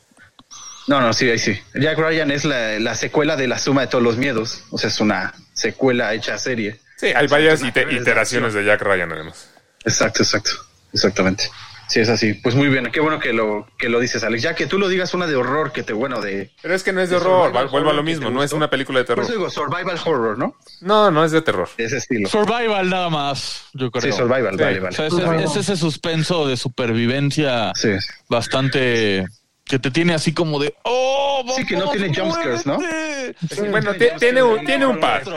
No, 0.87 0.99
no, 0.99 1.13
sí, 1.13 1.29
ahí 1.29 1.37
sí. 1.39 1.59
Jack 1.75 1.97
Ryan 1.97 2.31
es 2.31 2.43
la, 2.43 2.79
la 2.79 2.95
secuela 2.95 3.35
de 3.35 3.47
La 3.47 3.59
Suma 3.59 3.81
de 3.81 3.87
todos 3.87 4.03
los 4.03 4.17
miedos. 4.17 4.63
O 4.71 4.77
sea, 4.79 4.89
es 4.89 4.99
una 4.99 5.33
secuela 5.61 6.13
hecha 6.13 6.37
serie. 6.37 6.79
Sí, 6.97 7.07
hay 7.07 7.27
varias 7.27 7.61
ite- 7.63 7.87
iteraciones 7.91 8.53
de 8.53 8.63
Jack 8.65 8.81
Ryan 8.81 9.11
además. 9.11 9.49
Exacto, 9.85 10.23
exacto. 10.23 10.51
Exactamente. 10.93 11.45
Sí, 11.87 11.99
es 11.99 12.07
así. 12.07 12.33
Pues 12.35 12.55
muy 12.55 12.69
bien. 12.69 12.89
Qué 12.91 13.01
bueno 13.01 13.19
que 13.19 13.33
lo, 13.33 13.67
que 13.77 13.89
lo 13.89 13.99
dices, 13.99 14.23
Alex. 14.23 14.41
Ya 14.43 14.55
que 14.55 14.65
tú 14.65 14.77
lo 14.79 14.87
digas 14.87 15.13
una 15.13 15.27
de 15.27 15.35
horror 15.35 15.73
que 15.73 15.83
te, 15.83 15.91
bueno, 15.91 16.21
de... 16.21 16.49
Pero 16.61 16.73
es 16.73 16.83
que 16.83 16.93
no 16.93 17.01
es 17.01 17.09
de 17.09 17.17
De 17.19 17.21
horror, 17.25 17.69
vuelvo 17.69 17.89
a 17.89 17.93
lo 17.93 18.01
mismo, 18.01 18.29
no 18.29 18.43
es 18.43 18.53
una 18.53 18.69
película 18.69 18.99
de 18.99 19.03
Por 19.05 19.15
terror. 19.15 19.25
eso 19.25 19.33
digo 19.33 19.49
survival 19.49 19.99
horror, 20.05 20.37
¿no? 20.37 20.55
No, 20.79 21.11
no 21.11 21.25
es 21.25 21.31
de 21.33 21.41
terror. 21.41 21.67
De 21.77 21.83
ese 21.85 21.97
estilo. 21.97 22.29
Survival 22.29 22.89
nada 22.89 23.09
más, 23.09 23.63
yo 23.73 23.91
creo. 23.91 24.09
Sí, 24.09 24.17
survival, 24.17 24.55
Sí. 24.57 24.63
vale, 24.63 24.79
O 24.79 24.83
vale. 24.83 24.95
sea, 24.95 25.07
es 25.43 25.55
ese 25.57 25.75
suspenso 25.75 26.47
de 26.47 26.55
supervivencia 26.55 27.73
Sí. 27.75 27.89
bastante 28.29 29.25
que 29.71 29.79
te 29.79 29.89
tiene 29.89 30.13
así 30.13 30.33
como 30.33 30.59
de 30.59 30.75
oh 30.83 31.45
Sí, 31.55 31.65
que 31.65 31.77
no 31.77 31.89
tiene 31.91 32.13
jumpscares, 32.13 32.65
¿no? 32.65 32.75
muévete". 32.77 33.69
Bueno, 33.69 33.93
ti- 33.93 34.05
tiene 34.19 34.43
un, 34.43 34.65
tiene 34.65 34.85
un 34.85 34.99
par. 34.99 35.23
Sí. 35.23 35.31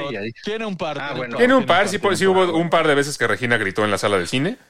Tiene 0.44 0.66
un 0.66 0.76
par. 0.76 0.98
Ah, 1.00 1.12
bueno. 1.16 1.36
Tiene 1.36 1.54
un 1.54 1.64
par, 1.64 1.88
sí, 1.88 2.00
tiene 2.00 2.16
sí 2.16 2.26
hubo 2.26 2.52
un 2.58 2.68
par 2.68 2.88
de 2.88 2.96
veces 2.96 3.16
que 3.16 3.28
Regina 3.28 3.56
gritó 3.58 3.84
en 3.84 3.92
la 3.92 3.98
sala 3.98 4.18
de 4.18 4.26
cine. 4.26 4.58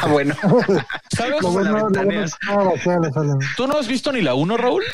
Ah, 0.00 0.06
bueno. 0.06 0.36
¿Sabes? 1.16 1.40
Sala. 1.42 3.38
¿Tú 3.56 3.66
no 3.66 3.78
has 3.78 3.88
visto 3.88 4.12
ni 4.12 4.20
la 4.22 4.34
1, 4.34 4.56
Raúl? 4.56 4.84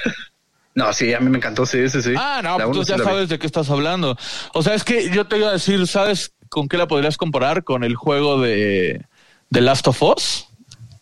No, 0.74 0.92
sí, 0.92 1.12
a 1.12 1.20
mí 1.20 1.28
me 1.30 1.38
encantó, 1.38 1.66
sí, 1.66 1.88
sí, 1.88 2.00
sí. 2.02 2.14
Ah, 2.16 2.40
no, 2.42 2.58
La 2.58 2.64
pues 2.64 2.76
uno 2.76 2.78
tú 2.80 2.84
sí 2.84 2.90
ya 2.92 2.96
vi. 2.96 3.04
sabes 3.04 3.28
de 3.28 3.38
qué 3.38 3.46
estás 3.46 3.68
hablando. 3.70 4.16
O 4.54 4.62
sea, 4.62 4.74
es 4.74 4.82
que 4.84 5.10
yo 5.10 5.26
te 5.26 5.38
iba 5.38 5.48
a 5.48 5.52
decir, 5.52 5.86
¿sabes 5.86 6.32
con 6.48 6.68
qué 6.68 6.76
la 6.78 6.88
podrías 6.88 7.16
comparar? 7.16 7.64
Con 7.64 7.84
el 7.84 7.94
juego 7.96 8.40
de, 8.40 9.04
de 9.50 9.60
Last 9.60 9.86
of 9.88 10.02
Us. 10.02 10.48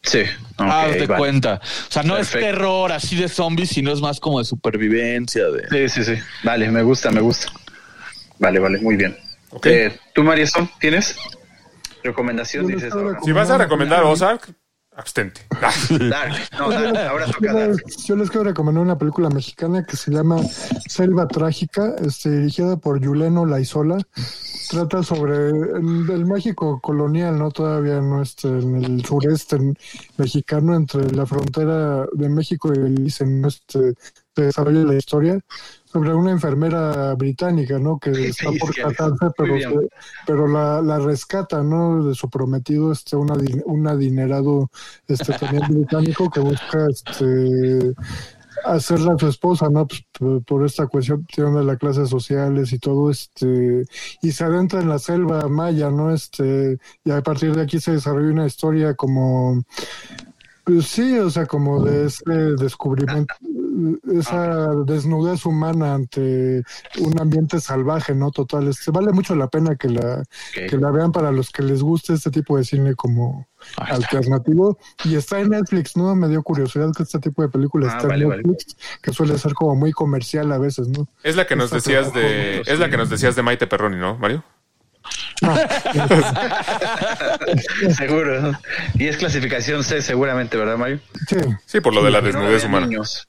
Sí. 0.02 0.20
ok, 0.56 0.60
Haz 0.68 0.92
de 0.94 1.06
vale. 1.06 1.18
cuenta. 1.18 1.60
O 1.88 1.92
sea, 1.92 2.02
no 2.02 2.16
es 2.16 2.30
terror 2.30 2.92
así 2.92 3.16
de 3.16 3.28
zombies, 3.28 3.70
sino 3.70 3.92
es 3.92 4.00
más 4.00 4.18
como 4.20 4.38
de 4.40 4.44
supervivencia. 4.44 5.44
De... 5.46 5.88
Sí, 5.88 6.02
sí, 6.02 6.14
sí. 6.16 6.22
Vale, 6.42 6.70
me 6.70 6.82
gusta, 6.82 7.10
me 7.10 7.20
gusta. 7.20 7.52
Vale, 8.38 8.58
vale, 8.58 8.78
muy 8.80 8.96
bien. 8.96 9.16
Ok. 9.50 9.66
Eh, 9.66 9.96
¿Tú, 10.14 10.24
Mariason, 10.24 10.68
tienes 10.80 11.16
recomendación? 12.02 12.66
Dices. 12.66 12.92
Si 13.24 13.32
vas 13.32 13.50
a 13.50 13.58
recomendar 13.58 14.02
Ozark, 14.02 14.50
abstente. 14.96 15.40
Dark. 16.10 16.34
No, 16.58 16.70
Dark. 16.70 16.96
Ahora 16.96 17.26
toca 17.26 17.46
Yo 17.46 17.58
Dark. 17.58 17.82
les, 17.84 17.96
yo 18.04 18.16
les 18.16 18.30
quiero 18.30 18.44
recomendar 18.44 18.82
una 18.82 18.98
película 18.98 19.30
mexicana 19.30 19.84
que 19.84 19.96
se 19.96 20.10
llama 20.10 20.38
Selva 20.88 21.26
Trágica, 21.28 21.94
este, 22.04 22.30
dirigida 22.30 22.76
por 22.76 23.00
Yuleno 23.00 23.46
Laizola. 23.46 23.98
Trata 24.70 25.02
sobre 25.02 25.50
el, 25.50 26.08
el 26.10 26.26
México 26.26 26.80
colonial, 26.80 27.38
¿no? 27.38 27.50
Todavía 27.50 28.00
no 28.00 28.22
este, 28.22 28.48
en 28.48 28.84
el 28.84 29.04
sureste 29.04 29.58
mexicano, 30.16 30.74
entre 30.74 31.10
la 31.12 31.26
frontera 31.26 32.06
de 32.12 32.28
México 32.28 32.72
y 32.74 32.78
Belice, 32.78 33.26
¿no? 33.26 33.48
Este, 33.48 33.94
se 34.34 34.42
desarrolla 34.42 34.84
la 34.84 34.94
historia 34.94 35.38
sobre 35.92 36.14
una 36.14 36.30
enfermera 36.30 37.14
británica, 37.14 37.78
¿no? 37.78 37.98
Que 37.98 38.12
Sí, 38.14 38.22
está 38.24 38.50
por 38.58 38.74
casarse, 38.74 39.24
muy 39.24 39.32
pero, 39.36 39.58
se- 39.80 39.88
pero 40.26 40.48
la, 40.48 40.80
la 40.80 40.98
rescata, 40.98 41.62
¿no? 41.62 42.04
De 42.04 42.14
su 42.14 42.30
prometido, 42.30 42.90
este, 42.92 43.16
un, 43.16 43.28
adi- 43.28 43.62
un 43.66 43.86
adinerado, 43.86 44.70
este, 45.08 45.32
también 45.38 45.62
británico 45.68 46.30
que 46.30 46.40
busca, 46.40 46.86
este, 46.88 47.92
hacerla 48.64 49.16
su 49.18 49.26
esposa, 49.28 49.68
¿no? 49.68 49.86
Pues, 49.86 50.04
por, 50.18 50.44
por 50.44 50.64
esta 50.64 50.86
cuestión 50.86 51.26
de 51.54 51.64
las 51.64 51.78
clases 51.78 52.08
sociales 52.08 52.72
y 52.72 52.78
todo, 52.78 53.10
este, 53.10 53.84
y 54.22 54.32
se 54.32 54.44
adentra 54.44 54.80
en 54.80 54.88
la 54.88 54.98
selva 54.98 55.48
maya, 55.48 55.90
¿no? 55.90 56.12
Este, 56.12 56.78
y 57.04 57.10
a 57.10 57.20
partir 57.22 57.54
de 57.54 57.62
aquí 57.62 57.80
se 57.80 57.92
desarrolla 57.92 58.32
una 58.32 58.46
historia 58.46 58.94
como 58.94 59.62
Pues 60.64 60.86
sí, 60.86 61.18
o 61.18 61.28
sea, 61.28 61.46
como 61.46 61.82
de 61.82 62.06
ese 62.06 62.22
descubrimiento, 62.56 63.34
esa 64.12 64.68
desnudez 64.86 65.44
humana 65.44 65.94
ante 65.94 66.62
un 67.00 67.20
ambiente 67.20 67.60
salvaje, 67.60 68.14
¿no? 68.14 68.30
Total, 68.30 68.68
este, 68.68 68.90
vale 68.92 69.10
mucho 69.12 69.34
la 69.34 69.48
pena 69.48 69.74
que 69.74 69.88
la, 69.88 70.22
que 70.52 70.76
la 70.76 70.90
vean 70.92 71.10
para 71.10 71.32
los 71.32 71.50
que 71.50 71.62
les 71.62 71.82
guste 71.82 72.14
este 72.14 72.30
tipo 72.30 72.56
de 72.56 72.64
cine 72.64 72.94
como 72.94 73.46
alternativo. 73.76 74.78
Y 75.04 75.16
está 75.16 75.40
en 75.40 75.50
Netflix, 75.50 75.96
¿no? 75.96 76.14
Me 76.14 76.28
dio 76.28 76.42
curiosidad 76.42 76.92
que 76.96 77.02
este 77.02 77.18
tipo 77.18 77.42
de 77.42 77.48
películas 77.48 77.92
Ah, 77.94 77.96
está 77.96 78.08
vale, 78.08 78.22
en 78.24 78.28
vale. 78.30 78.42
Netflix, 78.44 78.76
que 79.02 79.12
suele 79.12 79.38
ser 79.38 79.54
como 79.54 79.74
muy 79.74 79.90
comercial 79.92 80.52
a 80.52 80.58
veces, 80.58 80.88
¿no? 80.88 81.08
Es 81.24 81.34
la 81.36 81.46
que 81.46 81.56
nos 81.56 81.72
Está 81.72 81.76
decías 81.76 82.12
de, 82.14 82.62
¿no? 82.64 82.72
es 82.72 82.78
la 82.78 82.88
que 82.88 82.96
nos 82.96 83.10
decías 83.10 83.34
de 83.34 83.42
Maite 83.42 83.66
Perroni, 83.66 83.96
¿no, 83.96 84.16
Mario? 84.16 84.44
Seguro. 87.96 88.52
Y 88.94 89.08
es 89.08 89.16
clasificación 89.16 89.84
C, 89.84 90.02
seguramente, 90.02 90.56
¿verdad, 90.56 90.76
Mario? 90.76 91.00
Sí, 91.28 91.36
Sí, 91.66 91.80
por 91.80 91.94
lo 91.94 92.02
de 92.02 92.10
la 92.10 92.20
no 92.20 92.26
desnudez 92.26 92.62
vean 92.62 92.66
humana. 92.68 92.86
niños. 92.86 93.28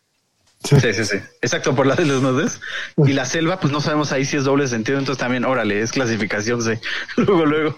sí. 0.63 0.79
Sí, 0.79 0.93
sí, 0.93 1.05
sí. 1.05 1.17
Exacto, 1.41 1.75
por 1.75 1.85
la 1.85 1.95
de 1.95 2.05
desnudez. 2.05 2.59
Y 2.97 3.13
la 3.13 3.25
selva, 3.25 3.59
pues 3.59 3.71
no 3.73 3.81
sabemos 3.81 4.11
ahí 4.11 4.25
si 4.25 4.37
es 4.37 4.43
doble 4.45 4.67
sentido, 4.67 4.99
entonces 4.99 5.19
también, 5.19 5.45
órale, 5.45 5.81
es 5.81 5.91
clasificación 5.91 6.61
C. 6.61 6.79
Luego, 7.17 7.45
luego. 7.45 7.75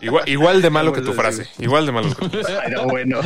Igual, 0.00 0.28
igual 0.28 0.62
de 0.62 0.70
malo 0.70 0.92
que 0.96 1.00
tu 1.00 1.12
frase. 1.12 1.48
Igual 1.58 1.86
de 1.86 1.92
malo 1.92 2.08
que 2.10 2.14
tu 2.14 2.30
frase. 2.30 2.58
Ay, 2.64 2.72
no, 2.72 2.84
bueno. 2.84 3.20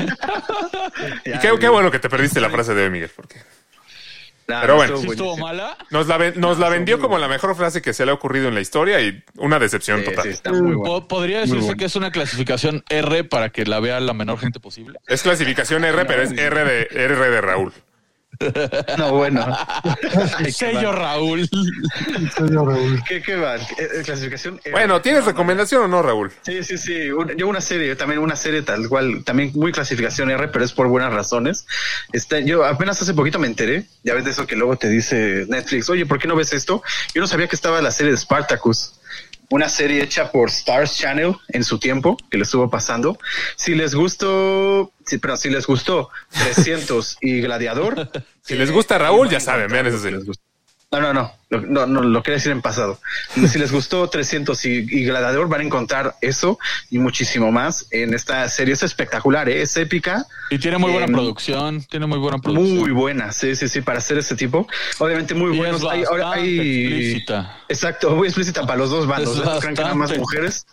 Y 1.25 1.39
qué, 1.39 1.53
qué 1.61 1.69
bueno 1.69 1.91
que 1.91 1.99
te 1.99 2.09
perdiste 2.09 2.41
la 2.41 2.51
frase 2.51 2.75
de 2.75 2.85
hoy, 2.85 2.91
Miguel, 2.91 3.11
porque 3.15 3.37
Nah, 4.49 4.61
Pero 4.61 4.73
no, 4.75 4.77
bueno. 4.77 4.95
estuvo 4.95 5.03
¿Sí 5.03 5.09
estuvo 5.17 5.37
buenísimo. 5.37 5.47
mala? 5.47 5.77
nos 5.91 6.07
la, 6.07 6.31
nos 6.37 6.59
la 6.59 6.69
vendió 6.69 7.01
como 7.01 7.19
la 7.19 7.27
mejor 7.29 7.57
frase 7.57 7.83
que 7.83 7.93
se 7.93 8.05
le 8.05 8.13
ha 8.13 8.15
ocurrido 8.15 8.47
en 8.49 8.55
la 8.55 8.61
historia 8.61 9.01
y 9.01 9.25
una 9.39 9.59
decepción 9.59 10.01
Sí, 10.01 10.05
sí, 10.07 10.11
total. 10.15 10.29
está 10.29 10.51
muy 10.53 10.61
bueno. 10.77 10.83
Po- 10.85 11.09
¿Podría 11.09 11.41
decirse 11.41 11.61
bueno. 11.63 11.77
que 11.77 11.85
es 11.87 11.97
una 11.97 12.11
clasificación 12.13 12.85
R 12.89 13.25
para 13.25 13.49
que 13.51 13.65
la 13.67 13.81
vea 13.81 13.99
la 14.01 14.13
menor 14.13 14.39
gente 14.39 14.61
posible? 14.61 14.99
Es 15.09 15.23
clasificación 15.23 15.85
R, 15.85 16.05
pero 16.05 16.23
es 16.23 16.31
R 16.33 16.65
de, 16.65 16.89
R 16.93 17.17
de 17.31 17.41
Raúl. 17.41 17.73
No, 18.99 19.13
bueno. 19.13 19.47
Ay, 20.39 20.53
Sello. 20.53 20.93
Raúl. 20.93 21.49
Sello 22.37 22.65
Raúl. 22.65 23.03
¿Qué, 23.09 23.23
qué 23.23 23.37
va? 23.37 23.57
¿Qué- 23.57 23.83
eh, 23.85 24.03
clasificación 24.05 24.61
R. 24.65 24.73
Bueno, 24.73 25.01
¿tienes 25.01 25.25
recomendación 25.25 25.83
o 25.83 25.89
no, 25.89 26.03
Raúl? 26.03 26.33
Sí, 26.43 26.63
sí, 26.65 26.79
sí. 26.79 27.09
Yo 27.37 27.49
una 27.49 27.61
serie, 27.61 27.95
también 27.97 28.21
una 28.21 28.37
serie 28.37 28.63
tal 28.63 28.89
cual, 28.89 29.23
también 29.25 29.53
muy 29.55 29.73
clasificación 29.73 30.31
R, 30.31 30.49
pero 30.49 30.65
es 30.65 30.73
por 30.73 30.89
buenas 30.89 31.13
razones. 31.13 31.67
Este, 32.13 32.45
yo 32.45 32.65
apenas 32.65 33.01
hace 33.01 33.15
poquito 33.15 33.39
me 33.39 33.47
enteré, 33.47 33.87
ya 34.03 34.15
ves 34.15 34.25
de 34.25 34.31
eso 34.33 34.47
que 34.47 34.57
luego 34.57 34.77
te 34.77 34.89
dice 34.89 35.47
Netflix, 35.49 35.89
oye, 35.91 36.07
¿por 36.07 36.19
qué 36.19 36.29
no 36.29 36.37
ves 36.37 36.53
esto? 36.53 36.83
Yo 37.15 37.21
no 37.21 37.27
sabía 37.27 37.49
que 37.49 37.57
estaba 37.57 37.81
la 37.83 37.91
serie 37.91 38.13
de 38.13 38.19
Spartacus, 38.19 38.93
una 39.51 39.69
serie 39.69 40.03
hecha 40.03 40.31
por 40.31 40.49
Stars 40.49 40.97
Channel 40.99 41.35
en 41.49 41.65
su 41.65 41.79
tiempo, 41.79 42.17
que 42.31 42.37
le 42.37 42.45
estuvo 42.45 42.71
pasando. 42.71 43.19
Si 43.57 43.75
les 43.75 43.95
gustó, 43.95 44.93
sí, 45.05 45.19
pero 45.19 45.37
si 45.37 45.51
les 45.51 45.67
gustó 45.67 46.11
300 46.33 47.19
y 47.21 47.41
Gladiador. 47.41 48.11
Si 48.47 48.55
les 48.55 48.71
gusta 48.71 48.97
Raúl, 48.97 49.29
ya 49.29 49.41
saben, 49.41 49.67
vean 49.67 49.87
esa 49.87 49.99
serie. 49.99 50.21
No, 50.93 51.01
no, 51.01 51.13
no, 51.13 51.33
lo- 51.49 51.61
no, 51.61 51.87
no, 51.87 52.03
lo 52.03 52.23
quería 52.23 52.37
decir 52.37 52.53
en 52.53 52.63
pasado. 52.63 52.99
Si 53.49 53.59
les 53.59 53.71
gustó 53.73 54.09
300 54.09 54.65
y, 54.67 54.69
y 54.89 55.05
Gladiador, 55.05 55.49
van 55.49 55.61
a 55.61 55.65
encontrar 55.65 56.15
eso 56.21 56.59
y 56.91 56.99
muchísimo 56.99 57.53
más 57.53 57.87
en 57.91 58.15
esta 58.15 58.49
serie. 58.49 58.75
Es 58.75 58.83
espectacular, 58.83 59.49
¿eh? 59.49 59.63
es 59.63 59.77
épica, 59.77 60.27
Y 60.51 60.59
tiene 60.59 60.79
muy 60.79 60.91
buena 60.91 61.07
Em, 61.07 61.13
producción. 61.13 61.83
Tiene 61.85 62.07
muy 62.07 62.19
buena 62.19 62.39
producción. 62.39 62.79
muy 62.79 62.91
buena, 62.91 63.33
sí, 63.33 63.55
sí, 63.57 63.69
sí, 63.69 63.81
para 63.81 63.99
hacer 63.99 64.19
este 64.19 64.35
tipo. 64.37 64.67
Obviamente 64.99 65.35
muy 65.35 65.55
Y 65.55 65.59
buenos. 65.59 65.83
es 65.83 65.89
Hay- 65.89 66.05
ahora 66.05 66.25
bastante 66.27 66.51
hay- 66.51 66.87
explícita. 66.87 67.57
Exacto, 67.69 68.11
muy 68.17 68.29
explícita 68.29 68.63
para 68.67 68.79
los 68.79 68.91
dos 68.91 69.07
bandos. 69.07 69.37
No 69.45 69.59
crean 69.59 69.75
que 69.75 69.83
nada 69.83 69.95
más 69.95 70.17
mujeres. 70.17 70.67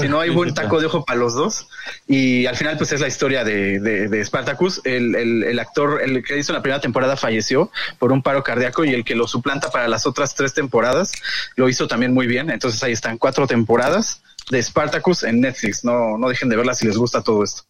Si 0.00 0.08
no 0.08 0.20
hay 0.20 0.30
buen 0.30 0.54
taco 0.54 0.80
de 0.80 0.86
ojo 0.86 1.04
para 1.04 1.18
los 1.18 1.34
dos. 1.34 1.68
Y 2.06 2.46
al 2.46 2.56
final, 2.56 2.76
pues 2.78 2.92
es 2.92 3.00
la 3.00 3.08
historia 3.08 3.44
de, 3.44 3.78
de, 3.80 4.08
de 4.08 4.24
Spartacus. 4.24 4.80
El, 4.84 5.14
el, 5.14 5.44
el 5.44 5.58
actor, 5.58 6.00
el 6.02 6.22
que 6.24 6.38
hizo 6.38 6.52
la 6.52 6.62
primera 6.62 6.80
temporada 6.80 7.16
falleció 7.16 7.70
por 7.98 8.12
un 8.12 8.22
paro 8.22 8.42
cardíaco 8.42 8.84
y 8.84 8.94
el 8.94 9.04
que 9.04 9.14
lo 9.14 9.26
suplanta 9.28 9.70
para 9.70 9.88
las 9.88 10.06
otras 10.06 10.17
tres 10.34 10.54
temporadas 10.54 11.12
lo 11.56 11.68
hizo 11.68 11.86
también 11.88 12.12
muy 12.14 12.26
bien. 12.26 12.50
Entonces 12.50 12.82
ahí 12.82 12.92
están 12.92 13.18
cuatro 13.18 13.46
temporadas 13.46 14.22
de 14.50 14.62
Spartacus 14.62 15.22
en 15.24 15.40
Netflix. 15.40 15.84
No, 15.84 16.16
no 16.18 16.28
dejen 16.28 16.48
de 16.48 16.56
verla 16.56 16.74
si 16.74 16.86
les 16.86 16.96
gusta 16.96 17.22
todo 17.22 17.44
esto. 17.44 17.62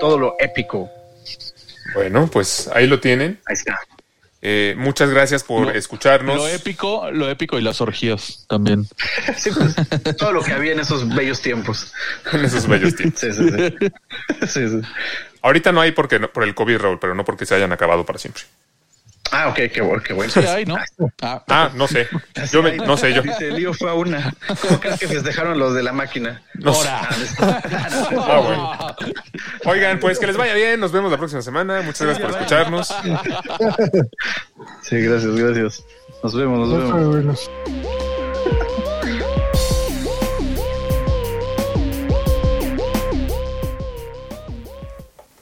Todo 0.00 0.18
lo 0.18 0.36
épico. 0.38 0.90
Bueno, 1.94 2.28
pues 2.30 2.68
ahí 2.74 2.86
lo 2.86 3.00
tienen. 3.00 3.40
Ahí 3.46 3.54
está. 3.54 3.78
Eh, 4.46 4.74
muchas 4.76 5.08
gracias 5.08 5.42
por 5.42 5.68
Lo- 5.68 5.70
escucharnos. 5.72 6.36
Lo 6.36 6.46
épico, 6.48 7.10
lo 7.10 7.30
épico 7.30 7.58
y 7.58 7.62
las 7.62 7.80
orgías 7.80 8.44
también. 8.48 8.86
Sí, 9.38 9.50
pues, 9.50 9.74
todo 10.18 10.32
lo 10.32 10.42
que 10.42 10.52
había 10.52 10.72
en 10.72 10.80
esos 10.80 11.08
bellos 11.14 11.40
tiempos. 11.40 11.92
en 12.32 12.44
esos 12.44 12.66
bellos 12.66 12.94
tiempos. 12.96 13.20
Sí, 13.20 13.32
sí, 13.32 13.48
sí. 13.50 14.46
Sí, 14.46 14.68
sí. 14.68 14.80
Ahorita 15.40 15.72
no 15.72 15.80
hay 15.80 15.92
porque 15.92 16.18
no- 16.18 16.30
por 16.30 16.42
el 16.44 16.54
COVID, 16.54 16.76
Raúl, 16.78 16.98
pero 17.00 17.14
no 17.14 17.24
porque 17.24 17.46
se 17.46 17.54
hayan 17.54 17.72
acabado 17.72 18.04
para 18.04 18.18
siempre. 18.18 18.42
Ah, 19.32 19.48
ok, 19.48 19.56
qué 19.72 19.80
bueno, 19.80 20.02
qué 20.02 20.12
bueno. 20.12 20.30
Sí 20.32 20.40
hay, 20.40 20.64
¿no? 20.64 20.76
Ah, 21.22 21.42
Ah, 21.48 21.70
no 21.74 21.88
sé. 21.88 22.08
Yo 22.52 22.62
me- 22.62 22.76
no 22.76 22.96
sé 22.96 23.12
yo. 23.12 23.22
Dice 23.22 23.50
Lío 23.50 23.72
fue 23.74 23.90
a 23.90 23.94
una. 23.94 24.32
¿Cómo 24.62 24.78
crees 24.80 25.00
que 25.00 25.08
festejaron 25.08 25.58
los 25.58 25.74
de 25.74 25.82
la 25.82 25.92
máquina? 25.92 26.42
No 26.54 26.72
sé. 26.74 26.88
Ah, 27.38 28.40
bueno. 28.44 28.76
Oigan, 29.64 29.98
pues 29.98 30.18
que 30.18 30.26
les 30.26 30.36
vaya 30.36 30.54
bien. 30.54 30.78
Nos 30.80 30.92
vemos 30.92 31.10
la 31.10 31.18
próxima 31.18 31.42
semana. 31.42 31.82
Muchas 31.82 32.02
gracias 32.06 32.26
por 32.30 32.36
escucharnos. 32.36 32.88
Sí, 34.82 34.96
gracias, 35.00 35.34
gracias. 35.36 35.84
Nos 36.22 36.34
vemos, 36.34 36.68
nos 36.68 37.04
vemos. 37.04 37.50